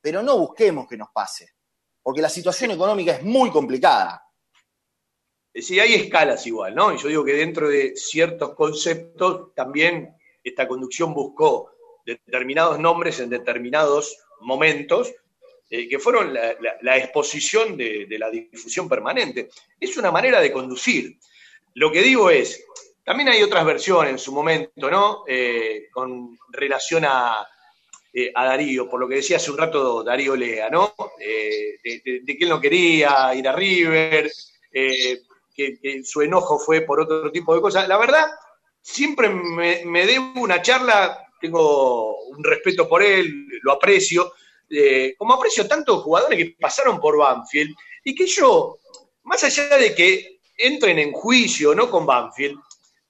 pero 0.00 0.22
no 0.22 0.38
busquemos 0.38 0.86
que 0.86 0.96
nos 0.96 1.08
pase, 1.12 1.56
porque 2.00 2.22
la 2.22 2.28
situación 2.28 2.70
económica 2.70 3.12
es 3.12 3.22
muy 3.24 3.50
complicada. 3.50 4.22
Sí, 5.54 5.78
hay 5.78 5.94
escalas 5.94 6.46
igual, 6.46 6.74
¿no? 6.74 6.94
Y 6.94 6.98
yo 6.98 7.08
digo 7.08 7.24
que 7.24 7.34
dentro 7.34 7.68
de 7.68 7.94
ciertos 7.94 8.54
conceptos 8.54 9.54
también 9.54 10.14
esta 10.42 10.66
conducción 10.66 11.12
buscó 11.12 11.72
determinados 12.06 12.78
nombres 12.78 13.20
en 13.20 13.28
determinados 13.30 14.16
momentos 14.40 15.12
eh, 15.70 15.88
que 15.88 15.98
fueron 15.98 16.34
la, 16.34 16.98
exposición 16.98 17.76
de, 17.76 18.06
la 18.18 18.30
difusión 18.30 18.88
permanente. 18.88 19.48
Es 19.80 19.96
una 19.96 20.10
manera 20.10 20.40
de 20.40 20.52
conducir. 20.52 21.18
Lo 21.74 21.90
que 21.90 22.02
digo 22.02 22.28
es, 22.28 22.64
también 23.04 23.30
hay 23.30 23.42
otras 23.42 23.64
versiones 23.64 24.12
en 24.12 24.18
su 24.18 24.32
momento, 24.32 24.90
¿no? 24.90 25.24
Eh, 25.26 25.88
con 25.90 26.38
relación 26.50 27.04
a, 27.06 27.46
eh, 28.12 28.30
a, 28.34 28.44
Darío, 28.44 28.88
por 28.88 29.00
lo 29.00 29.08
que 29.08 29.16
decía 29.16 29.38
hace 29.38 29.50
un 29.50 29.56
rato 29.56 30.02
Darío 30.02 30.36
Lea, 30.36 30.68
¿no? 30.68 30.94
de, 31.18 31.78
que 31.82 32.38
él 32.40 32.48
no 32.48 32.60
quería 32.60 33.34
ir 33.34 33.48
a 33.48 33.52
River, 33.56 34.30
que, 35.54 36.02
su 36.04 36.22
enojo 36.22 36.58
fue 36.58 36.82
por 36.82 37.00
otro 37.00 37.30
tipo 37.30 37.54
de 37.54 37.60
cosas. 37.60 37.88
La 37.88 37.98
verdad, 37.98 38.26
siempre 38.80 39.28
me, 39.28 40.06
debo 40.06 40.40
una 40.40 40.62
charla, 40.62 41.26
tengo 41.40 42.24
un 42.26 42.42
respeto 42.42 42.88
por 42.88 43.02
él, 43.02 43.46
lo 43.62 43.72
aprecio, 43.72 44.32
eh, 44.70 45.14
como 45.18 45.34
aprecio 45.34 45.68
tantos 45.68 46.02
jugadores 46.02 46.38
que 46.38 46.56
pasaron 46.58 46.98
por 47.00 47.18
Banfield 47.18 47.74
y 48.04 48.14
que 48.14 48.26
yo, 48.26 48.78
más 49.24 49.44
allá 49.44 49.76
de 49.76 49.94
que 49.94 50.40
entren 50.56 50.98
en 50.98 51.12
juicio 51.12 51.74
no 51.74 51.90
con 51.90 52.06
Banfield, 52.06 52.58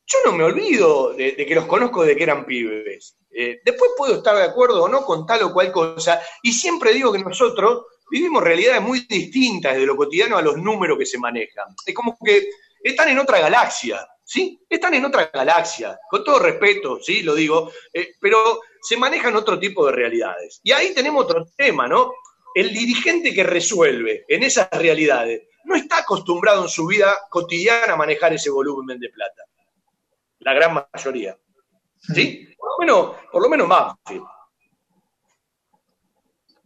yo 0.06 0.18
no 0.26 0.32
me 0.32 0.44
olvido 0.44 1.12
de, 1.12 1.36
que 1.36 1.54
los 1.54 1.66
conozco 1.66 2.04
de 2.04 2.16
que 2.16 2.22
eran 2.22 2.44
pibes. 2.44 3.16
Eh, 3.30 3.60
después 3.64 3.92
puedo 3.96 4.16
estar 4.16 4.36
de 4.36 4.44
acuerdo 4.44 4.84
o 4.84 4.88
no 4.88 5.04
con 5.04 5.24
tal 5.24 5.44
o 5.44 5.52
cual 5.52 5.72
cosa, 5.72 6.20
y 6.42 6.52
siempre 6.52 6.92
digo 6.92 7.12
que 7.12 7.18
nosotros 7.20 7.84
vivimos 8.12 8.42
realidades 8.42 8.82
muy 8.82 9.06
distintas 9.08 9.74
de 9.74 9.86
lo 9.86 9.96
cotidiano 9.96 10.36
a 10.36 10.42
los 10.42 10.58
números 10.58 10.98
que 10.98 11.06
se 11.06 11.18
manejan. 11.18 11.74
Es 11.86 11.94
como 11.94 12.18
que 12.22 12.46
están 12.84 13.08
en 13.08 13.18
otra 13.18 13.40
galaxia. 13.40 14.06
¿sí? 14.22 14.60
Están 14.68 14.92
en 14.92 15.06
otra 15.06 15.30
galaxia, 15.32 15.98
con 16.10 16.22
todo 16.22 16.38
respeto, 16.38 17.00
¿sí? 17.00 17.22
Lo 17.22 17.34
digo, 17.34 17.72
eh, 17.92 18.14
pero 18.20 18.60
se 18.82 18.98
manejan 18.98 19.34
otro 19.34 19.58
tipo 19.58 19.86
de 19.86 19.92
realidades. 19.92 20.60
Y 20.62 20.72
ahí 20.72 20.92
tenemos 20.92 21.24
otro 21.24 21.46
tema, 21.56 21.88
¿no? 21.88 22.12
El 22.54 22.72
dirigente 22.74 23.32
que 23.32 23.44
resuelve 23.44 24.26
en 24.28 24.42
esas 24.42 24.68
realidades 24.70 25.48
no 25.64 25.74
está 25.74 26.00
acostumbrado 26.00 26.64
en 26.64 26.68
su 26.68 26.86
vida 26.86 27.14
cotidiana 27.30 27.94
a 27.94 27.96
manejar 27.96 28.34
ese 28.34 28.50
volumen 28.50 29.00
de 29.00 29.08
plata. 29.08 29.42
La 30.40 30.52
gran 30.52 30.86
mayoría. 30.92 31.34
¿Sí? 32.14 32.46
Por 32.58 32.68
lo 32.68 32.76
menos, 32.78 33.16
por 33.32 33.42
lo 33.42 33.48
menos 33.48 33.68
más. 33.68 33.94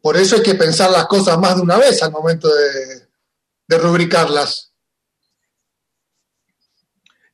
Por 0.06 0.16
eso 0.16 0.36
hay 0.36 0.42
que 0.44 0.54
pensar 0.54 0.88
las 0.88 1.08
cosas 1.08 1.36
más 1.36 1.56
de 1.56 1.62
una 1.62 1.78
vez 1.78 2.00
al 2.00 2.12
momento 2.12 2.46
de, 2.46 3.08
de 3.66 3.76
rubricarlas. 3.76 4.72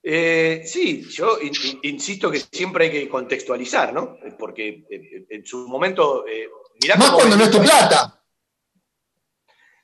Eh, 0.03 0.63
sí, 0.65 1.07
yo 1.11 1.37
insisto 1.83 2.31
que 2.31 2.41
siempre 2.41 2.87
hay 2.87 2.91
que 2.91 3.09
contextualizar, 3.11 3.93
¿no? 3.93 4.17
Porque 4.39 4.87
eh, 4.89 5.27
en 5.29 5.45
su 5.45 5.69
momento. 5.69 6.27
Eh, 6.27 6.49
Más 6.97 7.11
cuando 7.11 7.37
no 7.37 7.45
es 7.45 7.51
tu 7.51 7.61
plata. 7.61 8.25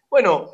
Bueno, 0.09 0.51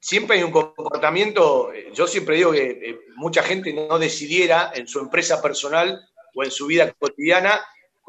siempre 0.00 0.38
hay 0.38 0.42
un 0.42 0.52
comportamiento. 0.52 1.72
Yo 1.92 2.06
siempre 2.06 2.36
digo 2.36 2.52
que 2.52 3.00
mucha 3.16 3.42
gente 3.42 3.74
no 3.74 3.98
decidiera 3.98 4.72
en 4.74 4.88
su 4.88 4.98
empresa 4.98 5.42
personal 5.42 6.08
o 6.34 6.42
en 6.42 6.50
su 6.50 6.64
vida 6.68 6.90
cotidiana 6.98 7.60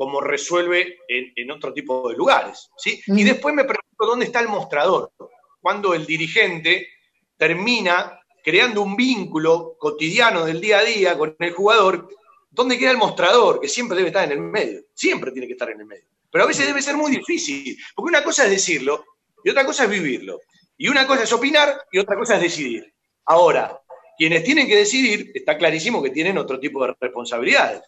como 0.02 0.20
resuelve 0.20 0.98
en, 1.08 1.52
otro 1.52 1.72
tipo 1.72 2.10
de 2.10 2.18
lugares. 2.18 2.72
¿sí? 2.76 3.00
Y 3.06 3.24
después 3.24 3.54
me 3.54 3.66
pregunto 3.66 4.04
dónde 4.04 4.26
está 4.26 4.40
el 4.40 4.48
mostrador, 4.48 5.12
cuando 5.62 5.94
el 5.94 6.08
dirigente 6.08 6.88
termina 7.38 8.20
creando 8.44 8.82
un 8.82 8.96
vínculo 8.96 9.76
cotidiano 9.78 10.44
del 10.44 10.60
día 10.60 10.80
a 10.80 10.84
día 10.84 11.16
con 11.20 11.36
el 11.38 11.54
jugador, 11.54 12.10
¿dónde 12.50 12.80
queda 12.80 12.90
el 12.90 12.98
mostrador? 12.98 13.60
Que 13.60 13.68
siempre 13.68 13.96
debe 13.96 14.08
estar 14.08 14.24
en 14.24 14.32
el 14.32 14.40
medio, 14.40 14.82
siempre 14.96 15.32
tiene 15.32 15.46
que 15.46 15.54
estar 15.54 15.70
en 15.70 15.82
el 15.82 15.86
medio. 15.86 16.06
Pero 16.32 16.46
a 16.46 16.48
veces 16.48 16.66
debe 16.66 16.82
ser 16.82 16.98
muy 16.98 17.12
difícil, 17.12 17.78
porque 17.94 18.10
una 18.10 18.24
cosa 18.24 18.46
es 18.46 18.50
decirlo 18.50 19.06
y 19.44 19.52
otra 19.52 19.68
cosa 19.68 19.84
es 19.84 19.90
vivirlo. 19.92 20.40
Y 20.78 20.88
una 20.88 21.06
cosa 21.06 21.26
es 21.26 21.32
opinar 21.32 21.80
y 21.92 22.00
otra 22.00 22.18
cosa 22.18 22.38
es 22.38 22.42
decidir. 22.42 22.92
Ahora, 23.26 23.80
quienes 24.18 24.44
tienen 24.44 24.66
que 24.66 24.78
decidir, 24.78 25.32
está 25.36 25.60
clarísimo 25.60 26.02
que 26.02 26.10
tienen 26.10 26.40
otro 26.40 26.60
tipo 26.60 26.84
de 26.84 26.96
responsabilidades. 27.00 27.84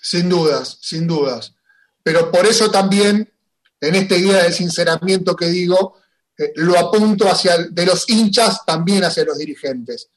Sin 0.00 0.28
dudas, 0.28 0.78
sin 0.80 1.06
dudas. 1.06 1.54
Pero 2.02 2.30
por 2.30 2.46
eso 2.46 2.70
también, 2.70 3.32
en 3.80 3.94
este 3.94 4.16
día 4.16 4.42
del 4.42 4.52
sinceramiento 4.52 5.36
que 5.36 5.46
digo, 5.46 5.98
eh, 6.36 6.52
lo 6.56 6.78
apunto 6.78 7.28
hacia 7.28 7.58
de 7.58 7.86
los 7.86 8.08
hinchas 8.08 8.64
también 8.64 9.04
hacia 9.04 9.24
los 9.24 9.38
dirigentes, 9.38 10.08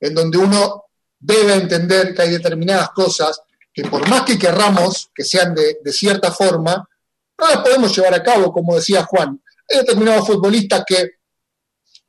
en 0.00 0.14
donde 0.14 0.38
uno 0.38 0.84
debe 1.18 1.54
entender 1.54 2.14
que 2.14 2.22
hay 2.22 2.30
determinadas 2.30 2.90
cosas 2.90 3.40
que 3.72 3.82
por 3.84 4.08
más 4.08 4.22
que 4.22 4.38
querramos 4.38 5.10
que 5.12 5.24
sean 5.24 5.54
de, 5.54 5.78
de 5.82 5.92
cierta 5.92 6.30
forma, 6.30 6.88
no 7.38 7.48
las 7.48 7.58
podemos 7.58 7.94
llevar 7.94 8.14
a 8.14 8.22
cabo, 8.22 8.52
como 8.52 8.76
decía 8.76 9.04
Juan. 9.04 9.42
Hay 9.68 9.78
determinados 9.78 10.26
futbolistas 10.26 10.84
que, 10.86 11.10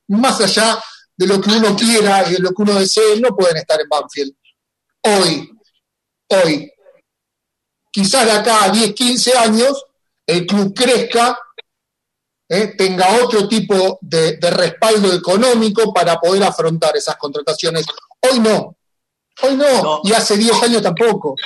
más 0.10 0.40
allá 0.42 0.80
de 1.18 1.28
lo 1.28 1.42
que 1.42 1.50
uno 1.50 1.76
quiera 1.76 2.30
y 2.30 2.34
de 2.34 2.40
lo 2.40 2.50
que 2.50 2.62
uno 2.62 2.76
desee, 2.76 3.20
no 3.20 3.36
pueden 3.36 3.58
estar 3.58 3.80
en 3.82 3.90
Banfield. 3.90 4.36
Hoy, 5.02 5.50
hoy. 6.28 6.72
Quizás 7.96 8.26
de 8.26 8.32
acá 8.34 8.66
a 8.66 8.70
10, 8.72 8.94
15 8.94 9.38
años, 9.38 9.86
el 10.28 10.46
club 10.46 10.74
crezca, 10.76 11.40
eh, 12.50 12.74
tenga 12.78 13.24
otro 13.24 13.48
tipo 13.48 13.98
de, 14.02 14.38
respaldo 14.42 15.14
económico 15.14 15.94
para 15.94 16.20
poder 16.20 16.44
afrontar 16.44 16.98
esas 16.98 17.16
contrataciones. 17.16 17.86
Hoy 18.20 18.40
no. 18.40 18.76
Hoy 19.44 19.56
no. 19.56 20.02
Y 20.04 20.12
hace 20.12 20.36
10 20.36 20.64
años 20.64 20.82
tampoco. 20.82 21.38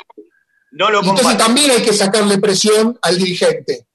No 0.71 0.89
lo 0.89 1.01
Entonces 1.03 1.37
también 1.37 1.69
hay 1.69 1.83
que 1.83 1.93
sacarle 1.93 2.39
presión 2.39 2.97
al 3.03 3.15
dirigente. 3.19 3.85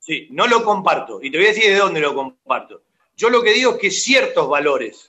Sí, 0.00 0.26
no 0.32 0.48
lo 0.48 0.64
comparto. 0.64 1.20
Y 1.22 1.30
te 1.30 1.38
voy 1.38 1.46
a 1.46 1.50
decir 1.50 1.70
de 1.70 1.78
dónde 1.78 2.00
lo 2.00 2.16
comparto. 2.16 2.82
Yo 3.16 3.30
lo 3.30 3.44
que 3.44 3.52
digo 3.52 3.74
es 3.74 3.78
que 3.78 3.92
ciertos 3.92 4.48
valores 4.48 5.08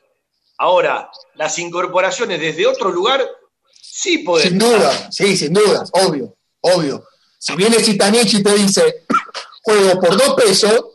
Ahora, 0.59 1.09
las 1.33 1.57
incorporaciones 1.57 2.39
desde 2.39 2.67
otro 2.67 2.91
lugar 2.91 3.27
sí 3.81 4.19
pueden. 4.19 4.49
Sin 4.49 4.59
duda, 4.59 5.11
sí, 5.11 5.35
sin 5.35 5.53
duda, 5.53 5.83
obvio, 5.91 6.37
obvio. 6.63 7.05
Si 7.37 7.55
viene 7.55 7.79
Citanich 7.79 8.33
y 8.33 8.43
te 8.43 8.53
dice, 8.53 9.05
juego 9.61 9.99
por 9.99 10.17
dos 10.17 10.35
pesos, 10.35 10.85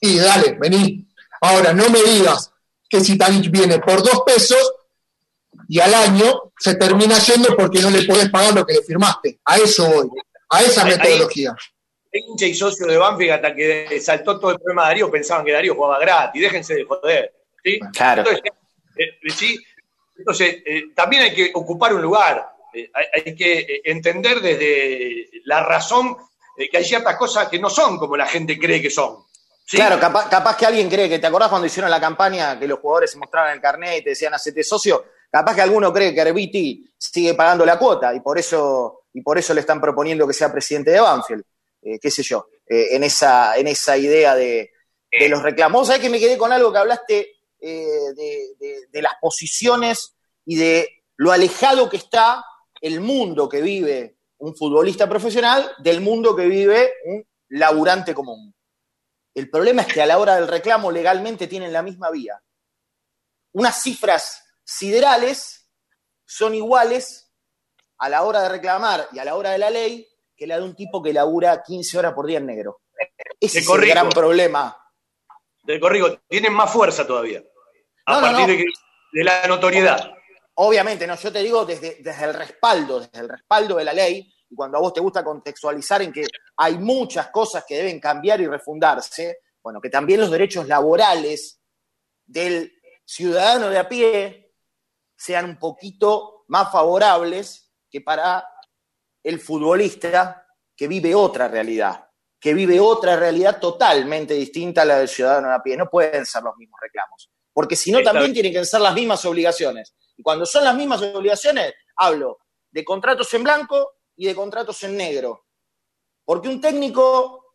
y 0.00 0.18
dale, 0.18 0.56
vení. 0.58 1.06
Ahora, 1.40 1.72
no 1.72 1.88
me 1.88 2.02
digas 2.02 2.50
que 2.88 3.00
Citanich 3.00 3.50
viene 3.50 3.78
por 3.78 4.02
dos 4.02 4.22
pesos 4.24 4.72
y 5.68 5.80
al 5.80 5.94
año 5.94 6.52
se 6.58 6.74
termina 6.76 7.18
yendo 7.18 7.56
porque 7.56 7.80
no 7.80 7.90
le 7.90 8.02
podés 8.02 8.30
pagar 8.30 8.54
lo 8.54 8.64
que 8.64 8.74
le 8.74 8.82
firmaste. 8.82 9.40
A 9.44 9.56
eso 9.56 9.86
voy, 9.88 10.08
a 10.50 10.62
esa 10.62 10.84
metodología. 10.84 11.54
Hay 12.12 12.20
hincha 12.26 12.46
y 12.46 12.54
socio 12.54 12.86
de 12.86 12.96
Banfield 12.96 13.32
hasta 13.32 13.54
que 13.54 14.00
saltó 14.00 14.40
todo 14.40 14.52
el 14.52 14.58
problema 14.58 14.82
de 14.82 14.88
Darío, 14.88 15.10
pensaban 15.10 15.44
que 15.44 15.52
Darío 15.52 15.74
jugaba 15.74 15.98
gratis, 15.98 16.40
déjense 16.40 16.74
de 16.74 16.84
joder. 16.84 17.34
¿sí? 17.62 17.78
Claro. 17.92 18.24
Eh, 18.30 19.30
¿sí? 19.30 19.58
Entonces, 20.16 20.56
eh, 20.64 20.84
también 20.94 21.22
hay 21.22 21.34
que 21.34 21.50
ocupar 21.54 21.94
un 21.94 22.02
lugar, 22.02 22.50
eh, 22.74 22.90
hay, 22.94 23.34
que 23.34 23.80
entender 23.84 24.40
desde 24.40 25.30
la 25.44 25.62
razón 25.64 26.16
que 26.56 26.76
hay 26.76 26.84
ciertas 26.84 27.16
cosas 27.16 27.48
que 27.48 27.58
no 27.58 27.70
son 27.70 27.98
como 27.98 28.16
la 28.16 28.26
gente 28.26 28.58
cree 28.58 28.82
que 28.82 28.90
son. 28.90 29.24
Claro, 29.70 30.00
capaz, 30.00 30.56
que 30.56 30.66
alguien 30.66 30.88
cree 30.88 31.08
que, 31.08 31.18
¿te 31.18 31.26
acordás 31.26 31.50
cuando 31.50 31.66
hicieron 31.66 31.90
la 31.90 32.00
campaña 32.00 32.58
que 32.58 32.66
los 32.66 32.80
jugadores 32.80 33.12
se 33.12 33.18
mostraban 33.18 33.52
el 33.52 33.60
carnet 33.60 34.00
y 34.00 34.02
te 34.02 34.10
decían 34.10 34.34
hacete 34.34 34.64
socio? 34.64 35.04
Capaz 35.30 35.54
que 35.54 35.60
alguno 35.60 35.92
cree 35.92 36.14
que 36.14 36.20
Herbiti 36.20 36.90
sigue 36.96 37.34
pagando 37.34 37.66
la 37.66 37.78
cuota 37.78 38.14
y 38.14 38.20
por 38.20 38.38
eso, 38.38 39.02
y 39.12 39.20
por 39.20 39.38
eso 39.38 39.52
le 39.52 39.60
están 39.60 39.80
proponiendo 39.80 40.26
que 40.26 40.32
sea 40.32 40.50
presidente 40.50 40.90
de 40.90 41.00
Banfield, 41.00 41.44
qué 42.00 42.10
sé 42.10 42.22
yo, 42.22 42.48
en, 42.66 43.04
esa, 43.04 43.56
en 43.56 43.68
esa 43.68 43.96
idea 43.96 44.34
de, 44.34 44.72
los 45.28 45.42
reclamos. 45.42 45.86
¿Sabés 45.86 46.02
que 46.02 46.10
me 46.10 46.18
quedé 46.18 46.36
con 46.38 46.52
algo 46.52 46.72
que 46.72 46.78
hablaste 46.78 47.38
eh, 47.60 48.14
de, 48.92 49.02
las 49.02 49.14
posiciones 49.20 50.14
y 50.44 50.56
de 50.56 51.02
lo 51.16 51.32
alejado 51.32 51.88
que 51.88 51.96
está 51.96 52.44
el 52.80 53.00
mundo 53.00 53.48
que 53.48 53.60
vive 53.60 54.18
un 54.38 54.54
futbolista 54.54 55.08
profesional 55.08 55.70
del 55.78 56.00
mundo 56.00 56.36
que 56.36 56.46
vive 56.46 56.92
un 57.06 57.26
laburante 57.48 58.14
común. 58.14 58.54
El 59.34 59.50
problema 59.50 59.82
es 59.82 59.92
que 59.92 60.02
a 60.02 60.06
la 60.06 60.18
hora 60.18 60.36
del 60.36 60.48
reclamo 60.48 60.90
legalmente 60.90 61.46
tienen 61.46 61.72
la 61.72 61.82
misma 61.82 62.10
vía. 62.10 62.40
Unas 63.52 63.82
cifras 63.82 64.44
siderales 64.64 65.68
son 66.24 66.54
iguales 66.54 67.32
a 67.98 68.08
la 68.08 68.22
hora 68.22 68.42
de 68.42 68.48
reclamar 68.50 69.08
y 69.12 69.18
a 69.18 69.24
la 69.24 69.34
hora 69.34 69.50
de 69.50 69.58
la 69.58 69.70
ley 69.70 70.06
que 70.36 70.46
la 70.46 70.58
de 70.58 70.64
un 70.64 70.76
tipo 70.76 71.02
que 71.02 71.12
labura 71.12 71.62
15 71.62 71.98
horas 71.98 72.14
por 72.14 72.26
día 72.26 72.38
en 72.38 72.46
negro. 72.46 72.80
Ese 73.40 73.60
es 73.60 73.68
el 73.68 73.86
gran 73.86 74.08
problema 74.10 74.76
del 75.68 75.80
corrigo, 75.80 76.18
tienen 76.26 76.54
más 76.54 76.72
fuerza 76.72 77.06
todavía. 77.06 77.42
A 78.06 78.20
partir 78.22 78.64
De, 79.12 79.24
la 79.24 79.46
notoriedad. 79.46 80.12
Obviamente, 80.60 81.06
no, 81.06 81.16
yo 81.16 81.32
te 81.32 81.42
digo 81.42 81.64
desde, 81.64 81.98
desde 82.00 82.24
el 82.24 82.34
respaldo, 82.34 83.00
desde 83.00 83.20
el 83.20 83.28
respaldo 83.28 83.76
de 83.76 83.84
la 83.84 83.92
ley, 83.92 84.32
y 84.50 84.54
cuando 84.54 84.78
a 84.78 84.80
vos 84.80 84.92
te 84.92 85.00
gusta 85.00 85.22
contextualizar 85.22 86.02
en 86.02 86.12
que 86.12 86.26
hay 86.56 86.78
muchas 86.78 87.28
cosas 87.30 87.64
que 87.66 87.76
deben 87.76 88.00
cambiar 88.00 88.40
y 88.40 88.46
refundarse, 88.46 89.38
bueno, 89.62 89.80
que 89.80 89.90
también 89.90 90.20
los 90.20 90.30
derechos 90.30 90.66
laborales 90.66 91.60
del 92.26 92.72
ciudadano 93.04 93.70
de 93.70 93.78
a 93.78 93.88
pie 93.88 94.54
sean 95.16 95.44
un 95.44 95.58
poquito 95.58 96.44
más 96.48 96.72
favorables 96.72 97.70
que 97.90 98.00
para 98.00 98.44
el 99.22 99.40
futbolista 99.40 100.46
que 100.74 100.88
vive 100.88 101.14
otra 101.14 101.48
realidad 101.48 102.08
que 102.40 102.54
vive 102.54 102.78
otra 102.78 103.16
realidad 103.16 103.58
totalmente 103.58 104.34
distinta 104.34 104.82
a 104.82 104.84
la 104.84 104.98
del 104.98 105.08
ciudadano 105.08 105.52
a 105.52 105.62
pie. 105.62 105.76
No 105.76 105.88
pueden 105.90 106.24
ser 106.24 106.42
los 106.42 106.56
mismos 106.56 106.78
reclamos, 106.80 107.30
porque 107.52 107.76
si 107.76 107.90
no 107.90 108.02
también 108.02 108.32
tienen 108.32 108.52
que 108.52 108.64
ser 108.64 108.80
las 108.80 108.94
mismas 108.94 109.24
obligaciones. 109.24 109.94
Y 110.18 110.22
cuando 110.22 110.44
son 110.44 110.64
las 110.64 110.74
mismas 110.74 111.00
obligaciones, 111.00 111.72
hablo 111.96 112.40
de 112.70 112.84
contratos 112.84 113.32
en 113.34 113.44
blanco 113.44 113.92
y 114.16 114.26
de 114.26 114.34
contratos 114.34 114.82
en 114.82 114.96
negro. 114.96 115.46
Porque 116.24 116.48
un 116.48 116.60
técnico, 116.60 117.54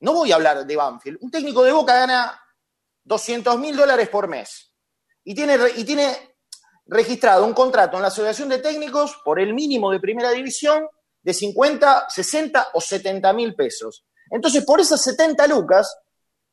no 0.00 0.14
voy 0.14 0.32
a 0.32 0.36
hablar 0.36 0.66
de 0.66 0.76
Banfield, 0.76 1.18
un 1.20 1.30
técnico 1.30 1.62
de 1.62 1.72
Boca 1.72 1.94
gana 1.94 2.42
200 3.04 3.58
mil 3.58 3.76
dólares 3.76 4.08
por 4.08 4.28
mes 4.28 4.74
y 5.22 5.34
tiene, 5.34 5.58
y 5.76 5.84
tiene 5.84 6.36
registrado 6.86 7.44
un 7.44 7.52
contrato 7.52 7.96
en 7.96 8.02
la 8.02 8.08
Asociación 8.08 8.48
de 8.48 8.58
Técnicos 8.58 9.20
por 9.22 9.38
el 9.38 9.52
mínimo 9.52 9.92
de 9.92 10.00
primera 10.00 10.30
división 10.30 10.88
de 11.22 11.34
50, 11.34 12.06
60 12.08 12.68
o 12.72 12.80
70 12.80 13.32
mil 13.34 13.54
pesos. 13.54 14.06
Entonces, 14.30 14.64
por 14.64 14.80
esas 14.80 15.02
70 15.02 15.46
lucas, 15.48 15.94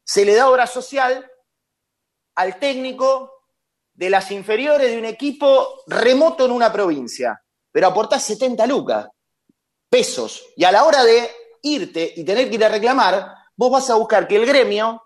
se 0.04 0.26
le 0.26 0.36
da 0.36 0.50
obra 0.50 0.68
social 0.68 1.32
al 2.36 2.60
técnico 2.60 3.37
de 3.98 4.12
las 4.12 4.30
inferiores 4.30 4.92
de 4.92 4.98
un 5.00 5.06
equipo 5.06 5.82
remoto 5.88 6.46
en 6.46 6.52
una 6.52 6.72
provincia, 6.72 7.42
pero 7.72 7.88
aportás 7.88 8.24
70 8.24 8.68
lucas, 8.68 9.08
pesos, 9.90 10.46
y 10.56 10.64
a 10.64 10.72
la 10.72 10.84
hora 10.84 11.04
de 11.04 11.30
irte 11.64 12.14
y 12.16 12.24
tener 12.24 12.48
que 12.48 12.56
ir 12.56 12.64
a 12.64 12.70
reclamar, 12.70 13.34
vos 13.56 13.72
vas 13.72 13.90
a 13.90 13.96
buscar 13.96 14.28
que 14.28 14.36
el 14.36 14.46
gremio 14.46 15.02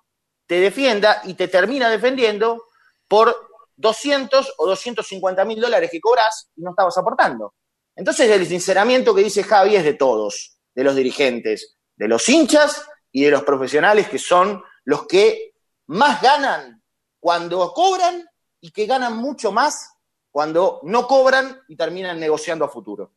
te 0.45 0.59
defienda 0.59 1.21
y 1.23 1.35
te 1.35 1.47
termina 1.47 1.89
defendiendo 1.89 2.65
por 3.07 3.33
200 3.77 4.55
o 4.57 4.67
250 4.67 5.45
mil 5.45 5.61
dólares 5.61 5.89
que 5.89 6.01
cobras 6.01 6.49
y 6.57 6.61
no 6.61 6.71
estabas 6.71 6.97
aportando. 6.97 7.53
Entonces 7.95 8.29
el 8.29 8.45
sinceramiento 8.45 9.15
que 9.15 9.23
dice 9.23 9.43
Javi 9.43 9.77
es 9.77 9.85
de 9.85 9.93
todos, 9.93 10.57
de 10.75 10.83
los 10.83 10.95
dirigentes, 10.95 11.77
de 11.95 12.09
los 12.09 12.27
hinchas 12.27 12.85
y 13.09 13.23
de 13.23 13.31
los 13.31 13.43
profesionales 13.43 14.09
que 14.09 14.19
son 14.19 14.61
los 14.83 15.07
que 15.07 15.53
más 15.87 16.21
ganan 16.21 16.83
cuando 17.21 17.71
cobran 17.71 18.27
y 18.61 18.71
que 18.71 18.85
ganan 18.85 19.17
mucho 19.17 19.51
más 19.51 19.95
cuando 20.29 20.79
no 20.83 21.07
cobran 21.07 21.61
y 21.67 21.75
terminan 21.75 22.19
negociando 22.19 22.63
a 22.65 22.69
futuro. 22.69 23.11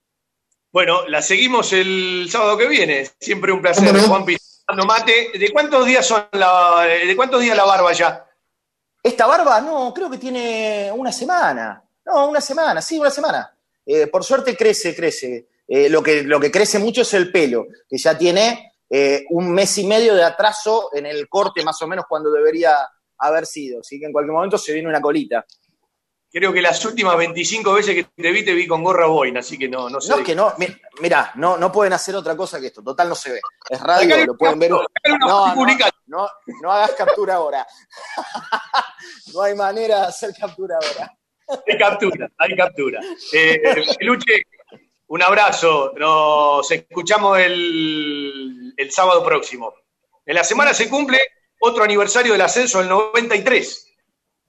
Bueno, 0.72 1.06
la 1.06 1.22
seguimos 1.22 1.72
el 1.72 2.26
sábado 2.28 2.58
que 2.58 2.66
viene. 2.66 3.08
Siempre 3.20 3.52
un 3.52 3.62
placer, 3.62 3.96
Juan 4.08 4.24
Mate. 4.86 5.30
¿De 5.38 5.52
cuántos 5.52 5.86
días 5.86 6.04
son 6.04 6.26
la, 6.32 6.84
de 6.84 7.14
cuántos 7.14 7.40
días 7.40 7.56
la 7.56 7.64
barba 7.64 7.92
ya? 7.92 8.26
Esta 9.00 9.26
barba, 9.26 9.60
no, 9.60 9.92
creo 9.94 10.10
que 10.10 10.18
tiene 10.18 10.90
una 10.92 11.12
semana. 11.12 11.84
No, 12.04 12.28
una 12.28 12.40
semana, 12.40 12.82
sí, 12.82 12.98
una 12.98 13.10
semana. 13.10 13.54
Eh, 13.86 14.06
por 14.08 14.24
suerte 14.24 14.56
crece, 14.56 14.96
crece. 14.96 15.48
Eh, 15.68 15.88
lo, 15.88 16.02
que, 16.02 16.22
lo 16.22 16.40
que 16.40 16.50
crece 16.50 16.78
mucho 16.78 17.02
es 17.02 17.14
el 17.14 17.30
pelo, 17.30 17.66
que 17.88 17.96
ya 17.96 18.18
tiene 18.18 18.72
eh, 18.90 19.24
un 19.30 19.52
mes 19.52 19.78
y 19.78 19.86
medio 19.86 20.14
de 20.14 20.24
atraso 20.24 20.90
en 20.92 21.06
el 21.06 21.28
corte, 21.28 21.62
más 21.62 21.80
o 21.82 21.86
menos 21.86 22.06
cuando 22.08 22.30
debería 22.30 22.76
haber 23.18 23.46
sido. 23.46 23.80
Así 23.80 23.98
que 23.98 24.06
en 24.06 24.12
cualquier 24.12 24.34
momento 24.34 24.58
se 24.58 24.72
viene 24.72 24.88
una 24.88 25.00
colita. 25.00 25.44
creo 26.30 26.52
que 26.52 26.60
las 26.60 26.84
últimas 26.84 27.16
25 27.16 27.72
veces 27.72 27.94
que 27.94 28.04
te 28.22 28.32
vi, 28.32 28.44
te 28.44 28.54
vi 28.54 28.66
con 28.66 28.82
gorra 28.82 29.06
boina, 29.06 29.40
así 29.40 29.56
que 29.56 29.68
no, 29.68 29.88
no 29.88 30.00
sé. 30.00 30.10
No, 30.10 30.22
que 30.22 30.34
no, 30.34 30.52
mira, 31.00 31.32
no, 31.36 31.56
no 31.56 31.70
pueden 31.70 31.92
hacer 31.92 32.14
otra 32.16 32.36
cosa 32.36 32.60
que 32.60 32.68
esto, 32.68 32.82
total 32.82 33.08
no 33.08 33.14
se 33.14 33.32
ve. 33.32 33.40
Es 33.68 33.80
radio, 33.80 34.26
lo 34.26 34.36
pueden 34.36 34.58
ver. 34.58 34.70
No, 34.70 34.84
no, 36.06 36.28
no, 36.62 36.72
hagas 36.72 36.92
captura 36.92 37.36
ahora. 37.36 37.66
no 39.34 39.42
hay 39.42 39.54
manera 39.54 40.00
de 40.00 40.06
hacer 40.06 40.34
captura 40.38 40.76
ahora. 40.76 41.12
Hay 41.68 41.78
captura, 41.78 42.28
hay 42.38 42.56
captura. 42.56 43.00
Eh, 43.32 43.62
Luche, 44.00 44.42
un 45.08 45.22
abrazo. 45.22 45.92
Nos 45.96 46.70
escuchamos 46.70 47.38
el, 47.38 48.74
el 48.76 48.90
sábado 48.90 49.22
próximo. 49.22 49.74
En 50.26 50.34
la 50.34 50.44
semana 50.44 50.72
se 50.72 50.88
cumple 50.88 51.20
otro 51.64 51.84
aniversario 51.84 52.32
del 52.32 52.42
ascenso 52.42 52.78
del 52.78 52.88
93. 52.88 53.92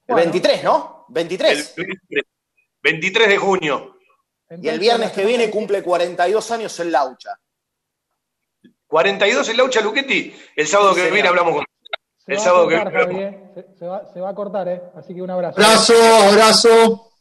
El 0.08 0.16
23, 0.16 0.64
¿no? 0.64 1.06
23. 1.10 1.76
23. 2.82 3.30
de 3.30 3.38
junio. 3.38 3.98
Y 4.62 4.68
el 4.68 4.80
viernes 4.80 5.12
que 5.12 5.26
viene 5.26 5.50
cumple 5.50 5.82
42 5.82 6.52
años 6.52 6.80
en 6.80 6.92
Laucha. 6.92 7.40
42 8.88 9.50
en 9.50 9.58
Laucha 9.58 9.82
Luchetti. 9.82 10.36
El 10.56 10.68
sábado 10.68 10.94
que 10.94 11.10
viene 11.10 11.28
hablamos 11.28 11.56
con. 11.56 11.66
el 12.28 12.40
sábado 12.40 12.68
que 12.68 12.76
viene. 13.08 13.54
Se, 13.80 13.86
va, 13.88 14.06
se 14.14 14.22
va 14.22 14.30
a 14.30 14.36
cortar, 14.36 14.68
¿eh? 14.68 14.82
Así 14.96 15.16
que 15.16 15.22
un 15.22 15.32
abrazo. 15.32 15.60
Abrazo, 15.60 15.94
abrazo. 16.30 17.12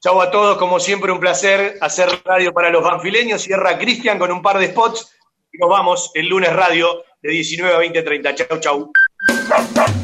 Chau 0.00 0.20
a 0.20 0.30
todos, 0.30 0.58
como 0.58 0.80
siempre, 0.80 1.12
un 1.12 1.20
placer 1.20 1.78
hacer 1.80 2.22
radio 2.24 2.52
para 2.52 2.70
los 2.70 2.82
banfileños. 2.82 3.42
Cierra 3.42 3.78
Cristian 3.78 4.18
con 4.18 4.30
un 4.32 4.42
par 4.42 4.58
de 4.58 4.68
spots. 4.68 5.10
Y 5.52 5.58
nos 5.58 5.68
vamos 5.68 6.10
el 6.14 6.26
lunes 6.26 6.52
radio 6.52 7.04
de 7.24 7.30
19 7.30 7.74
a 7.74 7.78
20.30. 7.78 8.60
Chau, 8.60 8.60
chau 8.60 10.03